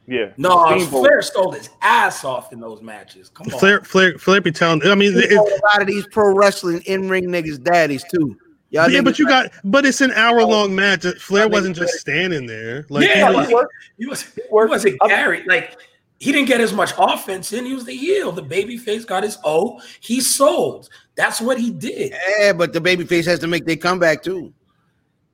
Yeah. 0.08 0.32
No, 0.38 0.50
uh, 0.50 0.78
Steamboat. 0.80 1.06
Flair 1.06 1.22
stole 1.22 1.52
his 1.52 1.70
ass 1.82 2.24
off 2.24 2.54
in 2.54 2.60
those 2.60 2.82
matches. 2.82 3.30
Come 3.34 3.48
on. 3.54 3.60
Flair, 3.60 3.82
Flair, 3.82 4.18
Flair 4.18 4.42
be 4.42 4.52
telling. 4.52 4.82
I 4.88 4.96
mean, 4.96 5.14
He 5.14 5.20
it, 5.20 5.32
a 5.34 5.62
lot 5.66 5.82
of 5.82 5.88
these 5.88 6.08
pro 6.08 6.34
wrestling 6.34 6.82
in 6.86 7.10
ring 7.10 7.26
niggas 7.26 7.62
daddies 7.62 8.04
too. 8.12 8.38
Y'all 8.70 8.90
yeah, 8.90 9.02
but 9.02 9.20
you 9.20 9.26
like- 9.26 9.52
got, 9.52 9.62
but 9.66 9.86
it's 9.86 10.00
an 10.00 10.12
hour 10.14 10.42
long 10.44 10.72
oh. 10.72 10.74
match. 10.74 11.06
Flair 11.20 11.50
wasn't 11.50 11.76
just 11.76 11.96
standing 11.96 12.46
there. 12.46 12.86
Like, 12.90 13.08
yeah, 13.08 13.16
he 13.16 13.20
he 13.20 13.26
was- 13.26 13.36
like, 13.36 13.54
worked. 13.54 13.74
he 14.00 14.06
was 14.06 14.22
he 14.22 14.42
wasn't 14.50 15.00
carried. 15.02 15.46
Like 15.46 15.78
he 16.22 16.32
didn't 16.32 16.48
get 16.48 16.62
as 16.62 16.72
much 16.72 16.94
offense 17.00 17.52
in. 17.52 17.66
He 17.66 17.74
was 17.74 17.86
the 17.86 17.96
heel. 17.96 18.32
The 18.32 18.44
baby 18.44 18.78
face 18.78 19.06
got 19.06 19.24
his 19.24 19.40
O. 19.44 19.82
He 20.02 20.22
sold. 20.22 20.88
That's 21.16 21.42
what 21.42 21.58
he 21.58 21.72
did. 21.72 22.14
yeah, 22.40 22.54
but 22.54 22.74
the 22.74 22.80
babyface 22.80 23.26
has 23.26 23.40
to 23.40 23.48
make 23.48 23.66
their 23.66 23.76
comeback 23.76 24.22
too. 24.22 24.54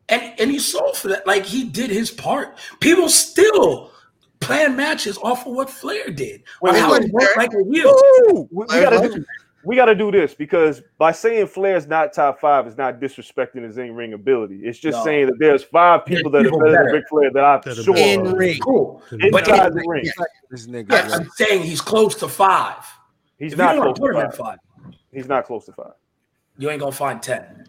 And 0.07 0.33
and 0.39 0.49
he 0.49 0.59
sold 0.59 0.95
for 0.95 1.09
that. 1.09 1.27
Like 1.27 1.45
he 1.45 1.65
did 1.65 1.89
his 1.89 2.09
part. 2.09 2.57
People 2.79 3.09
still 3.09 3.91
plan 4.39 4.77
matches 4.77 5.17
off 5.17 5.45
of 5.45 5.55
what 5.55 5.69
Flair 5.69 6.09
did. 6.09 6.43
Wait, 6.61 6.71
wait, 6.71 6.79
how 6.79 6.93
wait. 6.93 7.11
worked 7.11 7.35
like 7.35 7.51
a 7.51 7.63
heel. 7.69 8.47
we, 8.49 8.63
we 8.63 8.65
gotta 8.67 9.09
do 9.09 9.25
we 9.63 9.75
gotta 9.75 9.95
do 9.95 10.11
this 10.11 10.33
because 10.33 10.81
by 10.97 11.11
saying 11.11 11.47
Flair's 11.47 11.87
not 11.87 12.13
top 12.13 12.39
five 12.39 12.67
is 12.67 12.77
not 12.77 12.99
disrespecting 12.99 13.63
his 13.63 13.77
in 13.77 13.95
ring 13.95 14.13
ability. 14.13 14.61
It's 14.63 14.79
just 14.79 14.99
No. 14.99 15.03
saying 15.03 15.25
that 15.27 15.39
there's 15.39 15.63
five 15.63 16.05
people 16.05 16.31
that 16.31 16.39
are 16.39 16.43
people 16.43 16.59
better 16.59 16.83
than. 16.85 16.93
Ric 16.93 17.03
Flair 17.09 17.31
that 17.31 17.43
I'm 17.43 17.61
That 17.65 17.75
sure. 17.83 17.97
In 17.97 18.33
ring. 18.33 18.59
Cool. 18.59 19.01
But 19.11 19.31
But 19.31 19.47
in- 19.49 19.73
the 19.75 19.83
ring. 19.87 20.05
This 20.49 20.67
nigga. 20.67 20.91
Yeah, 20.91 21.15
I'm 21.15 21.29
saying 21.31 21.63
he's 21.63 21.81
close 21.81 22.15
to 22.15 22.27
five. 22.29 22.85
He's 23.37 23.53
if 23.53 23.57
not 23.57 23.75
close 23.75 23.95
to 23.95 24.01
put 24.01 24.11
to 24.13 24.19
him 24.19 24.25
at 24.25 24.35
five. 24.35 24.57
five, 24.85 24.93
He's 25.11 25.27
not 25.27 25.45
close 25.45 25.65
to 25.65 25.73
five. 25.73 25.93
you 26.57 26.69
ain't 26.69 26.79
gonna 26.79 26.91
find 26.91 27.21
ten. 27.21 27.65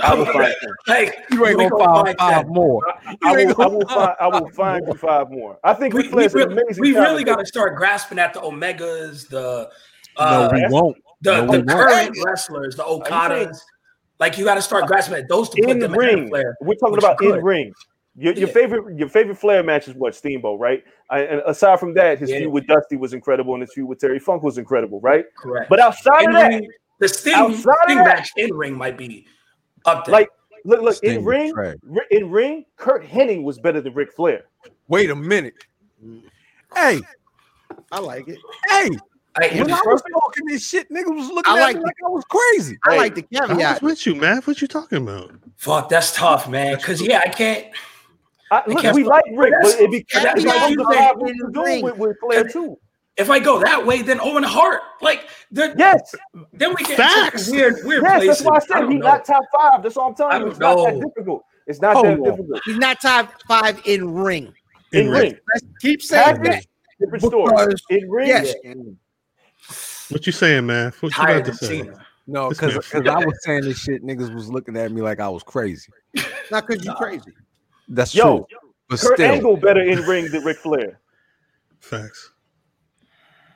I 0.00 0.14
will 0.14 0.26
find 0.26 0.54
ten. 0.60 0.70
Like 0.86 1.24
You 1.30 1.46
ain't 1.46 1.58
gonna 1.58 1.84
find 2.04 2.18
five 2.18 2.46
more. 2.48 2.80
I 3.24 3.32
will, 3.44 3.62
I 3.62 3.66
will 3.66 3.86
find 3.88 4.16
I 4.20 4.26
will 4.28 4.50
find 4.50 4.86
you 4.86 4.94
five 4.94 5.30
more. 5.30 5.58
I 5.64 5.74
think 5.74 5.94
We, 5.94 6.02
Ric 6.02 6.06
we 6.06 6.12
Flair's 6.12 6.34
an 6.34 6.40
really, 6.40 6.62
amazing. 6.62 6.80
we 6.82 6.92
really 6.92 7.24
got 7.24 7.38
to 7.38 7.46
start 7.46 7.76
grasping 7.76 8.18
at 8.18 8.32
the 8.34 8.40
Omegas, 8.40 9.28
the 9.28 9.70
No, 10.18 10.24
uh, 10.24 10.50
we 10.52 10.64
won't. 10.68 10.96
The, 11.24 11.32
no, 11.32 11.46
the 11.46 11.52
we 11.52 11.58
won't. 11.58 11.68
current 11.70 12.18
wrestlers, 12.24 12.76
the 12.76 12.84
Okadas. 12.84 13.58
Like 14.20 14.38
you 14.38 14.44
got 14.44 14.54
to 14.54 14.62
start 14.62 14.84
uh, 14.84 14.86
grasping 14.86 15.16
at 15.16 15.28
those 15.28 15.48
to 15.50 15.60
put 15.62 15.70
in 15.70 15.78
them 15.80 15.94
ahead 15.94 16.14
of 16.14 16.20
ring. 16.20 16.28
Flair. 16.28 16.56
We're 16.60 16.74
talking 16.76 16.98
about 16.98 17.20
in 17.22 17.32
could. 17.32 17.42
ring. 17.42 17.72
Your, 18.16 18.32
your 18.34 18.46
Yeah. 18.46 18.54
favorite 18.54 18.96
your 18.98 19.08
favorite 19.08 19.36
Flair 19.38 19.62
match 19.64 19.88
is 19.88 19.94
what 19.96 20.14
Steamboat, 20.14 20.60
right? 20.60 20.84
I, 21.10 21.20
and 21.22 21.42
aside 21.46 21.80
from 21.80 21.94
that, 21.94 22.18
his 22.20 22.30
Yeah. 22.30 22.38
feud 22.38 22.52
with 22.52 22.66
Dusty 22.68 22.96
was 22.96 23.12
incredible, 23.12 23.54
and 23.54 23.62
his 23.62 23.72
feud 23.72 23.88
with 23.88 23.98
Terry 23.98 24.20
Funk 24.20 24.44
was 24.44 24.56
incredible, 24.56 25.00
right? 25.00 25.24
Correct. 25.36 25.68
But 25.68 25.80
outside 25.80 26.22
in 26.22 26.28
of 26.28 26.34
that, 26.34 26.48
ring, 26.48 26.68
The 27.00 27.08
Sting, 27.08 27.34
Outside 27.34 27.72
of 27.88 27.88
that- 27.88 28.04
match 28.04 28.30
in 28.36 28.54
ring 28.54 28.78
might 28.78 28.96
be 28.96 29.26
up 29.84 30.04
there. 30.04 30.12
Like, 30.12 30.28
look, 30.64 30.80
look 30.80 30.94
Sting 30.94 31.16
in 31.20 31.24
ring, 31.24 31.52
trash. 31.52 31.74
in 32.12 32.30
ring, 32.30 32.66
Curt 32.76 33.04
Hennig 33.04 33.42
was 33.42 33.58
better 33.58 33.80
than 33.80 33.94
Ric 33.94 34.12
Flair. 34.12 34.44
Wait 34.86 35.10
a 35.10 35.16
minute. 35.16 35.54
Mm. 36.04 36.22
Hey, 36.72 37.00
I 37.90 37.98
like 37.98 38.28
it. 38.28 38.38
hey. 38.68 38.90
I, 39.36 39.48
When 39.48 39.72
I 39.72 39.80
was 39.84 40.00
talking 40.02 40.46
this 40.46 40.68
shit, 40.68 40.88
niggas 40.90 41.14
was 41.14 41.28
looking 41.28 41.52
I 41.52 41.58
at 41.58 41.62
like 41.62 41.74
me 41.76 41.80
the- 41.80 41.86
like 41.86 41.96
I 42.06 42.08
was 42.08 42.24
crazy. 42.24 42.78
I 42.86 42.92
Hey, 42.92 42.98
like 42.98 43.14
the 43.16 43.26
I 43.36 43.40
was 43.40 43.48
caveat. 43.50 43.82
with 43.82 44.06
you, 44.06 44.14
man. 44.14 44.42
What 44.42 44.60
you 44.62 44.68
talking 44.68 44.98
about? 44.98 45.32
fuck, 45.56 45.88
that's 45.88 46.14
tough, 46.14 46.48
man. 46.48 46.76
Because 46.76 47.00
yeah, 47.02 47.20
I 47.24 47.28
can't. 47.28 47.66
I, 48.50 48.62
look, 48.68 48.80
can't 48.82 48.94
we 48.94 49.02
stop- 49.04 49.12
like 49.14 49.24
Ric, 49.36 49.52
but 49.62 49.80
it 49.80 49.90
be 49.90 50.06
That's 50.12 50.44
what 50.44 50.56
like 50.56 50.70
you 50.70 50.76
the 50.76 50.84
think. 50.84 51.00
vibe 51.00 51.22
we 51.22 51.32
can 51.38 51.52
do 51.52 51.82
with, 51.84 51.96
with 51.98 52.16
Flair 52.20 52.44
too. 52.48 52.78
If 53.16 53.30
I 53.30 53.38
go 53.38 53.60
that 53.60 53.84
way, 53.86 54.02
then 54.02 54.20
Owen 54.20 54.42
Hart, 54.42 54.80
like, 55.00 55.28
the, 55.52 55.72
Yes, 55.78 56.14
then 56.52 56.70
we 56.74 56.82
get 56.82 56.96
Facts. 56.96 57.48
weird, 57.48 57.76
weird 57.84 58.02
yes, 58.02 58.16
places. 58.24 58.38
that's 58.38 58.42
why 58.42 58.56
I 58.56 58.58
said 58.58 58.80
don't 58.82 58.90
he's 58.90 59.00
not 59.00 59.24
top 59.24 59.44
five. 59.56 59.82
That's 59.84 59.96
all 59.96 60.08
I'm 60.08 60.14
telling 60.16 60.32
I 60.32 60.36
you. 60.38 60.40
don't 60.42 60.50
It's 60.50 60.58
not 60.60 60.76
that 60.76 61.00
difficult. 61.00 61.44
It's 61.68 61.80
not 61.80 61.94
Hold 61.94 62.06
that 62.06 62.12
on. 62.18 62.22
difficult. 62.24 62.60
He's 62.64 62.76
not 62.78 63.00
top 63.00 63.32
five 63.46 63.80
in 63.84 64.12
ring. 64.14 64.52
In 64.92 65.10
ring, 65.10 65.36
Let's 65.54 65.66
keep 65.80 66.02
saying 66.02 66.42
that. 66.42 66.44
package, 66.44 66.68
different 67.00 67.24
story. 67.24 67.74
In 67.90 68.10
ring, 68.10 68.28
Yes. 68.28 68.52
What 70.10 70.26
you 70.26 70.32
saying, 70.32 70.66
man? 70.66 70.92
What 71.00 71.10
you 71.10 71.10
Tired 71.10 71.46
about 71.46 71.58
to 71.58 71.64
say? 71.66 71.90
No, 72.26 72.48
This 72.48 72.58
because 72.58 73.06
I 73.06 73.24
was 73.24 73.42
saying 73.44 73.62
this 73.64 73.78
shit, 73.78 74.02
niggas 74.02 74.34
was 74.34 74.48
looking 74.50 74.76
at 74.76 74.90
me 74.90 75.02
like 75.02 75.20
I 75.20 75.28
was 75.28 75.42
crazy. 75.42 75.92
Not 76.50 76.66
because 76.66 76.84
you're 76.84 76.94
crazy. 76.94 77.32
That's 77.88 78.14
Yo, 78.14 78.46
true. 78.48 78.58
But 78.88 79.00
Kurt 79.00 79.18
still, 79.18 79.32
Angle 79.32 79.56
better 79.58 79.82
in 79.82 80.00
ring 80.02 80.30
than 80.30 80.42
Ric 80.44 80.56
Flair. 80.58 81.00
Facts. 81.80 82.32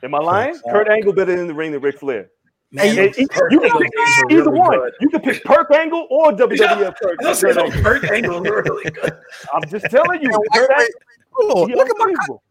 Am 0.03 0.13
I 0.13 0.19
lying? 0.19 0.53
Facts. 0.53 0.65
Kurt 0.71 0.87
Angle 0.89 1.13
better 1.13 1.35
in 1.35 1.47
the 1.47 1.53
ring 1.53 1.71
than 1.71 1.81
Ric 1.81 1.99
Flair. 1.99 2.29
Man, 2.71 2.99
And 2.99 3.17
you 3.17 3.27
Kurt 3.27 3.51
you 3.51 3.59
can 3.59 3.71
pick 3.79 3.89
either 4.29 4.43
really 4.51 4.59
one. 4.59 4.77
good. 4.77 4.93
You 5.01 5.09
can 5.09 5.21
pick 5.21 5.43
Perk 5.43 5.71
Angle 5.73 6.07
or 6.11 6.31
WWF 6.33 6.93
Kurt, 7.01 7.17
I 7.25 7.29
was 7.29 7.41
Kurt 7.41 7.57
Angle. 7.57 7.81
Kurt 7.81 8.11
Angle 8.11 8.41
really 8.41 8.91
good. 8.91 9.17
I'm 9.53 9.67
just 9.67 9.85
telling 9.89 10.21
you. 10.21 10.29
Wait, 10.29 10.47
Kurt 10.53 10.69
wait, 10.69 10.77
Angle, 10.77 10.93
hold 11.31 11.71
on. 11.71 11.75
Look 11.75 11.89
at 11.89 11.95
my 11.97 12.03
unbelievable. 12.05 12.43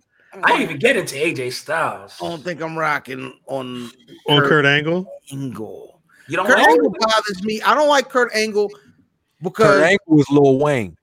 I 0.45 0.49
didn't 0.49 0.62
even 0.62 0.78
get 0.78 0.97
into 0.97 1.14
AJ 1.16 1.53
Styles. 1.53 2.16
I 2.22 2.28
don't 2.28 2.43
think 2.43 2.61
I'm 2.61 2.76
rocking 2.78 3.32
on 3.47 3.91
On 4.28 4.41
Kurt 4.41 4.49
Kurt 4.49 4.66
Angle? 4.66 5.07
Angle. 5.32 6.01
You 6.28 6.36
don't 6.36 6.47
Kurt 6.47 6.59
like 6.59 6.68
Angle 6.68 6.95
bothers 7.01 7.43
me. 7.45 7.62
I 7.62 7.74
don't 7.74 7.89
like 7.89 8.09
Kurt 8.09 8.30
Angle 8.34 8.70
because 9.43 9.66
Kurt 9.66 9.82
Angle 9.84 10.16
was 10.16 10.28
Lil 10.30 10.59
Wayne. 10.59 10.97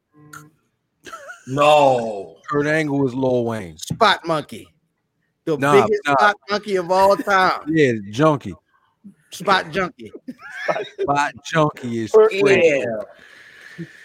No. 1.47 2.38
Kurt 2.49 2.67
Angle 2.67 2.99
was 2.99 3.13
Lil 3.13 3.45
Wayne. 3.45 3.77
Spot 3.77 4.25
Monkey, 4.25 4.67
the 5.45 5.57
Nah, 5.57 5.83
biggest 5.86 6.01
nah. 6.05 6.13
spot 6.13 6.36
monkey 6.49 6.75
of 6.75 6.91
all 6.91 7.15
time. 7.17 7.61
Yeah, 7.67 7.93
junkie. 8.11 8.53
Spot 9.31 9.69
Junkie. 9.69 10.11
Spot 11.01 11.33
junkie 11.43 12.03
is 12.03 12.11
Kurt 12.11 12.29
crazy. 12.29 12.79
Yeah. 12.86 12.86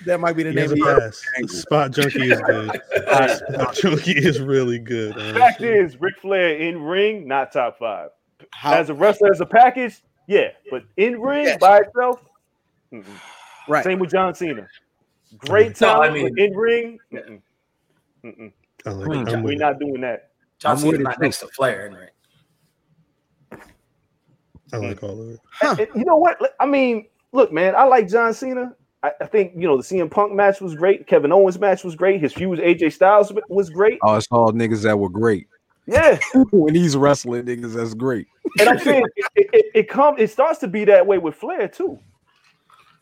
That 0.06 0.20
might 0.20 0.34
be 0.36 0.42
the 0.42 0.50
He 0.50 0.56
name 0.56 0.62
has 0.70 0.72
of 0.72 0.78
a 0.80 1.12
it. 1.44 1.50
Spot 1.50 1.90
Junkie 1.90 2.30
is 2.30 2.40
good. 2.40 2.70
Spot 3.54 3.74
Junkie 3.74 4.12
is 4.16 4.40
really 4.40 4.78
good. 4.78 5.14
Fact 5.14 5.60
honestly. 5.60 5.68
is, 5.68 6.00
Ric 6.00 6.14
Flair 6.20 6.56
in 6.56 6.82
ring, 6.82 7.26
not 7.28 7.52
top 7.52 7.78
five. 7.78 8.10
How- 8.52 8.74
As 8.74 8.90
a 8.90 8.94
wrestler, 8.94 9.30
as 9.32 9.40
a 9.40 9.46
package, 9.46 10.00
yeah. 10.26 10.48
But 10.70 10.84
in 10.96 11.20
ring 11.20 11.46
Yes. 11.46 11.58
by 11.60 11.78
itself, 11.80 12.24
mm-mm. 12.92 13.04
right. 13.68 13.84
same 13.84 13.98
with 13.98 14.10
John 14.10 14.34
Cena. 14.34 14.66
Great 15.38 15.80
No, 15.80 16.02
I 16.02 16.10
mean- 16.10 16.36
in 16.38 16.56
ring, 16.56 16.98
mm-mm. 17.12 17.40
Mm-mm. 18.24 18.52
I 18.86 18.90
like 18.90 19.42
we're 19.42 19.56
not 19.56 19.78
doing 19.78 20.00
that. 20.00 20.30
John 20.58 20.72
I'm 20.72 20.78
Cena's 20.78 20.92
with 20.92 21.00
it, 21.00 21.04
not 21.04 21.20
next 21.20 21.38
to 21.40 21.48
Flair, 21.48 21.86
in 21.86 21.94
ring. 21.94 22.08
I 24.72 24.76
like 24.76 25.02
all 25.02 25.20
of 25.20 25.28
it. 25.30 25.40
Huh. 25.52 25.76
You 25.94 26.04
know 26.04 26.16
what? 26.16 26.38
I 26.60 26.66
mean, 26.66 27.06
look, 27.32 27.52
man, 27.52 27.74
I 27.74 27.84
like 27.84 28.08
John 28.08 28.32
Cena. 28.32 28.74
I, 29.02 29.12
I 29.20 29.26
think 29.26 29.52
you 29.56 29.66
know 29.66 29.76
the 29.76 29.82
CM 29.82 30.10
Punk 30.10 30.32
match 30.32 30.60
was 30.60 30.74
great. 30.74 31.06
Kevin 31.06 31.32
Owens 31.32 31.58
match 31.58 31.84
was 31.84 31.96
great. 31.96 32.20
His 32.20 32.32
feud 32.32 32.50
with 32.50 32.60
AJ 32.60 32.92
Styles 32.92 33.32
was 33.48 33.70
great. 33.70 33.98
Oh, 34.02 34.16
it's 34.16 34.26
all 34.30 34.52
niggas 34.52 34.82
that 34.82 34.98
were 34.98 35.08
great. 35.08 35.46
Yeah, 35.86 36.18
when 36.52 36.74
he's 36.74 36.96
wrestling 36.96 37.44
niggas, 37.44 37.74
that's 37.74 37.94
great. 37.94 38.28
and 38.58 38.68
I'm 38.68 38.78
saying 38.78 39.04
it, 39.16 39.48
it, 39.52 39.66
it 39.74 39.88
come 39.88 40.16
it 40.18 40.30
starts 40.30 40.58
to 40.60 40.68
be 40.68 40.84
that 40.84 41.06
way 41.06 41.18
with 41.18 41.34
Flair 41.34 41.68
too. 41.68 41.98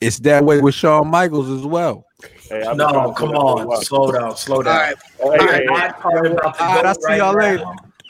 It's 0.01 0.21
that 0.21 0.45
way 0.45 0.61
with 0.61 0.75
Shawn 0.75 1.09
Michaels 1.09 1.51
as 1.51 1.67
well. 1.67 2.07
Hey, 2.49 2.63
I've 2.63 2.77
No, 2.77 2.87
come 2.87 3.31
say 3.31 3.35
that 3.35 3.41
for 3.41 3.63
a 3.63 3.63
on. 3.63 3.67
while. 3.67 3.83
Slow 3.83 4.13
down. 4.13 4.37
Slow 4.37 4.57
All 4.59 4.63
down. 4.63 4.77
right. 4.77 4.97
Hey, 5.19 5.25
All 5.25 5.37
hey, 5.37 5.67
right. 5.67 5.93
hey, 6.23 6.33
about 6.33 6.57
the 6.57 6.65
All 6.65 6.75
right, 6.77 6.87
I'll 6.87 6.95
see 6.95 7.01
right 7.09 7.17
y'all 7.19 7.35
later. 7.35 7.65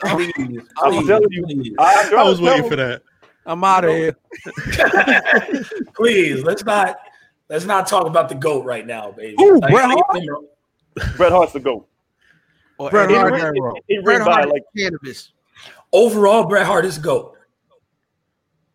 Please, 0.05 0.61
I'm 0.77 1.05
telling 1.05 1.27
you. 1.31 1.45
please. 1.45 1.73
I, 1.79 2.11
I 2.17 2.23
was 2.23 2.39
waiting 2.39 2.69
for 2.69 2.75
that. 2.75 3.01
I'm 3.45 3.63
out 3.63 3.85
of 3.85 3.91
here. 3.91 4.15
Please, 5.95 6.43
let's 6.43 6.63
not 6.63 6.97
let's 7.49 7.65
not 7.65 7.87
talk 7.87 8.05
about 8.07 8.29
the 8.29 8.35
goat 8.35 8.65
right 8.65 8.85
now, 8.85 9.11
baby. 9.11 9.35
Who, 9.37 9.59
Like, 9.59 9.71
Bret 9.71 9.89
leave 9.89 9.99
Hart? 10.07 11.17
Bret 11.17 11.31
Hart's 11.31 11.53
the 11.53 11.59
goat. 11.59 11.87
Or 12.77 12.89
Bret 12.89 13.05
Eddie 13.05 13.15
Hart- 13.15 13.33
Guerrero. 13.33 13.73
In 13.89 14.03
Bret 14.03 14.17
ring 14.19 14.25
by 14.25 14.43
like 14.45 14.63
cannabis. 14.77 15.33
Overall, 15.91 16.45
Bret 16.45 16.65
Hart 16.65 16.85
is 16.85 16.97
goat. 16.97 17.35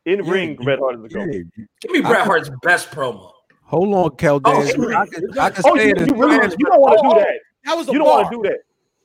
in 0.05 0.25
Yeah, 0.25 0.31
ring, 0.31 0.57
Bret 0.57 0.79
Hart 0.79 0.97
is 0.97 1.03
the 1.03 1.09
goat. 1.09 1.29
Yeah. 1.33 1.65
Give 1.81 1.91
me 1.91 2.01
Bret 2.03 2.27
Hart's 2.27 2.51
best 2.63 2.91
promo. 2.91 3.31
Hold 3.63 3.95
on, 3.95 4.17
Kel 4.17 4.41
Oh, 4.45 4.63
Dance. 4.63 4.75
hey, 4.75 4.95
I 4.95 5.07
can, 5.07 5.39
I 5.39 5.51
can 5.51 5.63
Oh, 5.67 5.75
you, 5.77 5.85
you 5.87 6.15
really 6.15 6.35
you 6.59 6.67
don't 6.67 6.81
want 6.81 6.99
to 7.01 7.09
do 7.09 7.15
that. 7.21 7.39
That 7.65 7.77
was 7.77 7.89
a 7.89 7.93
You 7.93 7.99
don't 7.99 8.07
bar. 8.09 8.23
want 8.23 8.31
to 8.31 8.37
do 8.37 8.43
that. 8.49 8.59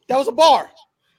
That 0.10 0.18
was 0.18 0.28
a 0.28 0.32
bar. 0.34 0.70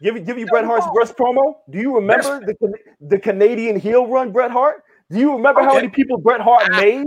Give 0.02 0.24
give 0.24 0.38
you 0.38 0.46
Bret 0.46 0.64
Hart's 0.64 0.86
best 0.98 1.16
promo. 1.16 1.54
Do 1.70 1.78
you 1.78 1.94
remember 1.94 2.40
the 2.40 2.54
the 3.00 3.18
Canadian 3.18 3.78
heel 3.78 4.06
run 4.06 4.30
Bret 4.32 4.50
Hart? 4.50 4.84
Do 5.10 5.18
you 5.18 5.32
remember 5.32 5.60
oh, 5.60 5.64
how 5.64 5.74
many 5.74 5.88
people 5.88 6.18
Bret 6.18 6.40
Hart 6.40 6.68
ah. 6.72 6.80
made? 6.80 7.06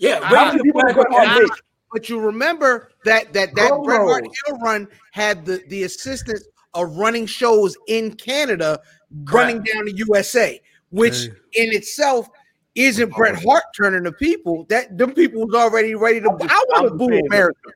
Yeah, 0.00 0.20
How 0.24 0.46
many 0.46 0.62
people 0.62 0.80
wait, 0.82 0.94
did 0.94 0.94
Bret 0.96 1.06
Hart 1.12 1.36
wait, 1.38 1.42
make? 1.42 1.52
But 1.92 2.08
you 2.08 2.20
remember 2.20 2.90
that 3.04 3.32
that 3.34 3.54
that. 3.54 3.80
Bret 3.84 4.00
Hart 4.00 4.24
heel 4.24 4.58
run 4.58 4.88
had 5.12 5.44
the 5.44 5.62
the 5.68 5.82
assistance 5.84 6.44
of 6.74 6.96
running 6.96 7.26
shows 7.26 7.76
in 7.86 8.14
Canada, 8.14 8.80
running 9.24 9.62
down 9.62 9.84
the 9.84 9.92
USA, 9.92 10.60
which 10.90 11.28
Okay. 11.28 11.36
in 11.54 11.74
itself 11.74 12.28
isn't 12.76 13.10
Bret 13.10 13.42
Hart 13.44 13.64
turning 13.76 14.04
the 14.04 14.12
people. 14.12 14.64
That 14.70 14.96
them 14.96 15.12
people 15.12 15.46
was 15.46 15.54
already 15.54 15.94
ready 15.94 16.20
to. 16.20 16.28
I 16.28 16.64
want 16.70 16.88
to 16.88 16.94
boo 16.94 17.20
America. 17.26 17.70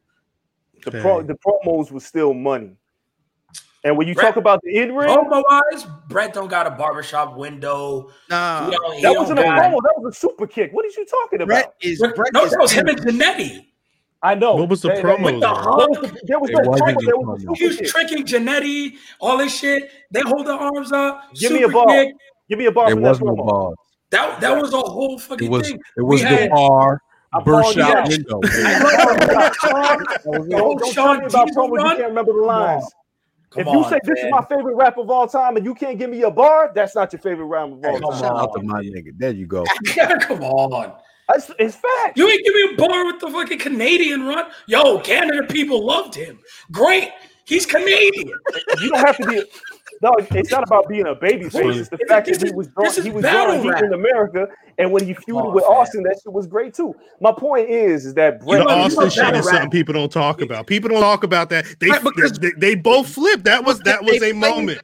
The 0.85 0.93
pro, 0.93 1.23
the 1.23 1.35
promos 1.35 1.91
was 1.91 2.07
still 2.07 2.33
money. 2.35 2.77
And 3.85 3.99
when 3.99 4.09
you 4.09 4.15
Bret- 4.15 4.27
talk 4.29 4.37
about 4.37 4.61
the 4.63 4.77
in 4.79 4.95
ring, 4.95 5.09
Promo 5.15 5.43
wise, 5.49 5.87
Bret 6.09 6.33
don't 6.33 6.49
got 6.49 6.67
a 6.67 6.71
barbershop 6.71 7.37
window. 7.37 8.11
Nah, 8.31 8.65
He 8.65 8.71
that 8.71 9.03
don't 9.03 9.17
wasn't 9.19 9.39
a 9.41 9.43
promo. 9.43 9.79
That 9.83 9.95
was 9.99 10.17
a 10.17 10.19
super 10.19 10.47
kick. 10.47 10.73
What 10.73 10.87
are 10.87 10.89
you 10.89 11.05
talking 11.05 11.43
about? 11.43 11.49
Bret 11.49 11.75
is 11.83 11.99
Bret- 11.99 12.17
Brett 12.17 12.33
No, 12.33 12.45
is 12.45 12.51
that 12.53 12.61
was 12.61 12.73
him 12.73 12.89
and 12.89 12.99
Jannetty. 12.99 13.67
I 14.23 14.35
know. 14.35 14.55
What 14.55 14.71
was 14.71 14.81
the 14.81 14.89
That- 14.89 15.03
that- 15.03 15.19
promo? 15.19 15.25
With 15.25 15.35
the 15.35 15.41
though? 15.41 15.77
There 15.77 16.01
was, 16.01 16.01
the- 16.01 16.21
there 16.25 16.41
was 16.41 16.51
no 16.51 16.59
promo. 16.59 16.65
a 16.65 17.05
There 17.05 17.17
was 17.19 17.43
a 17.43 17.47
promo. 17.47 17.57
He 17.59 17.67
was 17.67 17.77
kick. 17.77 17.87
tricking 17.89 18.25
Jannetty, 18.25 18.95
all 19.21 19.37
this 19.37 19.55
shit. 19.59 19.91
They 20.11 20.21
hold 20.25 20.47
their 20.47 20.55
arms 20.55 20.91
up. 20.93 21.25
Give 21.35 21.53
me 21.53 21.59
a 21.59 21.61
super 21.67 21.73
ball. 21.75 21.87
kick. 21.89 22.15
Give 22.49 22.59
me 22.59 22.65
a 22.67 22.73
bar 22.73 22.91
It 22.91 22.99
was 22.99 23.21
no 23.21 23.27
promo. 23.33 23.37
ball. 23.37 23.75
That 24.11 24.41
that 24.41 24.57
was 24.63 24.73
a 24.73 24.79
whole 24.79 25.19
fucking 25.19 25.47
It 25.47 25.51
was 25.51 25.69
thing. 25.69 25.79
it 25.99 26.03
was 26.03 26.23
We 26.23 26.29
the 26.29 26.37
had- 26.37 26.51
bar 26.51 27.03
I'm 27.35 27.45
burst 27.45 27.77
out 27.79 27.97
out. 27.97 28.09
window. 28.09 28.41
I 28.45 29.99
know. 30.25 30.33
Don't, 30.33 30.49
the 30.49 30.57
whole 30.59 30.77
don't 30.77 30.93
tell 30.95 31.15
me 31.19 31.27
about 31.27 31.47
Diesel 31.49 31.69
promos. 31.69 31.79
You 31.91 31.97
can't 31.97 32.09
remember 32.09 32.33
the 32.33 32.39
lines. 32.47 32.85
Come 33.55 33.61
if 33.61 33.67
you 33.73 33.85
on, 33.85 33.91
say 33.91 34.01
this 34.03 34.19
is 34.19 34.31
my 34.31 34.45
favorite 34.45 34.75
rap 34.75 34.99
of 34.99 35.09
all 35.11 35.29
time 35.29 35.57
and 35.57 35.65
you 35.65 35.75
can't 35.75 35.97
give 35.97 36.11
me 36.11 36.23
a 36.23 36.31
bar, 36.31 36.73
that's 36.75 36.97
not 36.97 37.13
your 37.13 37.21
favorite 37.21 37.47
rap 37.47 37.69
of 37.69 37.85
all 37.85 37.95
Hey, 37.95 38.01
Come 38.01 38.11
time. 38.11 38.21
shout 38.21 38.37
out 38.37 38.53
to 38.55 38.59
on, 38.59 38.67
my 38.67 38.83
nigga. 38.83 39.17
There 39.17 39.31
you 39.31 39.47
go. 39.47 39.65
Come 40.23 40.43
on. 40.43 40.93
It's, 41.31 41.51
it's 41.59 41.77
fact. 41.77 42.19
You 42.19 42.29
ain't 42.29 42.45
give 42.45 42.55
me 42.55 42.75
a 42.75 42.77
bar 42.77 43.07
with 43.07 43.21
the 43.21 43.31
fucking 43.31 43.61
Canadian 43.61 44.27
run. 44.27 44.47
Yo, 44.67 44.99
Canada 44.99 45.47
people 45.47 45.85
loved 45.87 46.15
him. 46.17 46.41
Great. 46.73 47.11
He's 47.45 47.65
Canadian. 47.65 48.33
You 48.81 48.91
don't 48.91 49.07
have 49.07 49.17
to 49.19 49.27
be. 49.27 49.43
No, 50.03 50.15
it's 50.19 50.51
not 50.51 50.63
about 50.65 50.89
being 50.89 51.07
a 51.07 51.15
baby 51.15 51.49
face. 51.49 51.77
It's 51.77 51.89
the 51.89 51.97
This 51.97 52.09
fact 52.09 52.29
is- 52.29 52.39
that 52.39 52.49
he 52.49 52.55
was 52.55 52.69
this 52.77 52.95
drawn, 52.97 53.07
he 53.07 53.13
was 53.13 53.23
battle 53.23 53.63
drawing 53.63 53.77
heat 53.77 53.85
in 53.85 53.93
America, 53.93 54.47
and 54.79 54.91
when 54.93 55.05
he 55.07 55.15
feuded 55.15 55.47
Oh, 55.47 55.51
with 55.51 55.65
man. 55.69 55.77
Austin, 55.77 56.03
that 56.05 56.19
shit 56.23 56.33
was 56.33 56.47
great 56.47 56.75
too. 56.75 56.95
My 57.21 57.33
point 57.33 57.69
is, 57.71 58.05
is 58.07 58.15
that 58.15 58.41
The 58.41 58.47
Bret 58.47 58.65
know, 58.67 58.75
you 58.75 58.81
Austin 58.83 59.05
know 59.05 59.09
shit 59.09 59.35
is 59.35 59.47
rap. 59.47 59.55
something 59.55 59.71
people 59.71 59.95
don't 59.95 60.13
talk 60.13 60.41
about. 60.43 60.67
People 60.67 60.91
don't 60.91 61.01
talk 61.01 61.25
about 61.25 61.49
that. 61.51 61.65
They 61.81 61.89
Right, 61.91 62.03
because- 62.03 62.33
they, 62.39 62.51
they 62.59 62.75
both 62.75 63.09
flipped. 63.09 63.45
That 63.45 63.65
was 63.65 63.79
that 63.81 64.03
was 64.05 64.23
a 64.23 64.33
moment. 64.33 64.81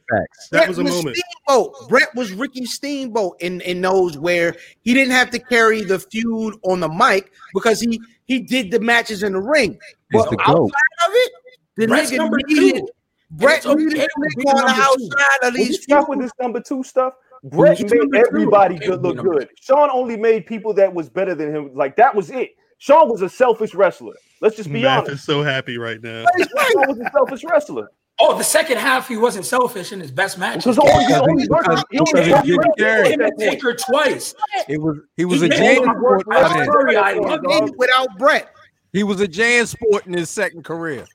That 0.51 0.67
was 0.67 0.77
a 0.79 0.83
Bret 0.83 0.93
moment. 0.95 1.17
Steamboat. 1.17 1.89
Bret 1.89 2.15
was 2.15 2.31
Ricky 2.33 2.65
Steamboat 2.65 3.41
in, 3.41 3.61
in 3.61 3.81
those 3.81 4.17
where 4.17 4.55
he 4.81 4.93
didn't 4.93 5.11
have 5.13 5.29
to 5.31 5.39
carry 5.39 5.83
the 5.83 5.99
feud 5.99 6.55
on 6.63 6.79
the 6.79 6.89
mic 6.89 7.31
because 7.53 7.79
he 7.81 7.99
he 8.25 8.39
did 8.39 8.71
the 8.71 8.79
matches 8.79 9.23
in 9.23 9.33
the 9.33 9.39
ring. 9.41 9.77
He's 10.11 10.21
But 10.23 10.29
the 10.31 10.39
outside 10.41 10.63
of 11.07 11.11
it, 11.13 11.31
the 11.77 11.87
Bret's 11.87 12.11
nigga 12.11 12.17
number 12.17 12.37
needed 12.47 12.75
two. 12.79 12.87
Bret 13.31 13.57
It's 13.57 13.65
okay 13.65 13.83
needed 13.83 13.95
to 13.95 14.07
to 14.07 14.35
be 14.37 14.43
nigga 14.43 14.49
on 14.55 14.65
the 14.65 14.81
outside 14.81 15.47
of 15.47 15.53
when 15.53 15.61
you 15.61 15.67
these 15.67 15.83
stop 15.83 16.09
with 16.09 16.19
this 16.19 16.31
number 16.39 16.59
two 16.61 16.83
stuff, 16.83 17.13
Bret 17.43 17.77
He's 17.77 17.89
made 17.91 17.99
number 18.01 18.17
two. 18.21 18.27
everybody 18.27 18.77
good 18.79 19.01
look 19.01 19.17
good. 19.17 19.49
Shawn 19.59 19.89
only 19.91 20.17
made 20.17 20.45
people 20.45 20.73
that 20.75 20.93
was 20.93 21.09
better 21.09 21.33
than 21.33 21.55
him. 21.55 21.71
Like 21.73 21.95
that 21.95 22.13
was 22.13 22.29
it. 22.29 22.51
Shawn 22.77 23.09
was 23.09 23.21
a 23.21 23.29
selfish 23.29 23.73
wrestler. 23.73 24.15
Let's 24.41 24.55
just 24.55 24.71
be 24.71 24.81
Math 24.81 25.01
honest. 25.05 25.13
is 25.15 25.23
so 25.23 25.43
happy 25.43 25.77
right 25.77 26.01
now. 26.01 26.25
Shawn 26.37 26.87
was 26.87 26.99
a 26.99 27.09
selfish 27.11 27.43
wrestler. 27.43 27.89
Oh, 28.19 28.37
the 28.37 28.43
second 28.43 28.77
half 28.77 29.07
he 29.07 29.17
wasn't 29.17 29.45
selfish 29.45 29.91
in 29.93 29.99
his 29.99 30.11
best 30.11 30.37
match. 30.37 30.57
Because 30.57 30.77
only, 30.77 31.05
he 31.05 31.13
only 31.13 31.43
because- 31.43 31.49
worked- 31.49 31.67
only 31.69 32.11
because 32.11 32.25
he 32.27 32.31
worked 32.33 32.45
didn't 32.45 32.57
Bret 32.57 32.77
care. 32.77 33.05
Him 33.05 33.21
and 33.21 33.31
Taker 33.39 33.73
twice. 33.73 34.35
It 34.67 34.79
was 34.79 34.97
he 35.15 35.25
was 35.25 35.41
a 35.41 35.45
He 35.45 35.51
Jan 35.51 35.75
sport 35.77 36.01
work 36.01 36.25
by 36.27 36.53
then. 36.53 36.67
Curry, 36.69 36.97
I 36.97 37.13
love 37.13 37.39
Maybe 37.43 37.65
you. 37.67 37.73
without 37.77 38.17
Bret. 38.19 38.49
He 38.93 39.03
was 39.03 39.21
a 39.21 39.27
Jan 39.27 39.65
sport 39.65 40.05
in 40.05 40.13
his 40.13 40.29
second 40.29 40.63
career. 40.63 41.05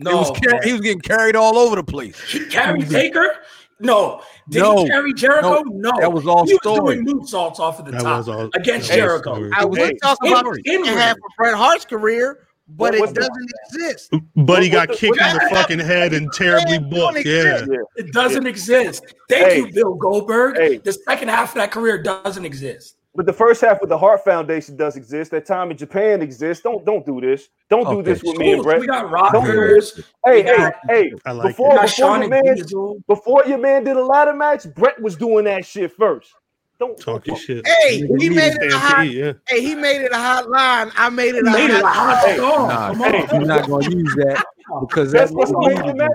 No, 0.00 0.16
was 0.18 0.30
car- 0.30 0.60
he 0.62 0.72
was 0.72 0.80
getting 0.80 1.00
carried 1.00 1.36
all 1.36 1.58
over 1.58 1.76
the 1.76 1.84
place. 1.84 2.18
He 2.30 2.46
carried 2.46 2.88
Taker? 2.90 3.36
No. 3.80 4.22
Did 4.48 4.62
No. 4.62 4.82
he 4.82 4.88
carry 4.88 5.14
Jericho? 5.14 5.62
No. 5.66 5.92
That 6.00 6.12
was 6.12 6.26
all 6.26 6.44
he 6.46 6.52
was 6.54 6.60
story. 6.62 6.96
doing 7.02 7.06
moonsaults 7.06 7.58
off 7.58 7.78
of 7.78 7.86
the 7.86 7.92
That 7.92 8.02
top 8.02 8.18
was 8.18 8.28
all 8.28 8.50
against 8.54 8.88
that 8.88 8.96
Jericho. 8.96 9.34
story. 9.34 9.50
I 9.56 9.64
was 9.64 9.78
Hey, 9.78 9.94
talk 10.02 10.18
in- 10.24 10.32
about 10.32 10.46
in 10.46 10.52
the 10.52 10.62
second 10.66 10.82
ring. 10.82 10.96
half 10.98 11.16
of 11.16 11.22
Bret 11.38 11.54
Hart's 11.54 11.84
career, 11.86 12.46
but 12.68 12.94
it 12.94 13.00
What's 13.00 13.12
the- 13.12 13.20
doesn't 13.20 13.50
exist. 13.66 14.10
But 14.36 14.62
he 14.62 14.68
got 14.68 14.88
what- 14.90 14.98
kicked 14.98 15.16
in 15.20 15.34
the 15.34 15.48
fucking 15.50 15.78
head 15.78 16.12
and 16.12 16.30
terribly 16.32 16.78
booked. 16.78 17.24
Yeah. 17.24 17.64
Yeah. 17.70 17.76
It 17.96 18.12
doesn't 18.12 18.46
exist. 18.46 19.02
Thank 19.30 19.46
Hey. 19.48 19.56
you, 19.58 19.72
Bill 19.72 19.94
Goldberg. 19.94 20.56
Hey. 20.58 20.76
The 20.78 20.92
second 20.92 21.28
half 21.28 21.50
of 21.50 21.54
that 21.56 21.70
career 21.70 22.02
doesn't 22.02 22.44
exist. 22.44 22.96
But 23.14 23.26
the 23.26 23.32
first 23.32 23.60
half 23.60 23.80
with 23.80 23.88
the 23.90 23.98
Hart 23.98 24.22
Foundation 24.24 24.76
does 24.76 24.94
exist. 24.96 25.32
That 25.32 25.44
time 25.44 25.72
in 25.72 25.76
Japan 25.76 26.22
exists. 26.22 26.62
Don't 26.62 26.84
don't 26.84 27.04
do 27.04 27.20
this. 27.20 27.48
Don't 27.68 27.82
do 27.84 27.98
Okay. 27.98 28.12
this 28.12 28.22
with 28.22 28.38
me 28.38 28.52
and 28.52 28.62
Bret. 28.62 28.80
we 28.80 28.86
got 28.86 29.10
Don't 29.32 29.44
do 29.44 29.50
rockers. 29.50 29.94
this. 29.94 30.04
Hey, 30.24 30.36
We 30.36 30.42
hey, 30.42 30.56
got- 30.56 30.74
hey! 30.88 31.12
I 31.26 31.32
like 31.32 31.48
before 31.48 31.70
We 31.74 31.80
before 31.82 32.18
your 32.18 32.28
man 32.28 33.00
before 33.08 33.42
your 33.46 33.58
man 33.58 33.84
did 33.84 33.96
a 33.96 34.04
ladder 34.04 34.32
match, 34.32 34.72
Bret 34.76 35.00
was 35.02 35.16
doing 35.16 35.44
that 35.46 35.64
shit 35.66 35.92
first. 35.92 36.32
Don't 36.78 36.98
Talk 36.98 37.26
your 37.26 37.36
shit. 37.36 37.66
Hey, 37.66 37.96
he 37.98 38.04
Nigga, 38.04 38.34
made 38.36 38.52
it 38.62 38.72
a 38.72 38.78
hot. 38.78 38.90
Stampede, 38.90 39.12
yeah. 39.14 39.32
Hey, 39.48 39.60
he 39.60 39.74
made 39.74 40.00
it 40.02 40.12
a 40.12 40.16
hot 40.16 40.48
line. 40.48 40.90
I 40.96 41.10
made 41.10 41.34
it 41.34 41.46
a 41.46 41.50
Made 41.50 41.68
it 41.68 41.82
a 41.82 41.86
hot. 41.86 42.16
hot 42.16 42.26
Hey, 42.28 42.36
song. 42.38 42.68
Nah, 42.68 42.88
Come 42.94 43.02
on. 43.02 43.12
he's 43.40 43.48
not 43.48 43.66
going 43.66 43.82
to 43.90 43.96
use 43.98 44.14
that 44.14 44.44
because 44.88 45.12
That's 45.12 45.30
that's 45.30 45.32
what's 45.32 45.52
what 45.52 45.76
the 45.76 45.84
main 45.84 45.96
match. 45.98 46.10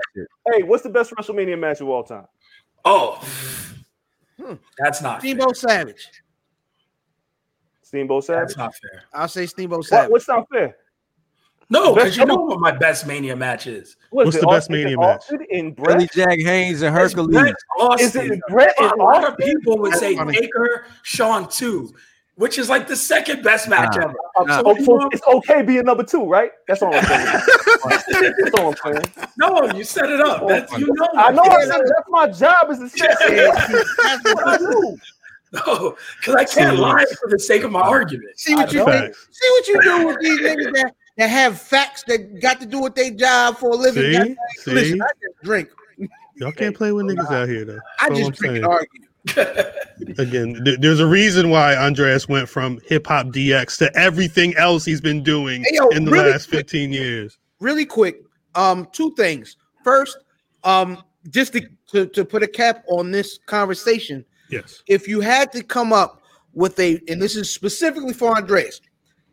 Hey, 0.52 0.62
what's 0.64 0.82
the 0.82 0.88
best 0.88 1.12
WrestleMania 1.12 1.56
match 1.58 1.80
of 1.82 1.88
all 1.88 2.02
time? 2.02 2.26
Oh, 2.84 3.22
hmm. 4.40 4.54
that's 4.78 5.02
not 5.02 5.20
fair. 5.20 5.30
Steamboat 5.30 5.56
Savage. 5.56 6.08
Steamboat 7.86 8.24
Savage. 8.24 8.48
That's 8.48 8.56
not 8.56 8.74
fair. 8.74 9.04
I'll 9.14 9.28
say 9.28 9.46
Steamboat 9.46 9.86
What, 9.90 10.10
what's 10.10 10.26
not 10.26 10.48
fair? 10.50 10.76
No, 11.70 11.94
because 11.94 12.16
you 12.16 12.26
know 12.26 12.34
what 12.34 12.58
my 12.58 12.72
best 12.72 13.06
Mania 13.06 13.36
match 13.36 13.68
is. 13.68 13.96
What 14.10 14.22
is 14.22 14.26
What's 14.26 14.36
it, 14.36 14.40
the 14.40 14.46
best 14.46 14.56
Austin 14.56 14.74
Mania 14.74 14.98
match? 14.98 15.16
Austin 15.20 15.46
and 15.52 15.76
Billy 15.76 16.08
Jack 16.12 16.40
Haynes 16.40 16.82
and 16.82 16.96
It's 16.96 17.14
Hercules. 17.14 17.36
Bret 17.36 17.54
Is 18.00 18.16
it 18.16 18.40
Bret 18.48 18.74
and 18.80 18.90
a 18.90 18.96
lot 18.96 19.24
of 19.24 19.36
people 19.38 19.78
would 19.78 19.94
say 19.94 20.16
funny. 20.16 20.32
Baker, 20.40 20.86
Shawn 21.04 21.48
two, 21.48 21.94
which 22.34 22.58
is 22.58 22.68
like 22.68 22.88
the 22.88 22.96
second 22.96 23.44
best 23.44 23.68
match 23.68 23.94
Nah. 23.96 24.02
ever. 24.02 24.14
Nah. 24.46 24.58
So 24.58 24.62
Oh, 24.66 24.84
so 24.84 25.08
it's 25.12 25.26
okay 25.28 25.62
being 25.62 25.84
number 25.84 26.02
two, 26.02 26.24
right? 26.24 26.50
That's 26.66 26.82
all 26.82 26.92
I'm 26.92 27.04
saying. 27.04 27.26
That's 27.84 28.54
all 28.58 28.68
I'm 28.70 28.76
saying. 28.94 29.28
no, 29.38 29.70
you 29.76 29.84
set 29.84 30.10
it 30.10 30.20
up. 30.20 30.46
That's 30.48 30.72
you 30.76 30.86
know. 30.92 31.08
I 31.14 31.30
know 31.30 31.44
that's, 31.44 31.68
that's 31.68 32.08
my 32.08 32.26
job 32.28 32.68
is 32.70 32.78
to 32.80 32.88
say 32.88 33.06
That's 33.36 34.24
what 34.24 34.46
I 34.48 34.58
do. 34.58 34.98
No, 35.66 35.96
because 36.20 36.34
I 36.34 36.44
can't 36.44 36.76
So- 36.76 36.82
lie 36.82 37.04
for 37.20 37.28
the 37.30 37.38
sake 37.38 37.62
of 37.62 37.70
my 37.72 37.80
argument. 37.80 38.38
See 38.38 38.54
what 38.54 38.72
you 38.72 38.84
know. 38.84 39.06
do. 39.06 39.14
See 39.30 39.48
what 39.50 39.68
you 39.68 39.82
do 39.82 40.06
with 40.06 40.20
these 40.20 40.40
niggas 40.40 40.72
that, 40.74 40.92
that 41.18 41.28
have 41.30 41.60
facts 41.60 42.02
that 42.08 42.40
got 42.40 42.60
to 42.60 42.66
do 42.66 42.80
with 42.80 42.94
their 42.94 43.10
job 43.10 43.56
for 43.58 43.70
a 43.70 43.74
living. 43.76 44.02
See? 44.02 44.12
Goddamn, 44.18 44.36
See? 44.58 44.70
Listen, 44.72 45.02
I 45.02 45.06
just 45.22 45.42
drink. 45.44 45.68
Y'all 46.34 46.52
can't 46.52 46.76
play 46.76 46.92
with 46.92 47.06
niggas 47.16 47.30
out 47.30 47.48
here, 47.48 47.64
though. 47.64 47.78
I 48.00 48.08
That's 48.08 48.20
all 48.20 48.30
just 48.30 48.44
I'm 48.44 48.48
drink 48.50 48.56
and 48.56 48.66
argue. 48.66 49.02
Again, 50.18 50.62
th- 50.64 50.78
there's 50.80 51.00
a 51.00 51.06
reason 51.06 51.48
why 51.50 51.74
Andreas 51.76 52.28
went 52.28 52.48
from 52.48 52.78
HipHopDX 52.80 53.78
to 53.78 53.96
everything 53.96 54.54
else 54.56 54.84
he's 54.84 55.00
been 55.00 55.22
doing 55.22 55.62
Hey, 55.62 55.76
yo, 55.76 55.88
in 55.88 56.04
the 56.04 56.10
really 56.10 56.30
last 56.30 56.48
15 56.48 56.92
years. 56.92 57.38
Really 57.60 57.86
quick, 57.86 58.22
um, 58.54 58.86
two 58.92 59.14
things. 59.14 59.56
First, 59.82 60.18
um, 60.64 61.02
just 61.30 61.52
to, 61.54 61.66
to, 61.88 62.06
to 62.06 62.24
put 62.24 62.42
a 62.42 62.46
cap 62.48 62.84
on 62.88 63.10
this 63.10 63.38
conversation, 63.46 64.24
Yes. 64.50 64.82
if 64.86 65.08
you 65.08 65.20
had 65.20 65.52
to 65.52 65.62
come 65.62 65.92
up 65.92 66.22
with 66.52 66.78
a, 66.78 67.00
and 67.08 67.20
this 67.20 67.36
is 67.36 67.52
specifically 67.52 68.12
for 68.12 68.36
Andreas, 68.36 68.80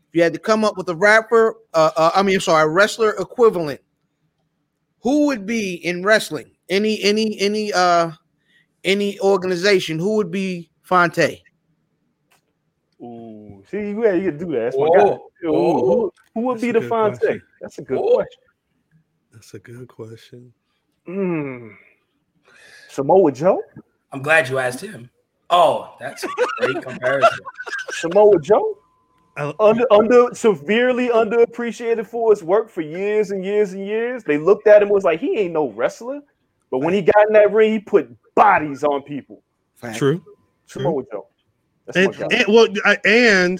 if 0.10 0.16
you 0.16 0.24
had 0.24 0.34
to 0.34 0.40
come 0.40 0.64
up 0.64 0.78
with 0.78 0.90
a 0.90 0.96
rapper, 0.96 1.56
uh, 1.74 1.92
uh 1.96 2.12
I 2.16 2.24
mean, 2.24 2.40
sorry, 2.40 2.64
a 2.64 2.68
wrestler 2.68 3.12
equivalent, 3.12 3.82
who 5.02 5.26
would 5.28 5.46
be 5.46 5.76
in 5.86 6.04
wrestling? 6.04 6.52
Any, 6.70 7.02
any, 7.04 7.38
any, 7.40 7.74
uh, 7.74 8.12
any 8.84 9.20
organization? 9.20 10.00
Who 10.00 10.16
would 10.16 10.32
be 10.32 10.70
Phonte? 10.82 11.42
Ooh, 13.02 13.64
see, 13.70 13.92
yeah, 13.92 14.14
you 14.14 14.32
can 14.32 14.38
do 14.38 14.52
that. 14.54 14.72
That's 14.72 14.78
my 14.78 14.88
Oh, 14.88 14.94
guy. 14.94 15.48
Ooh, 15.48 15.52
oh. 15.54 15.86
who, 15.86 16.14
who 16.34 16.42
would 16.42 16.54
That's 16.56 16.62
be 16.62 16.72
the 16.72 16.80
good 16.80 16.90
Phonte? 16.90 17.20
question. 17.20 17.42
That's 17.62 17.78
a 17.80 17.82
good 17.82 17.98
Oh. 17.98 18.14
question. 18.14 18.44
That's 19.34 19.54
a 19.56 19.60
good 19.60 19.88
question. 19.88 20.54
Mm. 21.08 21.76
Samoa 22.90 23.32
Joe? 23.32 23.62
I'm 24.14 24.22
glad 24.22 24.48
you 24.48 24.60
asked 24.60 24.82
him. 24.82 25.10
Oh, 25.50 25.96
that's 26.00 26.24
a 26.24 26.28
great 26.60 26.82
comparison. 26.84 27.40
Samoa 27.92 28.40
Joe? 28.40 28.78
Uh, 29.36 29.52
under, 29.60 29.92
under 29.92 30.34
severely 30.36 31.10
underappreciated 31.10 32.06
for 32.06 32.32
his 32.32 32.44
work 32.44 32.70
for 32.70 32.82
years 32.82 33.32
and 33.32 33.44
years 33.44 33.74
and 33.74 33.86
years. 33.86 34.24
They 34.24 34.38
looked 34.38 34.68
at 34.68 34.78
him 34.78 34.90
and 34.90 34.92
was 34.92 35.04
like, 35.04 35.20
he 35.20 35.40
ain't 35.40 35.54
no 35.54 35.70
wrestler. 35.72 36.22
But 36.70 36.80
when 36.80 36.94
he 36.94 37.02
got 37.02 37.28
in 37.28 37.34
that 37.34 37.52
ring, 37.52 37.72
he 37.72 37.80
put 37.80 38.16
bodies 38.36 38.84
on 38.84 39.02
people. 39.02 39.42
true. 39.96 40.24
Samoa 40.68 41.04
Joe. 41.12 41.28
And, 41.96 42.16
and 42.32 42.46
well, 42.48 42.68
and 43.06 43.60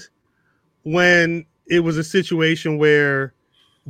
when 0.84 1.46
it 1.68 1.80
was 1.80 1.98
a 1.98 2.04
situation 2.04 2.78
where 2.78 3.34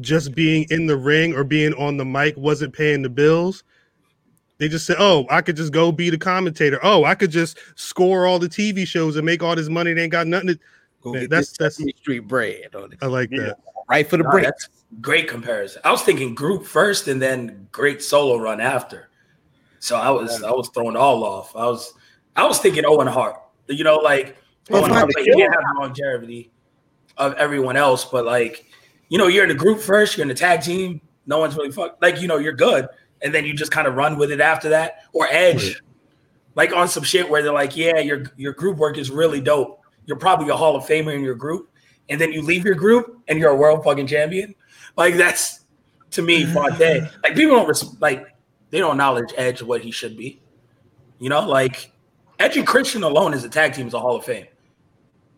just 0.01 0.33
being 0.33 0.65
in 0.69 0.87
the 0.87 0.97
ring 0.97 1.35
or 1.35 1.43
being 1.43 1.73
on 1.75 1.97
the 1.97 2.05
mic 2.05 2.35
wasn't 2.37 2.73
paying 2.73 3.01
the 3.01 3.09
bills, 3.09 3.63
they 4.63 4.69
just 4.69 4.85
said, 4.85 4.95
"Oh, 4.99 5.25
I 5.29 5.41
could 5.41 5.55
just 5.57 5.71
go 5.73 5.91
be 5.91 6.09
the 6.09 6.17
commentator. 6.17 6.79
Oh, 6.83 7.03
I 7.03 7.13
could 7.15 7.31
just 7.31 7.57
score 7.75 8.25
all 8.25 8.39
the 8.39 8.47
TV 8.49 8.87
shows 8.87 9.15
and 9.17 9.25
make 9.25 9.43
all 9.43 9.55
this 9.55 9.69
money. 9.69 9.93
They 9.93 10.03
ain't 10.03 10.11
got 10.11 10.25
nothing." 10.27 10.47
To, 10.49 10.59
Go 11.01 11.11
Man, 11.11 11.23
that's- 11.27 11.51
that's- 11.57 11.75
Sesame 11.75 11.93
Street 11.97 12.19
bread. 12.19 12.73
on 12.75 12.93
it. 12.93 12.99
I 13.01 13.07
like 13.07 13.29
Yeah. 13.29 13.39
that. 13.47 13.57
Right 13.89 14.09
for 14.09 14.15
the 14.15 14.23
Nah, 14.23 14.31
break. 14.31 14.45
great 15.01 15.27
comparison. 15.27 15.81
I 15.83 15.91
was 15.91 16.01
thinking 16.01 16.33
group 16.33 16.65
first 16.65 17.09
and 17.09 17.21
then 17.21 17.67
great 17.73 18.01
solo 18.01 18.37
run 18.37 18.61
after. 18.61 19.09
So 19.79 19.97
I 19.97 20.09
was 20.11 20.41
I 20.41 20.51
was 20.51 20.69
throwing 20.69 20.95
all 20.95 21.25
off. 21.25 21.53
I 21.57 21.65
was 21.65 21.93
I 22.37 22.47
was 22.47 22.59
thinking 22.59 22.85
Owen 22.85 23.07
Hart. 23.07 23.35
You 23.67 23.83
know, 23.83 23.97
like 23.97 24.37
Well, 24.69 24.79
Owen 24.81 24.91
fine, 24.91 24.97
Hart, 24.99 25.09
the 25.09 25.13
but 25.17 25.23
he 25.25 25.31
didn't 25.31 25.51
have 25.51 25.63
longevity 25.77 26.51
of 27.17 27.33
everyone 27.33 27.75
else. 27.75 28.05
But 28.05 28.25
like, 28.25 28.65
you 29.09 29.17
know, 29.17 29.27
you're 29.27 29.43
in 29.43 29.49
the 29.49 29.55
group 29.55 29.81
first, 29.81 30.15
you're 30.15 30.21
in 30.23 30.29
the 30.29 30.33
tag 30.33 30.61
team. 30.61 31.01
No 31.27 31.37
one's 31.39 31.57
really 31.57 31.71
fuck 31.71 31.97
like 32.01 32.21
you 32.21 32.29
know 32.29 32.37
you're 32.37 32.53
good, 32.53 32.87
and 33.23 33.33
then 33.33 33.45
you 33.45 33.53
just 33.53 33.71
kind 33.71 33.87
of 33.87 33.95
run 33.95 34.17
with 34.17 34.31
it 34.31 34.41
after 34.41 34.69
that. 34.69 35.05
Or 35.13 35.27
Edge, 35.31 35.81
like 36.55 36.73
on 36.73 36.87
some 36.87 37.03
shit 37.03 37.29
where 37.29 37.41
they're 37.41 37.53
like, 37.53 37.75
yeah, 37.75 37.99
your 37.99 38.25
your 38.37 38.53
group 38.53 38.77
work 38.77 38.97
is 38.97 39.09
really 39.09 39.41
dope. 39.41 39.81
You're 40.05 40.17
probably 40.17 40.49
a 40.49 40.55
Hall 40.55 40.75
of 40.75 40.83
Famer 40.83 41.15
in 41.15 41.23
your 41.23 41.35
group, 41.35 41.69
and 42.09 42.19
then 42.19 42.31
you 42.31 42.41
leave 42.41 42.65
your 42.65 42.75
group 42.75 43.21
and 43.27 43.39
you're 43.39 43.51
a 43.51 43.55
world 43.55 43.83
fucking 43.83 44.07
champion. 44.07 44.53
Like 44.97 45.15
that's 45.15 45.61
to 46.11 46.21
me 46.21 46.43
mm-hmm. 46.43 46.53
Phonte. 46.53 47.09
Like 47.23 47.35
people 47.35 47.55
don't 47.55 47.67
res- 47.67 47.99
like 47.99 48.27
they 48.69 48.79
don't 48.79 48.91
acknowledge 48.91 49.33
Edge 49.37 49.61
what 49.61 49.81
he 49.81 49.91
should 49.91 50.17
be. 50.17 50.41
You 51.19 51.29
know, 51.29 51.47
like 51.47 51.91
Edge 52.39 52.57
and 52.57 52.67
Christian 52.67 53.03
alone 53.03 53.33
as 53.33 53.43
a 53.43 53.49
tag 53.49 53.73
team 53.73 53.87
is 53.87 53.93
a 53.93 53.99
Hall 53.99 54.17
of 54.17 54.25
Fame, 54.25 54.47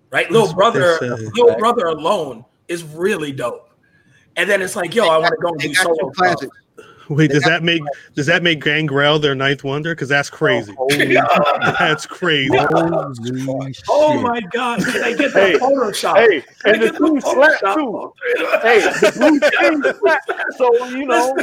right? 0.10 0.30
Little 0.32 0.48
That's 0.48 0.58
what 0.58 0.74
brother, 0.74 0.98
say. 1.00 1.10
little 1.10 1.56
brother 1.58 1.86
alone 1.86 2.46
is 2.68 2.84
really 2.84 3.32
dope. 3.32 3.70
And 4.38 4.50
then 4.50 4.62
it's 4.62 4.76
like, 4.76 4.96
yo, 4.96 5.08
I 5.08 5.18
want 5.18 5.32
to 5.32 5.42
go 5.42 5.50
and 5.50 5.60
do 5.60 5.74
got 5.74 5.84
solo 5.84 5.96
two 5.96 6.02
stuff. 6.02 6.16
classics. 6.16 6.58
Wait, 7.10 7.30
does 7.30 7.44
that 7.44 7.62
make 7.64 7.82
does 8.16 8.26
that 8.26 8.42
make 8.42 8.62
Gangrel 8.64 9.20
their 9.20 9.36
ninth 9.36 9.64
wonder? 9.64 9.94
Because 9.94 10.10
that's 10.10 10.30
oh, 10.32 10.36
crazy. 10.36 10.76
That's 11.80 12.06
crazy. 12.06 12.50
Holy 12.58 13.76
Oh 13.90 14.20
my 14.20 14.42
god! 14.52 14.84
Can 14.84 15.04
I 15.04 15.14
get 15.14 15.34
the 15.34 15.40
Hey, 15.40 15.54
Photoshop? 15.54 16.16
Hey, 16.18 16.42
Can 16.64 16.74
and 16.74 16.82
the 16.84 16.90
get 16.90 16.98
two 16.98 17.22
slap 17.22 17.62
Photoshop? 17.62 17.76
too. 17.76 18.14
Hey, 18.62 18.80
the 18.82 19.12
blue 19.16 19.40
team 19.60 19.94
slap. 20.00 20.22
So 20.58 20.88
you 20.90 21.06
know, 21.06 21.36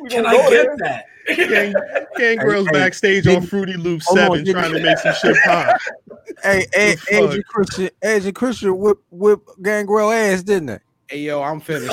we 0.00 0.08
Can 0.10 0.24
gonna 0.24 0.36
I 0.36 0.48
get 0.50 0.50
there. 0.50 0.76
that? 0.78 1.04
Gang, 1.36 1.74
Gangrel's 2.16 2.66
Hey, 2.66 2.72
hey, 2.72 2.78
backstage 2.80 3.24
did- 3.24 3.36
on 3.36 3.42
Fruity 3.46 3.74
Loop 3.74 4.02
hold 4.04 4.18
on, 4.18 4.26
Seven, 4.38 4.52
trying 4.52 4.72
to 4.72 4.80
make 4.82 4.98
some 4.98 5.14
shit 5.14 5.36
pop. 5.44 5.76
Hey, 6.42 6.66
Ed, 6.74 6.98
The 7.08 7.14
Edge 7.14 7.34
and 7.34 7.46
Christian, 7.46 7.90
Edge 8.02 8.24
and 8.26 8.34
Christian 8.34 8.78
whip 8.78 8.98
whip 9.10 9.40
Gangrel 9.62 10.10
ass, 10.10 10.42
didn't 10.42 10.66
they? 10.66 10.78
Hey 11.08 11.18
yo, 11.20 11.42
I'm 11.42 11.60
finished. 11.60 11.92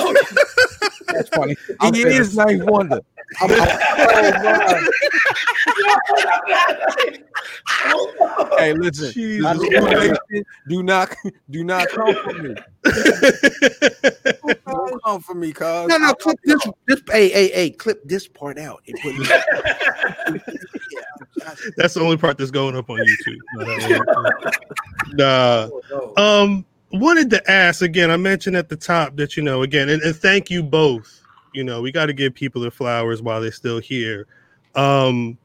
That's 1.12 1.28
funny. 1.30 1.56
He 1.66 1.74
I'm 1.80 1.94
is 1.94 2.02
finished. 2.02 2.34
ninth 2.34 2.64
wonder. 2.64 3.00
I'm, 3.40 3.50
I'm, 3.52 4.84
Hey, 8.58 8.72
listen, 8.74 9.12
Jesus 9.12 9.58
do 10.68 10.82
not 10.82 11.14
do 11.50 11.64
not 11.64 11.88
come 11.88 12.14
for 12.22 12.34
me. 12.34 12.54
Don't 14.66 15.02
come 15.04 15.20
for 15.20 15.34
me, 15.34 15.52
cuz. 15.52 15.88
no, 15.88 15.96
no, 15.98 16.12
clip 16.14 16.38
this. 16.44 16.66
This. 16.86 17.00
Hey, 17.10 17.28
hey, 17.30 17.48
hey, 17.48 17.70
clip 17.70 18.02
this 18.04 18.28
part 18.28 18.58
out. 18.58 18.82
and 18.86 18.96
put 19.00 19.14
it- 19.16 19.30
That's 21.76 21.94
the 21.94 22.00
only 22.00 22.16
part 22.16 22.36
that's 22.38 22.50
going 22.50 22.76
up 22.76 22.90
on 22.90 22.98
YouTube. 23.00 23.38
Nah. 25.12 25.68
No. 25.90 26.14
Um, 26.16 26.64
wanted 26.92 27.30
to 27.30 27.50
ask 27.50 27.82
again. 27.82 28.10
I 28.10 28.16
mentioned 28.16 28.56
at 28.56 28.68
the 28.68 28.76
top 28.76 29.16
that 29.16 29.36
you 29.36 29.42
know 29.42 29.62
again, 29.62 29.88
and, 29.88 30.02
and 30.02 30.14
thank 30.16 30.50
you 30.50 30.62
both 30.62 31.22
You 31.52 31.64
know, 31.64 31.80
we 31.80 31.92
got 31.92 32.06
to 32.06 32.12
give 32.12 32.34
people 32.34 32.60
their 32.60 32.70
flowers 32.70 33.22
while 33.22 33.40
they're 33.40 33.52
still 33.52 33.78
here. 33.78 34.26
Um, 34.74 35.38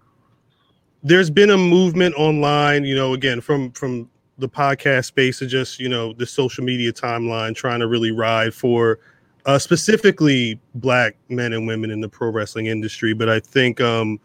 there's 1.04 1.30
been 1.30 1.52
a 1.52 1.58
movement 1.58 2.16
online, 2.16 2.84
you 2.84 2.96
know, 2.96 3.14
again 3.14 3.42
from 3.42 3.72
from 3.72 4.10
the 4.38 4.50
podcast 4.50 5.06
space 5.06 5.40
to 5.40 5.48
just 5.48 5.80
you 5.80 5.88
know 5.88 6.14
the 6.14 6.26
social 6.26 6.64
media 6.64 6.92
timeline, 6.92 7.56
trying 7.56 7.80
to 7.80 7.88
really 7.88 8.12
ride 8.12 8.54
for 8.54 9.00
uh, 9.46 9.60
specifically 9.60 10.60
black 10.76 11.16
men 11.30 11.54
and 11.54 11.68
women 11.68 11.92
in 11.92 12.02
the 12.02 12.10
pro 12.10 12.30
wrestling 12.30 12.66
industry. 12.66 13.14
But 13.14 13.30
I 13.30 13.40
think 13.40 13.80
um, 13.82 14.20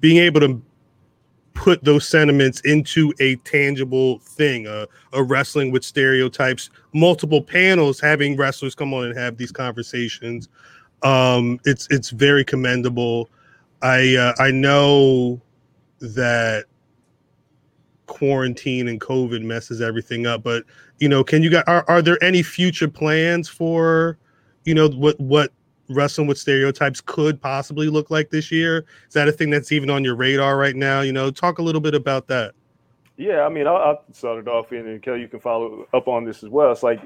being 0.00 0.16
able 0.18 0.40
to 0.40 0.62
put 1.54 1.82
those 1.84 2.06
sentiments 2.06 2.60
into 2.60 3.12
a 3.20 3.36
tangible 3.36 4.18
thing, 4.18 4.66
uh, 4.66 4.86
a 5.12 5.22
wrestling 5.22 5.70
with 5.70 5.84
stereotypes, 5.84 6.68
multiple 6.92 7.40
panels, 7.40 8.00
having 8.00 8.36
wrestlers 8.36 8.74
come 8.74 8.92
on 8.92 9.06
and 9.06 9.16
have 9.16 9.36
these 9.36 9.52
conversations. 9.52 10.48
Um, 11.02 11.60
it's 11.64 11.86
it's 11.90 12.10
very 12.10 12.44
commendable. 12.44 13.30
I 13.82 14.16
uh, 14.16 14.34
I 14.42 14.50
know 14.50 15.40
that 16.00 16.64
quarantine 18.06 18.88
and 18.88 19.00
COVID 19.00 19.42
messes 19.42 19.80
everything 19.80 20.26
up, 20.26 20.42
but 20.42 20.64
you 20.98 21.08
know, 21.08 21.24
can 21.24 21.42
you 21.42 21.50
guys 21.50 21.64
are, 21.66 21.84
are 21.88 22.02
there 22.02 22.22
any 22.22 22.42
future 22.42 22.88
plans 22.88 23.48
for 23.48 24.18
you 24.64 24.74
know 24.74 24.88
what 24.88 25.18
what 25.20 25.52
wrestling 25.88 26.26
with 26.26 26.38
stereotypes 26.38 27.00
could 27.00 27.40
possibly 27.40 27.88
look 27.88 28.10
like 28.10 28.30
this 28.30 28.50
year? 28.50 28.84
Is 29.06 29.14
that 29.14 29.28
a 29.28 29.32
thing 29.32 29.50
that's 29.50 29.72
even 29.72 29.90
on 29.90 30.04
your 30.04 30.16
radar 30.16 30.56
right 30.56 30.76
now? 30.76 31.00
You 31.00 31.12
know, 31.12 31.30
talk 31.30 31.58
a 31.58 31.62
little 31.62 31.80
bit 31.80 31.94
about 31.94 32.26
that. 32.28 32.54
Yeah, 33.16 33.42
I 33.42 33.48
mean, 33.48 33.66
I'll, 33.66 33.76
I'll 33.76 34.04
start 34.12 34.40
it 34.40 34.48
off, 34.48 34.72
and 34.72 35.00
Kelly, 35.00 35.20
you 35.20 35.28
can 35.28 35.40
follow 35.40 35.86
up 35.94 36.08
on 36.08 36.24
this 36.24 36.42
as 36.42 36.50
well. 36.50 36.72
It's 36.72 36.82
like 36.82 37.00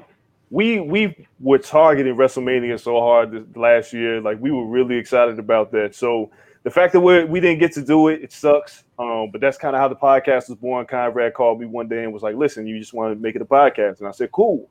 we 0.51 0.81
we 0.81 1.27
were 1.41 1.59
targeting 1.59 2.15
WrestleMania 2.15 2.81
so 2.81 2.99
hard 3.01 3.33
this 3.33 3.45
last 3.57 3.93
year, 3.93 4.21
like 4.21 4.39
we 4.41 4.51
were 4.51 4.65
really 4.65 4.97
excited 4.97 5.39
about 5.39 5.71
that. 5.73 5.95
So 5.95 6.31
the 6.63 6.71
fact 6.71 6.93
that 6.95 7.01
we 7.01 7.25
we 7.25 7.41
didn't 7.41 7.61
get 7.61 7.73
to 7.73 7.83
do 7.83 8.09
it, 8.09 8.23
it 8.23 8.33
sucks. 8.33 8.85
Um, 8.99 9.31
but 9.31 9.41
that's 9.41 9.59
kind 9.59 9.77
of 9.77 9.81
how 9.81 9.89
the 9.89 9.97
podcast 9.97 10.49
was 10.49 10.57
born. 10.57 10.87
Conrad 10.87 11.35
called 11.35 11.61
me 11.61 11.67
one 11.67 11.89
day 11.89 12.05
and 12.05 12.13
was 12.13 12.23
like, 12.23 12.37
"Listen, 12.37 12.67
you 12.67 12.79
just 12.79 12.95
want 12.95 13.15
to 13.15 13.21
make 13.21 13.37
it 13.37 13.43
a 13.43 13.47
podcast," 13.47 13.99
and 13.99 14.09
I 14.09 14.13
said, 14.13 14.33
"Cool." 14.33 14.69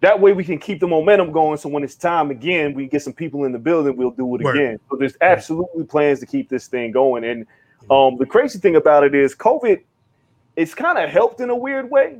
That 0.00 0.20
way 0.20 0.32
we 0.32 0.44
can 0.44 0.58
keep 0.58 0.80
the 0.80 0.86
momentum 0.86 1.32
going. 1.32 1.56
So 1.56 1.68
when 1.68 1.82
it's 1.82 1.94
time 1.94 2.30
again, 2.30 2.74
we 2.74 2.86
get 2.86 3.02
some 3.02 3.14
people 3.14 3.44
in 3.44 3.52
the 3.52 3.58
building, 3.58 3.96
we'll 3.96 4.10
do 4.10 4.34
it 4.36 4.42
Word. 4.42 4.56
again. 4.56 4.78
So 4.90 4.96
there's 4.96 5.16
absolutely 5.20 5.84
plans 5.84 6.20
to 6.20 6.26
keep 6.26 6.48
this 6.48 6.66
thing 6.66 6.92
going. 6.92 7.24
And 7.24 7.46
um, 7.90 8.16
the 8.18 8.26
crazy 8.26 8.58
thing 8.58 8.76
about 8.76 9.04
it 9.04 9.14
is 9.14 9.34
COVID, 9.34 9.82
it's 10.56 10.74
kind 10.74 10.98
of 10.98 11.08
helped 11.08 11.40
in 11.40 11.50
a 11.50 11.56
weird 11.56 11.90
way 11.90 12.18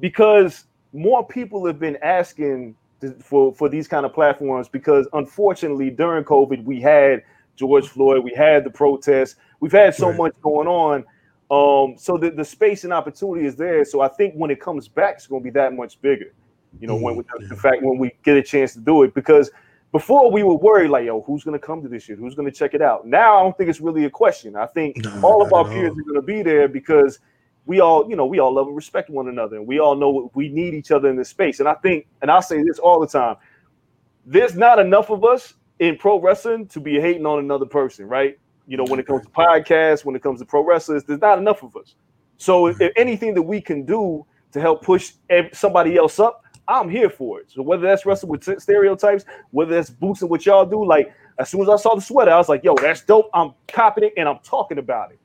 because 0.00 0.64
more 0.92 1.26
people 1.26 1.64
have 1.66 1.78
been 1.78 1.96
asking 2.02 2.74
to, 3.00 3.12
for 3.14 3.54
for 3.54 3.68
these 3.68 3.88
kind 3.88 4.04
of 4.04 4.12
platforms 4.12 4.68
because 4.68 5.08
unfortunately 5.12 5.90
during 5.90 6.24
COVID 6.24 6.64
we 6.64 6.80
had 6.80 7.22
George 7.56 7.88
Floyd, 7.88 8.24
we 8.24 8.34
had 8.34 8.64
the 8.64 8.70
protests, 8.70 9.36
we've 9.60 9.72
had 9.72 9.94
so 9.94 10.08
Right. 10.08 10.18
much 10.18 10.34
going 10.42 10.68
on. 10.68 11.04
Um, 11.50 11.98
so 11.98 12.16
the, 12.16 12.30
the 12.30 12.44
space 12.44 12.84
and 12.84 12.92
opportunity 12.92 13.46
is 13.46 13.56
there. 13.56 13.84
So 13.84 14.00
I 14.00 14.08
think 14.08 14.34
when 14.34 14.50
it 14.50 14.60
comes 14.60 14.88
back, 14.88 15.16
it's 15.16 15.26
going 15.26 15.42
to 15.42 15.44
be 15.44 15.50
that 15.50 15.74
much 15.74 16.00
bigger. 16.00 16.32
You 16.80 16.86
know, 16.88 16.96
when 16.96 17.16
we, 17.16 17.24
the 17.48 17.56
fact 17.56 17.82
when 17.82 17.98
we 17.98 18.12
get 18.24 18.36
a 18.36 18.42
chance 18.42 18.72
to 18.74 18.80
do 18.80 19.02
it, 19.02 19.14
because 19.14 19.50
before 19.92 20.30
we 20.30 20.42
were 20.42 20.56
worried 20.56 20.88
like, 20.88 21.04
yo, 21.04 21.20
who's 21.22 21.44
going 21.44 21.58
to 21.58 21.64
come 21.64 21.82
to 21.82 21.88
this 21.88 22.04
shit? 22.04 22.18
Who's 22.18 22.34
going 22.34 22.50
to 22.50 22.56
check 22.56 22.74
it 22.74 22.82
out? 22.82 23.06
Now 23.06 23.38
I 23.38 23.42
don't 23.42 23.56
think 23.56 23.68
it's 23.70 23.80
really 23.80 24.06
a 24.06 24.10
question. 24.10 24.56
I 24.56 24.66
think 24.66 25.04
No, 25.04 25.20
all 25.22 25.42
of 25.42 25.52
our 25.52 25.64
peers 25.64 25.90
all. 25.92 26.00
are 26.00 26.02
going 26.02 26.14
to 26.14 26.22
be 26.22 26.42
there 26.42 26.66
because 26.66 27.18
we 27.66 27.80
all, 27.80 28.08
you 28.08 28.16
know, 28.16 28.26
we 28.26 28.38
all 28.38 28.52
love 28.52 28.66
and 28.66 28.74
respect 28.74 29.10
one 29.10 29.28
another, 29.28 29.56
and 29.56 29.66
we 29.66 29.78
all 29.78 29.94
know 29.94 30.30
we 30.34 30.48
need 30.48 30.74
each 30.74 30.90
other 30.90 31.08
in 31.08 31.16
this 31.16 31.28
space. 31.28 31.60
And 31.60 31.68
I 31.68 31.74
think, 31.74 32.06
and 32.20 32.30
I 32.30 32.40
say 32.40 32.62
this 32.62 32.78
all 32.78 33.00
the 33.00 33.06
time, 33.06 33.36
there's 34.26 34.56
not 34.56 34.78
enough 34.78 35.10
of 35.10 35.24
us 35.24 35.54
in 35.78 35.96
pro 35.96 36.20
wrestling 36.20 36.66
to 36.68 36.80
be 36.80 37.00
hating 37.00 37.26
on 37.26 37.38
another 37.38 37.66
person, 37.66 38.06
right? 38.06 38.38
You 38.66 38.76
know, 38.76 38.84
when 38.84 38.98
it 38.98 39.06
comes 39.06 39.22
to 39.22 39.28
podcasts, 39.30 40.04
when 40.04 40.16
it 40.16 40.22
comes 40.22 40.40
to 40.40 40.46
pro 40.46 40.64
wrestlers, 40.64 41.04
there's 41.04 41.20
not 41.20 41.38
enough 41.38 41.62
of 41.62 41.76
us. 41.76 41.94
So 42.36 42.66
if, 42.66 42.80
if 42.80 42.92
anything 42.96 43.34
that 43.34 43.42
we 43.42 43.60
can 43.60 43.84
do 43.84 44.24
to 44.52 44.60
help 44.60 44.82
push 44.82 45.12
somebody 45.52 45.96
else 45.96 46.18
up, 46.18 46.41
I'm 46.68 46.88
here 46.88 47.10
for 47.10 47.40
it. 47.40 47.50
So 47.50 47.62
whether 47.62 47.82
that's 47.82 48.06
wrestling 48.06 48.30
with 48.32 48.60
stereotypes, 48.60 49.24
whether 49.50 49.74
that's 49.74 49.90
boosting 49.90 50.28
what 50.28 50.46
y'all 50.46 50.66
do, 50.66 50.84
like 50.84 51.12
as 51.38 51.48
soon 51.48 51.62
as 51.62 51.68
I 51.68 51.76
saw 51.76 51.94
the 51.94 52.00
sweater, 52.00 52.30
I 52.30 52.38
was 52.38 52.48
like, 52.48 52.62
yo, 52.62 52.74
that's 52.74 53.02
dope. 53.02 53.30
I'm 53.34 53.52
copying 53.68 54.08
it 54.08 54.14
and 54.16 54.28
I'm 54.28 54.38
talking 54.44 54.78
about 54.78 55.10
it. 55.10 55.18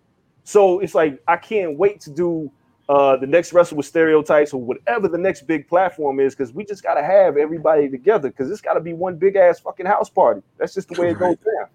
So 0.44 0.80
it's 0.80 0.96
like 0.96 1.22
I 1.28 1.38
can't 1.38 1.78
wait 1.78 2.00
to 2.02 2.10
do 2.10 2.52
uh, 2.90 3.18
the 3.18 3.28
next 3.28 3.52
wrestle 3.52 3.78
with 3.78 3.86
stereotypes 3.86 4.54
or 4.54 4.62
whatever 4.62 5.08
the 5.08 5.18
next 5.18 5.46
big 5.46 5.68
platform 5.68 6.20
is 6.20 6.34
because 6.34 6.54
we 6.54 6.64
just 6.64 6.84
got 6.84 6.94
to 6.94 7.04
have 7.04 7.36
everybody 7.36 7.90
together 7.90 8.30
because 8.30 8.50
it's 8.50 8.62
got 8.62 8.76
to 8.76 8.80
be 8.80 8.94
one 8.94 9.18
big 9.18 9.36
ass 9.36 9.60
fucking 9.60 9.86
house 9.86 10.10
party. 10.10 10.42
That's 10.58 10.74
just 10.74 10.88
the 10.88 11.00
way 11.00 11.10
it 11.10 11.20
goes 11.20 11.36
down. 11.38 11.68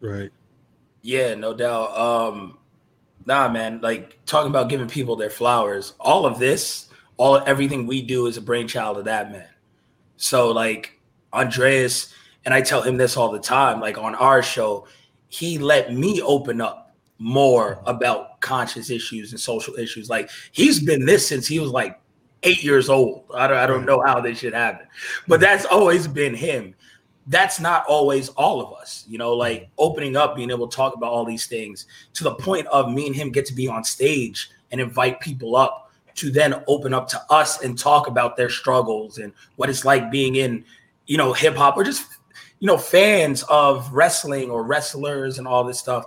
Right. 0.00 0.30
Yeah, 1.02 1.34
no 1.34 1.54
doubt. 1.54 1.96
Um, 1.96 2.58
nah, 3.24 3.48
man, 3.48 3.80
like 3.80 4.18
talking 4.26 4.50
about 4.50 4.68
giving 4.68 4.88
people 4.88 5.16
their 5.16 5.30
flowers, 5.30 5.94
all 5.98 6.26
of 6.26 6.38
this, 6.38 6.89
all 7.20 7.36
everything 7.46 7.86
we 7.86 8.00
do 8.00 8.26
is 8.26 8.38
a 8.38 8.40
brainchild 8.40 8.96
of 8.96 9.04
that 9.04 9.30
man. 9.30 9.46
So 10.16 10.50
like 10.52 10.98
Andreas, 11.34 12.14
and 12.46 12.54
I 12.54 12.62
tell 12.62 12.80
him 12.80 12.96
this 12.96 13.14
all 13.14 13.30
the 13.30 13.38
time, 13.38 13.78
like 13.78 13.98
on 13.98 14.14
our 14.14 14.42
show, 14.42 14.86
he 15.28 15.58
let 15.58 15.92
me 15.92 16.22
open 16.22 16.62
up 16.62 16.96
more 17.18 17.82
about 17.84 18.40
conscious 18.40 18.88
issues 18.88 19.32
and 19.32 19.40
social 19.40 19.74
issues. 19.74 20.08
Like 20.08 20.30
he's 20.52 20.82
been 20.82 21.04
this 21.04 21.28
since 21.28 21.46
he 21.46 21.60
was 21.60 21.70
like 21.70 22.00
eight 22.42 22.64
years 22.64 22.88
old. 22.88 23.24
I 23.34 23.46
don't, 23.46 23.58
I 23.58 23.66
don't 23.66 23.84
know 23.84 24.02
how 24.04 24.22
this 24.22 24.38
should 24.38 24.54
happen, 24.54 24.86
but 25.28 25.40
that's 25.40 25.66
always 25.66 26.08
been 26.08 26.34
him 26.34 26.74
that's 27.26 27.60
not 27.60 27.84
always 27.86 28.30
all 28.30 28.60
of 28.60 28.72
us, 28.80 29.04
you 29.06 29.18
know, 29.18 29.34
like 29.34 29.68
opening 29.76 30.16
up, 30.16 30.34
being 30.34 30.50
able 30.50 30.66
to 30.66 30.74
talk 30.74 30.96
about 30.96 31.12
all 31.12 31.24
these 31.24 31.46
things 31.46 31.86
to 32.14 32.24
the 32.24 32.34
point 32.34 32.66
of 32.68 32.90
me 32.90 33.06
and 33.06 33.14
him 33.14 33.30
get 33.30 33.44
to 33.44 33.54
be 33.54 33.68
on 33.68 33.84
stage 33.84 34.50
and 34.72 34.80
invite 34.80 35.20
people 35.20 35.54
up 35.54 35.89
to 36.16 36.30
then 36.30 36.62
open 36.66 36.94
up 36.94 37.08
to 37.08 37.20
us 37.30 37.62
and 37.62 37.78
talk 37.78 38.06
about 38.06 38.36
their 38.36 38.50
struggles 38.50 39.18
and 39.18 39.32
what 39.56 39.70
it's 39.70 39.84
like 39.84 40.10
being 40.10 40.36
in, 40.36 40.64
you 41.06 41.16
know, 41.16 41.32
hip 41.32 41.56
hop 41.56 41.76
or 41.76 41.84
just, 41.84 42.06
you 42.58 42.66
know, 42.66 42.78
fans 42.78 43.42
of 43.44 43.92
wrestling 43.92 44.50
or 44.50 44.62
wrestlers 44.62 45.38
and 45.38 45.46
all 45.48 45.64
this 45.64 45.78
stuff, 45.78 46.04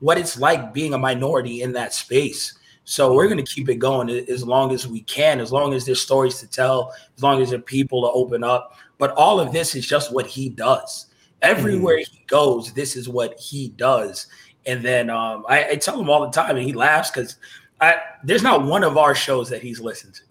what 0.00 0.18
it's 0.18 0.38
like 0.38 0.72
being 0.72 0.94
a 0.94 0.98
minority 0.98 1.62
in 1.62 1.72
that 1.72 1.92
space. 1.92 2.58
So 2.84 3.12
we're 3.12 3.26
going 3.26 3.44
to 3.44 3.52
keep 3.52 3.68
it 3.68 3.76
going 3.76 4.08
as 4.10 4.44
long 4.44 4.72
as 4.72 4.86
we 4.86 5.00
can, 5.00 5.40
as 5.40 5.50
long 5.50 5.74
as 5.74 5.84
there's 5.84 6.00
stories 6.00 6.38
to 6.38 6.46
tell, 6.46 6.92
as 7.16 7.22
long 7.22 7.42
as 7.42 7.50
there 7.50 7.58
are 7.58 7.62
people 7.62 8.02
to 8.02 8.12
open 8.12 8.44
up. 8.44 8.76
But 8.98 9.10
all 9.12 9.40
of 9.40 9.52
this 9.52 9.74
is 9.74 9.86
just 9.86 10.12
what 10.12 10.26
he 10.26 10.48
does. 10.48 11.06
Everywhere 11.42 11.98
he 11.98 12.22
goes, 12.28 12.72
this 12.72 12.94
is 12.94 13.08
what 13.08 13.38
he 13.40 13.70
does. 13.70 14.28
And 14.66 14.82
then 14.82 15.10
um, 15.10 15.44
I, 15.48 15.70
I 15.70 15.74
tell 15.76 16.00
him 16.00 16.08
all 16.08 16.22
the 16.24 16.30
time, 16.30 16.56
and 16.56 16.64
he 16.64 16.72
laughs 16.72 17.10
because 17.10 17.36
I 17.80 17.96
there's 18.24 18.42
not 18.42 18.64
one 18.64 18.82
of 18.84 18.96
our 18.96 19.14
shows 19.14 19.48
that 19.50 19.62
he's 19.62 19.80
listened 19.80 20.14
to 20.14 20.22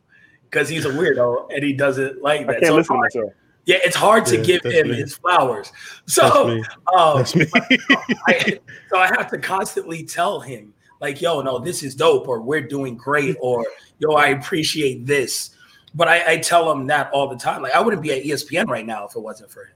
because 0.50 0.68
he's 0.70 0.86
a 0.86 0.90
weirdo 0.90 1.48
and 1.54 1.64
he 1.64 1.74
doesn't 1.74 2.22
like 2.22 2.42
I 2.42 2.44
that. 2.46 2.54
can't 2.62 2.66
So 2.68 2.76
listen 2.76 2.96
to 2.96 3.02
myself. 3.02 3.34
yeah, 3.66 3.78
it's 3.84 3.96
hard 3.96 4.26
to 4.28 4.38
Yeah, 4.38 4.44
give 4.44 4.64
him 4.64 4.90
me. 4.90 4.96
his 4.96 5.16
flowers. 5.16 5.72
That's 6.08 6.14
So, 6.16 6.48
me. 6.48 6.64
um, 6.96 7.18
That's 7.18 7.36
me. 7.36 7.46
I, 8.28 8.60
so 8.90 8.98
I 8.98 9.08
have 9.08 9.30
to 9.32 9.38
constantly 9.38 10.04
tell 10.04 10.40
him, 10.40 10.74
like, 11.02 11.22
yo, 11.22 11.42
no, 11.42 11.60
this 11.60 11.84
is 11.84 11.94
dope, 11.96 12.28
or 12.28 12.42
we're 12.42 12.62
doing 12.68 12.96
great, 12.96 13.36
or 13.40 13.66
yo, 14.00 14.14
I 14.14 14.28
appreciate 14.30 15.06
this. 15.06 15.52
But 15.94 16.08
I, 16.08 16.34
I 16.34 16.38
tell 16.38 16.72
him 16.72 16.88
that 16.88 17.10
all 17.12 17.28
the 17.28 17.38
time. 17.38 17.62
Like, 17.62 17.74
I 17.74 17.80
wouldn't 17.80 18.02
be 18.04 18.12
at 18.12 18.24
ESPN 18.24 18.68
right 18.68 18.86
now 18.86 19.06
if 19.06 19.16
it 19.16 19.20
wasn't 19.20 19.52
for 19.52 19.66
him. 19.66 19.76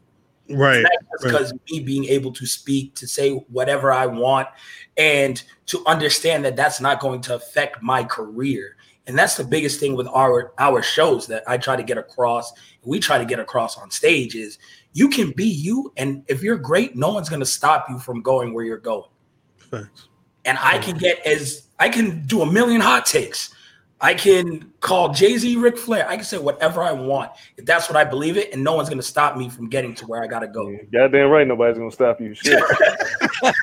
Right. 0.50 0.86
Because 1.22 1.54
me 1.70 1.80
being 1.80 2.06
able 2.06 2.32
to 2.34 2.46
speak, 2.46 2.96
to 2.96 3.08
say 3.08 3.32
whatever 3.50 3.92
I 3.92 4.06
want, 4.06 4.48
and 4.98 5.42
to 5.68 5.84
understand 5.86 6.46
that 6.46 6.56
that's 6.56 6.82
not 6.82 7.00
going 7.00 7.22
to 7.22 7.36
affect 7.36 7.82
my 7.82 8.04
career. 8.04 8.76
And 9.08 9.18
that's 9.18 9.38
the 9.38 9.44
biggest 9.44 9.80
thing 9.80 9.96
with 9.96 10.08
our 10.08 10.54
our 10.60 10.84
shows 10.84 11.26
that 11.28 11.44
I 11.48 11.58
try 11.58 11.76
to 11.76 11.84
get 11.84 11.98
across. 11.98 12.54
We 12.84 13.00
try 13.00 13.18
to 13.18 13.26
get 13.26 13.40
across 13.40 13.78
on 13.78 13.90
stage 13.90 14.36
is 14.36 14.60
you 14.94 15.10
can 15.10 15.32
be 15.32 15.46
you, 15.46 15.92
and 15.98 16.24
if 16.28 16.44
you're 16.44 16.58
great, 16.58 16.96
no 16.96 17.12
one's 17.12 17.30
going 17.30 17.40
to 17.40 17.46
stop 17.46 17.90
you 17.90 18.00
from 18.00 18.22
going 18.22 18.54
where 18.54 18.66
you're 18.66 18.78
going. 18.78 19.10
Facts. 19.58 20.08
And 20.46 20.58
I 20.62 20.78
can 20.78 20.98
get 20.98 21.26
as 21.26 21.68
I 21.80 21.90
can 21.90 22.26
do 22.26 22.42
a 22.42 22.52
million 22.52 22.82
hot 22.82 23.06
takes. 23.06 23.54
I 24.02 24.14
can 24.14 24.72
call 24.80 25.14
Jay 25.14 25.38
Z, 25.38 25.58
Ric 25.58 25.78
Flair. 25.78 26.08
I 26.08 26.16
can 26.16 26.24
say 26.24 26.38
whatever 26.38 26.82
I 26.82 26.94
want 26.94 27.32
if 27.58 27.66
that's 27.66 27.90
what 27.90 27.98
I 27.98 28.06
believe 28.06 28.38
it, 28.38 28.54
and 28.54 28.64
no 28.64 28.76
one's 28.76 28.88
going 28.88 29.00
to 29.00 29.04
stop 29.04 29.36
me 29.36 29.50
from 29.50 29.68
getting 29.68 29.94
to 29.96 30.08
where 30.08 30.24
I 30.24 30.28
got 30.28 30.40
to 30.40 30.48
go. 30.48 30.74
Goddamn 30.92 31.30
right, 31.30 31.46
nobody's 31.46 31.78
gonna 31.78 31.92
stop 31.92 32.22
you. 32.22 32.34
Shit. 32.34 32.64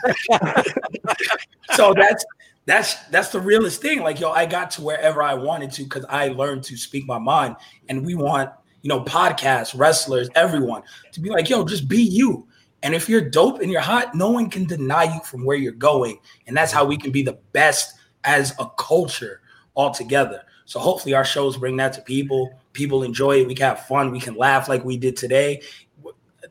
so 1.75 1.95
that's 1.95 2.25
that's 2.67 2.95
that's 3.07 3.31
the 3.31 3.41
realest 3.41 3.81
thing. 3.81 4.01
Like 4.01 4.21
yo, 4.21 4.31
I 4.31 4.45
got 4.45 4.71
to 4.73 4.83
wherever 4.83 5.23
I 5.23 5.33
wanted 5.35 5.71
to 5.73 5.85
because 5.85 6.05
I 6.09 6.29
learned 6.29 6.65
to 6.65 6.77
speak 6.77 7.07
my 7.07 7.19
mind. 7.19 7.57
And 7.89 8.05
we 8.05 8.15
want 8.15 8.51
you 8.83 8.89
know 8.91 9.01
podcasts, 9.05 9.79
wrestlers, 9.79 10.29
everyone 10.35 10.83
to 11.13 11.21
be 11.21 11.31
like 11.31 11.49
yo, 11.49 11.65
just 11.65 11.89
be 11.89 12.03
you. 12.03 12.47
And 12.83 12.95
if 12.95 13.09
you're 13.09 13.23
dope 13.23 13.63
and 13.63 13.71
you're 13.71 13.81
hot, 13.81 14.15
no 14.15 14.31
one 14.31 14.51
can 14.51 14.65
deny 14.65 15.05
you 15.05 15.21
from 15.21 15.47
where 15.47 15.57
you're 15.57 15.73
going. 15.73 16.19
And 16.47 16.55
that's 16.55 16.73
how 16.73 16.85
we 16.85 16.99
can 16.99 17.11
be 17.11 17.23
the 17.23 17.39
best 17.53 17.95
as 18.23 18.55
a 18.59 18.69
culture 18.77 19.41
altogether. 19.77 20.43
So 20.65 20.81
hopefully 20.81 21.15
our 21.15 21.25
shows 21.25 21.57
bring 21.57 21.77
that 21.77 21.93
to 21.95 22.03
people. 22.03 22.59
People 22.73 23.03
enjoy 23.03 23.41
it. 23.41 23.47
We 23.47 23.55
can 23.55 23.69
have 23.69 23.87
fun. 23.87 24.11
We 24.11 24.21
can 24.21 24.35
laugh 24.35 24.69
like 24.69 24.85
we 24.85 24.97
did 24.97 25.17
today. 25.17 25.63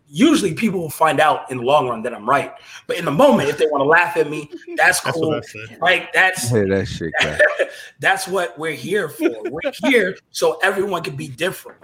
usually 0.07 0.53
people 0.53 0.79
will 0.79 0.89
find 0.89 1.19
out 1.19 1.49
in 1.51 1.57
the 1.57 1.63
long 1.63 1.89
run 1.89 2.01
that 2.03 2.13
I'm 2.13 2.29
right. 2.29 2.53
But 2.87 2.97
in 2.97 3.05
the 3.05 3.11
moment, 3.11 3.49
if 3.49 3.57
they 3.57 3.65
want 3.67 3.81
to 3.81 3.85
laugh 3.85 4.15
at 4.17 4.29
me, 4.29 4.49
that's 4.77 5.01
That's 5.01 5.17
cool. 5.17 5.29
what 5.31 5.45
I. 5.71 5.77
Like 5.81 6.13
that's 6.13 6.49
Hey, 6.49 6.65
that 6.69 6.85
shit. 6.85 7.11
that's 7.99 8.27
what 8.27 8.57
we're 8.57 8.71
here 8.73 9.09
for. 9.09 9.29
We're 9.49 9.71
here 9.83 10.17
so 10.31 10.59
everyone 10.63 11.03
can 11.03 11.15
be 11.15 11.27
different. 11.27 11.79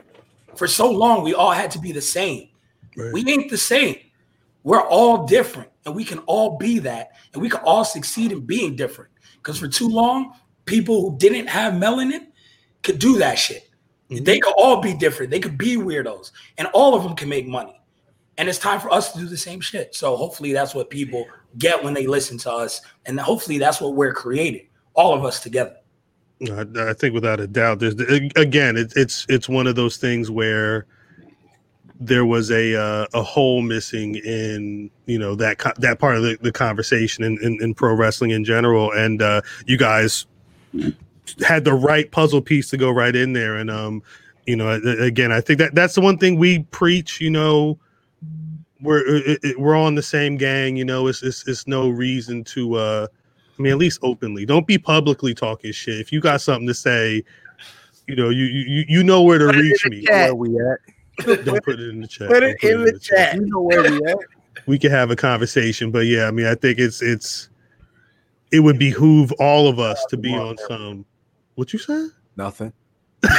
For 0.56 0.68
so 0.68 0.90
long, 0.90 1.24
we 1.24 1.34
all 1.34 1.52
had 1.52 1.72
to 1.72 1.80
be 1.80 1.92
the 1.92 2.02
same. 2.02 2.50
Right. 2.96 3.14
We 3.14 3.28
ain't 3.30 3.50
the 3.50 3.58
same. 3.58 3.98
We're 4.64 4.82
all 4.82 5.26
different, 5.26 5.70
and 5.86 5.96
we 5.96 6.04
can 6.04 6.20
all 6.20 6.58
be 6.58 6.78
that, 6.80 7.12
and 7.34 7.42
we 7.42 7.50
can 7.50 7.62
all 7.62 7.84
succeed 7.84 8.32
in 8.32 8.42
being 8.46 8.76
different. 8.76 9.10
Because 9.38 9.58
for 9.58 9.68
too 9.68 9.88
long, 9.88 10.34
people 10.66 11.02
who 11.02 11.18
didn't 11.18 11.48
have 11.48 11.74
melanin 11.74 12.28
could 12.84 13.00
do 13.00 13.18
that 13.20 13.38
shit. 13.38 13.70
They 14.10 14.40
could 14.40 14.54
all 14.58 14.82
be 14.82 14.94
different. 14.94 15.32
They 15.32 15.40
could 15.40 15.58
be 15.58 15.78
weirdos, 15.78 16.32
and 16.58 16.68
all 16.74 16.96
of 16.96 17.04
them 17.04 17.16
can 17.16 17.30
make 17.30 17.48
money. 17.48 17.80
And 18.38 18.50
it's 18.50 18.60
time 18.60 18.80
for 18.82 18.92
us 18.92 19.14
to 19.14 19.20
do 19.20 19.28
the 19.28 19.38
same 19.38 19.62
shit. 19.62 19.96
So 19.96 20.18
hopefully 20.18 20.52
that's 20.52 20.76
what 20.76 20.90
people 20.90 21.26
get 21.58 21.82
when 21.82 21.94
they 21.94 22.08
listen 22.08 22.38
to 22.40 22.52
us, 22.52 22.82
and 23.06 23.18
hopefully 23.20 23.58
that's 23.58 23.80
what 23.80 23.96
we're 23.96 24.14
creating, 24.14 24.68
all 24.96 25.14
of 25.14 25.24
us 25.24 25.40
together. 25.40 25.78
I, 26.42 26.66
I 26.90 26.94
think 26.94 27.14
without 27.14 27.40
a 27.40 27.48
doubt, 27.48 27.80
there's 27.80 27.94
again, 28.36 28.76
it, 28.76 28.94
it's 28.96 29.26
it's 29.30 29.48
one 29.48 29.68
of 29.68 29.76
those 29.76 29.98
things 29.98 30.30
where 30.30 30.88
there 32.02 32.26
was 32.26 32.50
a 32.52 32.76
uh, 32.76 33.06
a 33.14 33.22
hole 33.22 33.62
missing 33.62 34.16
in 34.16 34.90
you 35.06 35.20
know 35.20 35.36
that 35.36 35.60
co- 35.60 35.74
that 35.78 36.00
part 36.00 36.18
of 36.18 36.24
the, 36.24 36.38
the 36.42 36.52
conversation 36.52 37.24
in, 37.24 37.38
in, 37.44 37.62
in 37.62 37.74
pro 37.74 37.94
wrestling 37.94 38.32
in 38.32 38.44
general, 38.44 38.92
and 38.92 39.22
uh, 39.22 39.42
you 39.68 39.78
guys 39.78 40.26
had 41.46 41.66
the 41.66 41.74
right 41.74 42.10
puzzle 42.12 42.42
piece 42.42 42.70
to 42.72 42.78
go 42.78 42.92
right 42.92 43.16
in 43.16 43.34
there, 43.34 43.56
and 43.56 43.72
um, 43.72 44.04
you 44.48 44.56
know, 44.56 44.72
again, 45.02 45.32
I 45.32 45.42
think 45.42 45.60
that 45.60 45.76
that's 45.76 45.96
the 45.96 46.02
one 46.02 46.18
thing 46.18 46.38
we 46.38 46.60
preach, 46.72 47.22
you 47.22 47.30
know. 47.30 47.80
We're 48.82 49.06
it, 49.08 49.40
it- 49.44 49.60
we're 49.60 49.76
all 49.76 49.88
in 49.88 49.96
the 49.96 50.04
same 50.04 50.38
gang, 50.38 50.76
you 50.76 50.86
know. 50.86 51.08
It's, 51.08 51.24
it's 51.24 51.48
it's 51.48 51.68
no 51.68 51.90
reason 51.90 52.44
to 52.46 52.76
uh 52.76 53.08
I 53.60 53.62
mean, 53.62 53.72
at 53.74 53.78
least 53.78 54.00
openly. 54.02 54.46
Don't 54.46 54.68
be 54.68 54.78
publicly 54.80 55.36
talking 55.36 55.72
shit. 55.72 56.00
If 56.00 56.12
you 56.12 56.20
got 56.20 56.42
something 56.42 56.68
to 56.68 56.74
say, 56.74 57.24
you 58.08 58.16
know, 58.16 58.30
you 58.30 58.46
you 58.46 58.86
you 58.88 59.04
know 59.04 59.22
where 59.22 59.38
to 59.40 59.46
Put 59.48 59.56
reach 59.56 59.86
me. 59.86 60.02
chat. 60.08 60.32
Where 60.32 60.36
we 60.36 60.50
at? 60.60 60.80
Don't 61.46 61.64
put 61.64 61.80
it 61.80 61.90
in 61.90 62.02
the 62.02 62.08
chat. 62.08 62.30
Put 62.30 62.42
Don't 62.42 62.52
it 62.52 62.64
in 62.64 62.84
the 62.84 63.00
chat. 63.00 63.36
You 63.36 63.46
know 63.48 63.62
where 63.62 63.84
we 63.84 63.98
at? 64.06 64.18
We 64.68 64.80
can 64.80 64.92
have 64.92 65.12
a 65.12 65.16
conversation, 65.16 65.92
but 65.92 66.08
yeah, 66.08 66.28
I 66.28 66.32
mean, 66.32 66.48
I 66.48 66.56
think 66.56 66.80
it's 66.80 67.02
it's 67.02 67.50
it 68.52 68.60
would 68.60 68.78
behoove 68.80 69.32
all 69.34 69.68
of 69.68 69.80
us 69.80 70.06
to 70.10 70.18
be 70.18 70.34
on 70.36 70.58
some. 70.58 71.06
What 71.56 71.74
you 71.74 71.80
say? 71.80 72.08
Nothing. 72.36 72.74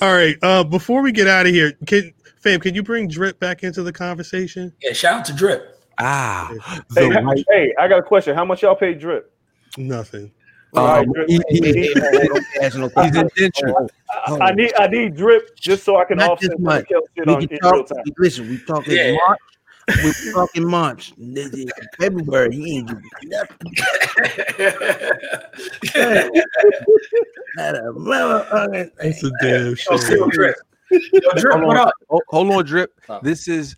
All 0.00 0.14
right. 0.14 0.36
Uh, 0.42 0.64
before 0.64 1.02
we 1.02 1.12
get 1.12 1.26
out 1.26 1.46
of 1.46 1.52
here, 1.52 1.72
can 1.86 2.12
fam, 2.38 2.60
can 2.60 2.74
you 2.74 2.82
bring 2.82 3.08
Drip 3.08 3.38
back 3.40 3.62
into 3.62 3.82
the 3.82 3.92
conversation? 3.92 4.72
Yeah, 4.82 4.92
shout 4.92 5.20
out 5.20 5.24
to 5.26 5.32
Drip. 5.32 5.78
Ah, 5.98 6.50
Hey, 6.94 7.08
the 7.08 7.20
white. 7.20 7.44
hey, 7.50 7.74
I 7.78 7.88
got 7.88 7.98
a 8.00 8.02
question. 8.02 8.34
How 8.34 8.44
much 8.44 8.62
y'all 8.62 8.74
pay 8.76 8.94
Drip? 8.94 9.32
Nothing. 9.76 10.32
Um, 10.76 11.06
he, 11.28 11.40
he, 11.48 11.60
Hey, 11.60 11.94
hey, 11.94 12.28
don't 12.28 12.46
ask 12.60 12.76
no 12.76 12.90
questions. 12.90 13.30
I, 14.26 14.38
I 14.40 14.52
need 14.52 14.72
I 14.76 14.86
need 14.88 15.16
Drip 15.16 15.56
just 15.56 15.84
so 15.84 15.96
I 15.96 16.04
can 16.04 16.18
Not 16.18 16.32
offset 16.32 16.50
this 16.50 16.58
some 16.64 16.84
shit 16.88 17.26
We 17.26 17.32
on 17.34 17.40
can 17.46 17.48
in 17.50 17.58
talk. 17.58 17.86
time. 17.88 18.04
Listen, 18.18 18.48
we 18.48 18.58
talking 18.58 18.96
Yeah. 18.96 19.12
March. 19.12 19.38
We're 19.88 20.32
talking 20.32 20.66
March. 20.66 21.12
This 21.18 21.52
is 21.52 21.70
February. 21.98 22.54
He 22.54 22.78
ain't 22.78 22.88
giving 22.88 23.04
nothing. 23.24 23.72
Not 27.56 27.76
a 27.76 27.92
motherfucker. 27.92 28.90
It's 29.00 29.22
a 29.22 29.30
damn 29.40 29.60
oh, 29.60 29.68
Yo, 29.68 29.74
shame. 29.74 29.98
Seal 29.98 30.28
Drip. 30.28 30.56
Yo, 30.90 31.00
Drip, 31.36 31.52
Hold 31.52 31.64
what 31.64 31.76
on, 31.76 31.88
up? 31.88 31.94
Hold 32.28 32.50
on, 32.50 32.64
drip. 32.64 33.00
Oh. 33.08 33.20
This 33.22 33.48
is 33.48 33.76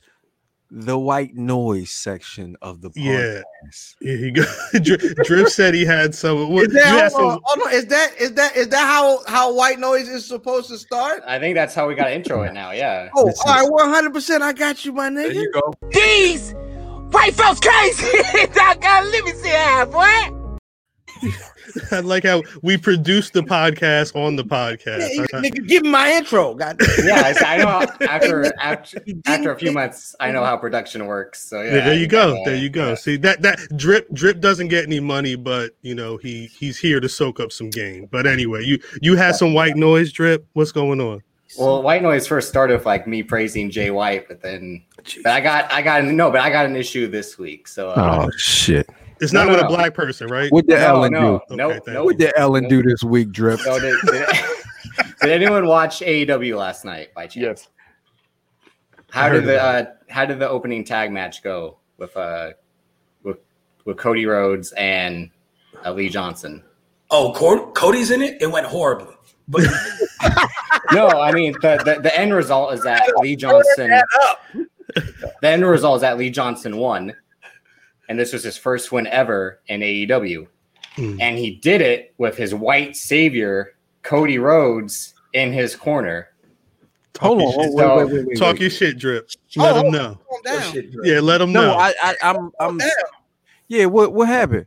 the 0.70 0.98
white 0.98 1.34
noise 1.36 1.90
section 1.90 2.56
of 2.60 2.80
the 2.80 2.90
Yeah. 2.94 3.43
podcast. 3.64 3.94
Here 4.01 4.16
you 4.16 4.32
go. 4.32 4.44
Drip, 4.82 5.01
Drip 5.24 5.48
said 5.48 5.74
he 5.74 5.84
had 5.84 6.14
some. 6.14 6.51
What, 6.52 6.66
is, 6.68 6.72
that, 6.74 7.12
hold 7.12 7.32
on, 7.32 7.40
hold 7.44 7.66
on. 7.68 7.72
is 7.74 7.86
that 7.86 8.12
is 8.20 8.32
that 8.32 8.56
is 8.56 8.68
that 8.68 8.86
how 8.86 9.22
how 9.26 9.55
white 9.55 9.78
noise 9.78 10.09
is 10.09 10.26
supposed 10.26 10.68
to 10.70 10.78
start? 10.78 11.22
I 11.26 11.38
think 11.38 11.55
that's 11.55 11.74
how 11.74 11.86
we 11.88 11.94
got 11.94 12.05
to 12.06 12.14
intro 12.14 12.43
it 12.43 12.52
now. 12.52 12.72
Yeah. 12.72 13.09
Oh, 13.14 13.26
This 13.26 13.40
all 13.47 13.55
right, 13.55 13.70
one 13.70 13.88
hundred 13.88 14.12
percent. 14.12 14.43
I 14.43 14.52
got 14.52 14.84
you, 14.84 14.93
my 14.93 15.09
nigga. 15.09 15.14
There 15.14 15.30
nigga. 15.30 15.34
you 15.34 15.52
go. 15.52 15.74
These 15.93 16.55
white 17.12 17.34
folks 17.34 17.60
crazy. 17.60 18.06
Doggone, 18.52 19.10
let 19.10 19.24
me 19.24 19.32
see 19.32 19.48
how, 19.48 19.84
boy. 19.86 20.35
I 21.93 22.01
like 22.01 22.24
how 22.24 22.43
we 22.62 22.76
produce 22.76 23.30
the 23.30 23.43
podcast 23.43 24.14
on 24.16 24.36
the 24.36 24.44
Yeah, 24.44 24.48
podcast. 24.76 25.09
you- 25.14 25.26
I- 25.32 25.36
I- 25.36 25.40
nigga, 25.43 25.66
give 25.66 25.82
me 25.82 25.90
my 25.90 26.12
intro. 26.12 26.55
God 26.55 26.80
Yeah, 27.05 27.32
I, 27.40 27.55
I 27.55 27.56
know. 27.59 28.06
After 28.09 28.52
after 28.60 28.98
after 29.26 29.51
a 29.52 29.59
few 29.59 29.72
months, 29.72 30.14
I 30.20 30.30
know 30.30 30.44
how 30.44 30.56
production 30.56 31.06
works. 31.06 31.43
So 31.48 31.60
yeah. 31.62 31.74
Yeah, 31.76 31.84
there 31.86 31.94
you 31.98 32.06
go. 32.06 32.43
There 32.44 32.55
you 32.56 32.68
go. 32.70 32.90
yeah. 32.90 32.94
See 32.94 33.16
that 33.18 33.43
that 33.43 33.59
drip 33.76 34.12
drip 34.12 34.40
doesn't 34.40 34.68
get 34.68 34.84
any 34.84 35.01
money, 35.01 35.34
but 35.34 35.72
you 35.82 35.94
know 35.94 36.16
he 36.18 36.47
he's 36.47 36.78
here 36.78 37.01
to 37.01 37.09
soak 37.09 37.40
up 37.40 37.51
some 37.52 37.70
game. 37.70 38.09
But 38.10 38.26
anyway, 38.26 38.64
you 38.64 38.78
you 39.02 39.16
had 39.16 39.34
some 39.36 39.52
white 39.55 39.76
noise 39.76 40.12
drip. 40.12 40.47
What's 40.52 40.72
going 40.72 41.01
on? 41.01 41.22
Well, 41.59 41.80
White 41.80 42.02
Noise 42.02 42.26
first 42.26 42.48
started 42.48 42.74
with 42.76 42.86
like 42.86 43.06
me 43.06 43.22
praising 43.22 43.70
Jay 43.70 43.90
White, 43.93 44.26
but 44.26 44.43
then, 44.43 44.82
but 45.22 45.30
I 45.32 45.40
got 45.40 45.72
I 45.72 45.80
got 45.80 46.05
no, 46.05 46.28
but 46.30 46.40
I 46.40 46.51
got 46.51 46.66
an 46.66 46.74
issue 46.74 47.06
this 47.09 47.38
week. 47.38 47.68
So 47.68 47.90
uh, 47.90 48.26
Oh 48.26 48.30
shit! 48.36 48.86
It's 49.20 49.32
No, 49.32 49.40
not 49.40 49.47
no, 49.47 49.52
with 49.52 49.60
no. 49.62 49.66
a 49.66 49.70
black 49.76 49.94
person, 49.94 50.28
right? 50.28 50.51
What 50.52 50.66
did 50.66 50.78
no, 50.78 50.86
Ellen 50.86 51.12
no, 51.12 51.43
do? 51.48 51.56
no, 51.56 51.70
Okay, 51.70 51.74
no, 51.78 51.80
thank 51.94 52.05
What 52.05 52.16
did 52.18 52.32
Ellen 52.36 52.68
do 52.68 52.82
this 52.82 53.02
week, 53.02 53.30
drip? 53.32 53.60
So 53.60 53.78
did, 53.80 53.97
did, 54.06 54.26
did 55.22 55.30
anyone 55.30 55.66
watch 55.66 56.01
AEW 56.01 56.56
last 56.56 56.84
night 56.84 57.14
by 57.14 57.26
chance? 57.26 57.36
Yes. 57.36 57.68
How 59.10 59.28
did 59.30 59.44
the 59.44 59.62
uh, 59.62 59.84
how 60.10 60.26
did 60.26 60.38
the 60.38 60.48
opening 60.48 60.84
tag 60.84 61.10
match 61.10 61.43
go 61.43 61.78
with 61.97 62.14
uh 62.16 62.51
with 63.22 63.38
with 63.86 63.97
Cody 63.97 64.26
Rhodes 64.26 64.72
and 64.72 65.30
uh, 65.84 65.93
Lee 65.93 66.09
Johnson? 66.10 66.62
Oh, 67.10 67.32
Co- 67.34 67.70
Cody's 67.70 68.10
in 68.10 68.20
it. 68.20 68.43
It 68.43 68.51
went 68.51 68.66
horribly. 68.66 69.14
But 69.48 69.62
No, 70.93 71.09
I 71.09 71.32
mean 71.32 71.52
the, 71.62 71.80
the 71.84 72.01
the 72.02 72.18
end 72.18 72.34
result 72.34 72.74
is 72.74 72.82
that 72.82 73.10
Lee 73.18 73.36
Johnson. 73.36 73.90
The 74.94 75.48
end 75.48 75.64
result 75.64 75.97
is 75.97 76.01
that 76.02 76.18
Lee 76.18 76.30
Johnson 76.30 76.76
won, 76.76 77.14
and 78.08 78.18
this 78.18 78.32
was 78.32 78.42
his 78.44 78.56
first 78.56 78.92
win 78.92 79.06
ever 79.08 79.60
in 79.68 79.80
AEW, 79.80 80.46
Hmm. 80.96 81.20
and 81.20 81.36
he 81.38 81.56
did 81.56 81.80
it 81.80 82.14
with 82.18 82.36
his 82.36 82.54
white 82.54 82.96
savior 82.96 83.74
Cody 84.02 84.38
Rhodes 84.38 85.14
in 85.32 85.52
his 85.52 85.74
corner. 85.76 86.28
Hold 87.20 87.42
on. 87.42 87.50
shit. 87.52 87.72
Wait, 87.74 87.86
wait, 87.96 88.12
wait, 88.12 88.26
wait, 88.26 88.38
Talk 88.38 88.52
wait. 88.54 88.60
your 88.60 88.70
shit, 88.70 88.98
drip. 88.98 89.28
Let 89.56 89.76
Oh, 89.76 89.80
him 89.86 89.90
know. 89.92 90.20
Oh, 90.30 90.40
down. 90.44 90.90
Yeah, 91.02 91.20
let 91.20 91.40
him 91.40 91.52
No, 91.52 91.62
know. 91.62 91.74
I, 91.74 91.94
I, 92.02 92.14
I'm, 92.22 92.50
I'm. 92.60 92.80
Yeah, 93.68 93.86
what, 93.86 94.12
what 94.12 94.28
happened? 94.28 94.66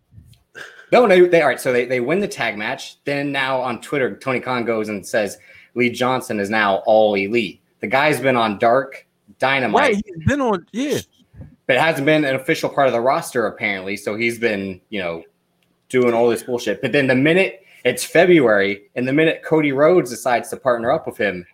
No, 0.92 1.06
no, 1.06 1.28
they 1.28 1.42
all 1.42 1.48
right. 1.48 1.60
So 1.62 1.72
they, 1.72 1.86
they 1.86 2.00
win 2.00 2.20
the 2.20 2.28
tag 2.28 2.58
match. 2.58 2.98
Then 3.06 3.32
now 3.32 3.62
on 3.62 3.80
Twitter, 3.82 4.16
Tony 4.16 4.40
Khan 4.40 4.66
goes 4.66 4.90
and 4.90 5.06
says 5.06 5.38
Lee 5.76 5.92
Johnson 5.92 6.40
is 6.40 6.50
now 6.50 6.78
all 6.88 7.14
elite. 7.14 7.62
The 7.82 7.88
guy's 7.88 8.20
been 8.20 8.36
on 8.36 8.58
Dark 8.58 9.06
Dynamite, 9.38 9.80
Right, 9.82 10.04
he's 10.04 10.26
been 10.26 10.42
on. 10.42 10.66
Yeah, 10.72 10.98
but 11.70 11.76
it 11.76 11.82
hasn't 11.82 12.04
been 12.04 12.26
an 12.26 12.34
official 12.34 12.68
part 12.68 12.88
of 12.88 12.94
the 12.94 13.00
roster 13.00 13.46
apparently. 13.46 13.96
So 13.96 14.16
he's 14.16 14.40
been, 14.40 14.82
you 14.90 15.00
know, 15.00 15.24
doing 15.88 16.16
all 16.16 16.28
this 16.28 16.42
bullshit. 16.42 16.82
But 16.82 16.94
then 16.94 17.06
the 17.06 17.14
minute 17.14 17.64
it's 17.84 18.04
February 18.04 18.90
and 18.96 19.08
the 19.08 19.14
minute 19.14 19.44
Cody 19.46 19.72
Rhodes 19.72 20.10
decides 20.10 20.50
to 20.50 20.58
partner 20.58 20.92
up 20.92 21.06
with 21.06 21.16
him, 21.16 21.46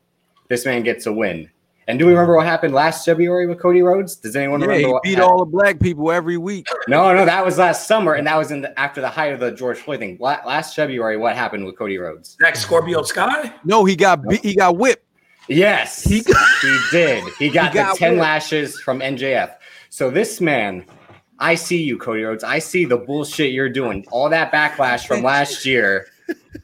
this 0.47 0.65
man 0.65 0.83
gets 0.83 1.05
a 1.05 1.11
win. 1.11 1.49
And 1.89 1.99
do 1.99 2.05
we 2.05 2.13
remember 2.13 2.37
what 2.37 2.45
happened 2.45 2.73
last 2.73 3.03
February 3.03 3.45
with 3.45 3.59
Cody 3.59 3.81
Rhodes? 3.81 4.15
Does 4.15 4.37
anyone 4.37 4.61
yeah, 4.61 4.67
remember 4.67 4.87
he 4.87 4.93
what 4.93 5.03
beat 5.03 5.15
happened? 5.15 5.31
all 5.33 5.39
the 5.39 5.51
black 5.51 5.81
people 5.81 6.09
every 6.09 6.37
week. 6.37 6.65
No, 6.87 7.13
no, 7.13 7.25
that 7.25 7.43
was 7.43 7.57
last 7.57 7.85
summer, 7.85 8.13
and 8.13 8.25
that 8.25 8.37
was 8.37 8.51
in 8.51 8.61
the, 8.61 8.79
after 8.79 9.01
the 9.01 9.09
height 9.09 9.33
of 9.33 9.41
the 9.41 9.51
George 9.51 9.79
Floyd 9.79 9.99
thing. 9.99 10.17
La- 10.21 10.39
Last 10.47 10.77
February, 10.77 11.17
what 11.17 11.35
happened 11.35 11.65
with 11.65 11.77
Cody 11.77 11.97
Rhodes? 11.97 12.37
Next 12.39 12.61
Scorpio 12.61 13.03
Sky. 13.03 13.53
No, 13.65 13.83
he 13.83 13.97
got 13.97 14.25
beat, 14.25 14.45
he 14.45 14.55
got 14.55 14.77
whipped. 14.77 15.05
Yes, 15.49 16.03
he, 16.03 16.23
he 16.61 16.79
did. 16.89 17.23
He 17.37 17.49
got, 17.49 17.73
got 17.73 17.95
the 17.95 17.99
10 17.99 18.11
whipped. 18.13 18.21
lashes 18.21 18.79
from 18.79 19.01
MJF. 19.01 19.55
So 19.95 20.09
this 20.09 20.41
man, 20.41 20.83
I 21.39 21.55
see 21.55 21.81
you, 21.81 21.97
Cody 21.97 22.23
Rhodes. 22.23 22.43
I 22.43 22.59
see 22.59 22.83
the 22.83 22.97
bullshit 22.97 23.53
you're 23.53 23.69
doing. 23.69 24.05
All 24.11 24.27
that 24.27 24.51
backlash 24.51 25.07
from 25.07 25.23
last 25.23 25.65
year. 25.65 26.07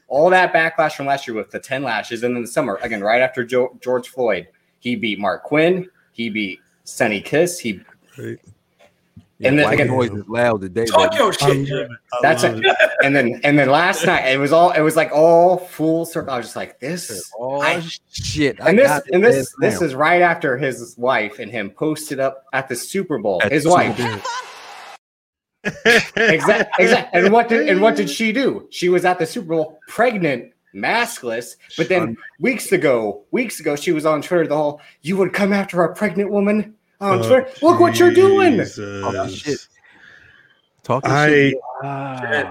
All 0.06 0.28
that 0.28 0.52
backlash 0.52 0.92
from 0.92 1.06
last 1.06 1.26
year 1.26 1.34
with 1.34 1.50
the 1.50 1.58
10 1.58 1.82
lashes. 1.82 2.24
And 2.24 2.36
then 2.36 2.42
the 2.42 2.48
summer, 2.48 2.78
again, 2.82 3.00
right 3.00 3.22
after 3.22 3.42
jo- 3.42 3.74
George 3.80 4.10
Floyd, 4.10 4.48
he 4.80 4.96
beat 4.96 5.18
Marq 5.18 5.44
Quen. 5.44 5.88
He 6.12 6.28
beat 6.28 6.60
Sonny 6.84 7.22
Kiss. 7.22 7.58
He 7.58 7.80
Right. 8.18 8.38
Yeah, 9.42 9.48
And 9.48 9.58
then 9.58 9.64
white 9.66 9.74
again- 9.74 9.86
noise 9.88 10.10
is 10.12 10.28
loud 10.28 10.60
today. 10.60 10.84
Talk 10.86 11.10
baby. 11.10 11.22
your 11.22 11.32
shit. 11.32 11.66
Drip. 11.66 11.90
that's 12.22 12.42
love 12.44 12.60
it. 12.64 12.76
And 13.04 13.16
then 13.16 13.40
and 13.42 13.58
then 13.58 13.68
last 13.68 14.06
night 14.06 14.26
it 14.28 14.38
was 14.38 14.52
all 14.52 14.70
it 14.70 14.80
was 14.80 14.94
like 14.94 15.10
all 15.12 15.56
full 15.58 16.04
circle. 16.06 16.32
I 16.32 16.36
was 16.36 16.46
just 16.46 16.56
like, 16.56 16.78
this 16.78 17.30
Oh 17.38 17.60
I- 17.60 17.82
shit! 18.12 18.60
I 18.60 18.68
and 18.70 18.78
this 18.78 19.02
and 19.12 19.24
this 19.24 19.52
this 19.58 19.80
now. 19.80 19.86
is 19.86 19.94
right 19.94 20.22
after 20.22 20.56
his 20.56 20.94
wife 20.96 21.40
and 21.40 21.50
him 21.50 21.70
posted 21.70 22.20
up 22.20 22.44
at 22.52 22.68
the 22.68 22.76
Super 22.76 23.18
Bowl. 23.18 23.40
At 23.42 23.50
his 23.50 23.66
wife, 23.66 23.98
exactly, 25.64 26.14
exactly. 26.84 27.20
And 27.20 27.32
what 27.32 27.48
did 27.48 27.68
and 27.68 27.80
what 27.80 27.96
did 27.96 28.08
she 28.10 28.32
do? 28.32 28.68
She 28.70 28.88
was 28.88 29.04
at 29.04 29.18
the 29.18 29.26
Super 29.26 29.48
Bowl, 29.48 29.80
pregnant 29.88 30.52
maskless. 30.74 31.56
But 31.76 31.88
then 31.88 32.16
weeks 32.40 32.72
ago, 32.72 33.24
weeks 33.30 33.60
ago, 33.60 33.76
she 33.76 33.92
was 33.92 34.06
on 34.06 34.22
Twitter. 34.22 34.46
The 34.46 34.56
whole 34.56 34.80
you 35.02 35.16
would 35.16 35.32
come 35.32 35.52
after 35.52 35.82
a 35.82 35.94
pregnant 35.94 36.30
woman 36.30 36.74
on 37.02 37.18
Oh, 37.18 37.28
Twitter. 37.28 37.48
Look 37.62 37.80
what 37.80 37.98
you're 37.98 38.12
doing. 38.12 38.60
Oh, 38.78 39.28
shit. 39.28 39.58
Talking 40.84 41.10
I 41.10 41.28
shit. 41.28 41.54
Drip, 42.20 42.48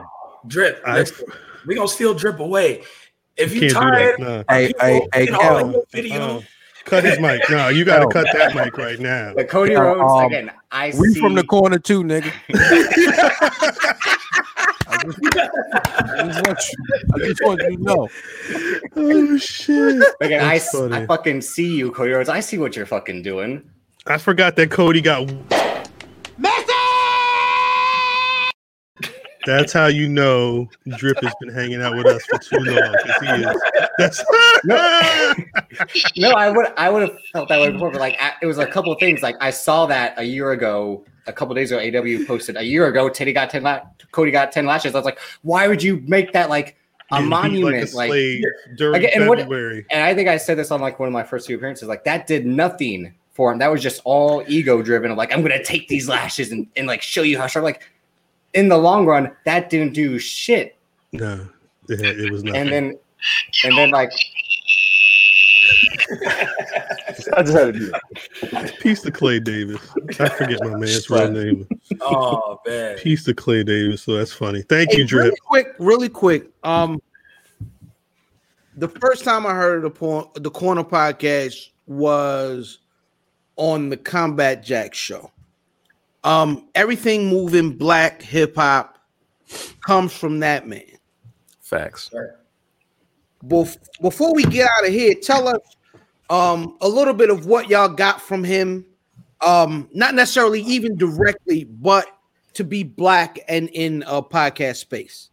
drip. 0.48 0.84
I- 0.86 0.99
listen, 0.99 1.26
we 1.65 1.76
gonna 1.76 1.88
steal 1.88 2.14
drip 2.14 2.40
away. 2.40 2.84
If 3.38 3.53
you 3.53 3.61
can't 3.61 3.73
do 3.73 3.80
tired, 3.80 4.19
that. 4.19 4.45
Hey, 4.49 4.68
people 4.68 4.82
hey, 4.86 5.07
hey, 5.14 5.28
in 5.28 5.36
all 5.36 5.41
of 5.57 5.61
Kel. 5.61 5.72
your 5.72 5.84
video, 5.91 6.18
No. 6.19 6.44
Cut 6.84 7.03
his 7.03 7.19
mic. 7.19 7.41
No, 7.49 7.69
you 7.69 7.86
got 7.86 7.99
to 7.99 8.07
cut 8.07 8.26
that 8.34 8.56
mic 8.56 8.76
right 8.76 8.99
now. 8.99 9.34
But 9.36 9.48
Cody 9.49 9.76
Rhodes 9.76 10.02
um, 10.02 10.26
again. 10.26 10.52
I 10.72 10.91
We 10.98 11.10
see. 11.14 11.19
from 11.19 11.36
the 11.36 11.44
corner 11.44 11.78
too, 11.78 12.03
nigga. 12.03 12.32
I 14.88 14.98
just, 15.03 15.19
I 15.23 16.28
just 16.28 16.41
want 16.48 16.60
you, 16.60 17.14
I 17.14 17.18
just 17.19 17.41
want 17.44 17.61
you 17.61 17.78
to 17.78 17.84
know. 17.84 18.10
Oh 18.95 19.38
shit! 19.38 20.03
Again, 20.22 20.44
I, 20.44 20.57
That's 20.57 20.73
s- 20.73 20.82
I 20.82 20.90
funny. 20.90 21.06
fucking 21.06 21.41
see 21.41 21.76
you, 21.76 21.91
Cody 21.91 22.11
Rhodes. 22.11 22.30
I 22.30 22.40
see 22.40 22.57
what 22.57 22.76
you're 22.76 22.86
fucking 22.88 23.22
doing. 23.22 23.69
I 24.07 24.18
forgot 24.18 24.56
that 24.56 24.72
Cody 24.72 25.02
got. 25.02 25.32
That's 29.48 29.73
how 29.73 29.88
you 29.88 30.07
know 30.07 30.69
Drip 30.98 31.18
has 31.23 31.34
been 31.41 31.49
hanging 31.52 31.82
out 31.82 31.95
with 31.95 32.06
us 32.06 32.23
for 32.26 32.38
too 32.38 32.57
long. 32.60 32.95
he 33.22 33.28
is. 33.44 33.61
That's 33.98 34.23
No, 36.18 36.30
I 36.32 36.49
would 36.52 36.68
I 36.78 36.90
would 36.91 37.02
have 37.02 37.18
felt 37.34 37.49
that 37.49 37.60
way 37.60 37.72
before, 37.72 37.90
but 37.91 37.99
like 37.99 38.18
I, 38.22 38.34
it 38.41 38.45
was 38.45 38.60
a 38.60 38.68
couple 38.68 38.91
of 38.94 38.99
things. 38.99 39.23
Like 39.23 39.36
I 39.41 39.49
saw 39.49 39.88
that 39.88 40.14
a 40.18 40.23
year 40.23 40.52
ago, 40.52 41.06
a 41.26 41.34
couple 41.34 41.53
of 41.53 41.57
days 41.57 41.72
ago. 41.72 41.80
AW 41.80 42.26
posted 42.28 42.56
a 42.56 42.61
year 42.64 42.86
ago. 42.86 43.10
Teddy 43.10 43.34
got 43.34 43.49
ten. 43.49 43.64
La- 43.64 43.82
Cody 44.11 44.30
got 44.30 44.52
ten 44.52 44.68
lashes. 44.68 44.94
I 44.94 44.99
was 44.99 45.06
like, 45.06 45.19
why 45.41 45.68
would 45.68 45.82
you 45.82 46.03
make 46.06 46.34
that 46.34 46.49
like 46.52 46.78
a 47.11 47.19
beat 47.19 47.28
monument? 47.28 47.94
like 47.95 48.11
a 48.11 48.41
Like, 48.41 48.78
during 48.78 48.95
Again, 49.03 49.22
and 49.22 49.28
what- 49.28 49.40
February. 49.40 49.88
and 49.90 50.03
I 50.03 50.14
think 50.14 50.30
I 50.30 50.38
said 50.38 50.56
this 50.60 50.69
on 50.69 50.82
like 50.82 50.99
one 50.99 51.07
of 51.07 51.14
my 51.14 51.23
first 51.23 51.48
few 51.48 51.56
appearances. 51.56 51.88
Like 51.88 52.03
that 52.03 52.28
did 52.28 52.45
nothing 52.45 53.15
for 53.42 53.52
him. 53.52 53.58
That 53.58 53.72
was 53.72 53.82
just 53.82 54.02
all 54.06 54.44
ego 54.48 54.84
driven. 54.84 55.10
Of 55.10 55.18
like 55.18 55.34
I'm 55.34 55.42
gonna 55.42 55.64
take 55.64 55.88
these 55.88 56.08
lashes 56.08 56.52
and, 56.52 56.68
and 56.76 56.86
like 56.86 57.02
show 57.02 57.24
you 57.24 57.40
how 57.40 57.48
sharp. 57.48 57.64
Like 57.64 57.90
in 58.54 58.70
the 58.70 58.78
long 58.78 59.08
run, 59.08 59.32
that 59.46 59.72
didn't 59.72 59.94
do 59.94 60.20
shit. 60.20 60.76
No, 61.12 61.48
it, 61.90 62.00
it 62.02 62.32
was 62.32 62.44
nothing. 62.44 62.62
And 62.62 62.72
then 62.72 63.00
and 63.64 63.76
then 63.76 63.90
like 63.90 64.12
I 67.34 67.44
just 67.44 67.58
had 67.58 67.66
to 67.66 67.72
do 67.72 67.92
that. 68.52 68.76
Piece 68.80 69.04
of 69.06 69.14
Clay 69.14 69.40
Davis. 69.40 69.82
I 70.20 70.30
forget 70.30 70.60
my 70.62 70.78
man's 70.78 71.10
real 71.10 71.32
name. 71.32 71.68
oh 72.02 72.60
man, 72.68 72.96
Piece 73.00 73.28
of 73.28 73.38
Clay 73.38 73.64
Davis. 73.64 74.04
So 74.04 74.14
that's 74.14 74.34
funny. 74.34 74.62
Thank 74.62 74.92
Hey, 74.92 75.00
you, 75.00 75.08
Drip. 75.08 75.24
really 75.26 75.38
quick, 75.48 75.68
really 75.80 76.10
quick. 76.10 76.48
Um, 76.64 77.02
the 78.76 78.88
first 78.88 79.24
time 79.24 79.48
I 79.48 79.56
heard 79.56 79.82
the 79.82 79.90
por- 79.90 80.30
the 80.36 80.52
corner 80.52 80.84
podcast 80.84 81.70
was 81.88 82.78
on 83.62 83.90
the 83.90 83.98
Combat 83.98 84.64
Jack 84.64 84.96
show. 84.96 85.30
Um, 86.24 86.68
everything 86.74 87.28
moving 87.28 87.78
black 87.78 88.20
hip 88.24 88.56
hop 88.56 88.98
comes 89.86 90.12
from 90.14 90.40
that 90.40 90.68
man. 90.68 90.98
Facts. 91.60 92.10
Bef- 93.46 93.78
before 94.02 94.34
we 94.34 94.44
get 94.46 94.68
out 94.68 94.88
of 94.88 94.92
here, 94.92 95.14
tell 95.14 95.48
us 95.48 95.60
um 96.32 96.76
a 96.82 96.90
little 96.90 97.14
bit 97.14 97.30
of 97.30 97.46
what 97.46 97.70
y'all 97.70 97.88
got 97.88 98.20
from 98.20 98.44
him. 98.44 98.84
Um, 99.42 99.88
not 99.94 100.16
necessarily 100.16 100.62
even 100.62 100.98
directly, 100.98 101.66
but 101.66 102.08
to 102.56 102.64
be 102.64 102.82
black 102.84 103.40
and 103.48 103.70
in 103.70 104.04
a 104.08 104.24
podcast 104.24 104.78
space. 104.78 105.30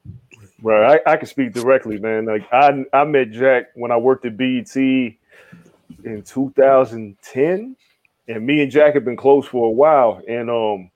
Right, 0.63 1.01
I, 1.07 1.13
I 1.13 1.17
can 1.17 1.27
speak 1.27 1.55
directly, 1.55 1.99
man. 1.99 2.27
Like 2.27 2.47
I 2.53 2.85
I 2.93 3.05
met 3.05 3.31
Jack 3.31 3.69
when 3.75 3.91
I 3.91 3.97
worked 3.97 4.27
at 4.27 4.37
BET 4.37 4.77
in 4.77 5.17
2010, 6.27 7.77
and 8.29 8.47
me 8.47 8.63
and 8.63 8.71
Jack 8.71 8.95
have 8.95 9.05
been 9.05 9.17
close 9.17 9.47
for 9.47 9.67
a 9.67 9.71
while. 9.71 10.23
And 10.29 10.51
um, 10.51 10.91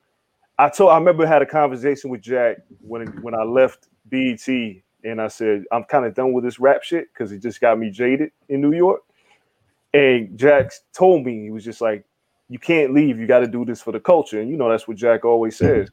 I 0.58 0.68
told 0.68 0.90
I 0.90 0.98
remember 0.98 1.26
I 1.26 1.28
had 1.28 1.42
a 1.42 1.46
conversation 1.46 2.10
with 2.10 2.20
Jack 2.20 2.58
when 2.80 3.06
when 3.22 3.34
I 3.34 3.42
left 3.42 3.88
BET, 4.06 4.46
and 4.48 5.20
I 5.20 5.28
said 5.28 5.64
I'm 5.72 5.84
kind 5.84 6.04
of 6.04 6.14
done 6.14 6.32
with 6.32 6.44
this 6.44 6.60
rap 6.60 6.82
shit 6.82 7.08
because 7.12 7.32
it 7.32 7.40
just 7.40 7.60
got 7.60 7.78
me 7.78 7.90
jaded 7.90 8.30
in 8.48 8.60
New 8.60 8.72
York. 8.72 9.00
And 9.94 10.38
Jack 10.38 10.70
told 10.92 11.24
me 11.24 11.42
he 11.42 11.50
was 11.50 11.64
just 11.64 11.80
like, 11.80 12.04
"You 12.48 12.58
can't 12.58 12.94
leave. 12.94 13.18
You 13.18 13.26
got 13.26 13.40
to 13.40 13.46
do 13.46 13.64
this 13.64 13.80
for 13.80 13.92
the 13.92 14.00
culture." 14.00 14.40
And 14.40 14.50
you 14.50 14.56
know 14.56 14.70
that's 14.70 14.86
what 14.86 14.96
Jack 14.96 15.24
always 15.24 15.56
says. 15.56 15.88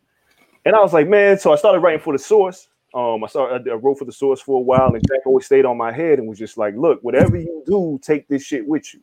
And 0.65 0.75
I 0.75 0.81
was 0.81 0.93
like, 0.93 1.07
man. 1.07 1.39
So 1.39 1.53
I 1.53 1.55
started 1.55 1.79
writing 1.79 2.01
for 2.01 2.13
the 2.13 2.19
Source. 2.19 2.67
Um, 2.93 3.23
I 3.23 3.27
started. 3.27 3.69
I 3.69 3.75
wrote 3.75 3.97
for 3.97 4.05
the 4.05 4.11
Source 4.11 4.41
for 4.41 4.57
a 4.57 4.61
while, 4.61 4.93
and 4.93 5.01
Jack 5.07 5.25
always 5.25 5.45
stayed 5.45 5.65
on 5.65 5.77
my 5.77 5.91
head 5.91 6.19
and 6.19 6.27
was 6.27 6.37
just 6.37 6.57
like, 6.57 6.75
"Look, 6.75 7.01
whatever 7.01 7.37
you 7.37 7.63
do, 7.65 7.99
take 8.01 8.27
this 8.27 8.43
shit 8.43 8.67
with 8.67 8.93
you." 8.93 8.99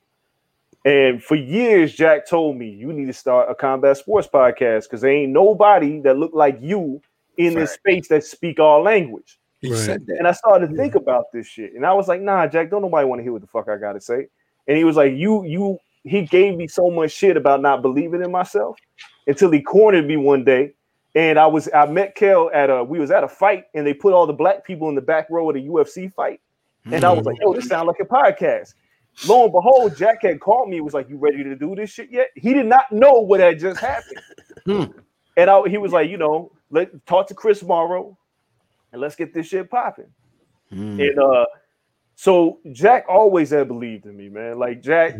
And 0.86 1.20
for 1.20 1.34
years, 1.34 1.92
Jack 1.92 2.28
told 2.28 2.56
me, 2.56 2.68
"You 2.68 2.92
need 2.92 3.06
to 3.06 3.12
start 3.12 3.50
a 3.50 3.56
combat 3.56 3.96
sports 3.96 4.28
podcast 4.32 4.84
because 4.84 5.00
there 5.00 5.10
ain't 5.10 5.32
nobody 5.32 5.98
that 6.02 6.16
look 6.16 6.30
like 6.32 6.58
you 6.60 7.02
in 7.36 7.54
this 7.54 7.72
space 7.72 8.06
that 8.08 8.22
speak 8.22 8.60
our 8.60 8.80
language." 8.80 9.40
He 9.60 9.72
Right. 9.72 9.78
said 9.78 10.06
that. 10.06 10.18
And 10.18 10.28
I 10.28 10.32
started 10.32 10.70
to 10.70 10.76
think 10.76 10.94
about 10.94 11.32
this 11.32 11.48
shit, 11.48 11.74
and 11.74 11.84
I 11.84 11.92
was 11.92 12.06
like, 12.06 12.20
"Nah, 12.20 12.46
Jack, 12.46 12.70
don't 12.70 12.82
nobody 12.82 13.04
want 13.04 13.18
to 13.18 13.24
hear 13.24 13.32
what 13.32 13.42
the 13.42 13.48
fuck 13.48 13.68
I 13.68 13.78
gotta 13.78 14.00
say." 14.00 14.28
And 14.68 14.78
he 14.78 14.84
was 14.84 14.96
like, 14.96 15.12
"You, 15.14 15.44
you." 15.44 15.78
He 16.04 16.22
gave 16.22 16.56
me 16.56 16.68
so 16.68 16.88
much 16.88 17.10
shit 17.10 17.36
about 17.36 17.60
not 17.60 17.82
believing 17.82 18.22
in 18.22 18.30
myself 18.30 18.78
until 19.26 19.50
he 19.50 19.60
cornered 19.60 20.06
me 20.06 20.16
one 20.16 20.44
day, 20.44 20.72
and 21.16 21.36
I 21.36 21.48
was 21.48 21.68
I 21.74 21.86
met 21.86 22.14
Kel 22.14 22.48
at 22.54 22.70
a 22.70 22.84
we 22.84 23.00
was 23.00 23.10
at 23.10 23.24
a 23.24 23.28
fight, 23.28 23.64
and 23.74 23.84
they 23.84 23.92
put 23.92 24.12
all 24.12 24.24
the 24.24 24.32
black 24.32 24.64
people 24.64 24.88
in 24.88 24.94
the 24.94 25.00
back 25.00 25.28
row 25.30 25.50
of 25.50 25.56
the 25.56 25.66
UFC 25.66 26.14
fight, 26.14 26.40
and 26.84 27.02
I 27.02 27.10
was 27.10 27.26
mm-hmm. 27.26 27.28
like, 27.30 27.40
"Yo, 27.40 27.54
this 27.54 27.66
sounds 27.66 27.88
like 27.88 27.98
a 27.98 28.04
podcast." 28.04 28.74
Lo 29.26 29.44
and 29.44 29.52
behold, 29.52 29.96
Jack 29.96 30.22
had 30.22 30.40
called 30.40 30.68
me. 30.68 30.80
Was 30.80 30.94
like, 30.94 31.08
"You 31.08 31.16
ready 31.16 31.42
to 31.42 31.56
do 31.56 31.74
this 31.74 31.90
shit 31.90 32.10
yet?" 32.10 32.28
He 32.34 32.52
did 32.52 32.66
not 32.66 32.90
know 32.92 33.12
what 33.20 33.40
had 33.40 33.58
just 33.58 33.80
happened, 33.80 34.20
Hmm. 34.66 34.84
and 35.36 35.50
I, 35.50 35.62
he 35.68 35.78
was 35.78 35.92
like, 35.92 36.10
"You 36.10 36.18
know, 36.18 36.52
let 36.70 37.06
talk 37.06 37.26
to 37.28 37.34
Chris 37.34 37.62
Morrow, 37.62 38.18
and 38.92 39.00
let's 39.00 39.16
get 39.16 39.32
this 39.32 39.46
shit 39.46 39.70
popping." 39.70 40.12
Hmm. 40.70 41.00
And 41.00 41.18
uh, 41.18 41.46
so 42.14 42.58
Jack 42.72 43.06
always 43.08 43.50
had 43.50 43.68
believed 43.68 44.06
in 44.06 44.16
me, 44.16 44.28
man. 44.28 44.58
Like 44.58 44.82
Jack, 44.82 45.14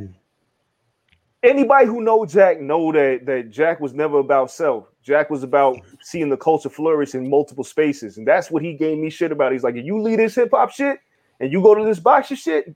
anybody 1.43 1.87
who 1.87 2.03
know 2.03 2.27
Jack 2.27 2.61
know 2.61 2.93
that 2.93 3.25
that 3.27 3.51
Jack 3.51 3.81
was 3.81 3.95
never 3.95 4.19
about 4.19 4.51
self. 4.51 4.87
Jack 5.03 5.31
was 5.31 5.43
about 5.43 5.79
seeing 6.03 6.29
the 6.29 6.37
culture 6.37 6.69
flourish 6.69 7.15
in 7.15 7.31
multiple 7.31 7.65
spaces, 7.65 8.19
and 8.19 8.27
that's 8.27 8.51
what 8.51 8.63
he 8.63 8.75
gave 8.75 8.99
me 8.99 9.09
shit 9.09 9.33
about. 9.33 9.53
He's 9.53 9.63
like, 9.63 9.77
if 9.77 9.85
you 9.87 10.01
lead 10.03 10.19
this 10.19 10.35
hip 10.35 10.51
hop 10.53 10.71
shit 10.71 10.99
and 11.41 11.53
you 11.53 11.63
go 11.63 11.75
to 11.75 11.85
this 11.85 12.01
boxing 12.01 12.37
shit, 12.37 12.75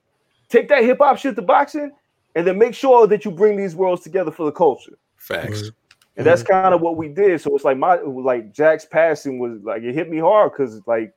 take 0.51 0.69
that 0.69 0.85
hip 0.85 0.99
hop 1.01 1.17
shit 1.19 1.37
to 1.37 1.43
boxing, 1.43 1.93
and 2.35 2.47
then 2.47 2.59
make 2.59 2.75
sure 2.75 3.07
that 3.07 3.25
you 3.25 3.31
bring 3.31 3.57
these 3.57 3.75
worlds 3.75 4.03
together 4.03 4.31
for 4.31 4.45
the 4.45 4.53
culture. 4.53 4.99
Facts. 5.17 5.71
And 6.17 6.27
that's 6.27 6.43
kind 6.43 6.75
of 6.75 6.83
what 6.83 6.97
we 6.97 7.09
did. 7.09 7.41
So 7.41 7.55
it's 7.55 7.65
like 7.65 7.79
my 7.79 7.97
like 7.97 8.53
Jack's 8.53 8.85
passing 8.85 9.39
was 9.39 9.63
like 9.63 9.83
it 9.83 9.95
hit 9.95 10.11
me 10.11 10.19
hard 10.19 10.53
because 10.53 10.83
like 10.87 11.15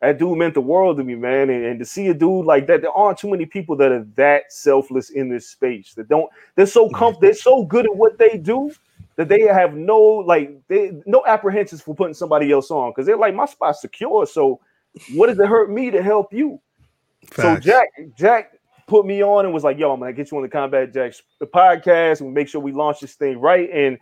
that 0.00 0.18
dude 0.18 0.38
meant 0.38 0.54
the 0.54 0.60
world 0.60 0.96
to 0.98 1.04
me, 1.04 1.16
man. 1.16 1.50
And, 1.50 1.64
and 1.64 1.78
to 1.80 1.84
see 1.84 2.06
a 2.06 2.14
dude 2.14 2.46
like 2.46 2.66
that, 2.68 2.82
there 2.82 2.92
aren't 2.92 3.18
too 3.18 3.28
many 3.28 3.46
people 3.46 3.76
that 3.76 3.90
are 3.90 4.06
that 4.14 4.52
selfless 4.52 5.10
in 5.10 5.28
this 5.28 5.48
space. 5.48 5.92
That 5.94 6.08
don't 6.08 6.30
they're 6.54 6.66
so 6.66 6.86
mm-hmm. 6.86 6.94
comfortable, 6.94 7.20
they're 7.20 7.34
so 7.34 7.64
good 7.64 7.84
at 7.84 7.94
what 7.94 8.16
they 8.16 8.38
do 8.38 8.72
that 9.16 9.28
they 9.28 9.42
have 9.42 9.74
no 9.74 9.98
like 9.98 10.56
they 10.68 10.92
no 11.04 11.24
apprehensions 11.26 11.82
for 11.82 11.94
putting 11.94 12.14
somebody 12.14 12.52
else 12.52 12.70
on 12.70 12.92
because 12.92 13.04
they're 13.04 13.18
like 13.18 13.34
my 13.34 13.46
spot's 13.46 13.80
secure. 13.80 14.26
So 14.26 14.60
what 15.14 15.26
does 15.26 15.38
it 15.38 15.46
hurt 15.46 15.70
me 15.70 15.90
to 15.90 16.02
help 16.02 16.32
you? 16.32 16.60
So 17.34 17.56
Jack 17.56 17.88
Jack 18.16 18.57
put 18.88 19.06
me 19.06 19.22
on 19.22 19.44
and 19.44 19.54
was 19.54 19.62
like, 19.62 19.78
"Yo, 19.78 19.92
I'm 19.92 20.00
gonna 20.00 20.12
get 20.12 20.30
you 20.30 20.36
on 20.38 20.42
the 20.42 20.48
Combat 20.48 20.92
Jacks 20.92 21.22
the 21.38 21.46
podcast 21.46 22.20
and 22.20 22.34
make 22.34 22.48
sure 22.48 22.60
we 22.60 22.72
launch 22.72 23.00
this 23.00 23.14
thing 23.14 23.38
right." 23.38 23.70
And 23.70 23.98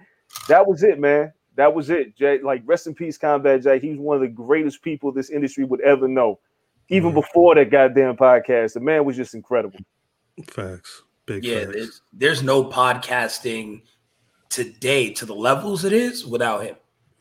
that 0.48 0.66
was 0.66 0.82
it, 0.82 0.98
man. 0.98 1.32
That 1.56 1.74
was 1.74 1.90
it. 1.90 2.16
Jack, 2.16 2.42
like 2.42 2.62
rest 2.64 2.86
in 2.86 2.94
peace, 2.94 3.18
Combat 3.18 3.62
Jack. 3.62 3.82
He's 3.82 3.98
one 3.98 4.16
of 4.16 4.22
the 4.22 4.28
greatest 4.28 4.82
people 4.82 5.12
this 5.12 5.30
industry 5.30 5.64
would 5.64 5.80
ever 5.80 6.08
know. 6.08 6.38
Even 6.88 7.12
before 7.12 7.56
that 7.56 7.70
goddamn 7.70 8.16
podcast, 8.16 8.74
the 8.74 8.80
man 8.80 9.04
was 9.04 9.16
just 9.16 9.34
incredible. 9.34 9.80
Facts. 10.48 11.02
Big 11.26 11.44
yeah. 11.44 11.64
facts. 11.64 11.72
There's, 11.72 12.02
there's 12.12 12.42
no 12.42 12.64
podcasting 12.64 13.82
today 14.50 15.12
to 15.14 15.26
the 15.26 15.34
levels 15.34 15.84
it 15.84 15.92
is 15.92 16.24
without 16.24 16.62
him. 16.62 16.76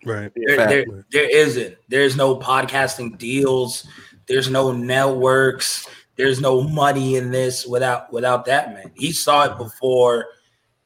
Right. 0.05 0.31
There, 0.35 0.55
Fact. 0.55 0.69
there, 0.69 0.85
there 1.11 1.35
isn't. 1.35 1.77
There's 1.87 2.15
no 2.15 2.37
podcasting 2.37 3.17
deals. 3.17 3.87
There's 4.27 4.49
no 4.49 4.71
networks. 4.71 5.87
There's 6.15 6.39
no 6.39 6.61
money 6.61 7.15
in 7.15 7.31
this 7.31 7.65
without 7.65 8.11
without 8.11 8.45
that 8.45 8.73
man. 8.73 8.91
He 8.95 9.11
saw 9.11 9.45
it 9.45 9.57
before 9.57 10.27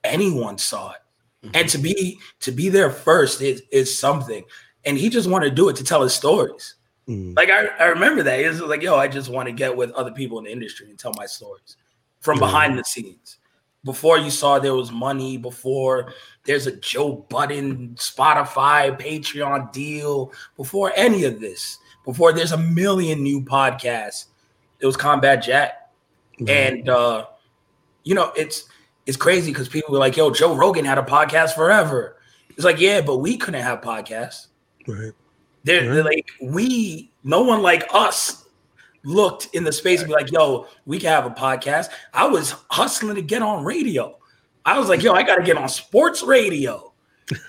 anyone 0.03 0.57
saw 0.57 0.91
it, 0.91 1.51
and 1.53 1.69
to 1.69 1.77
be 1.77 2.19
to 2.39 2.51
be 2.51 2.69
there 2.69 2.89
first 2.89 3.41
is 3.41 3.61
is 3.71 3.95
something. 3.95 4.43
And 4.85 4.97
he 4.97 5.09
just 5.09 5.29
wanted 5.29 5.49
to 5.49 5.55
do 5.55 5.69
it 5.69 5.75
to 5.75 5.83
tell 5.83 6.01
his 6.01 6.13
stories. 6.13 6.75
Mm. 7.07 7.35
Like 7.35 7.49
I, 7.49 7.67
I 7.79 7.85
remember 7.85 8.23
that. 8.23 8.39
He 8.39 8.47
was 8.47 8.61
like, 8.61 8.81
"Yo, 8.81 8.95
I 8.95 9.07
just 9.07 9.29
want 9.29 9.47
to 9.47 9.51
get 9.51 9.75
with 9.75 9.91
other 9.91 10.11
people 10.11 10.39
in 10.39 10.45
the 10.45 10.51
industry 10.51 10.89
and 10.89 10.97
tell 10.97 11.13
my 11.15 11.25
stories 11.25 11.77
from 12.21 12.37
Yeah. 12.37 12.47
behind 12.47 12.79
the 12.79 12.83
scenes." 12.83 13.37
Before 13.85 14.17
you 14.17 14.29
saw 14.29 14.59
there 14.59 14.75
was 14.75 14.91
money, 14.91 15.37
before 15.37 16.13
there's 16.43 16.67
a 16.67 16.75
Joe 16.75 17.25
Budden, 17.29 17.95
Spotify, 17.95 18.99
Patreon 18.99 19.71
deal, 19.71 20.33
before 20.57 20.91
any 20.97 21.23
of 21.23 21.39
this, 21.39 21.77
before 22.03 22.33
there's 22.33 22.51
a 22.51 22.57
million 22.57 23.23
new 23.23 23.41
podcasts, 23.41 24.25
It 24.79 24.85
was 24.85 24.97
Combat 24.97 25.43
Jack, 25.43 25.89
and 26.47 26.87
uh, 26.89 27.25
you 28.03 28.15
know 28.15 28.31
it's 28.35 28.65
it's 29.05 29.17
crazy 29.17 29.51
because 29.51 29.67
people 29.69 29.91
were 29.93 29.99
like, 29.99 30.15
"Yo, 30.17 30.31
Joe 30.31 30.55
Rogan 30.55 30.85
had 30.85 30.97
a 30.97 31.03
podcast 31.03 31.53
forever." 31.55 32.17
It's 32.51 32.65
like, 32.65 32.79
yeah, 32.79 32.99
but 33.01 33.17
we 33.17 33.37
couldn't 33.37 33.61
have 33.63 33.79
podcasts. 33.79 34.47
Right. 34.85 35.13
They're, 35.63 35.93
they're 35.93 36.03
like 36.03 36.27
we, 36.41 37.09
no 37.23 37.41
one 37.41 37.61
like 37.61 37.85
us 37.93 38.49
looked 39.05 39.47
in 39.53 39.63
the 39.63 39.71
space 39.71 39.99
and 40.01 40.09
be 40.09 40.13
like, 40.13 40.29
yo, 40.31 40.67
we 40.85 40.99
can 40.99 41.09
have 41.09 41.25
a 41.25 41.29
podcast. 41.29 41.89
I 42.13 42.27
was 42.27 42.55
hustling 42.69 43.15
to 43.15 43.21
get 43.21 43.41
on 43.41 43.63
radio. 43.63 44.17
I 44.65 44.77
was 44.77 44.89
like, 44.89 45.01
yo, 45.03 45.13
I 45.13 45.23
got 45.23 45.37
to 45.37 45.43
get 45.43 45.57
on 45.57 45.69
sports 45.69 46.21
radio. 46.21 46.93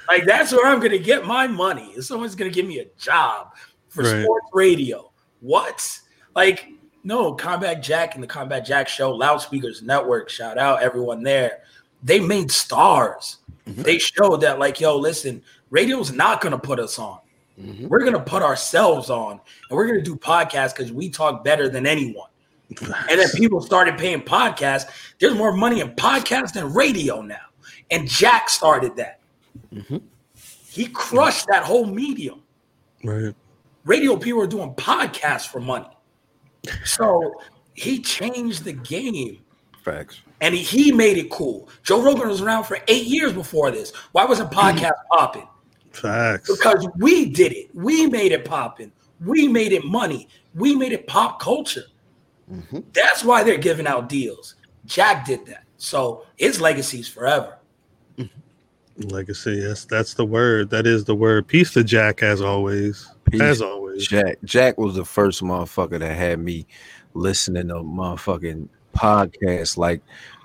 like 0.09 0.27
that's 0.27 0.53
where 0.53 0.67
I'm 0.67 0.79
gonna 0.79 0.99
get 0.99 1.27
my 1.27 1.47
money. 1.47 1.93
If 1.97 2.05
someone's 2.05 2.35
gonna 2.35 2.51
give 2.51 2.67
me 2.67 2.81
a 2.81 2.87
job 2.99 3.55
for 3.89 4.05
Right. 4.05 4.23
sports 4.23 4.47
radio, 4.53 5.11
what? 5.41 5.99
Like, 6.37 6.69
no, 7.03 7.35
Combat 7.35 7.83
Jack 7.83 8.15
and 8.15 8.23
the 8.23 8.29
Combat 8.29 8.65
Jack 8.65 8.89
Show, 8.89 9.13
Loudspeakers 9.13 9.83
Network, 9.83 10.29
shout 10.29 10.59
out 10.59 10.83
everyone 10.83 11.23
there. 11.23 11.61
They 12.03 12.21
made 12.21 12.51
stars. 12.51 13.39
Mm-hmm. 13.67 13.83
They 13.83 13.99
showed 13.99 14.41
that, 14.43 14.59
like, 14.59 14.81
yo, 14.81 14.97
listen, 14.97 15.43
radio's 15.71 16.13
not 16.13 16.41
gonna 16.41 16.59
put 16.59 16.79
us 16.79 16.99
on. 16.99 17.19
Mm-hmm. 17.61 17.89
We're 17.89 18.05
gonna 18.05 18.21
put 18.21 18.43
ourselves 18.43 19.11
on, 19.11 19.33
and 19.33 19.77
we're 19.77 19.87
gonna 19.87 20.03
do 20.03 20.17
podcasts 20.17 20.75
because 20.75 20.93
we 20.93 21.09
talk 21.09 21.45
better 21.45 21.69
than 21.69 21.87
anyone. 21.87 22.29
And 22.81 23.21
then 23.21 23.29
people 23.35 23.61
started 23.61 23.99
paying 23.99 24.23
podcasts. 24.23 24.91
There's 25.19 25.35
more 25.35 25.53
money 25.53 25.81
in 25.81 25.91
podcasts 25.95 26.53
than 26.53 26.73
radio 26.73 27.23
now. 27.23 27.37
And 27.91 28.09
Jack 28.09 28.49
started 28.49 28.97
that. 28.97 29.21
Mm-hmm. 29.75 29.99
He 30.69 30.87
crushed 30.87 31.47
that 31.49 31.65
whole 31.65 31.87
medium. 31.87 32.43
Right. 33.03 33.35
Radio 33.85 34.17
people 34.17 34.43
are 34.43 34.47
doing 34.47 34.73
podcasts 34.75 35.49
for 35.49 35.61
money. 35.61 35.89
So 36.85 37.41
he 37.75 38.01
changed 38.01 38.65
the 38.65 38.73
game 38.73 39.39
Facts. 39.83 40.21
and 40.41 40.55
he, 40.55 40.63
he 40.63 40.93
made 40.93 41.17
it 41.17 41.31
cool. 41.31 41.69
Joe 41.83 42.03
Rogan 42.03 42.29
was 42.29 42.41
around 42.41 42.65
for 42.65 42.79
eight 42.89 43.07
years 43.07 43.33
before 43.33 43.71
this. 43.71 43.93
Why 44.13 44.25
wasn't 44.25 44.51
mm. 44.51 44.59
podcast 44.59 44.93
popping? 45.11 45.49
Facts. 45.91 46.51
Because 46.51 46.87
we 46.99 47.27
did 47.27 47.53
it. 47.53 47.75
We 47.75 48.07
made 48.07 48.33
it 48.33 48.45
popping. 48.45 48.93
We 49.25 49.49
made 49.49 49.73
it 49.73 49.85
money. 49.85 50.29
We 50.55 50.75
made 50.75 50.93
it 50.93 51.07
pop 51.07 51.41
culture. 51.41 51.85
Mm-hmm. 52.51 52.81
That's 52.93 53.25
why 53.25 53.43
they're 53.43 53.59
giving 53.59 53.87
out 53.87 54.09
deals. 54.09 54.57
Jack 54.87 55.27
did 55.27 55.47
that. 55.47 55.65
So 55.77 56.27
his 56.37 56.61
legacy's 56.61 57.09
forever. 57.09 57.57
Mm-hmm. 58.19 59.09
Legacy. 59.09 59.63
Yes, 59.63 59.85
that's 59.85 60.15
the 60.15 60.25
word. 60.25 60.71
That 60.71 60.87
is 60.87 61.05
the 61.05 61.15
word. 61.15 61.47
Peace 61.47 61.73
to 61.75 61.85
Jack 61.85 62.23
as 62.23 62.41
always. 62.41 63.09
Peace. 63.31 63.41
As 63.41 63.63
always. 63.63 64.07
Jack 64.07 64.39
Jack 64.45 64.79
was 64.79 64.97
the 64.97 65.05
first 65.05 65.43
motherfucker 65.43 65.99
that 65.99 66.17
had 66.17 66.39
me 66.39 66.67
listening 67.15 67.69
to 67.69 67.75
motherfucking 67.75 68.69
podcasts 68.95 69.77
like 69.77 70.01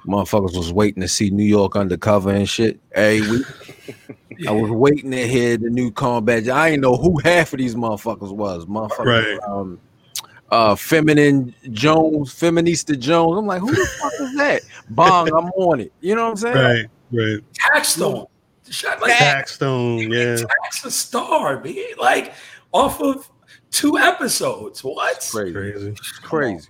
motherfuckers 0.08 0.56
was 0.56 0.72
waiting 0.72 1.02
to 1.02 1.08
see 1.08 1.30
New 1.30 1.44
York 1.44 1.76
undercover 1.76 2.30
and 2.32 2.48
shit. 2.48 2.80
Hey, 2.94 3.22
we 3.22 3.44
I 4.48 4.52
was 4.52 4.70
waiting 4.72 5.12
to 5.12 5.28
hear 5.28 5.58
the 5.58 5.70
new 5.70 5.92
combat. 5.92 6.48
I 6.50 6.72
didn't 6.72 6.82
know 6.84 6.96
who 6.98 7.18
half 7.20 7.54
of 7.54 7.60
these 7.60 7.76
motherfuckers 7.76 8.32
was. 8.32 8.66
Motherfucker, 8.66 9.38
Right. 9.40 9.40
um, 9.50 9.80
uh, 10.52 10.76
feminine 10.76 11.56
Jones, 11.72 12.34
feminista 12.34 12.98
Jones. 13.00 13.38
I'm 13.40 13.48
like, 13.48 13.62
who 13.62 13.72
the 13.74 13.86
fuck 14.00 14.14
is 14.22 14.36
that? 14.38 14.62
Bong, 14.90 15.28
I'm 15.30 15.50
on 15.52 15.80
it. 15.82 15.92
You 16.02 16.16
know 16.16 16.26
what 16.26 16.32
I'm 16.32 16.38
saying? 16.38 16.56
Right. 16.56 16.86
Right. 17.12 17.40
Taxstone. 17.54 18.28
Shot 18.70 19.00
like 19.02 19.14
Backstone. 19.14 20.12
Yeah. 20.12 20.38
Tax 20.64 20.86
a 20.86 20.92
star, 20.92 21.62
man. 21.64 21.76
Like 22.00 22.34
off 22.76 23.02
of 23.02 23.30
two 23.72 23.98
episodes. 23.98 24.84
What? 24.84 25.28
Crazy, 25.32 25.54
Crazy. 25.54 25.96
crazy. 26.22 26.70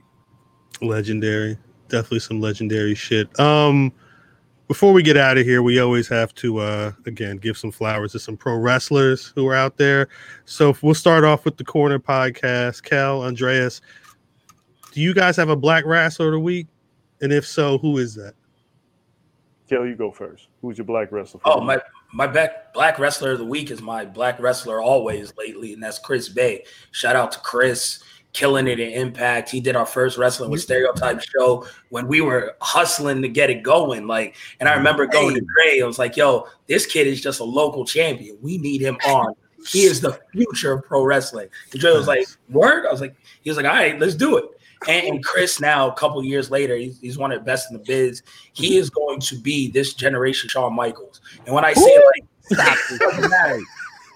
Legendary. 0.81 1.57
Definitely 1.87 2.19
some 2.19 2.39
legendary 2.41 2.95
shit. 2.95 3.37
Um 3.39 3.91
before 4.67 4.93
we 4.93 5.03
get 5.03 5.15
out 5.15 5.37
of 5.37 5.45
here, 5.45 5.61
we 5.61 5.79
always 5.79 6.07
have 6.07 6.33
to 6.35 6.59
uh 6.59 6.91
again 7.05 7.37
give 7.37 7.57
some 7.57 7.71
flowers 7.71 8.11
to 8.13 8.19
some 8.19 8.35
pro 8.37 8.55
wrestlers 8.55 9.31
who 9.35 9.47
are 9.47 9.55
out 9.55 9.77
there. 9.77 10.07
So 10.45 10.75
we'll 10.81 10.93
start 10.95 11.23
off 11.23 11.45
with 11.45 11.57
the 11.57 11.63
corner 11.63 11.99
podcast. 11.99 12.83
Kel, 12.83 13.21
Andreas, 13.23 13.81
do 14.91 15.01
you 15.01 15.13
guys 15.13 15.35
have 15.37 15.49
a 15.49 15.55
black 15.55 15.85
wrestler 15.85 16.27
of 16.27 16.33
the 16.33 16.39
week? 16.39 16.67
And 17.21 17.31
if 17.31 17.45
so, 17.47 17.77
who 17.77 17.97
is 17.97 18.13
that? 18.15 18.33
Kel, 19.69 19.85
you 19.85 19.95
go 19.95 20.11
first. 20.11 20.49
Who's 20.61 20.77
your 20.77 20.85
black 20.85 21.11
wrestler? 21.11 21.39
for 21.39 21.57
Oh, 21.57 21.61
my 21.61 21.75
week? 21.75 21.83
My 22.15 22.27
back 22.27 22.73
black 22.73 22.97
wrestler 22.97 23.33
of 23.33 23.39
the 23.39 23.45
week 23.45 23.69
is 23.69 23.81
my 23.81 24.05
black 24.05 24.39
wrestler 24.39 24.81
always 24.81 25.33
lately, 25.37 25.73
and 25.73 25.83
that's 25.83 25.99
Chris 25.99 26.29
Bey. 26.29 26.63
Shout 26.91 27.17
out 27.17 27.33
to 27.33 27.39
Chris, 27.39 28.01
killing 28.31 28.69
it 28.69 28.79
in 28.79 28.93
Impact. 28.93 29.49
He 29.49 29.59
did 29.59 29.75
our 29.75 29.85
first 29.85 30.17
wrestling 30.17 30.49
with 30.49 30.61
mm-hmm. 30.61 30.65
stereotype 30.65 31.21
show 31.21 31.67
when 31.89 32.07
we 32.07 32.21
were 32.21 32.55
hustling 32.61 33.21
to 33.21 33.27
get 33.27 33.49
it 33.49 33.63
going. 33.63 34.07
Like, 34.07 34.37
and 34.61 34.69
I 34.69 34.71
mm-hmm. 34.71 34.77
remember 34.77 35.07
going 35.07 35.35
to 35.35 35.41
Gray. 35.41 35.81
I 35.81 35.85
was 35.85 35.99
like, 35.99 36.15
"Yo, 36.15 36.47
this 36.67 36.85
kid 36.85 37.05
is 37.05 37.19
just 37.19 37.41
a 37.41 37.43
local 37.43 37.83
champion. 37.83 38.37
We 38.41 38.59
need 38.59 38.79
him 38.79 38.95
on. 39.05 39.33
He 39.67 39.83
is 39.83 39.99
the 39.99 40.17
future 40.31 40.71
of 40.71 40.85
pro 40.85 41.03
wrestling." 41.03 41.49
And 41.73 41.81
Dre 41.81 41.91
was 41.91 42.07
like, 42.07 42.25
"Word?" 42.47 42.85
I 42.85 42.93
was 42.93 43.01
like, 43.01 43.13
"He 43.41 43.49
was 43.49 43.57
like, 43.57 43.65
all 43.65 43.73
right, 43.73 43.99
let's 43.99 44.15
do 44.15 44.37
it." 44.37 44.45
And, 44.87 45.07
and 45.07 45.23
Chris, 45.23 45.59
now 45.59 45.89
a 45.89 45.93
couple 45.93 46.23
years 46.23 46.51
later, 46.51 46.75
he's, 46.75 46.99
he's 46.99 47.17
one 47.17 47.31
of 47.31 47.39
the 47.39 47.45
best 47.45 47.71
in 47.71 47.77
the 47.77 47.83
biz. 47.83 48.23
He 48.53 48.77
is 48.77 48.89
going 48.89 49.19
to 49.21 49.39
be 49.39 49.71
this 49.71 49.93
generation 49.93 50.49
Shawn 50.49 50.75
Michaels. 50.75 51.21
And 51.45 51.55
when 51.55 51.65
I 51.65 51.73
say 51.73 51.97
like, 52.13 52.25
stop, 52.41 52.77
it 52.91 52.99
doesn't 52.99 53.29
matter. 53.29 53.59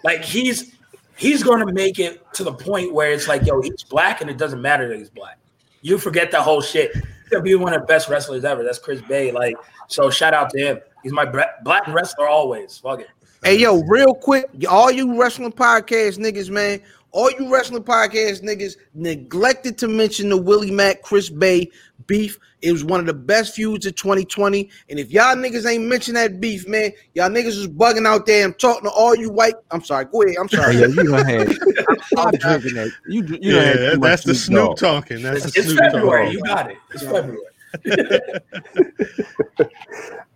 Like 0.03 0.23
he's 0.23 0.75
he's 1.17 1.43
going 1.43 1.65
to 1.65 1.73
make 1.73 1.99
it 1.99 2.21
to 2.33 2.43
the 2.43 2.53
point 2.53 2.93
where 2.93 3.11
it's 3.11 3.27
like, 3.27 3.45
yo, 3.45 3.61
he's 3.61 3.83
black, 3.83 4.21
and 4.21 4.29
it 4.29 4.37
doesn't 4.37 4.61
matter 4.61 4.87
that 4.87 4.97
he's 4.97 5.09
black. 5.09 5.37
You 5.81 5.97
forget 5.97 6.31
that 6.31 6.41
whole 6.41 6.61
shit. 6.61 6.93
He's 6.93 7.29
gonna 7.29 7.43
be 7.43 7.55
one 7.55 7.73
of 7.73 7.81
the 7.81 7.87
best 7.87 8.09
wrestlers 8.09 8.43
ever. 8.43 8.63
That's 8.63 8.79
Chris 8.79 9.01
Bey. 9.01 9.31
Like, 9.31 9.55
so 9.87 10.09
shout 10.09 10.33
out 10.33 10.49
to 10.51 10.59
him. 10.59 10.79
He's 11.03 11.13
my 11.13 11.25
black 11.25 11.87
wrestler 11.87 12.27
always. 12.27 12.77
Fuck 12.77 13.01
it. 13.01 13.07
Hey 13.43 13.57
yo, 13.57 13.81
real 13.83 14.13
quick, 14.13 14.49
all 14.69 14.91
you 14.91 15.17
wrestling 15.17 15.53
podcast 15.53 16.17
niggas, 16.17 16.49
man, 16.49 16.81
all 17.11 17.31
you 17.31 17.52
wrestling 17.52 17.84
podcast 17.84 18.44
niggas 18.44 18.76
neglected 18.94 19.77
to 19.80 19.88
mention 19.88 20.30
the 20.30 20.38
Willie 20.38 20.72
Mack 20.72 21.02
Chris 21.02 21.30
Bey 21.30 21.69
beef. 22.07 22.38
It 22.61 22.72
was 22.72 22.84
one 22.84 22.99
of 22.99 23.06
the 23.06 23.14
best 23.14 23.56
feuds 23.56 23.86
of 23.86 23.95
2020. 23.95 24.69
And 24.90 24.99
if 24.99 25.11
y'all 25.11 25.36
niggas 25.36 25.65
ain't 25.69 25.86
mention 25.86 26.14
that 26.15 26.40
beef, 26.41 26.68
man, 26.68 26.91
y'all 27.15 27.30
niggas 27.30 27.48
is 27.57 27.68
bugging 27.68 28.06
out 28.06 28.26
there. 28.26 28.45
I'm 28.45 28.53
talking 28.53 28.84
to 28.84 28.90
all 28.90 29.15
you 29.15 29.30
white. 29.31 29.56
I'm 29.72 29.84
sorry, 29.84 30.06
go 30.06 30.23
ahead. 30.23 30.36
I'm 30.40 30.49
sorry. 30.49 30.76
yo, 30.76 30.88
you 30.88 31.03
done 31.03 31.26
had 31.26 31.48
I'm 32.18 32.31
drinking 32.31 32.73
that. 32.76 32.91
You, 33.07 33.23
you 33.26 33.38
yeah, 33.41 33.61
had 33.61 33.73
too 33.73 33.80
that- 33.80 33.99
much 33.99 34.10
that's 34.10 34.23
the 34.26 34.36
Snoop 34.36 34.57
Snoop 34.57 34.77
Dogg. 34.77 34.77
talking. 35.07 35.22
That's 35.23 35.45
It's, 35.45 35.53
the 35.56 35.60
it's 35.61 35.69
Snoop 35.69 35.91
February. 35.91 36.26
talking. 36.26 36.38
You 36.38 36.44
got 36.44 36.72
it. 36.72 36.77
It's 36.94 37.03
February. 37.03 37.38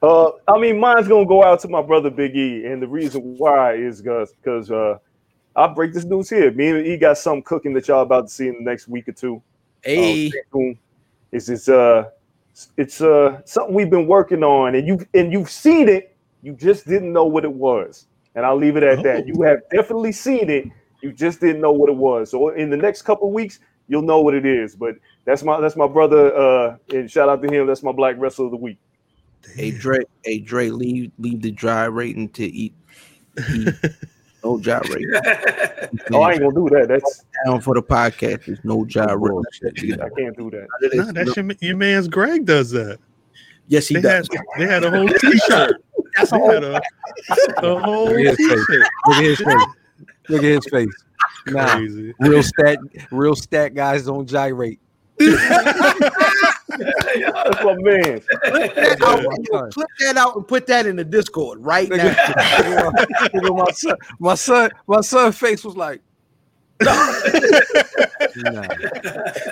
Uh, 0.02 0.32
I 0.50 0.60
mean, 0.60 0.80
mine's 0.80 1.08
gonna 1.08 1.26
go 1.26 1.44
out 1.45 1.62
to 1.62 1.70
my 1.70 1.82
brother 1.82 2.10
Big 2.10 2.36
E, 2.36 2.66
and 2.66 2.82
the 2.82 2.88
reason 2.88 3.36
why 3.38 3.76
is 3.76 4.02
because 4.02 4.34
because 4.34 4.70
uh, 4.70 4.98
I'll 5.55 5.73
break 5.73 5.93
this 5.93 6.05
news 6.05 6.30
here. 6.30 6.51
Me 6.51 6.69
and 6.69 6.85
E 6.85 6.97
got 6.97 7.17
something 7.17 7.43
cooking 7.43 7.73
that 7.73 7.88
y'all 7.88 8.01
about 8.01 8.27
to 8.27 8.34
see 8.34 8.47
in 8.47 8.55
the 8.55 8.69
next 8.69 8.88
week 8.88 9.07
or 9.07 9.11
two. 9.11 9.41
Hey, 9.84 10.30
stay 10.30 10.41
tuned. 10.51 10.77
It's 11.31 11.49
it's 11.49 11.69
uh 11.69 12.09
it's 12.77 13.01
uh 13.01 13.41
something 13.45 13.73
we've 13.73 13.89
been 13.89 14.07
working 14.07 14.43
on, 14.43 14.75
and 14.75 14.88
you 14.88 15.05
and 15.13 15.31
you've 15.31 15.49
seen 15.49 15.89
it. 15.89 16.15
You 16.41 16.53
just 16.53 16.88
didn't 16.88 17.13
know 17.13 17.25
what 17.25 17.43
it 17.43 17.51
was, 17.51 18.07
and 18.35 18.45
I'll 18.45 18.57
leave 18.57 18.77
it 18.77 18.84
at 18.84 19.03
that. 19.03 19.23
Oh. 19.23 19.25
You 19.25 19.41
have 19.43 19.59
definitely 19.71 20.11
seen 20.11 20.49
it. 20.49 20.65
You 21.01 21.11
just 21.11 21.39
didn't 21.39 21.61
know 21.61 21.71
what 21.71 21.89
it 21.89 21.95
was. 21.95 22.31
So 22.31 22.49
in 22.49 22.69
the 22.69 22.77
next 22.77 23.03
couple 23.03 23.27
of 23.27 23.34
weeks, 23.34 23.59
you'll 23.88 24.01
know 24.01 24.21
what 24.21 24.34
it 24.34 24.45
is. 24.45 24.75
But 24.75 24.95
that's 25.25 25.43
my 25.43 25.59
that's 25.59 25.75
my 25.75 25.88
brother. 25.88 26.35
Uh, 26.35 26.77
and 26.93 27.09
shout 27.09 27.30
out 27.30 27.41
to 27.43 27.53
him. 27.53 27.67
That's 27.67 27.84
my 27.84 27.91
black 27.91 28.15
wrestler 28.17 28.45
of 28.45 28.51
the 28.51 28.57
week. 28.57 28.77
hey 29.55 29.71
Dre, 29.71 29.99
hey 30.23 30.39
Dre, 30.39 30.69
leave 30.69 31.11
leave 31.19 31.41
the 31.41 31.51
dry 31.51 31.85
rating 31.85 32.30
to 32.30 32.45
eat. 32.45 32.73
eat. 33.53 33.69
No 34.44 34.57
dry 34.57 34.80
rating. 34.90 35.11
Oh, 36.11 36.22
I 36.22 36.32
ain't 36.32 36.41
gonna 36.41 36.53
do 36.56 36.68
that. 36.72 36.88
That's 36.88 37.24
down 37.45 37.61
for 37.61 37.76
the 37.76 37.82
podcast. 37.84 38.45
There's 38.45 38.60
no 38.64 38.84
dry 38.84 39.14
rating. 39.14 39.44
I 40.02 40.10
can't 40.10 40.36
do 40.38 40.49
that. 40.52 40.68
Nah, 40.94 41.11
that's 41.11 41.36
your, 41.38 41.52
your 41.61 41.78
man's 41.78 42.07
Greg 42.07 42.45
does 42.45 42.72
that. 42.72 42.98
Yes, 43.68 43.88
he 43.88 43.95
They 43.95 44.02
does. 44.02 44.28
had, 44.34 44.41
they 44.57 44.65
had 44.65 44.84
a 44.84 44.90
whole 44.91 45.07
t-shirt. 45.20 45.84
That's 46.18 46.32
They 46.32 46.38
a 46.38 46.40
whole 46.40 46.52
had 46.52 46.64
a, 46.64 46.82
a 47.57 47.80
whole 47.80 48.06
Look 48.06 48.20
at 48.20 48.38
his 48.38 48.38
face. 48.38 48.65
t-shirt. 48.68 48.88
Look 49.07 49.18
at 49.18 49.24
his 49.24 49.38
face. 49.40 49.65
Look 50.30 50.44
at 50.44 50.49
his 50.52 50.65
face. 50.65 51.03
Nah, 51.48 51.76
Crazy. 51.76 52.14
real 52.20 52.44
stat, 52.44 52.78
real 53.11 53.36
stat 53.36 53.74
guys 53.76 54.06
don't 54.06 54.26
gyrate. 54.28 54.80
That's 56.78 57.64
my 57.64 57.76
man. 57.76 58.22
Clip 58.22 58.76
that, 58.76 59.02
out, 59.02 59.24
yo, 59.24 59.68
clip 59.70 59.90
that 60.00 60.18
out 60.18 60.36
and 60.36 60.48
put 60.48 60.68
that 60.68 60.86
in 60.86 60.95
the 60.95 61.04
Discord 61.04 61.60
right 61.60 61.90
now. 61.90 62.10
Nigga, 62.10 62.91
nigga, 63.34 63.58
my 63.58 63.72
son, 63.72 63.95
my 64.20 64.36
son, 64.36 64.72
my 64.88 65.02
son 65.02 65.32
face 65.32 65.64
was 65.64 65.76
like, 65.76 66.02
nah. 66.82 67.12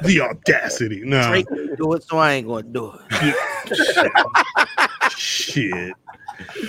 The 0.03 0.19
audacity. 0.21 1.03
No. 1.05 1.27
Drake 1.27 1.47
didn't 1.49 1.77
do 1.77 1.93
it, 1.93 2.03
so 2.03 2.17
I 2.17 2.33
ain't 2.33 2.47
gonna 2.47 2.63
do 2.63 2.93
it. 3.09 3.35
Shit. 5.17 5.93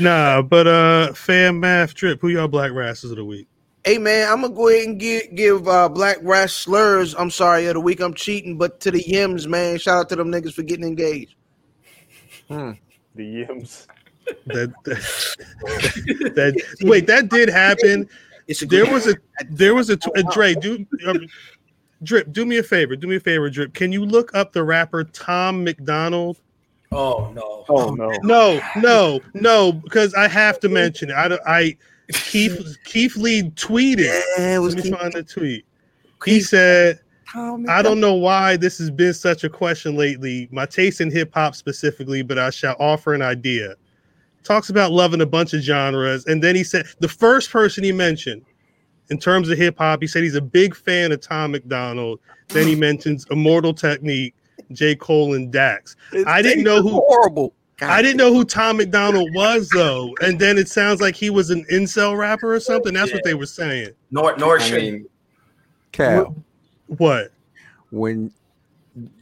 Nah, 0.00 0.42
but 0.42 0.66
uh 0.66 1.12
fan 1.14 1.60
math 1.60 1.94
trip. 1.94 2.20
Who 2.20 2.28
y'all 2.28 2.48
black 2.48 2.72
rasses 2.72 3.10
of 3.10 3.16
the 3.16 3.24
week? 3.24 3.48
Hey 3.84 3.98
man, 3.98 4.30
I'm 4.30 4.42
gonna 4.42 4.54
go 4.54 4.68
ahead 4.68 4.86
and 4.86 4.98
give 5.00 5.34
give 5.34 5.66
uh, 5.66 5.88
Black 5.88 6.18
Rash 6.22 6.52
slurs. 6.52 7.14
I'm 7.14 7.30
sorry 7.30 7.66
of 7.66 7.74
the 7.74 7.80
week. 7.80 8.00
I'm 8.00 8.14
cheating, 8.14 8.56
but 8.56 8.78
to 8.80 8.90
the 8.92 9.02
Yims, 9.02 9.48
man, 9.48 9.78
shout 9.78 9.98
out 9.98 10.08
to 10.10 10.16
them 10.16 10.30
niggas 10.30 10.52
for 10.52 10.62
getting 10.62 10.86
engaged. 10.86 11.34
The 13.14 13.46
yims. 13.46 13.86
That, 14.46 14.72
that, 14.84 16.32
that 16.34 16.62
wait, 16.82 17.06
that 17.06 17.28
did 17.28 17.48
happen. 17.48 18.08
It's 18.48 18.62
a 18.62 18.66
There 18.66 18.90
was 18.90 19.06
a 19.06 19.14
there 19.50 19.74
was 19.74 19.90
a, 19.90 19.96
tw- 19.96 20.16
uh, 20.16 20.22
Dre. 20.32 20.54
Do 20.54 20.86
um, 21.06 21.26
drip. 22.02 22.32
Do 22.32 22.46
me 22.46 22.58
a 22.58 22.62
favor. 22.62 22.96
Do 22.96 23.06
me 23.06 23.16
a 23.16 23.20
favor, 23.20 23.50
drip. 23.50 23.74
Can 23.74 23.92
you 23.92 24.04
look 24.04 24.34
up 24.34 24.52
the 24.52 24.64
rapper 24.64 25.04
Tom 25.04 25.64
MacDonald? 25.64 26.40
Oh 26.90 27.30
no. 27.34 27.64
Oh 27.68 27.94
no. 27.94 28.10
No, 28.22 28.60
no, 28.76 29.20
no, 29.34 29.72
because 29.72 30.14
I 30.14 30.28
have 30.28 30.58
to 30.60 30.68
mention 30.68 31.10
it. 31.10 31.14
I 31.14 31.38
I 31.46 31.76
Keith 32.12 32.78
Keith 32.84 33.16
Lee 33.16 33.50
tweeted. 33.50 34.20
Yeah, 34.38 34.58
Let 34.58 34.74
me 34.74 34.82
Keith- 34.82 34.94
find 34.96 35.12
the 35.12 35.22
tweet. 35.22 35.64
He 36.24 36.40
said, 36.40 37.00
I 37.34 37.82
don't 37.82 37.98
know 38.00 38.14
why 38.14 38.56
this 38.56 38.78
has 38.78 38.90
been 38.90 39.14
such 39.14 39.42
a 39.42 39.48
question 39.48 39.96
lately. 39.96 40.48
My 40.52 40.66
taste 40.66 41.00
in 41.00 41.10
hip 41.10 41.32
hop 41.34 41.54
specifically, 41.54 42.22
but 42.22 42.38
I 42.38 42.50
shall 42.50 42.76
offer 42.78 43.14
an 43.14 43.22
idea. 43.22 43.74
Talks 44.44 44.70
about 44.70 44.92
loving 44.92 45.20
a 45.20 45.26
bunch 45.26 45.52
of 45.54 45.62
genres. 45.62 46.26
And 46.26 46.42
then 46.42 46.54
he 46.54 46.62
said, 46.64 46.86
the 47.00 47.08
first 47.08 47.50
person 47.50 47.82
he 47.84 47.92
mentioned 47.92 48.42
in 49.08 49.18
terms 49.18 49.48
of 49.48 49.56
hip 49.58 49.78
hop, 49.78 50.00
he 50.02 50.06
said 50.06 50.22
he's 50.22 50.34
a 50.34 50.40
big 50.42 50.74
fan 50.76 51.10
of 51.10 51.20
Tom 51.20 51.52
MacDonald. 51.52 52.20
Then 52.48 52.66
he 52.66 52.74
mentions 52.76 53.26
Immortal 53.30 53.72
Technique, 53.74 54.34
J. 54.72 54.94
Cole, 54.94 55.34
and 55.34 55.50
Dax. 55.52 55.96
I 56.26 56.42
didn't 56.42 56.64
know 56.64 56.82
who 56.82 56.90
horrible. 57.06 57.54
I 57.90 58.02
didn't 58.02 58.16
know 58.18 58.32
who 58.32 58.44
Tom 58.44 58.76
MacDonald 58.78 59.30
was 59.34 59.68
though. 59.70 60.14
And 60.22 60.38
then 60.38 60.58
it 60.58 60.68
sounds 60.68 61.00
like 61.00 61.14
he 61.16 61.30
was 61.30 61.50
an 61.50 61.64
incel 61.70 62.16
rapper 62.16 62.54
or 62.54 62.60
something. 62.60 62.94
That's 62.94 63.12
what 63.12 63.24
they 63.24 63.34
were 63.34 63.46
saying. 63.46 63.90
Nor 64.10 64.36
nor 64.36 64.58
I 64.58 64.62
should 64.62 64.82
mean, 64.82 65.06
Kel, 65.92 66.34
What? 66.86 67.32
when 67.90 68.32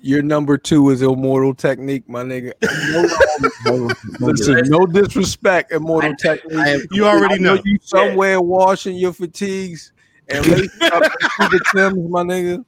your 0.01 0.23
number 0.23 0.59
two 0.59 0.91
is 0.91 1.03
Immortal 1.03 1.55
Technique, 1.55 2.09
my 2.09 2.23
nigga. 2.25 2.53
No, 3.65 3.91
listen, 4.19 4.63
no 4.69 4.87
disrespect, 4.87 5.73
Immortal 5.73 6.15
Technique. 6.17 6.87
You 6.91 7.07
already 7.07 7.35
I 7.35 7.39
know 7.39 7.55
know. 7.55 7.63
you 7.65 7.79
somewhere 7.83 8.41
washing 8.41 8.97
your 8.97 9.13
fatigues 9.13 9.93
and 10.29 10.45
lacing 10.47 10.93
up 10.93 11.03
into 11.03 11.49
the 11.51 11.61
Timbs, 11.73 12.11
my 12.11 12.23
nigga. 12.23 12.65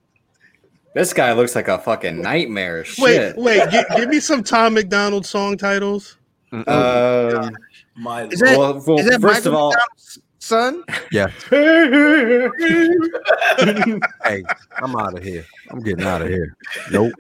This 0.95 1.13
guy 1.13 1.33
looks 1.33 1.55
like 1.55 1.69
a 1.69 1.79
fucking 1.79 2.21
nightmare. 2.21 2.85
Wait, 2.99 3.15
Shit. 3.15 3.37
wait, 3.37 3.71
gi- 3.71 3.85
give 3.97 4.09
me 4.11 4.21
some 4.21 4.43
Tom 4.45 4.75
MacDonald 4.75 5.25
song 5.25 5.57
titles. 5.57 6.19
Um, 6.53 7.57
my 7.97 8.25
Is 8.27 8.41
that, 8.41 8.59
well, 8.59 8.83
well, 8.87 8.99
is 8.99 9.09
that 9.09 9.21
first 9.21 9.47
Michael 9.47 9.49
of 9.49 9.55
all, 9.55 9.71
McDonald's 9.71 10.19
son? 10.39 10.85
Yeah. 11.11 11.29
Hey, 14.25 14.43
I'm 14.83 14.95
out 14.97 15.17
of 15.17 15.23
here. 15.25 15.45
I'm 15.71 15.81
getting 15.81 16.05
out 16.05 16.23
of 16.23 16.29
here. 16.29 16.57
Nope, 16.91 17.13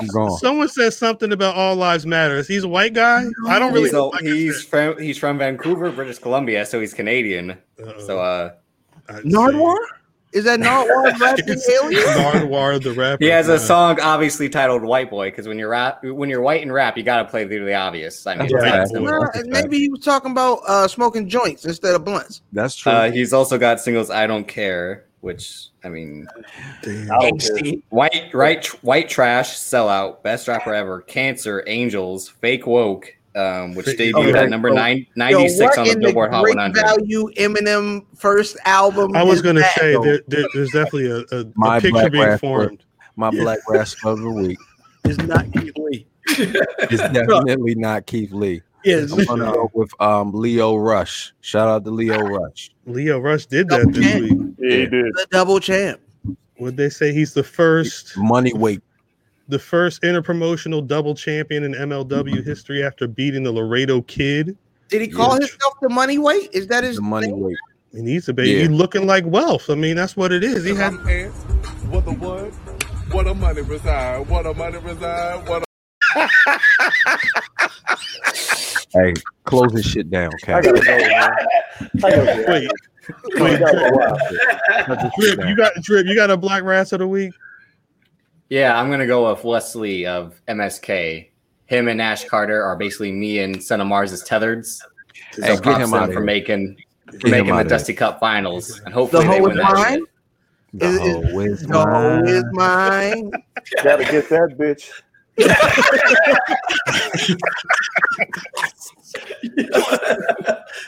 I'm 0.00 0.06
gone. 0.08 0.38
Someone 0.38 0.68
says 0.68 0.96
something 0.96 1.32
about 1.32 1.54
all 1.56 1.76
lives 1.76 2.06
matter. 2.06 2.42
He's 2.42 2.64
a 2.64 2.68
white 2.68 2.94
guy? 2.94 3.24
I 3.46 3.58
don't 3.58 3.72
really 3.72 3.84
he's, 3.84 3.92
know. 3.92 4.10
a- 4.10 4.22
he's 4.22 4.62
from 4.64 4.98
he's 4.98 5.18
from 5.18 5.38
Vancouver, 5.38 5.90
British 5.90 6.18
Columbia, 6.18 6.64
so 6.66 6.80
he's 6.80 6.94
Canadian. 6.94 7.58
So 8.06 8.20
uh, 8.20 8.52
Nardwuar? 9.08 9.76
Is 10.32 10.44
that 10.44 10.60
Nardwuar 10.60 11.18
rapping 11.20 11.58
alien? 11.70 12.02
Nardwuar 12.02 12.82
the 12.82 12.92
rapper. 12.92 13.22
he 13.22 13.28
has 13.30 13.48
a 13.48 13.52
Yeah. 13.52 13.58
song 13.58 14.00
obviously 14.00 14.48
titled 14.48 14.82
"White 14.82 15.10
Boy" 15.10 15.30
because 15.30 15.46
when 15.46 15.58
you're 15.58 15.68
rap, 15.68 16.02
when 16.02 16.30
you're 16.30 16.40
white 16.40 16.62
and 16.62 16.72
rap, 16.72 16.96
you 16.96 17.02
got 17.02 17.18
to 17.22 17.24
play 17.26 17.46
through 17.46 17.64
the 17.66 17.74
obvious. 17.74 18.26
I 18.26 18.36
mean, 18.36 18.48
That's 18.50 18.90
it's 18.90 18.98
right. 18.98 19.44
Nah, 19.46 19.60
maybe 19.60 19.78
he 19.78 19.88
was 19.90 20.00
talking 20.00 20.30
about 20.30 20.60
uh, 20.66 20.88
smoking 20.88 21.28
joints 21.28 21.64
instead 21.66 21.94
of 21.94 22.04
blunts. 22.04 22.40
That's 22.52 22.74
true. 22.76 22.92
Uh, 22.92 23.10
he's 23.10 23.32
also 23.34 23.58
got 23.58 23.78
singles 23.80 24.08
"I 24.10 24.26
Don't 24.26 24.48
Care," 24.48 25.04
which 25.20 25.66
I 25.84 25.88
mean, 25.90 26.26
I 26.82 26.86
don't 26.86 27.38
care. 27.38 27.56
HD. 27.58 27.82
white 27.90 28.30
right 28.32 28.64
white 28.82 29.08
trash 29.10 29.54
sellout, 29.58 30.22
best 30.22 30.48
rapper 30.48 30.72
ever, 30.72 31.02
Cancer, 31.02 31.62
Angels, 31.66 32.28
Fake 32.28 32.66
Woke, 32.66 33.14
um, 33.34 33.74
which 33.74 33.86
Fake- 33.86 33.98
debuted 34.14 34.30
okay. 34.30 34.38
at 34.44 34.50
number 34.50 34.68
Yo, 34.68 34.74
nine, 34.74 35.06
96 35.16 35.58
what 35.60 35.78
on 35.78 35.84
the 35.86 35.92
in 35.92 36.00
Billboard 36.00 36.30
Hot 36.32 36.42
great 36.44 36.56
100. 36.56 36.80
value 36.80 37.28
Eminem 37.36 38.04
first 38.16 38.56
album? 38.64 39.14
I 39.16 39.22
was 39.22 39.40
gonna 39.42 39.62
say 39.76 39.96
there, 40.02 40.20
there, 40.28 40.44
there's 40.54 40.70
definitely 40.70 41.06
a, 41.10 41.18
a, 41.36 41.40
a 41.42 41.44
My 41.56 41.80
picture 41.80 42.10
being 42.10 42.24
Raspberry. 42.24 42.38
formed. 42.38 42.84
my 43.16 43.30
black 43.30 43.58
rascal 43.68 44.12
of 44.12 44.20
the 44.20 44.30
week 44.30 44.58
is 45.04 45.18
not 45.18 45.50
Keith 45.52 45.72
Lee. 45.76 46.06
it's 46.28 47.02
definitely 47.12 47.74
not 47.74 48.06
Keith 48.06 48.32
Lee. 48.32 48.62
Yes. 48.84 49.12
I'm 49.12 49.24
gonna 49.24 49.44
go 49.52 49.70
with 49.74 49.92
um 50.00 50.32
Lio 50.32 50.76
Rush. 50.76 51.32
Shout 51.40 51.68
out 51.68 51.84
to 51.84 51.90
Lio 51.90 52.18
Rush. 52.20 52.70
Lio 52.86 53.18
Rush 53.20 53.46
did 53.46 53.68
that 53.68 53.92
this 53.92 54.20
week. 54.20 54.32
Yeah, 54.58 54.76
he 54.78 54.86
did. 54.86 55.06
The 55.14 55.26
double 55.30 55.60
champ. 55.60 56.00
Would 56.58 56.76
they 56.76 56.90
say 56.90 57.12
he's 57.12 57.32
the 57.32 57.42
first 57.44 58.16
Money 58.16 58.52
weight. 58.52 58.82
The 59.48 59.58
first 59.58 60.02
interpromotional 60.02 60.86
double 60.86 61.14
champion 61.14 61.64
in 61.64 61.72
MLW 61.72 62.06
mm-hmm. 62.06 62.42
history 62.42 62.82
after 62.84 63.06
beating 63.08 63.42
the 63.42 63.52
Laredo 63.52 64.02
Kid? 64.02 64.56
Did 64.88 65.00
he 65.02 65.08
call 65.08 65.34
Yeah. 65.34 65.46
himself 65.46 65.74
the 65.80 65.88
money 65.88 66.18
weight? 66.18 66.50
Is 66.52 66.66
that 66.68 66.84
his 66.84 66.96
The 66.96 67.02
money 67.02 67.28
name? 67.28 67.40
weight. 67.40 67.56
He 67.92 68.00
needs 68.02 68.26
to 68.26 68.32
be 68.32 68.48
Yeah. 68.50 68.62
he 68.62 68.68
looking 68.68 69.06
like 69.06 69.24
wealth. 69.26 69.68
I 69.68 69.74
mean, 69.74 69.96
that's 69.96 70.16
what 70.16 70.32
it 70.32 70.42
is. 70.44 70.64
He 70.64 70.74
had 70.74 70.94
What 71.90 72.04
the 72.04 72.12
what? 72.12 72.52
What 73.12 73.26
a 73.26 73.34
money 73.34 73.60
reside? 73.62 74.26
What 74.28 74.46
a 74.46 74.54
money 74.54 74.78
reside? 74.78 75.46
What 75.48 75.62
a 75.62 75.66
Hey, 78.94 79.14
close 79.44 79.72
this 79.72 79.86
shit 79.86 80.10
down, 80.10 80.30
I 80.46 80.60
go. 80.60 80.70
I 80.76 80.80
gotta 80.82 82.44
go. 82.44 82.52
wait, 82.52 82.70
I 83.38 83.42
wait, 83.42 83.58
gotta 83.58 83.78
drip, 83.78 83.94
go 83.94 84.02
out. 84.02 84.18
Cut 84.86 84.98
this 85.00 85.12
shit 85.24 85.36
drip, 85.38 85.48
you 85.48 85.56
got 85.56 85.74
drip, 85.82 86.06
you 86.06 86.14
got 86.14 86.30
a 86.30 86.36
black 86.36 86.62
rats 86.62 86.92
of 86.92 86.98
the 86.98 87.08
week. 87.08 87.32
Yeah, 88.52 88.78
I'm 88.78 88.90
gonna 88.90 89.06
go 89.06 89.32
with 89.32 89.44
Wes 89.44 89.74
Lee 89.74 90.04
of 90.04 90.38
MSK. 90.46 91.30
Him 91.64 91.88
and 91.88 92.02
Ash 92.02 92.24
Carter 92.24 92.62
are 92.62 92.76
basically 92.76 93.10
me 93.10 93.38
and 93.38 93.62
Son 93.62 93.80
of 93.80 93.86
Mars' 93.86 94.22
tethereds. 94.22 94.78
So 95.32 95.40
Hey, 95.42 95.54
get 95.54 95.62
props 95.62 95.78
him 95.84 95.90
to 95.92 95.96
them 96.00 96.06
for 96.08 96.12
here. 96.12 96.20
making 96.20 96.76
for 97.06 97.12
Get 97.16 97.30
making 97.30 97.56
the. 97.56 97.64
Dusty 97.64 97.94
Cup 97.94 98.20
finals, 98.20 98.82
and 98.84 98.92
hopefully 98.92 99.24
The 99.24 99.30
they 99.30 99.38
hoe 99.38 99.42
win 99.44 99.52
is 99.52 99.56
that 99.56 99.72
mine? 99.72 99.98
shit. 100.00 100.08
The 100.74 100.86
Is- 100.86 101.00
is- 101.00 101.62
is 101.62 101.68
mine. 101.68 102.28
is 102.28 102.44
mine. 102.52 103.30
Gotta 103.82 104.04
get 104.04 104.28
that 104.28 104.58
bitch. 104.58 104.90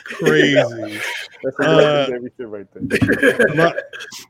Crazy. 0.03 0.99
That's 1.43 1.59
Uh, 1.59 2.07
right 2.39 2.67
there. 2.73 3.37
my, 3.55 3.73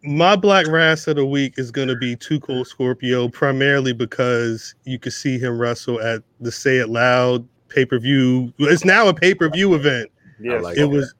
my 0.04 0.36
black 0.36 0.68
rass 0.68 1.08
of 1.08 1.16
the 1.16 1.26
week 1.26 1.56
is 1.58 1.72
going 1.72 1.88
to 1.88 1.96
be 1.96 2.16
2 2.16 2.40
Cold 2.40 2.68
Scorpio, 2.68 3.30
primarily 3.30 3.94
because 3.94 4.76
you 4.86 5.00
could 5.00 5.14
see 5.14 5.38
him 5.38 5.60
wrestle 5.60 6.02
at 6.02 6.24
the 6.40 6.52
Say 6.52 6.78
It 6.78 6.90
Loud 6.90 7.48
pay 7.70 7.86
per 7.86 8.00
view. 8.00 8.54
It's 8.58 8.86
now 8.86 9.08
a 9.08 9.14
pay 9.14 9.34
per 9.34 9.50
view 9.50 9.76
event. 9.76 10.10
Yes. 10.40 10.64
like 10.64 10.78
It 10.78 10.86
was 10.86 11.14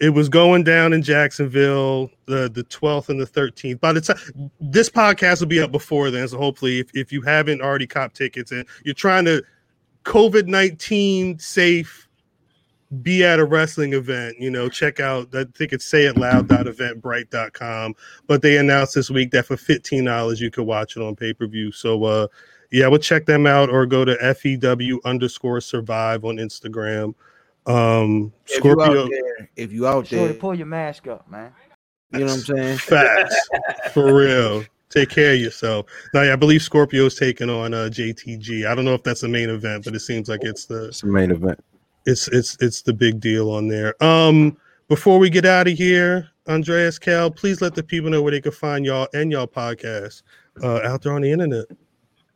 it 0.00 0.10
was 0.10 0.28
going 0.28 0.62
down 0.62 0.92
in 0.92 1.02
Jacksonville 1.02 2.10
the 2.26 2.50
the 2.50 2.64
12th 2.64 3.08
and 3.08 3.20
the 3.20 3.26
13th. 3.26 3.80
By 3.80 3.92
the 3.92 4.00
time 4.00 4.50
this 4.60 4.90
podcast 4.90 5.40
will 5.40 5.46
be 5.46 5.60
up 5.60 5.72
before 5.72 6.10
then, 6.10 6.28
so 6.28 6.38
hopefully, 6.38 6.80
if, 6.80 6.90
if 6.94 7.12
you 7.12 7.22
haven't 7.22 7.62
already 7.62 7.86
cop 7.86 8.12
tickets 8.12 8.52
and 8.52 8.66
you're 8.84 8.94
trying 8.94 9.24
to 9.24 9.42
COVID 10.04 10.46
19 10.46 11.38
safe 11.38 12.08
be 13.02 13.24
at 13.24 13.40
a 13.40 13.44
wrestling 13.44 13.94
event, 13.94 14.36
you 14.38 14.50
know, 14.50 14.68
check 14.68 15.00
out 15.00 15.34
I 15.34 15.44
think 15.56 15.72
it's 15.72 15.84
say 15.84 16.06
it 16.06 16.16
loud.eventbrite.com. 16.16 17.94
But 18.26 18.42
they 18.42 18.58
announced 18.58 18.94
this 18.94 19.10
week 19.10 19.30
that 19.32 19.46
for 19.46 19.56
$15 19.56 20.40
you 20.40 20.50
could 20.50 20.64
watch 20.64 20.96
it 20.96 21.02
on 21.02 21.16
pay-per-view. 21.16 21.72
So 21.72 22.04
uh 22.04 22.26
yeah, 22.72 22.88
we'll 22.88 22.98
check 22.98 23.26
them 23.26 23.46
out 23.46 23.70
or 23.70 23.86
go 23.86 24.04
to 24.04 24.16
FEW 24.34 25.00
underscore 25.04 25.60
survive 25.60 26.24
on 26.24 26.36
Instagram. 26.36 27.14
Um 27.66 28.32
If 28.46 28.56
Scorpio 28.58 29.04
out 29.04 29.10
there, 29.10 29.50
if 29.56 29.72
you 29.72 29.86
out 29.86 30.06
there, 30.08 30.32
pull 30.34 30.54
your 30.54 30.66
mask 30.66 31.06
up, 31.08 31.28
man. 31.30 31.52
you 32.12 32.20
know 32.20 32.26
what 32.26 32.32
I'm 32.34 32.40
saying? 32.56 32.78
facts 32.78 33.48
for 33.92 34.14
real. 34.14 34.64
Take 34.88 35.10
care 35.10 35.34
of 35.34 35.40
yourself. 35.40 35.86
Now, 36.14 36.22
yeah, 36.22 36.32
I 36.32 36.36
believe 36.36 36.62
Scorpio's 36.62 37.16
taking 37.16 37.50
on 37.50 37.74
uh, 37.74 37.88
JTG. 37.90 38.66
I 38.66 38.74
don't 38.74 38.84
know 38.84 38.94
if 38.94 39.02
that's 39.02 39.20
the 39.22 39.28
main 39.28 39.50
event, 39.50 39.84
but 39.84 39.94
it 39.96 40.00
seems 40.00 40.28
like 40.28 40.40
it's 40.44 40.66
the 40.66 40.86
It's 40.88 41.00
the 41.00 41.08
main 41.08 41.32
event. 41.32 41.62
it's 42.06 42.28
it's 42.28 42.56
it's 42.60 42.82
the 42.82 42.92
big 42.92 43.20
deal 43.20 43.50
on 43.50 43.66
there. 43.66 44.00
Um, 44.02 44.56
before 44.88 45.18
we 45.18 45.28
get 45.28 45.44
out 45.44 45.66
of 45.66 45.74
here, 45.74 46.28
Andreas 46.48 46.98
Kel, 47.00 47.30
please 47.32 47.60
let 47.60 47.74
the 47.74 47.82
people 47.82 48.08
know 48.10 48.22
where 48.22 48.30
they 48.30 48.40
can 48.40 48.52
find 48.52 48.86
y'all 48.86 49.08
and 49.12 49.32
y'all 49.32 49.48
podcast 49.48 50.22
uh, 50.62 50.80
out 50.84 51.02
there 51.02 51.12
on 51.12 51.22
the 51.22 51.32
internet. 51.32 51.66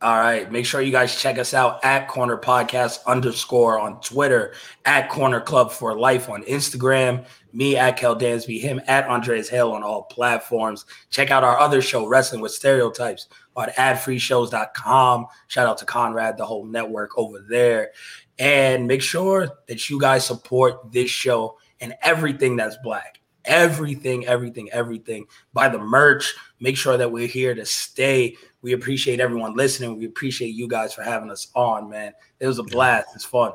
All 0.02 0.18
right. 0.18 0.50
Make 0.50 0.64
sure 0.64 0.80
you 0.80 0.92
guys 0.92 1.14
check 1.14 1.38
us 1.38 1.52
out 1.52 1.84
at 1.84 2.08
Corner 2.08 2.38
Podcast 2.38 3.04
underscore 3.06 3.78
on 3.78 4.00
Twitter, 4.00 4.54
at 4.86 5.10
Corner 5.10 5.42
Club 5.42 5.70
for 5.70 5.94
Life 5.94 6.30
on 6.30 6.42
Instagram, 6.44 7.26
me 7.52 7.76
at 7.76 7.98
Kel 7.98 8.16
Dansby, 8.16 8.58
him 8.60 8.80
at 8.86 9.06
Andreas 9.08 9.50
Hale 9.50 9.72
on 9.72 9.82
all 9.82 10.04
platforms. 10.04 10.86
Check 11.10 11.30
out 11.30 11.44
our 11.44 11.58
other 11.58 11.82
show, 11.82 12.06
Wrestling 12.06 12.40
with 12.40 12.52
Stereotypes, 12.52 13.26
on 13.56 13.68
adfreeshows.com. 13.70 15.26
Shout 15.48 15.66
out 15.66 15.76
to 15.76 15.84
Conrad, 15.84 16.38
the 16.38 16.46
whole 16.46 16.64
network 16.64 17.18
over 17.18 17.44
there. 17.46 17.90
And 18.38 18.86
make 18.86 19.02
sure 19.02 19.50
that 19.68 19.90
you 19.90 20.00
guys 20.00 20.24
support 20.24 20.92
this 20.92 21.10
show 21.10 21.58
and 21.78 21.94
everything 22.02 22.56
that's 22.56 22.78
black. 22.82 23.20
everything, 23.44 24.26
everything, 24.26 24.70
everything. 24.70 25.26
Buy 25.52 25.68
the 25.68 25.78
merch. 25.78 26.34
Make 26.60 26.76
sure 26.76 26.96
that 26.96 27.10
we're 27.10 27.26
here 27.26 27.54
to 27.54 27.64
stay. 27.64 28.36
We 28.62 28.72
appreciate 28.72 29.20
everyone 29.20 29.54
listening. 29.54 29.98
We 29.98 30.06
appreciate 30.06 30.54
you 30.54 30.68
guys 30.68 30.92
for 30.92 31.02
having 31.02 31.30
us 31.30 31.48
on, 31.54 31.88
man. 31.88 32.12
It 32.38 32.46
was 32.46 32.58
a 32.58 32.62
blast. 32.62 33.08
It's 33.14 33.24
fun. 33.24 33.52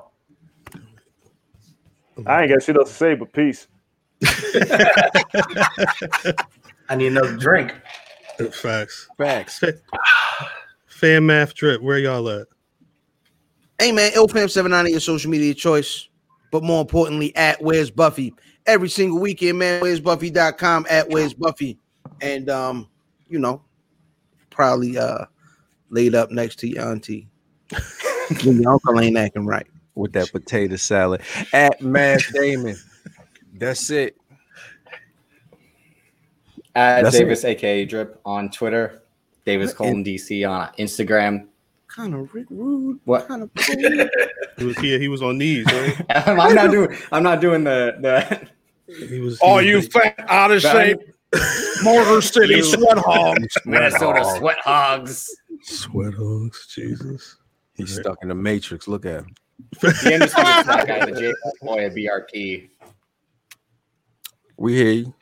I 2.25 2.43
ain't 2.43 2.51
got 2.51 2.63
shit 2.63 2.75
else 2.75 2.89
to 2.89 2.95
say, 2.95 3.15
but 3.15 3.31
peace. 3.33 3.67
I 6.89 6.95
need 6.95 7.07
another 7.07 7.35
drink. 7.35 7.75
Facts. 8.51 9.09
Facts. 9.17 9.61
Fan 10.87 11.25
math 11.25 11.53
drip. 11.53 11.81
Where 11.81 11.99
y'all 11.99 12.29
at? 12.29 12.47
Hey 13.79 13.91
man, 13.91 14.11
IlFam79 14.13 14.89
your 14.89 15.01
social 15.01 15.29
media 15.29 15.53
choice, 15.53 16.07
but 16.51 16.63
more 16.63 16.79
importantly, 16.79 17.35
at 17.35 17.61
Where's 17.61 17.91
Buffy 17.91 18.33
every 18.65 18.87
single 18.87 19.19
weekend, 19.19 19.59
man. 19.59 19.81
Where's 19.81 19.99
Buffy.com 19.99 20.85
at 20.89 21.09
Where's 21.09 21.33
Buffy, 21.33 21.77
and 22.21 22.49
um, 22.49 22.87
you 23.27 23.37
know, 23.37 23.61
probably 24.55 24.97
uh 24.97 25.25
laid 25.89 26.15
up 26.15 26.31
next 26.31 26.57
to 26.59 26.67
your 26.67 26.89
auntie. 26.89 27.27
when 28.43 28.61
your 28.61 28.71
uncle 28.73 28.99
ain't 28.99 29.17
acting 29.17 29.45
right. 29.45 29.67
with 29.95 30.13
that 30.13 30.31
potato 30.31 30.75
salad 30.75 31.21
at 31.53 31.81
Matt 31.81 32.21
Damon. 32.33 32.75
That's 33.53 33.89
it. 33.89 34.17
At 36.75 37.03
That's 37.03 37.17
Davis, 37.17 37.45
aka 37.45 37.85
Drip, 37.85 38.19
on 38.25 38.49
Twitter. 38.49 39.01
Davis 39.45 39.73
Colton 39.73 40.03
DC 40.03 40.49
on 40.49 40.73
Instagram. 40.77 41.47
Kind 41.87 42.13
of 42.15 42.33
rude. 42.33 42.99
What? 43.05 43.27
Kind 43.27 43.43
of 43.43 43.49
He 44.57 44.65
was 44.65 44.77
here. 44.79 44.99
He 44.99 45.07
was 45.07 45.21
on 45.21 45.37
knees. 45.37 45.65
Right? 45.65 46.05
I'm 46.27 46.55
not 46.55 46.71
doing. 46.71 46.97
I'm 47.11 47.23
not 47.23 47.39
doing 47.39 47.63
the 47.63 47.95
the. 48.01 48.49
He 49.07 49.19
was. 49.19 49.39
Are 49.39 49.61
he 49.61 49.69
you 49.69 49.81
fat, 49.81 50.15
out 50.27 50.51
of 50.51 50.61
shape, 50.61 50.99
Motor 51.83 52.21
City 52.21 52.55
You- 52.55 52.63
sweat 52.63 52.97
hogs? 52.97 53.57
Minnesota 53.65 54.23
Sweat 54.37 54.57
Hogs. 54.59 55.35
Sweat 55.63 56.13
hogs? 56.13 56.67
Jesus. 56.73 57.37
He's 57.75 57.95
stuck 57.95 58.17
in 58.21 58.29
the 58.29 58.35
matrix. 58.35 58.87
Look 58.87 59.05
at 59.05 59.21
him. 59.21 59.35
The 59.81 59.87
undisputed 59.87 60.29
fat 60.31 60.87
guy, 60.87 61.05
the 61.05 61.11
J 61.19 61.33
boy 61.61 61.85
at 61.85 61.93
BRP. 61.93 62.69
We 64.57 64.75
hear 64.75 64.91
you. 64.91 65.13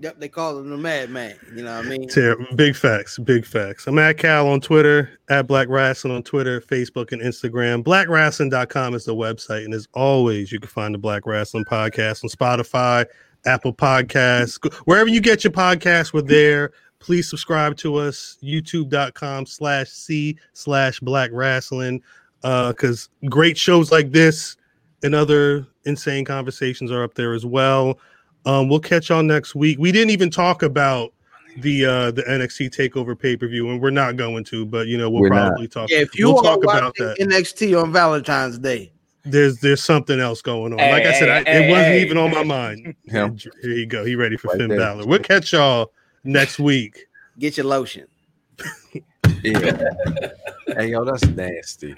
Yep, 0.00 0.20
they 0.20 0.28
call 0.28 0.58
him 0.58 0.70
the 0.70 0.76
Madman. 0.76 1.34
You 1.56 1.62
know 1.64 1.76
what 1.76 1.86
I 1.86 1.88
mean? 1.88 2.08
Ter- 2.08 2.36
big 2.54 2.76
facts, 2.76 3.18
big 3.18 3.44
facts. 3.44 3.88
I'm 3.88 3.98
at 3.98 4.16
Cal 4.16 4.46
on 4.46 4.60
Twitter, 4.60 5.18
at 5.28 5.48
Black 5.48 5.66
Rasslin' 5.66 6.14
on 6.14 6.22
Twitter, 6.22 6.60
Facebook, 6.60 7.10
and 7.10 7.20
Instagram. 7.20 7.82
BlackRasslin.com 7.82 8.94
is 8.94 9.04
the 9.06 9.14
website. 9.14 9.64
And 9.64 9.74
as 9.74 9.88
always, 9.94 10.52
you 10.52 10.60
can 10.60 10.68
find 10.68 10.94
the 10.94 10.98
Black 10.98 11.24
Rasslin' 11.24 11.64
Podcast 11.64 12.22
on 12.22 12.30
Spotify, 12.30 13.06
Apple 13.48 13.72
Podcasts, 13.72 14.62
wherever 14.84 15.08
you 15.08 15.20
get 15.20 15.42
your 15.42 15.52
podcasts, 15.52 16.12
we're 16.12 16.22
there. 16.22 16.72
Please 17.00 17.30
subscribe 17.30 17.76
to 17.78 17.96
us, 17.96 18.36
youtube.com 18.42 19.46
slash 19.46 19.88
C 19.88 20.36
slash 20.52 21.00
Black 21.00 21.30
Rasslin'. 21.30 22.00
Because 22.42 23.08
great 23.28 23.56
shows 23.56 23.90
like 23.90 24.12
this 24.12 24.56
and 25.02 25.14
other 25.14 25.66
insane 25.84 26.24
conversations 26.24 26.90
are 26.92 27.02
up 27.02 27.14
there 27.14 27.32
as 27.32 27.46
well. 27.46 27.98
Um, 28.44 28.68
we'll 28.68 28.80
catch 28.80 29.08
y'all 29.08 29.22
next 29.22 29.54
week. 29.54 29.78
We 29.78 29.92
didn't 29.92 30.10
even 30.10 30.30
talk 30.30 30.62
about 30.62 31.12
the 31.58 31.84
uh 31.84 32.10
the 32.12 32.22
NXT 32.22 32.70
takeover 32.70 33.18
pay-per-view, 33.18 33.70
and 33.70 33.80
we're 33.80 33.90
not 33.90 34.16
going 34.16 34.44
to, 34.44 34.64
but 34.64 34.86
you 34.86 34.96
know, 34.98 35.10
we'll 35.10 35.22
We're 35.22 35.30
not. 35.30 35.48
probably 35.48 35.68
talk. 35.68 35.90
Yeah, 35.90 35.98
if 35.98 36.16
you 36.18 36.32
we'll 36.32 36.42
talk 36.42 36.62
about 36.62 36.94
watching 36.98 37.06
that. 37.06 37.18
NXT 37.18 37.82
on 37.82 37.92
Valentine's 37.92 38.58
Day, 38.58 38.92
There's 39.30 39.58
there's 39.60 39.82
something 39.82 40.18
else 40.20 40.42
going 40.42 40.72
on. 40.72 40.78
like 40.78 41.04
I 41.04 41.12
Hey, 41.12 41.18
said, 41.18 41.28
I, 41.28 41.44
hey, 41.44 41.66
it 41.66 41.70
wasn't 41.70 41.88
hey. 41.88 42.02
even 42.02 42.18
on 42.18 42.30
my 42.30 42.42
mind. 42.42 42.94
Him. 43.06 43.36
Here 43.62 43.72
you 43.72 43.86
go. 43.86 44.04
He 44.04 44.14
ready 44.16 44.36
for 44.36 44.48
Right 44.48 44.58
Finn 44.58 44.68
there. 44.68 44.78
Balor. 44.78 45.06
We'll 45.06 45.18
catch 45.20 45.52
y'all 45.52 45.92
next 46.24 46.58
week. 46.58 47.06
get 47.38 47.56
your 47.56 47.66
lotion. 47.66 48.06
Yeah. 49.44 49.76
hey, 50.76 50.88
yo, 50.88 51.04
that's 51.04 51.24
nasty. 51.26 51.94